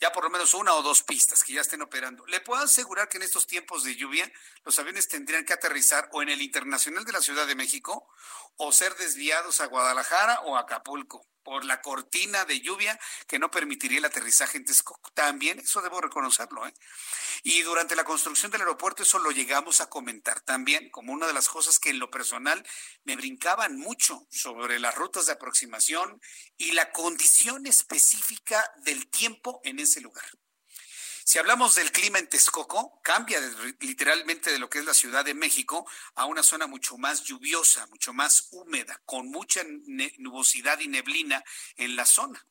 Ya 0.00 0.12
por 0.12 0.24
lo 0.24 0.30
menos 0.30 0.54
una 0.54 0.72
o 0.72 0.82
dos 0.82 1.02
pistas 1.02 1.44
que 1.44 1.52
ya 1.52 1.60
estén 1.60 1.82
operando. 1.82 2.24
Le 2.26 2.40
puedo 2.40 2.62
asegurar 2.62 3.10
que 3.10 3.18
en 3.18 3.24
estos 3.24 3.46
tiempos 3.46 3.84
de 3.84 3.94
lluvia 3.94 4.32
los 4.64 4.78
aviones 4.78 5.08
tendrían 5.08 5.44
que 5.44 5.52
aterrizar 5.52 6.08
o 6.12 6.22
en 6.22 6.30
el 6.30 6.40
Internacional 6.40 7.04
de 7.04 7.12
la 7.12 7.20
Ciudad 7.20 7.46
de 7.46 7.54
México 7.54 8.08
o 8.56 8.72
ser 8.72 8.96
desviados 8.96 9.60
a 9.60 9.66
Guadalajara 9.66 10.40
o 10.46 10.56
a 10.56 10.60
Acapulco 10.60 11.28
por 11.46 11.64
la 11.64 11.80
cortina 11.80 12.44
de 12.44 12.60
lluvia 12.60 12.98
que 13.28 13.38
no 13.38 13.52
permitiría 13.52 13.98
el 13.98 14.04
aterrizaje 14.04 14.58
en 14.58 14.64
Texcoco. 14.64 15.12
También 15.14 15.60
eso 15.60 15.80
debo 15.80 16.00
reconocerlo. 16.00 16.66
¿eh? 16.66 16.74
Y 17.44 17.62
durante 17.62 17.94
la 17.94 18.02
construcción 18.02 18.50
del 18.50 18.62
aeropuerto 18.62 19.04
eso 19.04 19.20
lo 19.20 19.30
llegamos 19.30 19.80
a 19.80 19.88
comentar 19.88 20.40
también 20.40 20.90
como 20.90 21.12
una 21.12 21.28
de 21.28 21.32
las 21.32 21.48
cosas 21.48 21.78
que 21.78 21.90
en 21.90 22.00
lo 22.00 22.10
personal 22.10 22.66
me 23.04 23.14
brincaban 23.14 23.76
mucho 23.76 24.26
sobre 24.28 24.80
las 24.80 24.96
rutas 24.96 25.26
de 25.26 25.34
aproximación 25.34 26.20
y 26.56 26.72
la 26.72 26.90
condición 26.90 27.64
específica 27.68 28.68
del 28.78 29.08
tiempo 29.08 29.60
en 29.62 29.78
ese 29.78 30.00
lugar. 30.00 30.26
Si 31.28 31.40
hablamos 31.40 31.74
del 31.74 31.90
clima 31.90 32.20
en 32.20 32.28
Texcoco, 32.28 33.00
cambia 33.02 33.40
literalmente 33.80 34.52
de 34.52 34.60
lo 34.60 34.70
que 34.70 34.78
es 34.78 34.84
la 34.84 34.94
Ciudad 34.94 35.24
de 35.24 35.34
México 35.34 35.84
a 36.14 36.24
una 36.24 36.44
zona 36.44 36.68
mucho 36.68 36.98
más 36.98 37.24
lluviosa, 37.24 37.84
mucho 37.88 38.12
más 38.12 38.46
húmeda, 38.52 39.02
con 39.04 39.26
mucha 39.26 39.62
nubosidad 40.18 40.78
y 40.78 40.86
neblina 40.86 41.42
en 41.74 41.96
la 41.96 42.06
zona. 42.06 42.46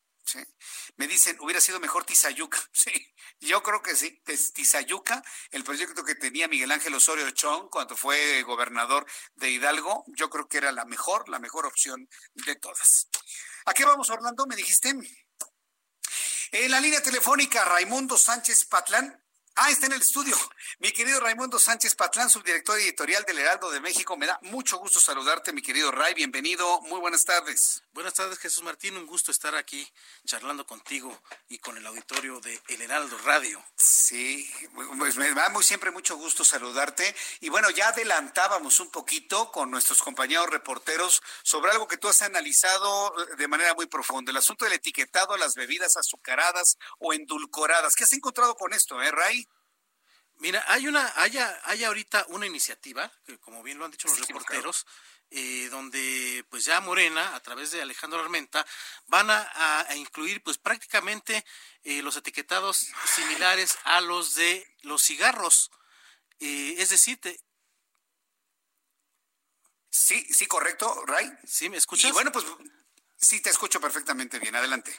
Me 0.98 1.08
dicen, 1.08 1.38
hubiera 1.40 1.62
sido 1.62 1.80
mejor 1.80 2.04
Tizayuca. 2.04 2.60
Sí, 2.74 2.92
yo 3.40 3.64
creo 3.64 3.82
que 3.82 3.96
sí. 3.96 4.22
Tizayuca, 4.54 5.24
el 5.52 5.64
proyecto 5.64 6.04
que 6.04 6.16
tenía 6.16 6.50
Miguel 6.50 6.74
Ángel 6.74 6.96
Osorio 6.96 7.32
Chong 7.32 7.70
cuando 7.70 7.96
fue 7.96 8.44
gobernador 8.44 9.06
de 9.36 9.52
Hidalgo, 9.52 10.04
yo 10.08 10.30
creo 10.30 10.50
que 10.50 10.58
era 10.58 10.74
la 10.74 10.84
mejor, 10.84 11.30
la 11.30 11.40
mejor 11.40 11.66
opción 11.66 12.10
de 12.34 12.58
todas. 12.58 13.08
¿A 13.68 13.74
qué 13.74 13.86
vamos, 13.86 14.10
Orlando? 14.10 14.46
Me 14.46 14.58
dijiste. 14.58 14.94
En 16.58 16.72
la 16.72 16.80
línea 16.80 17.04
telefónica, 17.04 17.66
Raimundo 17.66 18.18
Sánchez 18.18 18.64
Patlán. 18.64 19.25
Ah, 19.58 19.72
está 19.72 19.86
en 19.86 19.94
el 19.94 20.02
estudio. 20.02 20.36
Mi 20.80 20.92
querido 20.92 21.18
Raimundo 21.22 21.58
Sánchez 21.60 21.96
Patlán, 21.96 22.30
subdirector 22.30 22.78
editorial 22.78 23.24
del 23.24 23.40
Heraldo 23.40 23.72
de 23.72 23.80
México. 23.80 24.18
Me 24.18 24.26
da 24.26 24.38
mucho 24.42 24.78
gusto 24.80 25.00
saludarte, 25.00 25.54
mi 25.54 25.62
querido 25.62 25.92
Ray. 25.92 26.14
Bienvenido. 26.14 26.82
Muy 26.82 27.00
buenas 27.00 27.24
tardes. 27.24 27.82
Buenas 27.94 28.14
tardes, 28.14 28.38
Jesús 28.38 28.62
Martín. 28.64 28.98
Un 28.98 29.06
gusto 29.06 29.32
estar 29.32 29.56
aquí 29.56 29.90
charlando 30.26 30.68
contigo 30.68 31.18
y 31.48 31.60
con 31.60 31.78
el 31.78 31.88
auditorio 31.88 32.42
de 32.42 32.62
El 32.68 32.82
Heraldo 32.82 33.18
Radio. 33.20 33.64
Sí, 33.78 34.52
pues 34.98 35.16
me 35.16 35.34
da 35.34 35.48
muy, 35.48 35.64
siempre 35.64 35.90
mucho 35.90 36.18
gusto 36.18 36.44
saludarte. 36.44 37.16
Y 37.40 37.48
bueno, 37.48 37.70
ya 37.70 37.88
adelantábamos 37.88 38.82
un 38.82 38.92
poquito 38.92 39.54
con 39.54 39.72
nuestros 39.72 40.04
compañeros 40.04 40.50
reporteros 40.50 41.24
sobre 41.44 41.72
algo 41.72 41.88
que 41.88 41.96
tú 41.96 42.10
has 42.10 42.22
analizado 42.24 43.16
de 43.38 43.48
manera 43.48 43.74
muy 43.74 43.86
profunda. 43.86 44.32
El 44.32 44.38
asunto 44.38 44.66
del 44.66 44.74
etiquetado 44.74 45.34
a 45.34 45.38
las 45.38 45.56
bebidas 45.56 45.96
azucaradas 45.96 46.78
o 47.00 47.14
endulcoradas. 47.14 47.96
¿Qué 47.96 48.04
has 48.04 48.12
encontrado 48.12 48.56
con 48.56 48.74
esto, 48.74 49.02
eh, 49.02 49.12
Ray? 49.12 49.45
Mira, 50.40 50.64
hay 50.68 50.88
una, 50.88 51.14
hay, 51.16 51.38
hay 51.64 51.84
ahorita 51.84 52.26
una 52.30 52.46
iniciativa, 52.46 53.12
que 53.26 53.40
como 53.40 53.64
bien 53.64 53.78
lo 53.78 53.86
han 53.86 53.92
dicho 53.92 54.08
los 54.08 54.20
reporteros, 54.20 54.86
eh, 55.32 55.70
donde 55.70 56.46
pues 56.50 56.66
ya 56.66 56.82
Morena, 56.82 57.36
a 57.36 57.40
través 57.42 57.72
de 57.72 57.82
Alejandro 57.82 58.20
Armenta, 58.20 58.66
van 59.08 59.28
a, 59.30 59.88
incluir 59.96 60.44
pues 60.44 60.58
prácticamente 60.58 61.46
eh, 61.84 62.02
los 62.02 62.18
etiquetados 62.18 62.88
similares 63.16 63.78
a 63.86 64.02
los 64.02 64.36
de 64.36 64.68
los 64.82 65.04
cigarros. 65.04 65.72
Eh, 66.40 66.76
es 66.78 66.90
decir, 66.90 67.20
Sí, 69.90 70.28
sí, 70.34 70.46
correcto, 70.46 71.06
Ray. 71.06 71.32
Sí, 71.48 71.70
¿me 71.70 71.78
escuchas? 71.78 72.10
Y 72.10 72.14
bueno, 72.14 72.30
pues 72.30 72.46
sí, 73.16 73.40
te 73.40 73.50
escucho 73.50 73.80
perfectamente 73.80 74.40
bien. 74.40 74.54
Adelante. 74.54 74.94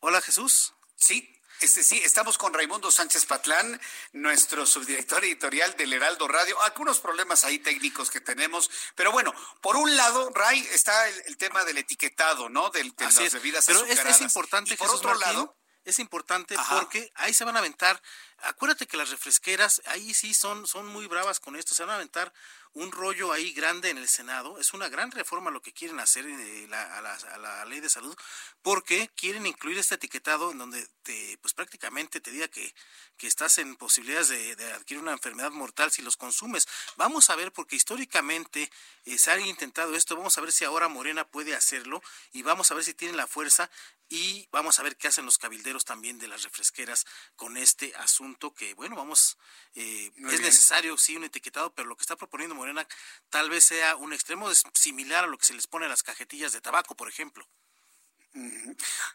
Hola, 0.00 0.20
Jesús. 0.20 0.74
Sí, 0.96 1.37
este, 1.60 1.82
sí, 1.82 2.00
estamos 2.04 2.38
con 2.38 2.54
Raimundo 2.54 2.90
Sánchez 2.90 3.26
Patlán, 3.26 3.80
nuestro 4.12 4.64
subdirector 4.64 5.24
editorial 5.24 5.76
del 5.76 5.92
Heraldo 5.92 6.28
Radio. 6.28 6.60
Algunos 6.62 7.00
problemas 7.00 7.44
ahí 7.44 7.58
técnicos 7.58 8.10
que 8.10 8.20
tenemos, 8.20 8.70
pero 8.94 9.10
bueno, 9.10 9.34
por 9.60 9.76
un 9.76 9.96
lado, 9.96 10.30
Ray, 10.34 10.60
está 10.72 11.08
el, 11.08 11.36
tema 11.36 11.64
del 11.64 11.78
etiquetado, 11.78 12.48
¿no? 12.48 12.70
Del, 12.70 12.94
de 12.94 13.04
las 13.04 13.32
bebidas 13.32 13.64
pero 13.66 13.80
azucaradas. 13.80 14.16
Es, 14.16 14.20
importante, 14.22 14.76
por 14.76 14.90
otro 14.90 15.14
lado, 15.14 15.56
es 15.84 15.98
importante 15.98 16.54
porque 16.70 17.10
ahí 17.16 17.34
se 17.34 17.44
van 17.44 17.56
a 17.56 17.58
aventar. 17.58 18.00
Acuérdate 18.38 18.86
que 18.86 18.96
las 18.96 19.10
refresqueras 19.10 19.82
ahí 19.86 20.14
sí 20.14 20.34
son, 20.34 20.66
son 20.66 20.86
muy 20.86 21.06
bravas 21.06 21.40
con 21.40 21.56
esto. 21.56 21.74
Se 21.74 21.82
van 21.82 21.90
a 21.90 21.94
aventar 21.96 22.32
un 22.74 22.92
rollo 22.92 23.32
ahí 23.32 23.52
grande 23.52 23.90
en 23.90 23.98
el 23.98 24.08
Senado. 24.08 24.58
Es 24.58 24.74
una 24.74 24.88
gran 24.88 25.10
reforma 25.10 25.50
lo 25.50 25.62
que 25.62 25.72
quieren 25.72 26.00
hacer 26.00 26.26
eh, 26.26 26.68
a, 26.72 27.38
la, 27.38 27.64
ley 27.64 27.80
de 27.80 27.88
salud, 27.88 28.16
porque 28.62 29.10
quieren 29.14 29.46
incluir 29.46 29.78
este 29.78 29.96
etiquetado 29.96 30.50
en 30.50 30.58
donde 30.58 30.86
te, 31.02 31.38
pues 31.40 31.54
prácticamente 31.54 32.20
te 32.20 32.30
diga 32.30 32.48
que, 32.48 32.74
que 33.18 33.26
estás 33.26 33.58
en 33.58 33.76
posibilidades 33.76 34.28
de, 34.28 34.72
adquirir 34.72 35.02
una 35.02 35.12
enfermedad 35.12 35.50
mortal 35.50 35.90
si 35.90 36.02
los 36.02 36.16
consumes. 36.16 36.66
Vamos 36.96 37.28
a 37.30 37.36
ver, 37.36 37.52
porque 37.52 37.76
históricamente 37.76 38.70
eh, 39.04 39.18
se 39.18 39.30
ha 39.30 39.38
intentado 39.40 39.94
esto, 39.94 40.16
vamos 40.16 40.38
a 40.38 40.40
ver 40.40 40.52
si 40.52 40.64
ahora 40.64 40.88
Morena 40.88 41.26
puede 41.26 41.54
hacerlo 41.54 42.02
y 42.32 42.42
vamos 42.42 42.70
a 42.70 42.74
ver 42.74 42.84
si 42.84 42.94
tiene 42.94 43.16
la 43.16 43.26
fuerza 43.26 43.70
y 44.08 44.48
vamos 44.52 44.78
a 44.78 44.82
ver 44.82 44.96
qué 44.96 45.08
hacen 45.08 45.26
los 45.26 45.36
cabilderos 45.36 45.84
también 45.84 46.18
de 46.18 46.28
las 46.28 46.42
refresqueras 46.42 47.04
con 47.36 47.56
este 47.56 47.94
asunto 47.96 48.54
que, 48.54 48.72
bueno, 48.74 48.96
vamos, 48.96 49.36
eh, 49.74 50.10
es 50.16 50.40
necesario, 50.40 50.96
sí, 50.96 51.16
un 51.16 51.24
etiquetado, 51.24 51.74
pero 51.74 51.88
lo 51.88 51.96
que 51.96 52.02
está 52.02 52.16
proponiendo 52.16 52.54
Morena 52.54 52.86
tal 53.28 53.50
vez 53.50 53.64
sea 53.64 53.96
un 53.96 54.12
extremo 54.12 54.48
similar 54.72 55.24
a 55.24 55.26
lo 55.26 55.36
que 55.36 55.44
se 55.44 55.54
les 55.54 55.66
pone 55.66 55.86
a 55.86 55.90
las 55.90 56.02
cajetillas 56.02 56.52
de 56.52 56.60
tabaco, 56.60 56.94
por 56.94 57.08
ejemplo. 57.08 57.46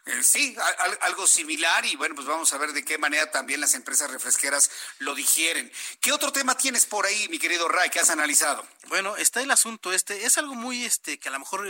Eh, 0.06 0.22
sí, 0.22 0.56
algo 1.00 1.26
similar 1.26 1.84
y 1.86 1.96
bueno, 1.96 2.14
pues 2.14 2.26
vamos 2.26 2.52
a 2.52 2.58
ver 2.58 2.72
de 2.72 2.84
qué 2.84 2.98
manera 2.98 3.30
también 3.30 3.60
las 3.60 3.74
empresas 3.74 4.10
refresqueras 4.10 4.70
lo 4.98 5.14
digieren. 5.14 5.70
¿Qué 6.00 6.12
otro 6.12 6.32
tema 6.32 6.56
tienes 6.56 6.86
por 6.86 7.06
ahí, 7.06 7.28
mi 7.28 7.38
querido 7.38 7.68
Ray, 7.68 7.90
que 7.90 8.00
has 8.00 8.10
analizado? 8.10 8.66
Bueno, 8.88 9.16
está 9.16 9.40
el 9.40 9.50
asunto 9.50 9.92
este, 9.92 10.26
es 10.26 10.36
algo 10.38 10.54
muy 10.54 10.84
este 10.84 11.18
que 11.18 11.28
a 11.28 11.32
lo 11.32 11.38
mejor 11.38 11.68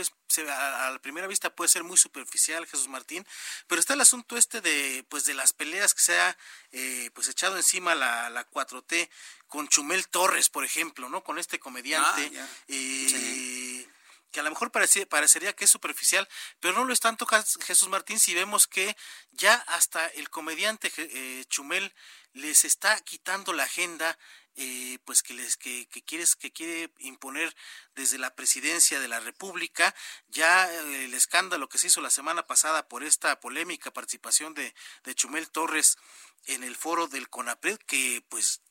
a, 0.49 0.91
la 0.91 0.99
primera 0.99 1.27
vista 1.27 1.49
puede 1.49 1.69
ser 1.69 1.83
muy 1.83 1.97
superficial, 1.97 2.65
Jesús 2.67 2.89
Martín, 2.89 3.25
pero 3.67 3.79
está 3.79 3.93
el 3.93 4.01
asunto 4.01 4.37
este 4.37 4.61
de 4.61 5.05
pues 5.09 5.25
de 5.25 5.33
las 5.33 5.53
peleas 5.53 5.93
que 5.93 6.01
se 6.01 6.19
ha 6.19 6.37
eh, 6.71 7.09
pues 7.13 7.29
echado 7.29 7.55
encima 7.57 7.95
la, 7.95 8.29
la 8.29 8.49
4T 8.49 9.09
con 9.47 9.67
Chumel 9.67 10.07
Torres, 10.07 10.49
por 10.49 10.65
ejemplo, 10.65 11.07
¿no? 11.07 11.23
Con 11.23 11.39
este 11.39 11.59
comediante. 11.59 12.31
Ah, 12.37 12.47
eh, 12.67 13.54
que 14.35 14.41
a 14.41 14.43
lo 14.43 14.49
mejor 14.49 14.69
parecería 14.69 15.53
que 15.53 15.63
es 15.63 15.69
superficial, 15.71 16.27
pero 16.59 16.73
no 16.73 16.83
lo 16.83 16.91
es 16.91 16.99
tanto 16.99 17.25
Jesús 17.25 17.87
Martín 17.87 18.19
si 18.19 18.33
vemos 18.33 18.67
que 18.67 18.97
ya 19.31 19.53
hasta 19.67 20.07
el 20.07 20.29
comediante 20.29 20.91
eh, 20.97 21.45
Chumel 21.47 21.93
les 22.33 22.65
está 22.65 22.99
quitando 22.99 23.53
la 23.53 23.63
agenda 23.63 24.19
eh, 24.55 24.99
pues 25.05 25.21
que 25.21 25.33
les 25.33 25.57
que, 25.57 25.87
quieres 26.05 26.35
que 26.35 26.51
quiere 26.51 26.93
imponer 26.99 27.55
desde 27.95 28.17
la 28.17 28.35
presidencia 28.35 28.99
de 28.99 29.07
la 29.07 29.19
República 29.19 29.93
ya 30.27 30.71
el 30.73 31.13
escándalo 31.13 31.67
que 31.69 31.77
se 31.77 31.87
hizo 31.87 32.01
la 32.01 32.09
semana 32.09 32.47
pasada 32.47 32.87
por 32.87 33.03
esta 33.03 33.39
polémica 33.39 33.91
participación 33.91 34.53
de, 34.53 34.73
de 35.03 35.15
Chumel 35.15 35.49
Torres 35.49 35.97
en 36.45 36.63
el 36.63 36.75
foro 36.75 37.07
del 37.07 37.29
CONAPRED 37.29 37.79
que 37.79 38.23
pues 38.29 38.61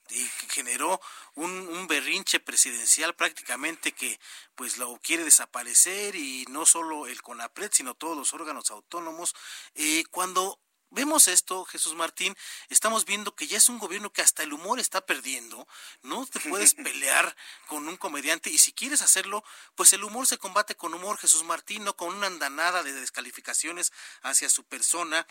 generó 0.50 1.00
un, 1.34 1.50
un, 1.50 1.86
berrinche 1.86 2.38
presidencial 2.38 3.14
prácticamente 3.14 3.92
que 3.92 4.20
pues 4.54 4.76
lo 4.76 4.98
quiere 5.02 5.24
desaparecer 5.24 6.14
y 6.14 6.44
no 6.50 6.66
solo 6.66 7.06
el 7.06 7.22
CONAPRED 7.22 7.70
sino 7.72 7.94
todos 7.94 8.16
los 8.16 8.32
órganos 8.34 8.70
autónomos 8.70 9.34
eh, 9.74 10.04
cuando 10.10 10.60
vemos 10.94 11.28
esto, 11.28 11.64
Jesús 11.64 11.94
Martín, 11.94 12.36
estamos 12.68 13.04
viendo 13.04 13.34
que 13.34 13.46
ya 13.46 13.58
es 13.58 13.68
un 13.68 13.78
gobierno 13.78 14.12
que 14.12 14.22
hasta 14.22 14.42
el 14.42 14.52
humor 14.52 14.80
está 14.80 15.04
perdiendo, 15.04 15.66
no 16.02 16.24
te 16.26 16.40
puedes 16.40 16.74
pelear 16.74 17.36
con 17.66 17.86
un 17.88 17.96
comediante 17.96 18.50
y 18.50 18.58
si 18.58 18.72
quieres 18.72 19.02
hacerlo, 19.02 19.44
pues 19.74 19.92
el 19.92 20.04
humor 20.04 20.26
se 20.26 20.38
combate 20.38 20.74
con 20.76 20.94
humor, 20.94 21.18
Jesús 21.18 21.44
Martín, 21.44 21.84
no 21.84 21.96
con 21.96 22.14
una 22.14 22.28
andanada 22.28 22.82
de 22.82 22.92
descalificaciones 22.92 23.92
hacia 24.22 24.48
su 24.48 24.64
persona 24.64 25.26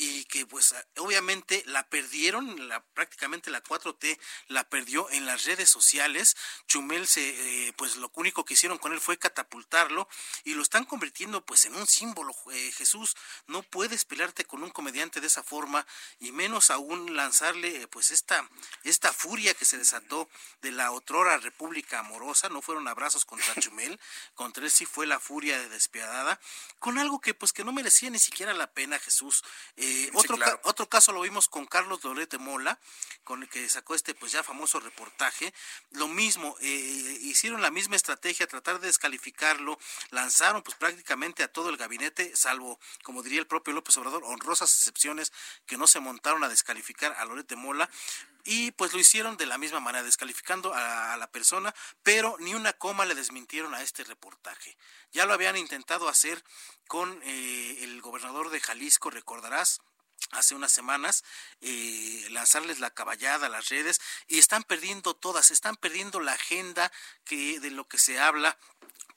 y 0.00 0.24
que 0.26 0.46
pues 0.46 0.76
obviamente 0.98 1.64
la 1.66 1.88
perdieron, 1.88 2.68
la, 2.68 2.84
prácticamente 2.94 3.50
la 3.50 3.62
4T 3.64 4.16
la 4.46 4.68
perdió 4.68 5.10
en 5.10 5.26
las 5.26 5.44
redes 5.44 5.68
sociales. 5.68 6.36
Chumel 6.68 7.08
se, 7.08 7.66
eh, 7.66 7.72
pues 7.72 7.96
lo 7.96 8.08
único 8.14 8.44
que 8.44 8.54
hicieron 8.54 8.78
con 8.78 8.92
él 8.92 9.00
fue 9.00 9.18
catapultarlo 9.18 10.08
y 10.44 10.54
lo 10.54 10.62
están 10.62 10.84
convirtiendo 10.84 11.44
pues 11.44 11.64
en 11.64 11.74
un 11.74 11.88
símbolo. 11.88 12.32
Eh, 12.52 12.70
Jesús, 12.76 13.16
no 13.48 13.64
puedes 13.64 14.04
pelearte 14.04 14.44
con 14.44 14.62
un 14.62 14.70
comediante 14.70 15.07
de 15.08 15.26
esa 15.26 15.42
forma 15.42 15.86
y 16.20 16.32
menos 16.32 16.70
aún 16.70 17.16
lanzarle 17.16 17.82
eh, 17.82 17.88
pues 17.88 18.10
esta, 18.10 18.48
esta 18.84 19.12
furia 19.12 19.54
que 19.54 19.64
se 19.64 19.78
desató 19.78 20.28
de 20.62 20.70
la 20.70 20.92
otrora 20.92 21.38
República 21.38 22.00
Amorosa. 22.00 22.48
No 22.48 22.62
fueron 22.62 22.86
abrazos 22.86 23.24
contra 23.24 23.54
Chumel, 23.60 23.98
contra 24.34 24.64
él 24.64 24.70
sí 24.70 24.86
fue 24.86 25.06
la 25.06 25.18
furia 25.18 25.58
de 25.58 25.68
despiadada, 25.68 26.38
con 26.78 26.98
algo 26.98 27.20
que 27.20 27.34
pues 27.34 27.52
que 27.52 27.64
no 27.64 27.72
merecía 27.72 28.10
ni 28.10 28.18
siquiera 28.18 28.52
la 28.52 28.70
pena 28.70 28.98
Jesús. 28.98 29.42
Eh, 29.76 30.10
otro, 30.14 30.36
otro 30.64 30.88
caso 30.88 31.12
lo 31.12 31.22
vimos 31.22 31.48
con 31.48 31.66
Carlos 31.66 32.00
Dorete 32.02 32.38
Mola, 32.38 32.78
con 33.24 33.42
el 33.42 33.48
que 33.48 33.68
sacó 33.68 33.94
este 33.94 34.14
pues 34.14 34.32
ya 34.32 34.42
famoso 34.42 34.80
reportaje. 34.80 35.52
Lo 35.92 36.08
mismo, 36.08 36.56
eh, 36.60 37.18
hicieron 37.22 37.62
la 37.62 37.70
misma 37.70 37.96
estrategia, 37.96 38.46
tratar 38.46 38.80
de 38.80 38.88
descalificarlo, 38.88 39.78
lanzaron 40.10 40.62
pues 40.62 40.76
prácticamente 40.76 41.42
a 41.42 41.48
todo 41.48 41.70
el 41.70 41.76
gabinete, 41.76 42.34
salvo, 42.36 42.78
como 43.02 43.22
diría 43.22 43.40
el 43.40 43.46
propio 43.46 43.72
López 43.72 43.96
Obrador, 43.96 44.24
honrosas 44.24 44.70
que 45.66 45.76
no 45.76 45.86
se 45.86 46.00
montaron 46.00 46.42
a 46.44 46.48
descalificar 46.48 47.14
a 47.18 47.24
Lorete 47.24 47.56
Mola 47.56 47.88
y 48.44 48.70
pues 48.72 48.92
lo 48.92 48.98
hicieron 48.98 49.36
de 49.36 49.46
la 49.46 49.58
misma 49.58 49.80
manera, 49.80 50.02
descalificando 50.02 50.72
a, 50.74 51.16
la 51.16 51.30
persona, 51.30 51.74
pero 52.02 52.36
ni 52.40 52.54
una 52.54 52.72
coma 52.72 53.04
le 53.04 53.14
desmintieron 53.14 53.74
a 53.74 53.82
este 53.82 54.04
reportaje. 54.04 54.76
Ya 55.12 55.26
lo 55.26 55.34
habían 55.34 55.56
intentado 55.56 56.08
hacer 56.08 56.42
con 56.86 57.20
eh, 57.24 57.78
el 57.82 58.00
gobernador 58.00 58.50
de 58.50 58.60
Jalisco, 58.60 59.10
recordarás, 59.10 59.80
hace 60.32 60.54
unas 60.54 60.72
semanas 60.72 61.24
eh, 61.60 62.26
lanzarles 62.30 62.80
la 62.80 62.90
caballada 62.90 63.46
a 63.46 63.50
las 63.50 63.68
redes 63.68 64.00
y 64.26 64.38
están 64.38 64.62
perdiendo 64.64 65.14
todas, 65.14 65.50
están 65.50 65.76
perdiendo 65.76 66.20
la 66.20 66.32
agenda 66.32 66.90
que 67.24 67.60
de 67.60 67.70
lo 67.70 67.86
que 67.86 67.98
se 67.98 68.18
habla 68.18 68.58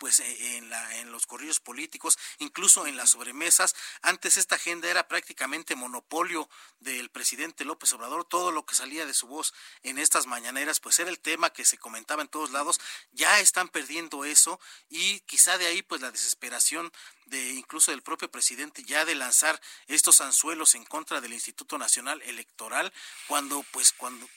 pues 0.02 0.19
eh, 0.19 0.57
en, 0.57 0.72
la, 0.72 0.98
en 0.98 1.11
los 1.11 1.28
corrillos 1.28 1.60
políticos, 1.60 2.18
incluso 2.40 2.88
en 2.88 2.98
las 2.98 3.11
sobremesas. 3.11 3.76
Antes 4.02 4.36
esta 4.36 4.56
agenda 4.56 4.90
era 4.90 5.07
prácticamente 5.07 5.76
monopolio 5.76 6.49
del 6.80 7.11
presidente 7.11 7.65
López 7.65 7.94
Obrador. 7.94 8.26
Todo 8.26 8.52
lo 8.52 8.65
que 8.65 8.73
salía 8.73 9.06
de 9.06 9.14
su 9.14 9.28
voz 9.28 9.53
en 9.84 9.99
estas 9.99 10.26
mañaneras, 10.26 10.80
pues 10.80 10.98
era 10.98 11.11
el 11.11 11.19
tema 11.19 11.52
que 11.52 11.65
se 11.65 11.78
comentaba 11.78 12.23
en 12.23 12.30
todos 12.30 12.49
lados. 12.49 12.82
Ya 13.11 13.40
están 13.41 13.69
perdiendo 13.69 14.26
eso 14.26 14.60
y 14.90 15.19
quizá 15.19 15.60
de 15.60 15.68
ahí 15.68 15.84
pues 15.84 16.02
la 16.02 16.10
desesperación 16.10 16.91
de 17.28 17.52
incluso 17.52 17.91
del 17.91 18.02
propio 18.02 18.32
presidente 18.32 18.84
ya 18.84 19.06
de 19.06 19.14
lanzar 19.14 19.61
estos 19.86 20.19
anzuelos 20.19 20.73
en 20.73 20.84
contra 20.84 21.22
del 21.22 21.34
Instituto 21.34 21.78
Nacional 21.78 22.23
Electoral 22.23 22.91
cuando 23.28 23.61
pues 23.72 23.94
cuando 23.94 24.28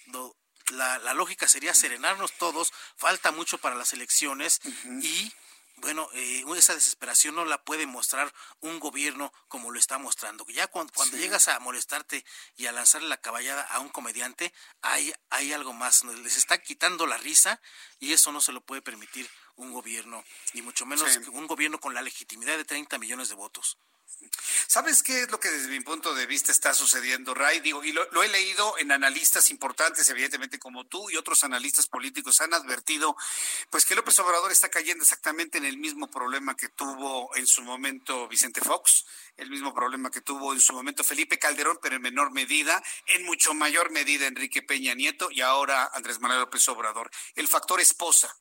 la, 0.73 0.99
la, 0.99 1.15
lógica 1.15 1.49
sería 1.49 1.75
serenarnos 1.75 2.33
todos, 2.33 2.73
falta 2.97 3.33
mucho 3.33 3.59
para 3.59 3.77
las 3.77 3.93
elecciones 3.93 4.61
y 5.03 5.33
bueno, 5.77 6.09
eh, 6.15 6.45
esa 6.57 6.75
desesperación 6.75 7.35
no 7.35 7.45
la 7.45 7.63
puede 7.63 7.87
mostrar 7.87 8.33
un 8.61 8.79
gobierno 8.81 9.33
como 9.49 9.71
lo 9.71 9.79
está 9.79 9.99
mostrando. 9.99 10.47
Ya 10.49 10.67
cuando, 10.67 10.93
llegas 11.17 11.49
a 11.49 11.59
molestarte 11.61 12.25
y 12.57 12.67
a 12.67 12.73
lanzarle 12.73 13.09
la 13.09 13.21
caballada 13.21 13.63
a 13.63 13.81
un 13.81 13.89
comediante, 13.89 14.53
hay, 14.83 15.13
hay 15.31 15.53
algo 15.53 15.73
más, 15.73 16.05
les 16.05 16.37
está 16.37 16.59
quitando 16.59 17.07
la 17.07 17.19
risa 17.19 17.61
y 17.99 18.13
eso 18.13 18.33
no 18.33 18.41
se 18.41 18.53
lo 18.53 18.61
puede 18.61 18.83
permitir 18.83 19.29
un 19.57 19.73
gobierno, 19.73 20.25
y 20.53 20.63
mucho 20.63 20.85
menos 20.85 21.17
un 21.33 21.47
gobierno 21.47 21.79
con 21.79 21.95
la 21.95 22.03
legitimidad 22.03 22.57
de 22.57 22.65
30 22.65 22.99
millones 22.99 23.29
de 23.29 23.37
votos. 23.37 23.79
¿Sabes 24.67 25.03
qué 25.03 25.23
es 25.23 25.31
lo 25.31 25.39
que 25.39 25.51
desde 25.51 25.69
mi 25.69 25.81
punto 25.81 26.15
de 26.15 26.27
vista 26.27 26.51
está 26.51 26.75
sucediendo, 26.75 27.35
Ray? 27.35 27.61
Digo, 27.61 27.85
y 27.85 27.93
lo, 27.93 28.23
he 28.23 28.29
leído 28.29 28.77
en 28.79 28.93
analistas 28.93 29.51
importantes, 29.51 30.09
evidentemente 30.09 30.59
como 30.59 30.85
tú 30.85 31.11
y 31.11 31.17
otros 31.17 31.45
analistas 31.45 31.87
políticos 31.87 32.41
han 32.41 32.55
advertido, 32.55 33.17
pues 33.71 33.85
que 33.85 33.95
López 33.95 34.19
Obrador 34.19 34.53
está 34.53 34.69
cayendo 34.69 35.03
exactamente 35.03 35.59
en 35.59 35.65
el 35.65 35.77
mismo 35.77 36.11
problema 36.11 36.57
que 36.57 36.69
tuvo 36.69 37.35
en 37.37 37.47
su 37.47 37.63
momento 37.63 38.27
Vicente 38.29 38.61
Fox, 38.61 39.05
el 39.37 39.51
mismo 39.51 39.75
problema 39.75 40.11
que 40.11 40.21
tuvo 40.21 40.53
en 40.53 40.61
su 40.61 40.73
momento 40.73 41.05
Felipe 41.05 41.39
Calderón, 41.39 41.79
pero 41.81 41.97
en 41.97 42.03
menor 42.03 42.33
medida, 42.33 42.83
en 43.07 43.25
mucho 43.25 43.55
mayor 43.55 43.91
medida 43.91 44.27
Enrique 44.27 44.63
Peña 44.63 44.95
Nieto 44.95 45.31
y 45.31 45.41
ahora 45.41 45.91
Andrés 45.95 46.21
Manuel 46.21 46.41
López 46.41 46.67
Obrador. 46.69 47.11
El 47.35 47.49
factor 47.49 47.81
esposa. 47.81 48.35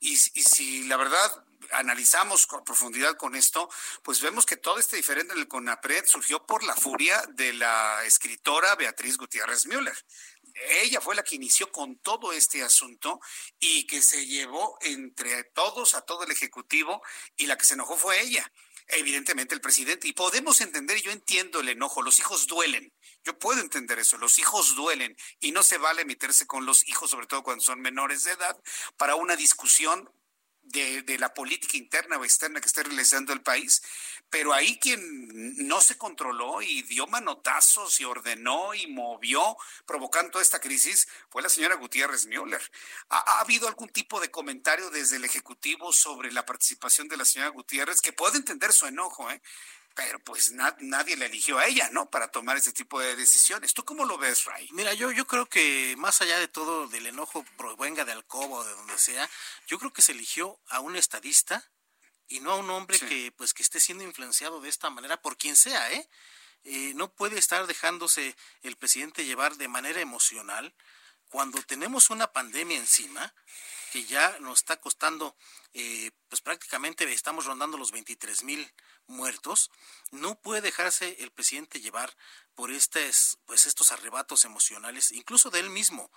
Y, 0.00 0.16
si 0.16 0.84
la 0.84 0.96
verdad 0.96 1.44
analizamos 1.72 2.46
con 2.46 2.64
profundidad 2.64 3.16
con 3.16 3.34
esto, 3.34 3.68
pues 4.02 4.20
vemos 4.20 4.46
que 4.46 4.56
todo 4.56 4.78
este 4.78 4.96
diferente 4.96 5.32
en 5.32 5.40
el 5.40 5.48
CONAPRED 5.48 6.06
surgió 6.06 6.46
por 6.46 6.62
la 6.62 6.76
furia 6.76 7.22
de 7.34 7.52
la 7.54 8.04
escritora 8.04 8.74
Beatriz 8.76 9.16
Gutiérrez 9.16 9.66
Müller. 9.66 9.96
Ella 10.82 11.00
fue 11.00 11.14
la 11.14 11.22
que 11.22 11.34
inició 11.34 11.70
con 11.70 11.98
todo 11.98 12.32
este 12.32 12.62
asunto 12.62 13.20
y 13.58 13.86
que 13.86 14.00
se 14.00 14.26
llevó 14.26 14.78
entre 14.80 15.44
todos 15.44 15.94
a 15.94 16.02
todo 16.02 16.24
el 16.24 16.30
Ejecutivo 16.30 17.02
y 17.36 17.46
la 17.46 17.58
que 17.58 17.64
se 17.64 17.74
enojó 17.74 17.96
fue 17.96 18.20
ella 18.20 18.50
evidentemente 18.88 19.54
el 19.54 19.60
presidente. 19.60 20.08
Y 20.08 20.12
podemos 20.12 20.60
entender, 20.60 21.00
yo 21.02 21.10
entiendo 21.10 21.60
el 21.60 21.68
enojo, 21.68 22.02
los 22.02 22.18
hijos 22.18 22.46
duelen. 22.46 22.92
Yo 23.24 23.38
puedo 23.38 23.60
entender 23.60 23.98
eso, 23.98 24.18
los 24.18 24.38
hijos 24.38 24.76
duelen 24.76 25.16
y 25.40 25.52
no 25.52 25.62
se 25.62 25.78
vale 25.78 26.04
meterse 26.04 26.46
con 26.46 26.64
los 26.64 26.86
hijos, 26.88 27.10
sobre 27.10 27.26
todo 27.26 27.42
cuando 27.42 27.64
son 27.64 27.80
menores 27.80 28.24
de 28.24 28.32
edad, 28.32 28.60
para 28.96 29.16
una 29.16 29.34
discusión 29.34 30.10
de, 30.66 31.18
la 31.18 31.32
política 31.32 31.76
interna 31.76 32.18
o 32.18 32.24
externa 32.24 32.60
que 32.60 32.66
esté 32.66 32.82
realizando 32.82 33.32
el 33.32 33.42
país, 33.42 33.82
pero 34.28 34.52
ahí 34.52 34.78
quien 34.78 35.66
no 35.66 35.80
se 35.80 35.96
controló 35.96 36.60
y 36.62 36.82
dio 36.82 37.06
manotazos 37.06 38.00
y 38.00 38.04
ordenó 38.04 38.74
y 38.74 38.86
movió, 38.86 39.56
provocando 39.86 40.40
esta 40.40 40.60
crisis, 40.60 41.08
fue 41.30 41.42
la 41.42 41.48
señora 41.48 41.76
Gutiérrez 41.76 42.26
Müller. 42.26 42.62
¿Ha, 43.08 43.18
¿Ha, 43.18 43.40
habido 43.40 43.68
algún 43.68 43.88
tipo 43.88 44.20
de 44.20 44.30
comentario 44.30 44.90
desde 44.90 45.16
el 45.16 45.24
Ejecutivo 45.24 45.92
sobre 45.92 46.32
la 46.32 46.44
participación 46.44 47.08
de 47.08 47.16
la 47.16 47.24
señora 47.24 47.50
Gutiérrez? 47.50 48.00
Que 48.00 48.12
puede 48.12 48.36
entender 48.36 48.72
su 48.72 48.86
enojo, 48.86 49.30
¿eh? 49.30 49.40
Pero 49.96 50.18
pues 50.20 50.52
nadie 50.52 51.16
le 51.16 51.24
eligió 51.24 51.58
a 51.58 51.64
ella, 51.66 51.88
¿no? 51.90 52.10
Para 52.10 52.28
tomar 52.28 52.58
ese 52.58 52.70
tipo 52.70 53.00
de 53.00 53.16
decisiones. 53.16 53.72
¿Tú 53.72 53.82
cómo 53.82 54.04
lo 54.04 54.18
ves, 54.18 54.44
Ray? 54.44 54.68
Mira, 54.72 54.92
yo, 54.92 55.10
yo 55.10 55.26
creo 55.26 55.46
que 55.46 55.94
más 55.96 56.20
allá 56.20 56.38
de 56.38 56.48
todo 56.48 56.86
del 56.86 57.06
enojo, 57.06 57.46
venga 57.78 58.04
de 58.04 58.12
Alcoba 58.12 58.58
o 58.58 58.64
de 58.64 58.74
donde 58.74 58.98
sea, 58.98 59.28
yo 59.66 59.78
creo 59.78 59.94
que 59.94 60.02
se 60.02 60.12
eligió 60.12 60.60
a 60.68 60.80
un 60.80 60.96
estadista 60.96 61.64
y 62.28 62.40
no 62.40 62.52
a 62.52 62.56
un 62.56 62.68
hombre 62.68 62.98
que 63.00 63.32
pues 63.38 63.54
que 63.54 63.62
esté 63.62 63.80
siendo 63.80 64.04
influenciado 64.04 64.60
de 64.60 64.68
esta 64.68 64.90
manera 64.90 65.22
por 65.22 65.38
quien 65.38 65.56
sea, 65.56 65.90
¿eh? 65.90 66.06
¿eh? 66.64 66.92
no 66.94 67.10
puede 67.14 67.38
estar 67.38 67.66
dejándose 67.66 68.36
el 68.62 68.76
presidente 68.76 69.24
llevar 69.24 69.56
de 69.56 69.68
manera 69.68 70.02
emocional 70.02 70.74
cuando 71.30 71.62
tenemos 71.62 72.10
una 72.10 72.32
pandemia 72.34 72.76
encima 72.76 73.34
que 73.96 74.04
ya 74.04 74.38
nos 74.40 74.58
está 74.58 74.78
costando, 74.78 75.34
eh, 75.72 76.10
pues 76.28 76.42
prácticamente 76.42 77.10
estamos 77.10 77.46
rondando 77.46 77.78
los 77.78 77.92
23 77.92 78.42
mil 78.42 78.70
muertos, 79.06 79.70
no 80.10 80.38
puede 80.38 80.60
dejarse 80.60 81.16
el 81.20 81.30
presidente 81.30 81.80
llevar 81.80 82.14
por 82.54 82.70
estos, 82.70 83.38
pues 83.46 83.64
estos 83.64 83.92
arrebatos 83.92 84.44
emocionales, 84.44 85.12
incluso 85.12 85.48
de 85.48 85.60
él 85.60 85.70
mismo, 85.70 86.10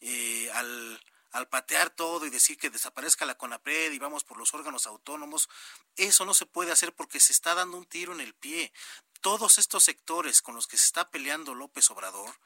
eh, 0.00 0.50
al, 0.54 0.98
al 1.32 1.46
patear 1.46 1.90
todo 1.90 2.24
y 2.24 2.30
decir 2.30 2.56
que 2.56 2.70
desaparezca 2.70 3.26
la 3.26 3.36
CONAPRED 3.36 3.92
y 3.92 3.98
vamos 3.98 4.24
por 4.24 4.38
los 4.38 4.54
órganos 4.54 4.86
autónomos, 4.86 5.50
eso 5.96 6.24
no 6.24 6.32
se 6.32 6.46
puede 6.46 6.72
hacer 6.72 6.94
porque 6.94 7.20
se 7.20 7.34
está 7.34 7.54
dando 7.54 7.76
un 7.76 7.84
tiro 7.84 8.14
en 8.14 8.22
el 8.22 8.32
pie. 8.32 8.72
Todos 9.20 9.58
estos 9.58 9.84
sectores 9.84 10.40
con 10.40 10.54
los 10.54 10.66
que 10.66 10.78
se 10.78 10.86
está 10.86 11.10
peleando 11.10 11.54
López 11.54 11.90
Obrador, 11.90 12.40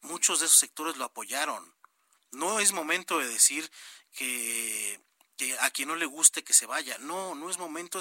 muchos 0.00 0.40
de 0.40 0.46
esos 0.46 0.58
sectores 0.58 0.96
lo 0.96 1.04
apoyaron. 1.04 1.76
No 2.32 2.60
es 2.60 2.72
momento 2.72 3.18
de 3.18 3.28
decir 3.28 3.70
que 4.12 5.00
que 5.36 5.58
a 5.58 5.70
quien 5.70 5.88
no 5.88 5.96
le 5.96 6.06
guste 6.06 6.44
que 6.44 6.52
se 6.54 6.66
vaya. 6.66 6.98
No, 6.98 7.34
no 7.34 7.50
es 7.50 7.58
momento. 7.58 7.98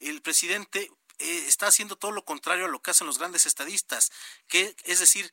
el 0.00 0.20
presidente 0.22 0.90
eh, 1.18 1.44
está 1.46 1.66
haciendo 1.68 1.96
todo 1.96 2.10
lo 2.10 2.24
contrario 2.24 2.66
a 2.66 2.68
lo 2.68 2.82
que 2.82 2.90
hacen 2.90 3.06
los 3.06 3.18
grandes 3.18 3.46
estadistas, 3.46 4.10
que 4.48 4.74
es 4.84 4.98
decir, 5.00 5.32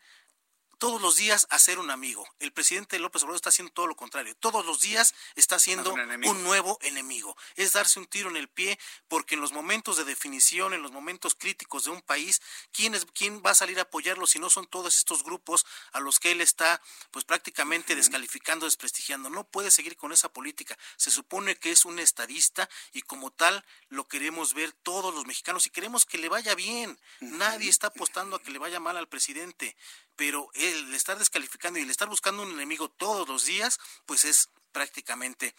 todos 0.79 1.01
los 1.01 1.17
días 1.17 1.45
hacer 1.51 1.77
un 1.77 1.91
amigo. 1.91 2.25
El 2.39 2.53
presidente 2.53 2.97
López 2.99 3.21
Obrador 3.21 3.35
está 3.35 3.49
haciendo 3.49 3.71
todo 3.71 3.85
lo 3.85 3.95
contrario. 3.95 4.33
Todos 4.37 4.65
los 4.65 4.79
días 4.79 5.13
está 5.35 5.57
haciendo 5.57 5.93
un, 5.93 6.43
nuevo 6.43 6.79
enemigo. 6.81 7.35
Es 7.55 7.73
darse 7.73 7.99
un 7.99 8.07
tiro 8.07 8.29
en 8.29 8.37
el 8.37 8.47
pie 8.47 8.79
porque 9.09 9.35
en 9.35 9.41
los 9.41 9.51
momentos 9.51 9.97
de 9.97 10.05
definición, 10.05 10.73
en 10.73 10.81
los 10.81 10.91
momentos 10.91 11.35
críticos 11.35 11.83
de 11.83 11.91
un 11.91 12.01
país, 12.01 12.41
¿quién, 12.71 12.95
es, 12.95 13.05
quién 13.13 13.43
va 13.45 13.51
a 13.51 13.55
salir 13.55 13.77
a 13.77 13.83
apoyarlo 13.83 14.25
si 14.25 14.39
no 14.39 14.49
son 14.49 14.65
todos 14.67 14.97
estos 14.97 15.23
grupos 15.23 15.65
a 15.91 15.99
los 15.99 16.19
que 16.19 16.31
él 16.31 16.39
está 16.39 16.81
pues 17.11 17.25
prácticamente 17.25 17.95
descalificando, 17.95 18.65
desprestigiando? 18.65 19.29
No 19.29 19.43
puede 19.43 19.71
seguir 19.71 19.97
con 19.97 20.13
esa 20.13 20.29
política. 20.29 20.77
Se 20.95 21.11
supone 21.11 21.57
que 21.57 21.71
es 21.71 21.83
un 21.83 21.99
estadista 21.99 22.69
y 22.93 23.01
como 23.01 23.31
tal 23.31 23.65
lo 23.89 24.07
queremos 24.07 24.53
ver 24.53 24.71
todos 24.71 25.13
los 25.13 25.25
mexicanos 25.25 25.67
y 25.67 25.71
queremos 25.71 26.05
que 26.05 26.17
le 26.17 26.29
vaya 26.29 26.55
bien. 26.55 26.97
Nadie 27.19 27.69
está 27.69 27.87
apostando 27.87 28.37
a 28.37 28.41
que 28.41 28.51
le 28.51 28.59
vaya 28.59 28.79
mal 28.79 28.95
al 28.95 29.09
presidente 29.09 29.75
pero 30.19 30.49
el 30.69 30.93
estar 30.93 31.17
descalificando 31.17 31.79
y 31.79 31.83
el 31.83 31.89
estar 31.89 32.07
buscando 32.07 32.43
un 32.43 32.51
enemigo 32.51 32.89
todos 32.89 33.27
los 33.27 33.45
días, 33.45 33.79
pues 34.05 34.25
es 34.25 34.49
prácticamente 34.71 35.55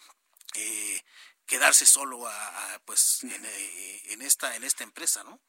eh, 0.55 1.03
quedarse 1.45 1.85
solo 1.85 2.27
a, 2.27 2.81
pues 2.85 3.23
eh, 3.23 4.01
en, 4.09 4.21
esta 4.21 4.55
en 4.55 4.63
esta 4.63 4.83
empresa, 4.83 5.23
¿no? 5.23 5.39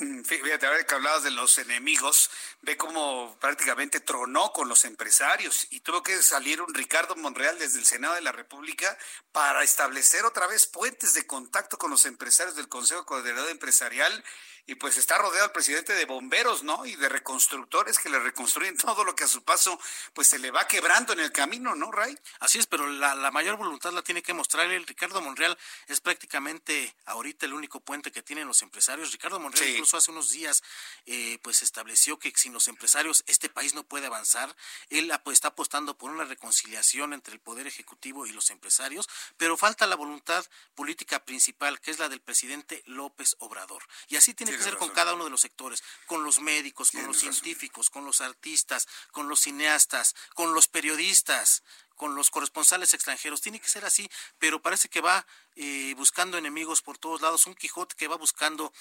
Mm, 0.00 0.24
fíjate, 0.24 0.66
ahora 0.66 0.84
que 0.84 0.94
hablabas 0.94 1.22
de 1.22 1.30
los 1.30 1.58
enemigos, 1.58 2.30
ve 2.62 2.78
cómo 2.78 3.36
prácticamente 3.38 4.00
tronó 4.00 4.50
con 4.52 4.66
los 4.66 4.86
empresarios 4.86 5.66
y 5.70 5.80
tuvo 5.80 6.02
que 6.02 6.22
salir 6.22 6.62
un 6.62 6.72
Ricardo 6.72 7.16
Monreal 7.16 7.58
desde 7.58 7.78
el 7.78 7.84
Senado 7.84 8.14
de 8.14 8.22
la 8.22 8.32
República 8.32 8.96
para 9.30 9.62
establecer 9.62 10.24
otra 10.24 10.46
vez 10.46 10.66
puentes 10.66 11.12
de 11.12 11.26
contacto 11.26 11.76
con 11.76 11.90
los 11.90 12.06
empresarios 12.06 12.56
del 12.56 12.68
Consejo 12.68 13.04
Coordinador 13.04 13.50
Empresarial 13.50 14.24
y 14.66 14.74
pues 14.76 14.96
está 14.96 15.18
rodeado 15.18 15.46
el 15.46 15.52
presidente 15.52 15.92
de 15.94 16.04
bomberos, 16.04 16.62
¿no? 16.62 16.86
Y 16.86 16.96
de 16.96 17.08
reconstructores 17.08 17.98
que 17.98 18.08
le 18.08 18.18
reconstruyen 18.18 18.76
todo 18.76 19.04
lo 19.04 19.14
que 19.14 19.24
a 19.24 19.28
su 19.28 19.42
paso 19.42 19.78
pues 20.14 20.28
se 20.28 20.38
le 20.38 20.50
va 20.50 20.66
quebrando 20.66 21.12
en 21.12 21.20
el 21.20 21.32
camino, 21.32 21.74
¿no, 21.74 21.90
Ray? 21.90 22.18
Así 22.40 22.58
es, 22.58 22.66
pero 22.66 22.86
la, 22.86 23.30
mayor 23.30 23.56
voluntad 23.56 23.92
la 23.92 24.02
tiene 24.02 24.22
que 24.22 24.34
mostrar 24.34 24.70
el 24.70 24.86
Ricardo 24.86 25.20
Monreal 25.20 25.56
es 25.86 26.00
prácticamente 26.00 26.94
ahorita 27.06 27.46
el 27.46 27.52
único 27.52 27.80
puente 27.80 28.10
que 28.10 28.22
tienen 28.22 28.46
los 28.46 28.62
empresarios. 28.62 29.12
Ricardo 29.12 29.38
Monreal 29.38 29.68
incluso 29.68 29.96
hace 29.96 30.10
unos 30.10 30.30
días 30.30 30.62
eh, 31.06 31.38
pues 31.42 31.62
estableció 31.62 32.18
que 32.18 32.32
sin 32.36 32.52
los 32.52 32.68
empresarios 32.68 33.24
este 33.26 33.48
país 33.48 33.74
no 33.74 33.84
puede 33.84 34.06
avanzar. 34.06 34.54
Él 34.88 35.12
pues, 35.24 35.34
está 35.34 35.48
apostando 35.48 35.96
por 35.96 36.10
una 36.10 36.24
reconciliación 36.24 37.12
entre 37.12 37.34
el 37.34 37.40
poder 37.40 37.66
ejecutivo 37.66 38.26
y 38.26 38.32
los 38.32 38.50
empresarios, 38.50 39.08
pero 39.36 39.56
falta 39.56 39.86
la 39.86 39.96
voluntad 39.96 40.44
política 40.74 41.24
principal, 41.24 41.80
que 41.80 41.90
es 41.90 41.98
la 41.98 42.08
del 42.08 42.20
presidente 42.20 42.82
López 42.86 43.36
Obrador. 43.38 43.82
Y 44.08 44.16
así 44.16 44.34
tiene 44.34 44.49
que 44.56 44.62
ser 44.62 44.76
con 44.76 44.90
cada 44.90 45.14
uno 45.14 45.24
de 45.24 45.30
los 45.30 45.40
sectores, 45.40 45.82
con 46.06 46.24
los 46.24 46.40
médicos, 46.40 46.90
con 46.90 47.06
los 47.06 47.18
científicos, 47.18 47.90
con 47.90 48.04
los 48.04 48.20
artistas, 48.20 48.88
con 49.12 49.28
los 49.28 49.40
cineastas, 49.40 50.14
con 50.34 50.54
los 50.54 50.68
periodistas, 50.68 51.62
con 51.96 52.14
los 52.14 52.30
corresponsales 52.30 52.94
extranjeros. 52.94 53.40
Tiene 53.40 53.60
que 53.60 53.68
ser 53.68 53.84
así, 53.84 54.10
pero 54.38 54.62
parece 54.62 54.88
que 54.88 55.00
va 55.00 55.26
eh, 55.56 55.94
buscando 55.96 56.38
enemigos 56.38 56.82
por 56.82 56.98
todos 56.98 57.20
lados. 57.20 57.46
Un 57.46 57.54
Quijote 57.54 57.94
que 57.96 58.08
va 58.08 58.16
buscando 58.16 58.72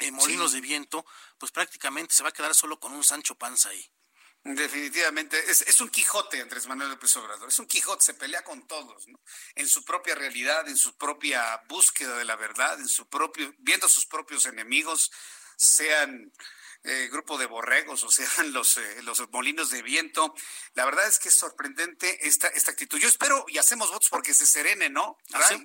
eh, 0.00 0.10
molinos 0.10 0.52
de 0.52 0.60
viento, 0.60 1.04
pues 1.38 1.52
prácticamente 1.52 2.14
se 2.14 2.22
va 2.22 2.30
a 2.30 2.32
quedar 2.32 2.54
solo 2.54 2.80
con 2.80 2.92
un 2.92 3.04
Sancho 3.04 3.34
Panza 3.34 3.68
ahí. 3.68 3.90
Definitivamente, 4.44 5.38
es, 5.48 5.80
un 5.80 5.88
Quijote 5.88 6.42
Andrés 6.42 6.66
Manuel 6.66 6.90
López 6.90 7.16
Obrador, 7.16 7.48
es 7.48 7.58
un 7.58 7.66
Quijote, 7.66 8.04
se 8.04 8.12
pelea 8.12 8.44
con 8.44 8.66
todos, 8.68 9.08
¿no? 9.08 9.18
En 9.54 9.66
su 9.66 9.82
propia 9.86 10.14
realidad, 10.14 10.68
en 10.68 10.76
su 10.76 10.98
propia 10.98 11.62
búsqueda 11.66 12.18
de 12.18 12.26
la 12.26 12.36
verdad, 12.36 12.78
en 12.78 12.88
su 12.88 13.08
propio, 13.08 13.54
viendo 13.58 13.88
sus 13.88 14.04
propios 14.04 14.44
enemigos, 14.44 15.10
sean 15.56 16.30
eh, 16.84 17.08
grupo 17.10 17.38
de 17.38 17.46
borregos, 17.46 18.04
o 18.04 18.10
sean 18.10 18.52
los, 18.52 18.76
eh, 18.76 19.02
los 19.02 19.28
molinos 19.30 19.70
de 19.70 19.82
viento. 19.82 20.34
La 20.74 20.84
verdad 20.84 21.06
es 21.06 21.18
que 21.18 21.28
es 21.28 21.34
sorprendente 21.34 22.28
esta, 22.28 22.48
esta 22.48 22.70
actitud. 22.72 22.98
Yo 22.98 23.08
espero 23.08 23.46
y 23.48 23.58
hacemos 23.58 23.90
votos 23.90 24.08
porque 24.10 24.34
se 24.34 24.46
serene, 24.46 24.90
¿no? 24.90 25.16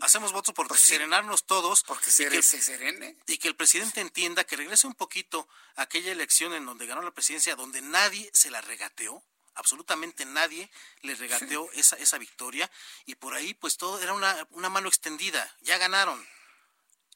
hacemos 0.01 0.31
votos 0.31 0.55
por 0.55 0.67
pues 0.67 0.79
serenarnos 0.79 1.45
todos. 1.45 1.83
Porque 1.83 2.09
se, 2.09 2.29
que, 2.29 2.41
se 2.41 2.61
serene. 2.61 3.17
Y 3.27 3.37
que 3.37 3.49
el 3.49 3.55
presidente 3.55 4.01
entienda 4.01 4.45
que 4.45 4.55
regrese 4.55 4.87
un 4.87 4.95
poquito 4.95 5.47
a 5.75 5.83
aquella 5.83 6.11
elección 6.11 6.53
en 6.53 6.65
donde 6.65 6.85
ganó 6.85 7.01
la 7.01 7.11
presidencia, 7.11 7.55
donde 7.55 7.81
nadie 7.81 8.29
se 8.33 8.49
la 8.49 8.61
regateó 8.61 9.23
absolutamente 9.55 10.25
nadie 10.25 10.71
le 11.01 11.15
regateó 11.15 11.69
esa, 11.73 11.97
esa 11.97 12.17
victoria 12.17 12.71
y 13.05 13.15
por 13.15 13.33
ahí 13.33 13.53
pues 13.53 13.75
todo 13.75 13.99
era 14.01 14.13
una, 14.13 14.47
una 14.51 14.69
mano 14.69 14.87
extendida, 14.87 15.53
ya 15.61 15.77
ganaron, 15.77 16.25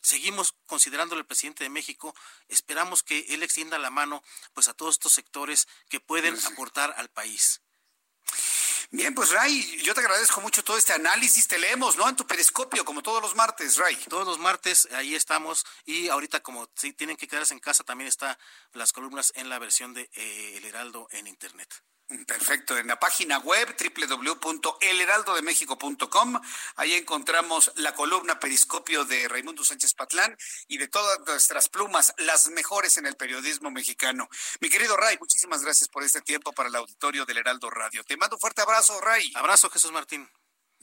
seguimos 0.04 0.54
considerándole 0.68 1.22
el 1.22 1.26
presidente 1.26 1.64
de 1.64 1.70
México, 1.70 2.14
esperamos 2.48 3.02
que 3.02 3.26
él 3.30 3.42
extienda 3.42 3.80
la 3.80 3.90
mano 3.90 4.22
pues 4.54 4.68
a 4.68 4.74
todos 4.74 4.96
estos 4.96 5.14
sectores 5.14 5.68
que 5.90 6.00
pueden 6.00 6.38
aportar 6.46 6.94
al 6.98 7.10
país. 7.10 7.62
Bien, 8.92 9.16
pues 9.16 9.32
Ray, 9.32 9.82
yo 9.82 9.96
te 9.96 10.02
agradezco 10.02 10.40
mucho 10.42 10.64
todo 10.64 10.78
este 10.78 10.94
análisis. 10.94 11.48
Te 11.48 11.58
leemos, 11.58 11.96
¿no? 11.96 12.08
En 12.08 12.16
tu 12.16 12.28
periscopio, 12.28 12.86
como 12.86 13.02
todos 13.02 13.24
los 13.24 13.34
martes, 13.34 13.78
Ray. 13.78 13.96
Todos 14.08 14.28
los 14.28 14.38
martes, 14.38 14.88
ahí 14.92 15.16
estamos. 15.16 15.66
Y 15.84 16.10
ahorita, 16.10 16.42
como 16.42 16.70
si 16.76 16.94
tienen 16.94 17.18
que 17.18 17.28
quedarse 17.28 17.56
en 17.56 17.60
casa, 17.60 17.84
también 17.84 18.08
está 18.08 18.38
las 18.74 18.94
columnas 18.94 19.34
en 19.36 19.50
la 19.50 19.58
versión 19.58 19.96
de 19.96 20.12
eh, 20.14 20.58
El 20.58 20.66
Heraldo 20.66 21.08
en 21.10 21.26
Internet. 21.26 21.74
Perfecto, 22.28 22.78
en 22.78 22.86
la 22.88 23.00
página 23.00 23.40
web 23.40 23.76
www.elheraldodemexico.com, 23.76 26.40
ahí 26.76 26.94
encontramos 26.94 27.72
la 27.76 27.96
columna 27.96 28.40
Periscopio 28.40 29.04
de 29.06 29.28
Raimundo 29.28 29.64
Sánchez 29.64 29.96
Patlán 29.96 30.38
y 30.68 30.78
de 30.78 30.88
todas 30.88 31.20
nuestras 31.26 31.70
plumas, 31.70 32.14
las 32.18 32.50
mejores 32.50 32.98
en 32.98 33.08
el 33.08 33.16
periodismo 33.16 33.72
mexicano. 33.72 34.30
Mi 34.60 34.70
querido 34.70 34.96
Ray, 34.96 35.18
muchísimas 35.18 35.64
gracias 35.64 35.90
por 35.90 36.04
este 36.04 36.22
tiempo 36.22 36.54
para 36.54 36.70
el 36.70 36.76
auditorio 36.76 37.26
del 37.26 37.40
Heraldo 37.40 37.72
Radio. 37.72 38.04
Te 38.04 38.18
mando 38.18 38.36
un 38.36 38.42
fuerte 38.42 38.62
abrazo, 38.62 39.02
Ray. 39.02 39.32
Abrazo, 39.36 39.68
Jesús 39.70 39.92
Martín. 39.92 40.30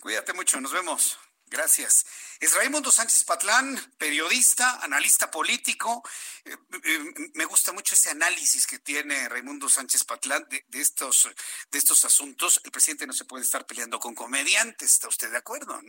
Cuídate 0.01 0.33
mucho, 0.33 0.61
nos 0.61 0.73
vemos. 0.73 1.17
Gracias. 1.51 2.07
Es 2.39 2.55
Raimundo 2.55 2.93
Sánchez 2.93 3.25
Patlán, 3.25 3.77
periodista, 3.99 4.79
analista 4.85 5.33
político. 5.33 6.01
Eh, 6.45 6.57
eh, 6.85 7.31
me 7.35 7.45
gusta 7.45 7.73
mucho 7.73 7.97
ese 7.97 8.11
análisis 8.11 8.69
que 8.69 8.79
tiene 8.79 9.29
Raimundo 9.29 9.69
Sánchez 9.69 10.05
Patlán 10.05 10.47
de, 10.49 10.65
estos, 10.81 11.29
de 11.69 11.79
estos 11.79 12.05
asuntos. 12.05 12.61
El 12.63 12.71
presidente 12.71 13.05
no 13.05 13.13
se 13.13 13.25
puede 13.25 13.43
estar 13.43 13.67
peleando 13.67 13.99
con 13.99 14.15
comediantes, 14.15 14.93
¿está 14.93 15.09
usted 15.09 15.29
de 15.29 15.39
acuerdo? 15.39 15.81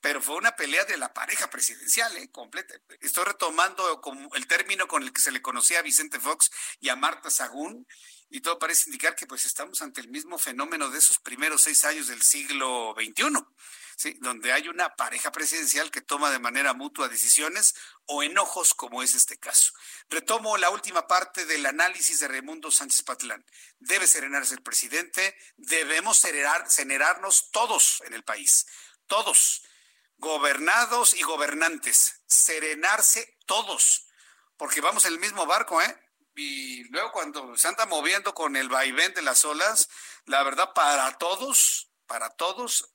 Pero 0.00 0.20
fue 0.20 0.34
una 0.34 0.56
pelea 0.56 0.84
de 0.84 0.96
la 0.96 1.14
pareja 1.14 1.48
presidencial, 1.48 2.16
¿eh? 2.16 2.28
Completa. 2.32 2.74
Estoy 2.98 3.24
retomando 3.24 4.02
el 4.34 4.46
término 4.48 4.88
con 4.88 5.04
el 5.04 5.12
que 5.12 5.20
se 5.20 5.30
le 5.30 5.40
conocía 5.40 5.78
a 5.78 5.82
Vicente 5.82 6.18
Fox 6.18 6.50
y 6.80 6.88
a 6.88 6.96
Marta 6.96 7.30
Sagún 7.30 7.86
y 8.30 8.40
todo 8.40 8.58
parece 8.58 8.90
indicar 8.90 9.14
que 9.14 9.28
pues 9.28 9.44
estamos 9.46 9.80
ante 9.80 10.00
el 10.00 10.08
mismo 10.08 10.38
fenómeno 10.38 10.90
de 10.90 10.98
esos 10.98 11.20
primeros 11.20 11.62
seis 11.62 11.84
años 11.84 12.08
del 12.08 12.20
siglo 12.20 12.94
XXI. 12.98 13.46
¿Sí? 13.98 14.16
donde 14.20 14.52
hay 14.52 14.68
una 14.68 14.94
pareja 14.94 15.32
presidencial 15.32 15.90
que 15.90 16.00
toma 16.00 16.30
de 16.30 16.38
manera 16.38 16.72
mutua 16.72 17.08
decisiones 17.08 17.74
o 18.06 18.22
enojos, 18.22 18.72
como 18.72 19.02
es 19.02 19.14
este 19.14 19.38
caso. 19.38 19.72
Retomo 20.08 20.56
la 20.56 20.70
última 20.70 21.08
parte 21.08 21.44
del 21.44 21.66
análisis 21.66 22.20
de 22.20 22.28
Raimundo 22.28 22.70
Sánchez 22.70 23.02
Patlán. 23.02 23.44
Debe 23.80 24.06
serenarse 24.06 24.54
el 24.54 24.62
presidente, 24.62 25.36
debemos 25.56 26.18
serenar, 26.18 26.70
serenarnos 26.70 27.50
todos 27.50 28.00
en 28.06 28.14
el 28.14 28.22
país, 28.22 28.66
todos, 29.08 29.64
gobernados 30.16 31.14
y 31.14 31.22
gobernantes, 31.22 32.22
serenarse 32.26 33.36
todos, 33.46 34.06
porque 34.56 34.80
vamos 34.80 35.04
en 35.06 35.14
el 35.14 35.18
mismo 35.18 35.44
barco, 35.44 35.82
¿eh? 35.82 36.00
y 36.36 36.84
luego 36.84 37.10
cuando 37.10 37.56
se 37.56 37.66
anda 37.66 37.84
moviendo 37.86 38.32
con 38.32 38.54
el 38.54 38.68
vaivén 38.68 39.12
de 39.14 39.22
las 39.22 39.44
olas, 39.44 39.88
la 40.24 40.44
verdad 40.44 40.72
para 40.72 41.18
todos, 41.18 41.90
para 42.06 42.30
todos 42.30 42.94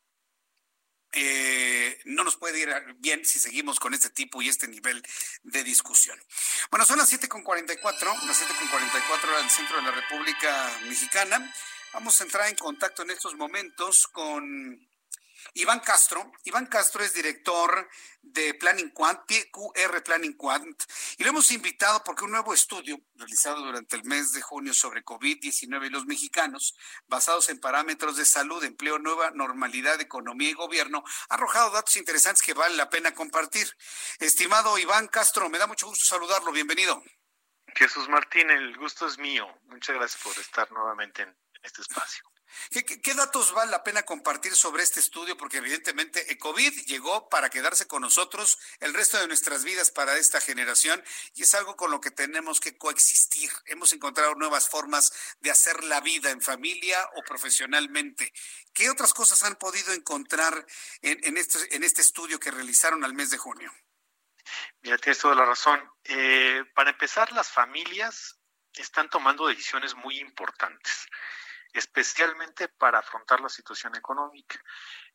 eh, 1.13 2.01
no 2.05 2.23
nos 2.23 2.37
puede 2.37 2.59
ir 2.59 2.69
bien 2.97 3.23
si 3.25 3.39
seguimos 3.39 3.79
con 3.79 3.93
este 3.93 4.09
tipo 4.09 4.41
y 4.41 4.49
este 4.49 4.67
nivel 4.67 5.03
de 5.43 5.63
discusión. 5.63 6.19
Bueno, 6.71 6.85
son 6.85 6.97
las 6.97 7.11
7.44, 7.11 7.81
las 8.25 8.41
7.44 8.41 9.39
en 9.39 9.45
el 9.45 9.49
centro 9.49 9.77
de 9.77 9.83
la 9.83 9.91
República 9.91 10.79
Mexicana. 10.87 11.53
Vamos 11.93 12.19
a 12.19 12.23
entrar 12.23 12.49
en 12.49 12.55
contacto 12.55 13.03
en 13.03 13.11
estos 13.11 13.35
momentos 13.35 14.07
con 14.07 14.87
Iván 15.55 15.81
Castro. 15.81 16.31
Iván 16.45 16.65
Castro 16.65 17.03
es 17.03 17.13
director 17.13 17.87
de 18.21 18.55
Planning 18.55 18.89
Quant, 18.89 19.19
PQR 19.27 20.03
Planning 20.03 20.33
Quant, 20.33 20.83
y 21.17 21.23
lo 21.23 21.29
hemos 21.29 21.51
invitado 21.51 22.03
porque 22.03 22.23
un 22.23 22.31
nuevo 22.31 22.53
estudio 22.53 22.99
realizado 23.15 23.63
durante 23.63 23.95
el 23.95 24.03
mes 24.05 24.33
de 24.33 24.41
junio 24.41 24.73
sobre 24.73 25.05
COVID-19 25.05 25.85
y 25.85 25.89
los 25.89 26.05
mexicanos, 26.05 26.75
basados 27.07 27.49
en 27.49 27.59
parámetros 27.59 28.17
de 28.17 28.25
salud, 28.25 28.63
empleo, 28.63 28.97
nueva 28.97 29.31
normalidad, 29.31 30.01
economía 30.01 30.49
y 30.49 30.53
gobierno, 30.53 31.03
ha 31.29 31.35
arrojado 31.35 31.69
datos 31.69 31.97
interesantes 31.97 32.41
que 32.41 32.53
vale 32.53 32.75
la 32.75 32.89
pena 32.89 33.13
compartir. 33.13 33.71
Estimado 34.19 34.77
Iván 34.79 35.07
Castro, 35.07 35.49
me 35.49 35.59
da 35.59 35.67
mucho 35.67 35.87
gusto 35.87 36.05
saludarlo. 36.05 36.51
Bienvenido. 36.51 37.03
Jesús 37.75 38.09
Martín, 38.09 38.49
el 38.49 38.75
gusto 38.77 39.07
es 39.07 39.17
mío. 39.17 39.47
Muchas 39.65 39.95
gracias 39.95 40.21
por 40.21 40.37
estar 40.39 40.71
nuevamente 40.71 41.23
en 41.23 41.35
este 41.61 41.81
espacio. 41.81 42.32
¿Qué, 42.69 43.13
datos 43.13 43.53
vale 43.53 43.71
la 43.71 43.83
pena 43.83 44.03
compartir 44.03 44.55
sobre 44.55 44.83
este 44.83 44.99
estudio? 44.99 45.37
Porque 45.37 45.57
evidentemente 45.57 46.31
el 46.31 46.37
COVID 46.37 46.85
llegó 46.85 47.29
para 47.29 47.49
quedarse 47.49 47.87
con 47.87 48.01
nosotros 48.01 48.59
el 48.79 48.93
resto 48.93 49.19
de 49.19 49.27
nuestras 49.27 49.63
vidas 49.63 49.91
para 49.91 50.17
esta 50.17 50.41
generación 50.41 51.03
y 51.35 51.43
es 51.43 51.53
algo 51.55 51.75
con 51.75 51.91
lo 51.91 52.01
que 52.01 52.11
tenemos 52.11 52.59
que 52.59 52.77
coexistir. 52.77 53.51
Hemos 53.65 53.93
encontrado 53.93 54.35
nuevas 54.35 54.69
formas 54.69 55.13
de 55.39 55.51
hacer 55.51 55.83
la 55.83 56.01
vida 56.01 56.31
en 56.31 56.41
familia 56.41 56.97
o 57.15 57.23
profesionalmente. 57.23 58.33
¿Qué 58.73 58.89
otras 58.89 59.13
cosas 59.13 59.43
han 59.43 59.55
podido 59.55 59.93
encontrar 59.93 60.65
en, 61.01 61.37
este, 61.37 61.75
en 61.75 61.83
este 61.83 62.01
estudio 62.01 62.39
que 62.39 62.51
realizaron 62.51 63.03
al 63.03 63.13
mes 63.13 63.29
de 63.29 63.37
junio? 63.37 63.71
Mira, 64.81 64.97
tienes 64.97 65.19
toda 65.19 65.35
la 65.35 65.45
razón. 65.45 65.81
Eh, 66.03 66.63
para 66.75 66.91
empezar, 66.91 67.31
las 67.31 67.49
familias 67.49 68.39
están 68.73 69.09
tomando 69.09 69.47
decisiones 69.47 69.95
muy 69.95 70.19
importantes 70.19 71.07
especialmente 71.73 72.69
para 72.69 72.99
afrontar 72.99 73.41
la 73.41 73.49
situación 73.49 73.95
económica. 73.95 74.61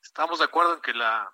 Estamos 0.02 0.40
de 0.40 0.46
acuerdo 0.46 0.74
en 0.74 0.80
que 0.80 0.92
la 0.92 1.32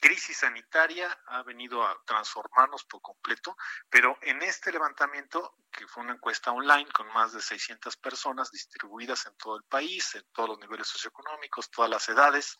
crisis 0.00 0.38
sanitaria 0.38 1.16
ha 1.26 1.44
venido 1.44 1.86
a 1.86 1.96
transformarnos 2.04 2.84
por 2.84 3.00
completo, 3.00 3.56
pero 3.88 4.18
en 4.22 4.42
este 4.42 4.72
levantamiento, 4.72 5.56
que 5.70 5.86
fue 5.86 6.02
una 6.02 6.14
encuesta 6.14 6.50
online 6.50 6.90
con 6.90 7.06
más 7.12 7.32
de 7.32 7.40
600 7.40 7.96
personas 7.98 8.50
distribuidas 8.50 9.26
en 9.26 9.36
todo 9.36 9.56
el 9.56 9.62
país, 9.62 10.16
en 10.16 10.24
todos 10.32 10.48
los 10.48 10.58
niveles 10.58 10.88
socioeconómicos, 10.88 11.70
todas 11.70 11.88
las 11.88 12.08
edades, 12.08 12.58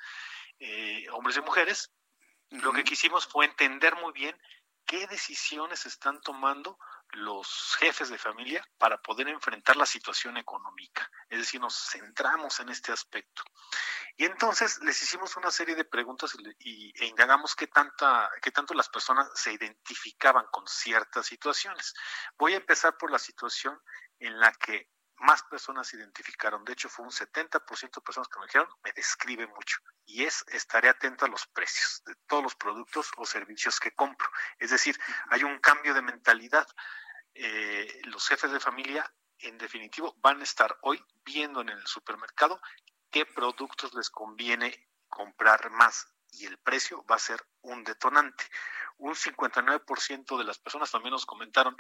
eh, 0.61 1.09
hombres 1.11 1.37
y 1.37 1.41
mujeres, 1.41 1.91
lo 2.51 2.73
que 2.73 2.85
quisimos 2.85 3.27
fue 3.27 3.47
entender 3.47 3.97
muy 3.97 4.12
bien 4.12 4.39
qué 4.86 5.06
decisiones 5.06 5.86
están 5.86 6.20
tomando 6.20 6.78
los 7.12 7.76
jefes 7.78 8.09
de 8.09 8.18
familia 8.18 8.66
para 8.78 9.00
poder 9.00 9.28
enfrentar 9.28 9.76
la 9.76 9.86
situación 9.86 10.36
económica. 10.36 11.10
Es 11.28 11.38
decir, 11.38 11.60
nos 11.60 11.74
centramos 11.90 12.59
en 12.60 12.70
este 12.70 12.92
aspecto. 12.92 13.42
Y 14.16 14.24
entonces 14.24 14.78
les 14.82 15.02
hicimos 15.02 15.36
una 15.36 15.50
serie 15.50 15.74
de 15.74 15.84
preguntas 15.84 16.34
y, 16.59 16.92
e 16.98 17.06
indagamos 17.06 17.54
qué, 17.54 17.66
tanta, 17.66 18.30
qué 18.40 18.50
tanto 18.50 18.74
las 18.74 18.88
personas 18.88 19.30
se 19.34 19.52
identificaban 19.52 20.46
con 20.50 20.66
ciertas 20.66 21.26
situaciones. 21.26 21.94
Voy 22.36 22.54
a 22.54 22.59
empezar 22.59 22.96
por 22.96 23.10
la 23.10 23.18
situación 23.18 23.78
en 24.18 24.38
la 24.38 24.52
que 24.52 24.88
más 25.23 25.43
personas 25.44 25.89
se 25.89 25.97
identificaron. 25.97 26.65
De 26.65 26.73
hecho, 26.73 26.89
fue 26.89 27.05
un 27.05 27.11
70% 27.11 27.94
de 27.94 28.01
personas 28.01 28.28
que 28.28 28.39
me 28.40 28.47
dijeron, 28.47 28.69
me 28.85 28.93
describe 28.93 29.47
mucho. 29.47 29.78
Y 30.05 30.24
es, 30.24 30.44
estaré 30.49 30.89
atento 30.89 31.24
a 31.24 31.28
los 31.28 31.47
precios 31.47 32.03
de 32.05 32.15
todos 32.27 32.43
los 32.43 32.55
productos 32.55 33.11
o 33.16 33.24
servicios 33.24 33.78
que 33.81 33.94
compro. 33.94 34.28
Es 34.59 34.70
decir, 34.70 34.99
hay 35.31 35.44
un 35.44 35.59
cambio 35.59 35.94
de 35.94 36.03
mentalidad. 36.03 36.66
Eh, 37.35 38.03
los 38.05 38.27
jefes 38.28 38.51
de 38.51 38.61
familia, 38.61 39.11
en 39.39 39.59
definitivo, 39.59 40.15
van 40.19 40.40
a 40.40 40.44
estar 40.44 40.77
hoy 40.82 41.05
viendo 41.24 41.61
en 41.61 41.70
el 41.70 41.86
supermercado 41.86 42.61
qué 43.11 43.24
productos 43.24 43.94
les 43.94 44.11
conviene 44.11 44.89
comprar 45.09 45.70
más 45.70 46.09
y 46.32 46.47
el 46.47 46.59
precio 46.59 47.05
va 47.05 47.16
a 47.16 47.20
ser 47.20 47.47
un 47.61 47.85
detonante. 47.85 48.44
Un 48.99 49.15
59% 49.15 50.39
de 50.39 50.44
las 50.44 50.59
personas 50.59 50.90
también 50.90 51.12
nos 51.12 51.27
comentaron 51.27 51.77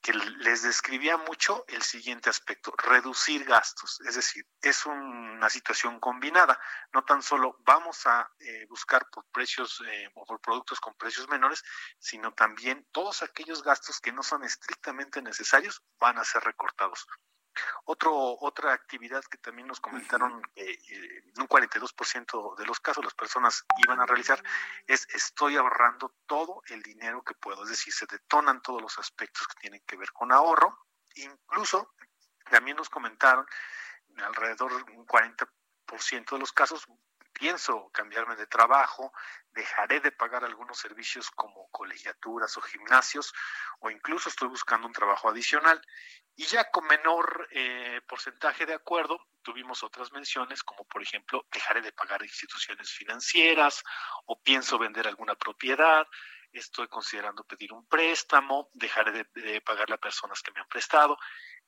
que 0.00 0.14
les 0.14 0.62
describía 0.62 1.16
mucho 1.18 1.64
el 1.68 1.82
siguiente 1.82 2.30
aspecto, 2.30 2.72
reducir 2.76 3.44
gastos. 3.44 4.00
Es 4.06 4.14
decir, 4.14 4.46
es 4.62 4.86
una 4.86 5.50
situación 5.50 6.00
combinada. 6.00 6.58
No 6.92 7.04
tan 7.04 7.22
solo 7.22 7.56
vamos 7.60 8.06
a 8.06 8.30
eh, 8.38 8.66
buscar 8.68 9.06
por 9.10 9.26
precios 9.30 9.82
eh, 9.86 10.10
o 10.14 10.24
por 10.24 10.40
productos 10.40 10.80
con 10.80 10.94
precios 10.94 11.28
menores, 11.28 11.62
sino 11.98 12.32
también 12.32 12.86
todos 12.92 13.22
aquellos 13.22 13.62
gastos 13.62 14.00
que 14.00 14.12
no 14.12 14.22
son 14.22 14.42
estrictamente 14.44 15.20
necesarios 15.20 15.82
van 15.98 16.18
a 16.18 16.24
ser 16.24 16.42
recortados. 16.44 17.06
Otro, 17.84 18.36
otra 18.40 18.72
actividad 18.72 19.24
que 19.24 19.38
también 19.38 19.68
nos 19.68 19.80
comentaron, 19.80 20.42
eh, 20.56 20.78
en 21.34 21.40
un 21.40 21.48
42% 21.48 22.56
de 22.56 22.66
los 22.66 22.80
casos 22.80 23.04
las 23.04 23.14
personas 23.14 23.64
iban 23.84 24.00
a 24.00 24.06
realizar, 24.06 24.42
es 24.86 25.06
estoy 25.14 25.56
ahorrando 25.56 26.14
todo 26.26 26.62
el 26.68 26.82
dinero 26.82 27.22
que 27.22 27.34
puedo. 27.34 27.64
Es 27.64 27.70
decir, 27.70 27.92
se 27.92 28.06
detonan 28.06 28.62
todos 28.62 28.80
los 28.80 28.98
aspectos 28.98 29.46
que 29.48 29.60
tienen 29.60 29.82
que 29.86 29.96
ver 29.96 30.12
con 30.12 30.32
ahorro. 30.32 30.86
Incluso 31.14 31.94
también 32.50 32.76
nos 32.76 32.90
comentaron, 32.90 33.46
alrededor 34.16 34.84
de 34.84 34.92
un 34.92 35.06
40% 35.06 35.46
de 36.30 36.38
los 36.38 36.52
casos, 36.52 36.86
pienso 37.32 37.90
cambiarme 37.92 38.36
de 38.36 38.46
trabajo, 38.46 39.12
dejaré 39.52 40.00
de 40.00 40.12
pagar 40.12 40.44
algunos 40.44 40.78
servicios 40.78 41.30
como 41.30 41.68
colegiaturas 41.70 42.56
o 42.56 42.60
gimnasios, 42.60 43.32
o 43.80 43.90
incluso 43.90 44.28
estoy 44.28 44.48
buscando 44.48 44.86
un 44.86 44.92
trabajo 44.92 45.28
adicional. 45.28 45.80
Y 46.36 46.44
ya 46.44 46.70
con 46.70 46.86
menor 46.86 47.48
eh, 47.50 48.00
porcentaje 48.06 48.66
de 48.66 48.74
acuerdo, 48.74 49.18
tuvimos 49.42 49.82
otras 49.82 50.12
menciones, 50.12 50.62
como 50.62 50.86
por 50.86 51.02
ejemplo, 51.02 51.46
dejaré 51.52 51.82
de 51.82 51.92
pagar 51.92 52.22
instituciones 52.22 52.90
financieras, 52.90 53.82
o 54.26 54.40
pienso 54.40 54.78
vender 54.78 55.06
alguna 55.06 55.34
propiedad, 55.34 56.06
estoy 56.52 56.88
considerando 56.88 57.44
pedir 57.44 57.72
un 57.72 57.86
préstamo, 57.86 58.70
dejar 58.74 59.12
de, 59.12 59.60
pagarle 59.60 59.94
a 59.94 59.98
personas 59.98 60.42
que 60.42 60.52
me 60.52 60.60
han 60.60 60.68
prestado, 60.68 61.16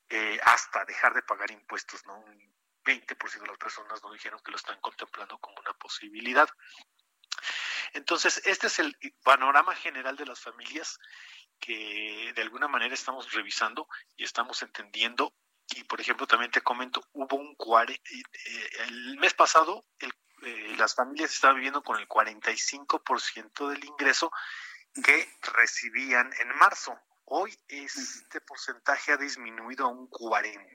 eh, 0.09 0.39
hasta 0.45 0.85
dejar 0.85 1.15
de 1.15 1.23
pagar 1.23 1.51
impuestos, 1.51 2.05
¿no? 2.07 2.19
Un 2.19 2.53
20% 2.85 3.41
de 3.41 3.47
las 3.47 3.59
personas 3.59 4.03
nos 4.03 4.13
dijeron 4.13 4.41
que 4.45 4.51
lo 4.51 4.57
están 4.57 4.81
contemplando 4.81 5.39
como 5.39 5.61
una 5.61 5.73
posibilidad. 5.75 6.49
Entonces, 7.95 8.43
este 8.45 8.67
es 8.67 8.79
el 8.79 8.97
panorama 9.23 9.75
general 9.75 10.17
de 10.17 10.27
las 10.27 10.41
familias 10.41 10.99
que 11.61 12.33
de 12.35 12.43
alguna 12.43 12.69
manera 12.69 12.95
estamos 12.95 13.33
revisando 13.33 13.89
y 14.17 14.25
estamos 14.25 14.63
entendiendo. 14.63 15.35
Y, 15.75 15.85
por 15.85 16.01
ejemplo, 16.01 16.27
también 16.27 16.51
te 16.51 16.61
comento, 16.61 17.03
hubo 17.13 17.37
un 17.37 17.55
cuare, 17.55 17.95
eh, 17.95 18.69
el 18.81 19.17
mes 19.19 19.33
pasado 19.33 19.85
el, 20.01 20.13
eh, 20.43 20.75
las 20.77 20.95
familias 20.95 21.33
estaban 21.33 21.57
viviendo 21.57 21.83
con 21.83 21.99
el 21.99 22.09
45% 22.09 23.69
del 23.69 23.85
ingreso 23.85 24.33
que 25.05 25.39
recibían 25.55 26.31
en 26.41 26.49
marzo. 26.57 26.99
Hoy 27.27 27.57
este 27.69 28.41
porcentaje 28.41 29.13
ha 29.13 29.17
disminuido 29.17 29.87
a 29.87 29.89
un 29.89 30.11
40%. 30.11 30.75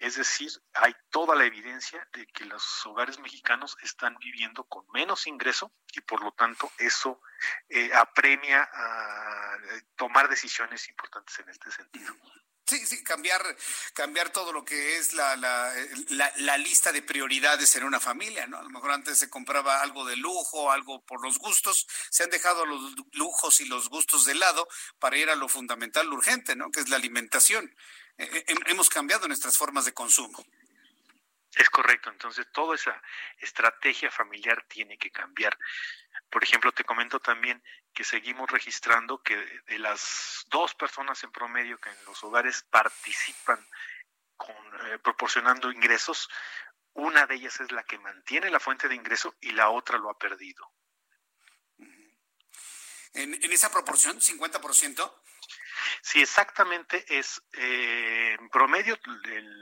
Es 0.00 0.16
decir, 0.16 0.50
hay 0.72 0.94
toda 1.10 1.36
la 1.36 1.44
evidencia 1.44 2.08
de 2.14 2.26
que 2.28 2.46
los 2.46 2.86
hogares 2.86 3.18
mexicanos 3.18 3.76
están 3.82 4.16
viviendo 4.18 4.64
con 4.64 4.86
menos 4.94 5.26
ingreso 5.26 5.74
y 5.92 6.00
por 6.00 6.22
lo 6.22 6.32
tanto 6.32 6.72
eso 6.78 7.20
eh, 7.68 7.92
apremia 7.94 8.66
a 8.72 9.56
eh, 9.56 9.82
tomar 9.96 10.30
decisiones 10.30 10.88
importantes 10.88 11.38
en 11.40 11.50
este 11.50 11.70
sentido. 11.70 12.14
Sí, 12.66 12.86
sí, 12.86 13.02
cambiar, 13.02 13.42
cambiar 13.94 14.30
todo 14.30 14.52
lo 14.52 14.64
que 14.64 14.96
es 14.96 15.12
la, 15.12 15.36
la, 15.36 15.74
la, 16.36 16.56
lista 16.56 16.92
de 16.92 17.02
prioridades 17.02 17.74
en 17.74 17.82
una 17.82 17.98
familia, 17.98 18.46
¿no? 18.46 18.58
A 18.58 18.62
lo 18.62 18.70
mejor 18.70 18.92
antes 18.92 19.18
se 19.18 19.28
compraba 19.28 19.82
algo 19.82 20.06
de 20.06 20.14
lujo, 20.14 20.70
algo 20.70 21.04
por 21.04 21.20
los 21.20 21.38
gustos, 21.38 21.88
se 22.10 22.22
han 22.22 22.30
dejado 22.30 22.64
los 22.64 22.94
lujos 23.14 23.60
y 23.60 23.64
los 23.64 23.88
gustos 23.88 24.24
de 24.24 24.36
lado 24.36 24.68
para 25.00 25.16
ir 25.16 25.30
a 25.30 25.34
lo 25.34 25.48
fundamental, 25.48 26.06
lo 26.06 26.14
urgente, 26.14 26.54
¿no? 26.54 26.70
Que 26.70 26.78
es 26.78 26.88
la 26.88 26.96
alimentación. 26.96 27.74
Eh, 28.20 28.44
hemos 28.66 28.90
cambiado 28.90 29.26
nuestras 29.26 29.56
formas 29.56 29.86
de 29.86 29.94
consumo. 29.94 30.44
Es 31.54 31.70
correcto, 31.70 32.10
entonces 32.10 32.46
toda 32.52 32.74
esa 32.74 33.02
estrategia 33.38 34.10
familiar 34.10 34.62
tiene 34.68 34.98
que 34.98 35.10
cambiar. 35.10 35.58
Por 36.28 36.44
ejemplo, 36.44 36.70
te 36.70 36.84
comento 36.84 37.18
también 37.18 37.62
que 37.94 38.04
seguimos 38.04 38.50
registrando 38.50 39.22
que 39.22 39.36
de 39.66 39.78
las 39.78 40.44
dos 40.48 40.74
personas 40.74 41.24
en 41.24 41.32
promedio 41.32 41.78
que 41.78 41.88
en 41.88 42.04
los 42.04 42.22
hogares 42.22 42.62
participan 42.70 43.66
con, 44.36 44.54
eh, 44.86 44.98
proporcionando 44.98 45.72
ingresos, 45.72 46.28
una 46.92 47.26
de 47.26 47.36
ellas 47.36 47.58
es 47.60 47.72
la 47.72 47.84
que 47.84 47.98
mantiene 47.98 48.50
la 48.50 48.60
fuente 48.60 48.86
de 48.86 48.96
ingreso 48.96 49.34
y 49.40 49.52
la 49.52 49.70
otra 49.70 49.96
lo 49.96 50.10
ha 50.10 50.18
perdido. 50.18 50.70
En, 53.12 53.42
en 53.42 53.52
esa 53.52 53.72
proporción, 53.72 54.20
50%. 54.20 55.20
Sí, 56.02 56.22
exactamente 56.22 57.04
es, 57.08 57.42
eh, 57.52 58.36
en 58.38 58.48
promedio, 58.48 58.98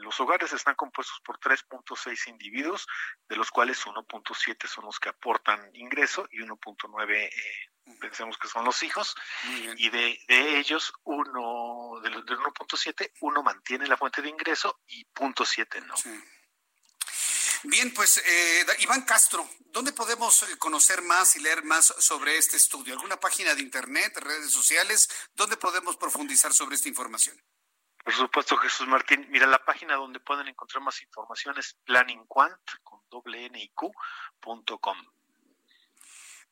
los 0.02 0.18
hogares 0.20 0.52
están 0.52 0.74
compuestos 0.74 1.20
por 1.24 1.38
3.6 1.38 2.28
individuos, 2.28 2.86
de 3.28 3.36
los 3.36 3.50
cuales 3.50 3.84
1.7 3.84 4.66
son 4.66 4.84
los 4.84 4.98
que 5.00 5.08
aportan 5.08 5.70
ingreso 5.74 6.28
y 6.30 6.38
1.9 6.38 7.14
eh, 7.16 7.30
pensemos 8.00 8.36
que 8.38 8.48
son 8.48 8.64
los 8.64 8.82
hijos, 8.82 9.14
y 9.76 9.88
de, 9.90 10.20
de 10.28 10.58
ellos, 10.58 10.92
uno, 11.04 12.00
del, 12.02 12.24
1.7, 12.24 13.12
uno 13.20 13.42
mantiene 13.42 13.86
la 13.86 13.96
fuente 13.96 14.22
de 14.22 14.28
ingreso 14.28 14.80
y 14.86 15.06
0.7 15.06 15.84
no. 15.86 15.94
Bien, 17.64 17.92
pues 17.92 18.18
eh, 18.18 18.66
Iván 18.80 19.02
Castro, 19.02 19.48
¿dónde 19.72 19.92
podemos 19.92 20.42
eh, 20.44 20.58
conocer 20.58 21.02
más 21.02 21.34
y 21.34 21.40
leer 21.40 21.64
más 21.64 21.86
sobre 21.98 22.36
este 22.36 22.56
estudio? 22.56 22.94
¿Alguna 22.94 23.18
página 23.18 23.54
de 23.54 23.62
internet, 23.62 24.16
redes 24.16 24.52
sociales? 24.52 25.08
¿Dónde 25.34 25.56
podemos 25.56 25.96
profundizar 25.96 26.52
sobre 26.52 26.76
esta 26.76 26.88
información? 26.88 27.36
Por 28.04 28.14
supuesto, 28.14 28.56
Jesús 28.58 28.86
Martín. 28.86 29.26
Mira, 29.30 29.46
la 29.46 29.64
página 29.64 29.96
donde 29.96 30.20
pueden 30.20 30.46
encontrar 30.48 30.82
más 30.82 31.02
información 31.02 31.58
es 31.58 31.74
planningquant 31.84 32.58
con 32.82 33.02
doble 33.10 33.50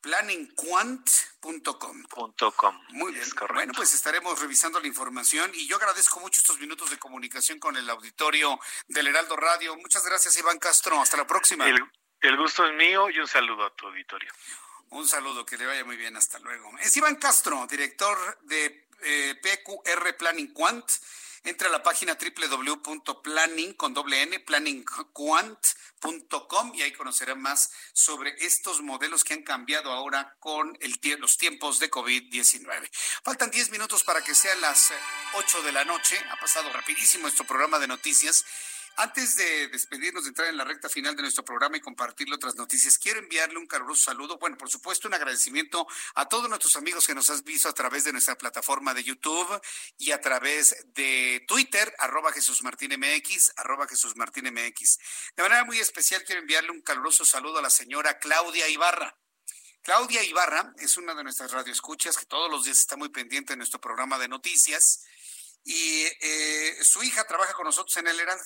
planningquant.com. 0.07 2.81
Muy 2.91 3.11
bien. 3.11 3.25
Bueno, 3.53 3.73
pues 3.75 3.93
estaremos 3.93 4.39
revisando 4.39 4.79
la 4.79 4.87
información 4.87 5.51
y 5.53 5.67
yo 5.67 5.75
agradezco 5.75 6.21
mucho 6.21 6.39
estos 6.39 6.61
minutos 6.61 6.89
de 6.89 6.97
comunicación 6.97 7.59
con 7.59 7.75
el 7.75 7.89
auditorio 7.89 8.57
del 8.87 9.07
Heraldo 9.07 9.35
Radio. 9.35 9.75
Muchas 9.75 10.05
gracias, 10.05 10.37
Iván 10.37 10.59
Castro. 10.59 11.01
Hasta 11.01 11.17
la 11.17 11.27
próxima. 11.27 11.67
El, 11.67 12.37
gusto 12.37 12.65
es 12.65 12.73
mío 12.75 13.09
y 13.09 13.19
un 13.19 13.27
saludo 13.27 13.65
a 13.65 13.75
tu 13.75 13.87
auditorio. 13.87 14.31
Un 14.91 15.05
saludo, 15.05 15.45
que 15.45 15.57
le 15.57 15.65
vaya 15.65 15.83
muy 15.83 15.97
bien. 15.97 16.15
Hasta 16.15 16.39
luego. 16.39 16.71
Es 16.79 16.95
Iván 16.95 17.17
Castro, 17.17 17.67
director 17.69 18.39
de 18.43 18.87
eh, 19.01 19.35
PQR 19.41 20.15
Planning 20.15 20.53
Quant 20.53 20.89
Entra 21.47 21.69
a 21.69 21.71
la 21.71 21.81
página 21.81 22.19
www.planning 22.19 23.73
con 23.75 23.93
doble 23.93 24.21
n, 24.21 24.37
planningquant.com 24.41 26.75
y 26.75 26.81
ahí 26.81 26.91
conocerá 26.91 27.35
más 27.35 27.71
sobre 27.93 28.35
estos 28.45 28.81
modelos 28.81 29.23
que 29.23 29.33
han 29.33 29.43
cambiado 29.43 29.93
ahora 29.93 30.35
con 30.41 30.77
el, 30.81 30.99
los 31.19 31.37
tiempos 31.37 31.79
de 31.79 31.89
COVID-19. 31.89 32.89
Faltan 33.23 33.49
10 33.49 33.71
minutos 33.71 34.03
para 34.03 34.21
que 34.21 34.35
sean 34.35 34.59
las 34.59 34.91
8 35.35 35.61
de 35.61 35.71
la 35.71 35.85
noche. 35.85 36.19
Ha 36.31 36.37
pasado 36.37 36.69
rapidísimo 36.73 37.21
nuestro 37.21 37.47
programa 37.47 37.79
de 37.79 37.87
noticias 37.87 38.43
antes 38.97 39.35
de 39.35 39.67
despedirnos, 39.67 40.23
de 40.23 40.29
entrar 40.29 40.47
en 40.47 40.57
la 40.57 40.63
recta 40.63 40.89
final 40.89 41.15
de 41.15 41.21
nuestro 41.21 41.45
programa 41.45 41.77
y 41.77 41.81
compartirle 41.81 42.35
otras 42.35 42.55
noticias, 42.55 42.97
quiero 42.97 43.19
enviarle 43.19 43.59
un 43.59 43.67
caluroso 43.67 44.05
saludo. 44.05 44.37
Bueno, 44.39 44.57
por 44.57 44.69
supuesto, 44.69 45.07
un 45.07 45.13
agradecimiento 45.13 45.87
a 46.15 46.27
todos 46.27 46.49
nuestros 46.49 46.75
amigos 46.75 47.05
que 47.05 47.13
nos 47.13 47.29
has 47.29 47.43
visto 47.43 47.69
a 47.69 47.73
través 47.73 48.03
de 48.03 48.11
nuestra 48.11 48.35
plataforma 48.35 48.95
de 48.95 49.03
YouTube 49.03 49.61
y 49.97 50.11
a 50.11 50.19
través 50.19 50.75
de 50.95 51.45
Twitter, 51.47 51.93
arroba 51.99 52.31
Jesús 52.31 52.63
Martín 52.63 52.91
MX, 52.99 53.53
arroba 53.57 53.87
Jesús 53.87 54.15
Martín 54.15 54.45
MX. 54.51 54.97
De 55.35 55.43
manera 55.43 55.63
muy 55.63 55.79
especial, 55.79 56.23
quiero 56.23 56.41
enviarle 56.41 56.71
un 56.71 56.81
caluroso 56.81 57.23
saludo 57.23 57.59
a 57.59 57.61
la 57.61 57.69
señora 57.69 58.17
Claudia 58.17 58.67
Ibarra. 58.67 59.15
Claudia 59.83 60.23
Ibarra 60.23 60.73
es 60.79 60.97
una 60.97 61.13
de 61.13 61.23
nuestras 61.23 61.51
radioescuchas 61.51 62.17
que 62.17 62.25
todos 62.25 62.51
los 62.51 62.65
días 62.65 62.79
está 62.79 62.97
muy 62.97 63.09
pendiente 63.09 63.53
de 63.53 63.57
nuestro 63.57 63.79
programa 63.79 64.17
de 64.17 64.27
noticias 64.27 65.05
y 65.67 66.05
eh, 66.21 66.77
su 66.81 67.03
hija 67.03 67.25
trabaja 67.25 67.53
con 67.53 67.65
nosotros 67.65 67.97
en 67.97 68.07
el 68.07 68.17
Heraldo 68.17 68.45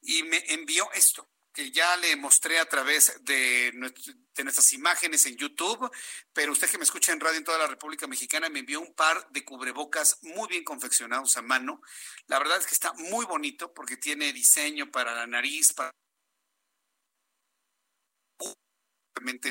y 0.00 0.22
me 0.22 0.44
envió 0.46 0.88
esto 0.92 1.28
que 1.52 1.72
ya 1.72 1.96
le 1.96 2.14
mostré 2.16 2.60
a 2.60 2.68
través 2.68 3.24
de, 3.24 3.72
nuestras 3.72 4.72
imágenes 4.74 5.24
en 5.24 5.36
YouTube, 5.36 5.90
pero 6.32 6.52
usted 6.52 6.70
que 6.70 6.76
me 6.76 6.84
escucha 6.84 7.12
en 7.12 7.18
radio 7.18 7.38
en 7.38 7.44
toda 7.44 7.58
la 7.58 7.66
República 7.66 8.06
Mexicana 8.06 8.50
me 8.50 8.58
envió 8.58 8.78
un 8.78 8.94
par 8.94 9.26
de 9.30 9.42
cubrebocas 9.42 10.18
muy 10.20 10.48
bien 10.48 10.64
confeccionados 10.64 11.36
a 11.38 11.42
mano. 11.42 11.80
La 12.26 12.38
verdad 12.38 12.58
es 12.60 12.66
que 12.66 12.74
está 12.74 12.92
muy 12.92 13.24
bonito 13.24 13.72
porque 13.72 13.96
tiene 13.96 14.34
diseño 14.34 14.90
para 14.90 15.14
la 15.14 15.26
nariz, 15.26 15.72
para 15.72 15.90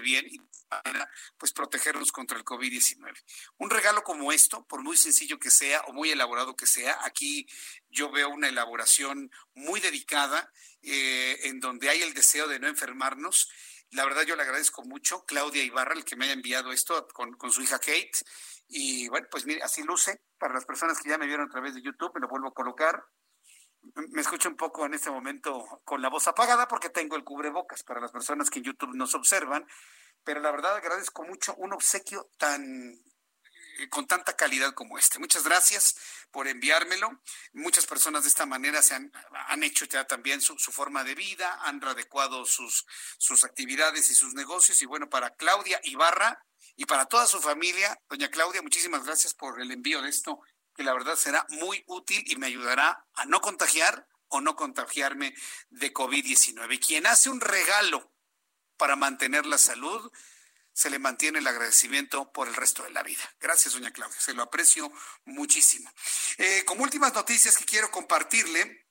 bien 0.01 0.27
y 0.29 0.39
pues 1.37 1.53
protegernos 1.53 2.11
contra 2.11 2.37
el 2.37 2.43
COVID-19. 2.43 3.13
Un 3.57 3.69
regalo 3.69 4.03
como 4.03 4.31
esto, 4.31 4.65
por 4.67 4.81
muy 4.81 4.97
sencillo 4.97 5.39
que 5.39 5.51
sea 5.51 5.81
o 5.81 5.93
muy 5.93 6.11
elaborado 6.11 6.55
que 6.55 6.67
sea, 6.67 6.97
aquí 7.03 7.47
yo 7.89 8.11
veo 8.11 8.29
una 8.29 8.49
elaboración 8.49 9.31
muy 9.53 9.79
dedicada 9.79 10.51
eh, 10.81 11.39
en 11.43 11.59
donde 11.59 11.89
hay 11.89 12.01
el 12.01 12.13
deseo 12.13 12.47
de 12.47 12.59
no 12.59 12.67
enfermarnos. 12.67 13.49
La 13.91 14.05
verdad 14.05 14.23
yo 14.23 14.35
le 14.35 14.43
agradezco 14.43 14.83
mucho, 14.83 15.25
Claudia 15.25 15.63
Ibarra, 15.63 15.93
el 15.93 16.05
que 16.05 16.15
me 16.15 16.25
haya 16.25 16.33
enviado 16.33 16.71
esto 16.71 17.07
con, 17.07 17.33
con 17.33 17.51
su 17.51 17.61
hija 17.61 17.79
Kate. 17.79 18.11
Y 18.67 19.07
bueno, 19.09 19.27
pues 19.29 19.45
mire, 19.45 19.61
así 19.63 19.83
luce. 19.83 20.21
Para 20.37 20.53
las 20.53 20.65
personas 20.65 20.99
que 20.99 21.09
ya 21.09 21.17
me 21.17 21.27
vieron 21.27 21.47
a 21.47 21.51
través 21.51 21.75
de 21.75 21.81
YouTube, 21.81 22.11
me 22.15 22.21
lo 22.21 22.27
vuelvo 22.27 22.49
a 22.49 22.53
colocar 22.53 23.05
me 23.93 24.21
escucho 24.21 24.49
un 24.49 24.55
poco 24.55 24.85
en 24.85 24.93
este 24.93 25.09
momento 25.09 25.81
con 25.83 26.01
la 26.01 26.09
voz 26.09 26.27
apagada 26.27 26.67
porque 26.67 26.89
tengo 26.89 27.15
el 27.15 27.23
cubrebocas 27.23 27.83
para 27.83 28.01
las 28.01 28.11
personas 28.11 28.49
que 28.49 28.59
en 28.59 28.65
YouTube 28.65 28.95
nos 28.95 29.13
observan, 29.15 29.65
pero 30.23 30.39
la 30.39 30.51
verdad 30.51 30.75
agradezco 30.75 31.23
mucho 31.23 31.55
un 31.55 31.73
obsequio 31.73 32.29
tan 32.37 32.95
eh, 33.77 33.89
con 33.89 34.07
tanta 34.07 34.35
calidad 34.35 34.73
como 34.73 34.97
este. 34.97 35.19
Muchas 35.19 35.43
gracias 35.43 35.95
por 36.31 36.47
enviármelo. 36.47 37.21
Muchas 37.53 37.85
personas 37.85 38.23
de 38.23 38.29
esta 38.29 38.45
manera 38.45 38.81
se 38.81 38.95
han, 38.95 39.11
han 39.47 39.63
hecho 39.63 39.85
ya 39.85 40.05
también 40.05 40.41
su, 40.41 40.57
su, 40.57 40.71
forma 40.71 41.03
de 41.03 41.15
vida, 41.15 41.59
han 41.63 41.81
readecuado 41.81 42.45
sus, 42.45 42.85
sus 43.17 43.43
actividades 43.43 44.09
y 44.09 44.15
sus 44.15 44.33
negocios. 44.33 44.81
Y 44.81 44.85
bueno, 44.85 45.09
para 45.09 45.35
Claudia 45.35 45.79
Ibarra 45.83 46.45
y 46.77 46.85
para 46.85 47.05
toda 47.05 47.27
su 47.27 47.41
familia, 47.41 47.99
doña 48.09 48.29
Claudia, 48.29 48.61
muchísimas 48.61 49.05
gracias 49.05 49.33
por 49.33 49.61
el 49.61 49.71
envío 49.71 50.01
de 50.01 50.09
esto 50.09 50.39
que 50.75 50.83
la 50.83 50.93
verdad 50.93 51.15
será 51.15 51.45
muy 51.49 51.83
útil 51.87 52.23
y 52.27 52.35
me 52.35 52.47
ayudará 52.47 53.05
a 53.13 53.25
no 53.25 53.41
contagiar 53.41 54.07
o 54.27 54.41
no 54.41 54.55
contagiarme 54.55 55.33
de 55.69 55.93
COVID-19. 55.93 56.85
Quien 56.85 57.07
hace 57.07 57.29
un 57.29 57.39
regalo 57.39 58.13
para 58.77 58.95
mantener 58.95 59.45
la 59.45 59.57
salud, 59.57 60.11
se 60.73 60.89
le 60.89 60.99
mantiene 60.99 61.39
el 61.39 61.47
agradecimiento 61.47 62.31
por 62.33 62.49
el 62.49 62.55
resto 62.55 62.83
de 62.83 62.89
la 62.91 63.01
vida. 63.01 63.23
Gracias, 63.39 63.73
doña 63.73 63.91
Claudia, 63.91 64.19
se 64.19 64.33
lo 64.33 64.43
aprecio 64.43 64.91
muchísimo. 65.23 65.89
Eh, 66.37 66.63
como 66.65 66.83
últimas 66.83 67.13
noticias 67.13 67.55
que 67.55 67.63
quiero 67.63 67.89
compartirle, 67.91 68.85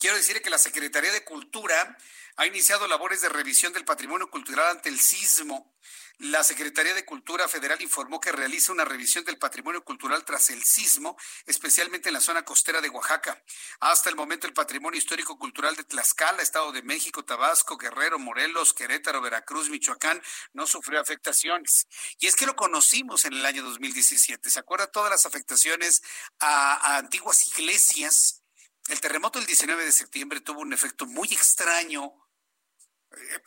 quiero 0.00 0.16
decirle 0.16 0.40
que 0.40 0.48
la 0.48 0.56
Secretaría 0.56 1.12
de 1.12 1.24
Cultura 1.24 1.98
ha 2.38 2.46
iniciado 2.46 2.86
labores 2.86 3.20
de 3.20 3.28
revisión 3.28 3.72
del 3.72 3.84
patrimonio 3.84 4.30
cultural 4.30 4.68
ante 4.68 4.88
el 4.88 5.00
sismo. 5.00 5.74
La 6.18 6.44
Secretaría 6.44 6.94
de 6.94 7.04
Cultura 7.04 7.48
Federal 7.48 7.82
informó 7.82 8.20
que 8.20 8.30
realiza 8.30 8.70
una 8.70 8.84
revisión 8.84 9.24
del 9.24 9.38
patrimonio 9.38 9.84
cultural 9.84 10.24
tras 10.24 10.50
el 10.50 10.62
sismo, 10.62 11.16
especialmente 11.46 12.08
en 12.08 12.12
la 12.12 12.20
zona 12.20 12.44
costera 12.44 12.80
de 12.80 12.90
Oaxaca. 12.90 13.42
Hasta 13.80 14.08
el 14.08 14.14
momento, 14.14 14.46
el 14.46 14.52
patrimonio 14.52 14.98
histórico-cultural 14.98 15.74
de 15.74 15.82
Tlaxcala, 15.82 16.40
Estado 16.40 16.70
de 16.70 16.82
México, 16.82 17.24
Tabasco, 17.24 17.76
Guerrero, 17.76 18.20
Morelos, 18.20 18.72
Querétaro, 18.72 19.20
Veracruz, 19.20 19.68
Michoacán, 19.68 20.22
no 20.52 20.68
sufrió 20.68 21.00
afectaciones. 21.00 21.88
Y 22.20 22.28
es 22.28 22.36
que 22.36 22.46
lo 22.46 22.54
conocimos 22.54 23.24
en 23.24 23.32
el 23.32 23.44
año 23.44 23.64
2017. 23.64 24.48
¿Se 24.48 24.60
acuerda 24.60 24.86
todas 24.86 25.10
las 25.10 25.26
afectaciones 25.26 26.02
a, 26.38 26.94
a 26.94 26.98
antiguas 26.98 27.48
iglesias? 27.48 28.44
El 28.88 29.00
terremoto 29.00 29.40
del 29.40 29.46
19 29.46 29.84
de 29.84 29.92
septiembre 29.92 30.40
tuvo 30.40 30.60
un 30.60 30.72
efecto 30.72 31.04
muy 31.04 31.28
extraño, 31.32 32.14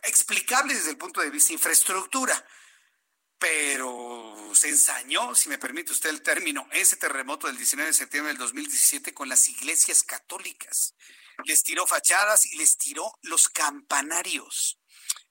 explicable 0.03 0.73
desde 0.73 0.91
el 0.91 0.97
punto 0.97 1.21
de 1.21 1.29
vista 1.29 1.53
infraestructura 1.53 2.45
pero 3.41 4.51
se 4.53 4.69
ensañó, 4.69 5.33
si 5.33 5.49
me 5.49 5.57
permite 5.57 5.91
usted 5.91 6.11
el 6.11 6.21
término, 6.21 6.67
ese 6.73 6.95
terremoto 6.95 7.47
del 7.47 7.57
19 7.57 7.87
de 7.87 7.97
septiembre 7.97 8.33
del 8.33 8.37
2017 8.37 9.15
con 9.15 9.29
las 9.29 9.49
iglesias 9.49 10.03
católicas. 10.03 10.93
Les 11.45 11.63
tiró 11.63 11.87
fachadas 11.87 12.45
y 12.45 12.55
les 12.57 12.77
tiró 12.77 13.17
los 13.23 13.49
campanarios. 13.49 14.79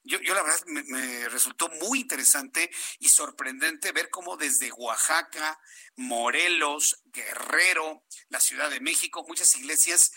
Yo, 0.02 0.20
yo 0.22 0.34
la 0.34 0.42
verdad 0.42 0.60
me, 0.66 1.28
resultó 1.28 1.68
muy 1.80 2.00
interesante 2.00 2.68
y 2.98 3.08
sorprendente 3.08 3.92
ver 3.92 4.10
cómo 4.10 4.36
desde 4.36 4.72
Oaxaca, 4.72 5.60
Morelos, 5.94 7.04
Guerrero, 7.04 8.04
la 8.28 8.40
Ciudad 8.40 8.70
de 8.70 8.80
México, 8.80 9.24
muchas 9.28 9.54
iglesias 9.54 10.10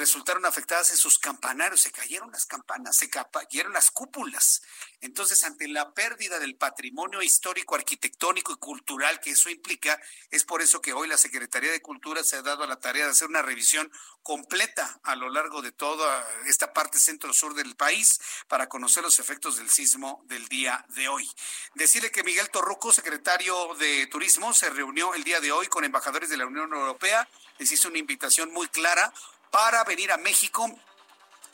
resultaron 0.00 0.46
afectadas 0.46 0.90
en 0.90 0.96
sus 0.96 1.18
campanarios, 1.18 1.82
se 1.82 1.92
cayeron 1.92 2.32
las 2.32 2.46
campanas, 2.46 2.96
se 2.96 3.08
cayeron 3.08 3.72
las 3.72 3.90
cúpulas. 3.90 4.62
Entonces, 5.00 5.44
ante 5.44 5.68
la 5.68 5.92
pérdida 5.94 6.38
del 6.38 6.56
patrimonio 6.56 7.22
histórico, 7.22 7.74
arquitectónico 7.74 8.52
y 8.52 8.56
cultural 8.56 9.20
que 9.20 9.30
eso 9.30 9.50
implica, 9.50 10.00
es 10.30 10.44
por 10.44 10.62
eso 10.62 10.80
que 10.80 10.92
hoy 10.92 11.06
la 11.06 11.18
Secretaría 11.18 11.70
de 11.70 11.82
Cultura 11.82 12.24
se 12.24 12.36
ha 12.36 12.42
dado 12.42 12.64
a 12.64 12.66
la 12.66 12.80
tarea 12.80 13.04
de 13.04 13.12
hacer 13.12 13.28
una 13.28 13.42
revisión 13.42 13.92
completa 14.22 15.00
a 15.02 15.16
lo 15.16 15.28
largo 15.30 15.62
de 15.62 15.72
toda 15.72 16.26
esta 16.46 16.72
parte 16.72 16.98
centro-sur 16.98 17.54
del 17.54 17.76
país 17.76 18.20
para 18.48 18.68
conocer 18.68 19.02
los 19.02 19.18
efectos 19.18 19.56
del 19.56 19.70
sismo 19.70 20.24
del 20.26 20.48
día 20.48 20.84
de 20.88 21.08
hoy. 21.08 21.30
Decirle 21.74 22.10
que 22.10 22.24
Miguel 22.24 22.50
Torruco, 22.50 22.92
secretario 22.92 23.74
de 23.74 24.06
Turismo, 24.06 24.54
se 24.54 24.70
reunió 24.70 25.14
el 25.14 25.24
día 25.24 25.40
de 25.40 25.52
hoy 25.52 25.66
con 25.66 25.84
embajadores 25.84 26.30
de 26.30 26.36
la 26.38 26.46
Unión 26.46 26.72
Europea, 26.72 27.28
les 27.58 27.70
hizo 27.72 27.88
una 27.88 27.98
invitación 27.98 28.50
muy 28.52 28.68
clara 28.68 29.12
para 29.50 29.84
venir 29.84 30.12
a 30.12 30.16
México 30.16 30.68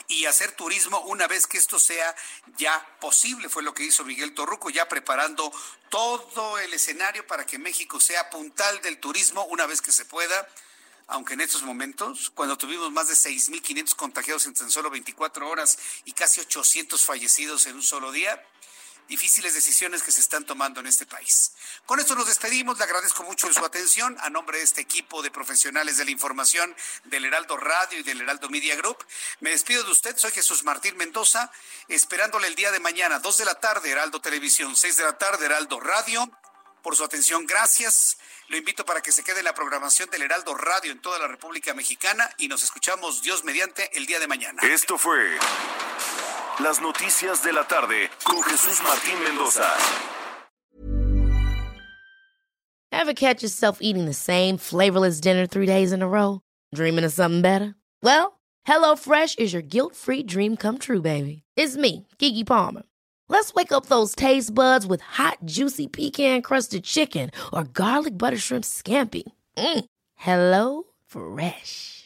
y 0.08 0.26
hacer 0.26 0.52
turismo 0.52 1.00
una 1.00 1.26
vez 1.26 1.46
que 1.46 1.58
esto 1.58 1.78
sea 1.78 2.14
ya 2.56 2.96
posible. 3.00 3.48
Fue 3.48 3.62
lo 3.62 3.74
que 3.74 3.84
hizo 3.84 4.04
Miguel 4.04 4.34
Torruco, 4.34 4.70
ya 4.70 4.88
preparando 4.88 5.52
todo 5.88 6.58
el 6.58 6.72
escenario 6.74 7.26
para 7.26 7.46
que 7.46 7.58
México 7.58 8.00
sea 8.00 8.30
puntal 8.30 8.80
del 8.82 8.98
turismo 9.00 9.44
una 9.46 9.66
vez 9.66 9.82
que 9.82 9.92
se 9.92 10.04
pueda. 10.04 10.48
Aunque 11.08 11.34
en 11.34 11.40
estos 11.40 11.62
momentos, 11.62 12.30
cuando 12.30 12.58
tuvimos 12.58 12.90
más 12.90 13.06
de 13.08 13.14
6.500 13.14 13.94
contagiados 13.94 14.46
en 14.46 14.54
tan 14.54 14.70
solo 14.70 14.90
24 14.90 15.48
horas 15.48 15.78
y 16.04 16.12
casi 16.12 16.40
800 16.40 17.04
fallecidos 17.04 17.66
en 17.66 17.76
un 17.76 17.82
solo 17.82 18.10
día, 18.10 18.44
difíciles 19.08 19.54
decisiones 19.54 20.02
que 20.02 20.12
se 20.12 20.20
están 20.20 20.44
tomando 20.44 20.80
en 20.80 20.86
este 20.86 21.06
país. 21.06 21.52
Con 21.84 22.00
esto 22.00 22.14
nos 22.14 22.26
despedimos, 22.26 22.78
le 22.78 22.84
agradezco 22.84 23.22
mucho 23.24 23.52
su 23.52 23.64
atención 23.64 24.16
a 24.20 24.30
nombre 24.30 24.58
de 24.58 24.64
este 24.64 24.80
equipo 24.80 25.22
de 25.22 25.30
profesionales 25.30 25.96
de 25.96 26.04
la 26.04 26.10
información 26.10 26.74
del 27.04 27.24
Heraldo 27.24 27.56
Radio 27.56 28.00
y 28.00 28.02
del 28.02 28.20
Heraldo 28.20 28.48
Media 28.48 28.76
Group. 28.76 29.04
Me 29.40 29.50
despido 29.50 29.84
de 29.84 29.92
usted, 29.92 30.16
soy 30.16 30.32
Jesús 30.32 30.64
Martín 30.64 30.96
Mendoza, 30.96 31.50
esperándole 31.88 32.48
el 32.48 32.54
día 32.54 32.72
de 32.72 32.80
mañana, 32.80 33.18
2 33.18 33.38
de 33.38 33.44
la 33.44 33.54
tarde, 33.60 33.90
Heraldo 33.90 34.20
Televisión, 34.20 34.76
6 34.76 34.96
de 34.96 35.04
la 35.04 35.18
tarde, 35.18 35.46
Heraldo 35.46 35.80
Radio. 35.80 36.30
Por 36.82 36.94
su 36.94 37.04
atención, 37.04 37.46
gracias. 37.46 38.16
Lo 38.48 38.56
invito 38.56 38.84
para 38.84 39.02
que 39.02 39.10
se 39.10 39.24
quede 39.24 39.40
en 39.40 39.44
la 39.44 39.54
programación 39.54 40.08
del 40.08 40.22
Heraldo 40.22 40.54
Radio 40.54 40.92
en 40.92 41.00
toda 41.00 41.18
la 41.18 41.26
República 41.26 41.74
Mexicana 41.74 42.30
y 42.38 42.46
nos 42.46 42.62
escuchamos 42.62 43.22
Dios 43.22 43.42
mediante 43.42 43.96
el 43.96 44.06
día 44.06 44.20
de 44.20 44.28
mañana. 44.28 44.62
Esto 44.62 44.96
fue 44.96 45.36
las 46.60 46.80
noticias 46.80 47.42
de 47.42 47.52
la 47.52 47.64
tarde 47.64 48.08
con 48.24 48.42
Jesús 48.42 48.80
Martín 48.82 49.22
Mendoza. 49.22 49.66
Ever 52.92 53.12
catch 53.14 53.42
yourself 53.42 53.78
eating 53.80 54.06
the 54.06 54.14
same 54.14 54.56
flavorless 54.56 55.20
dinner 55.20 55.46
three 55.46 55.66
days 55.66 55.92
in 55.92 56.02
a 56.02 56.08
row? 56.08 56.40
Dreaming 56.74 57.04
of 57.04 57.12
something 57.12 57.42
better? 57.42 57.74
Well, 58.02 58.40
HelloFresh 58.66 59.38
is 59.38 59.52
your 59.52 59.62
guilt-free 59.62 60.24
dream 60.24 60.56
come 60.56 60.78
true, 60.78 61.02
baby. 61.02 61.42
It's 61.56 61.76
me, 61.76 62.06
Kiki 62.18 62.44
Palmer. 62.44 62.82
Let's 63.28 63.52
wake 63.54 63.72
up 63.72 63.86
those 63.86 64.14
taste 64.14 64.54
buds 64.54 64.86
with 64.86 65.00
hot, 65.02 65.38
juicy 65.44 65.88
pecan-crusted 65.88 66.84
chicken 66.84 67.30
or 67.52 67.64
garlic 67.64 68.16
butter 68.16 68.38
shrimp 68.38 68.64
scampi. 68.64 69.24
Mm. 69.56 69.84
Hello 70.14 70.84
Fresh. 71.06 72.05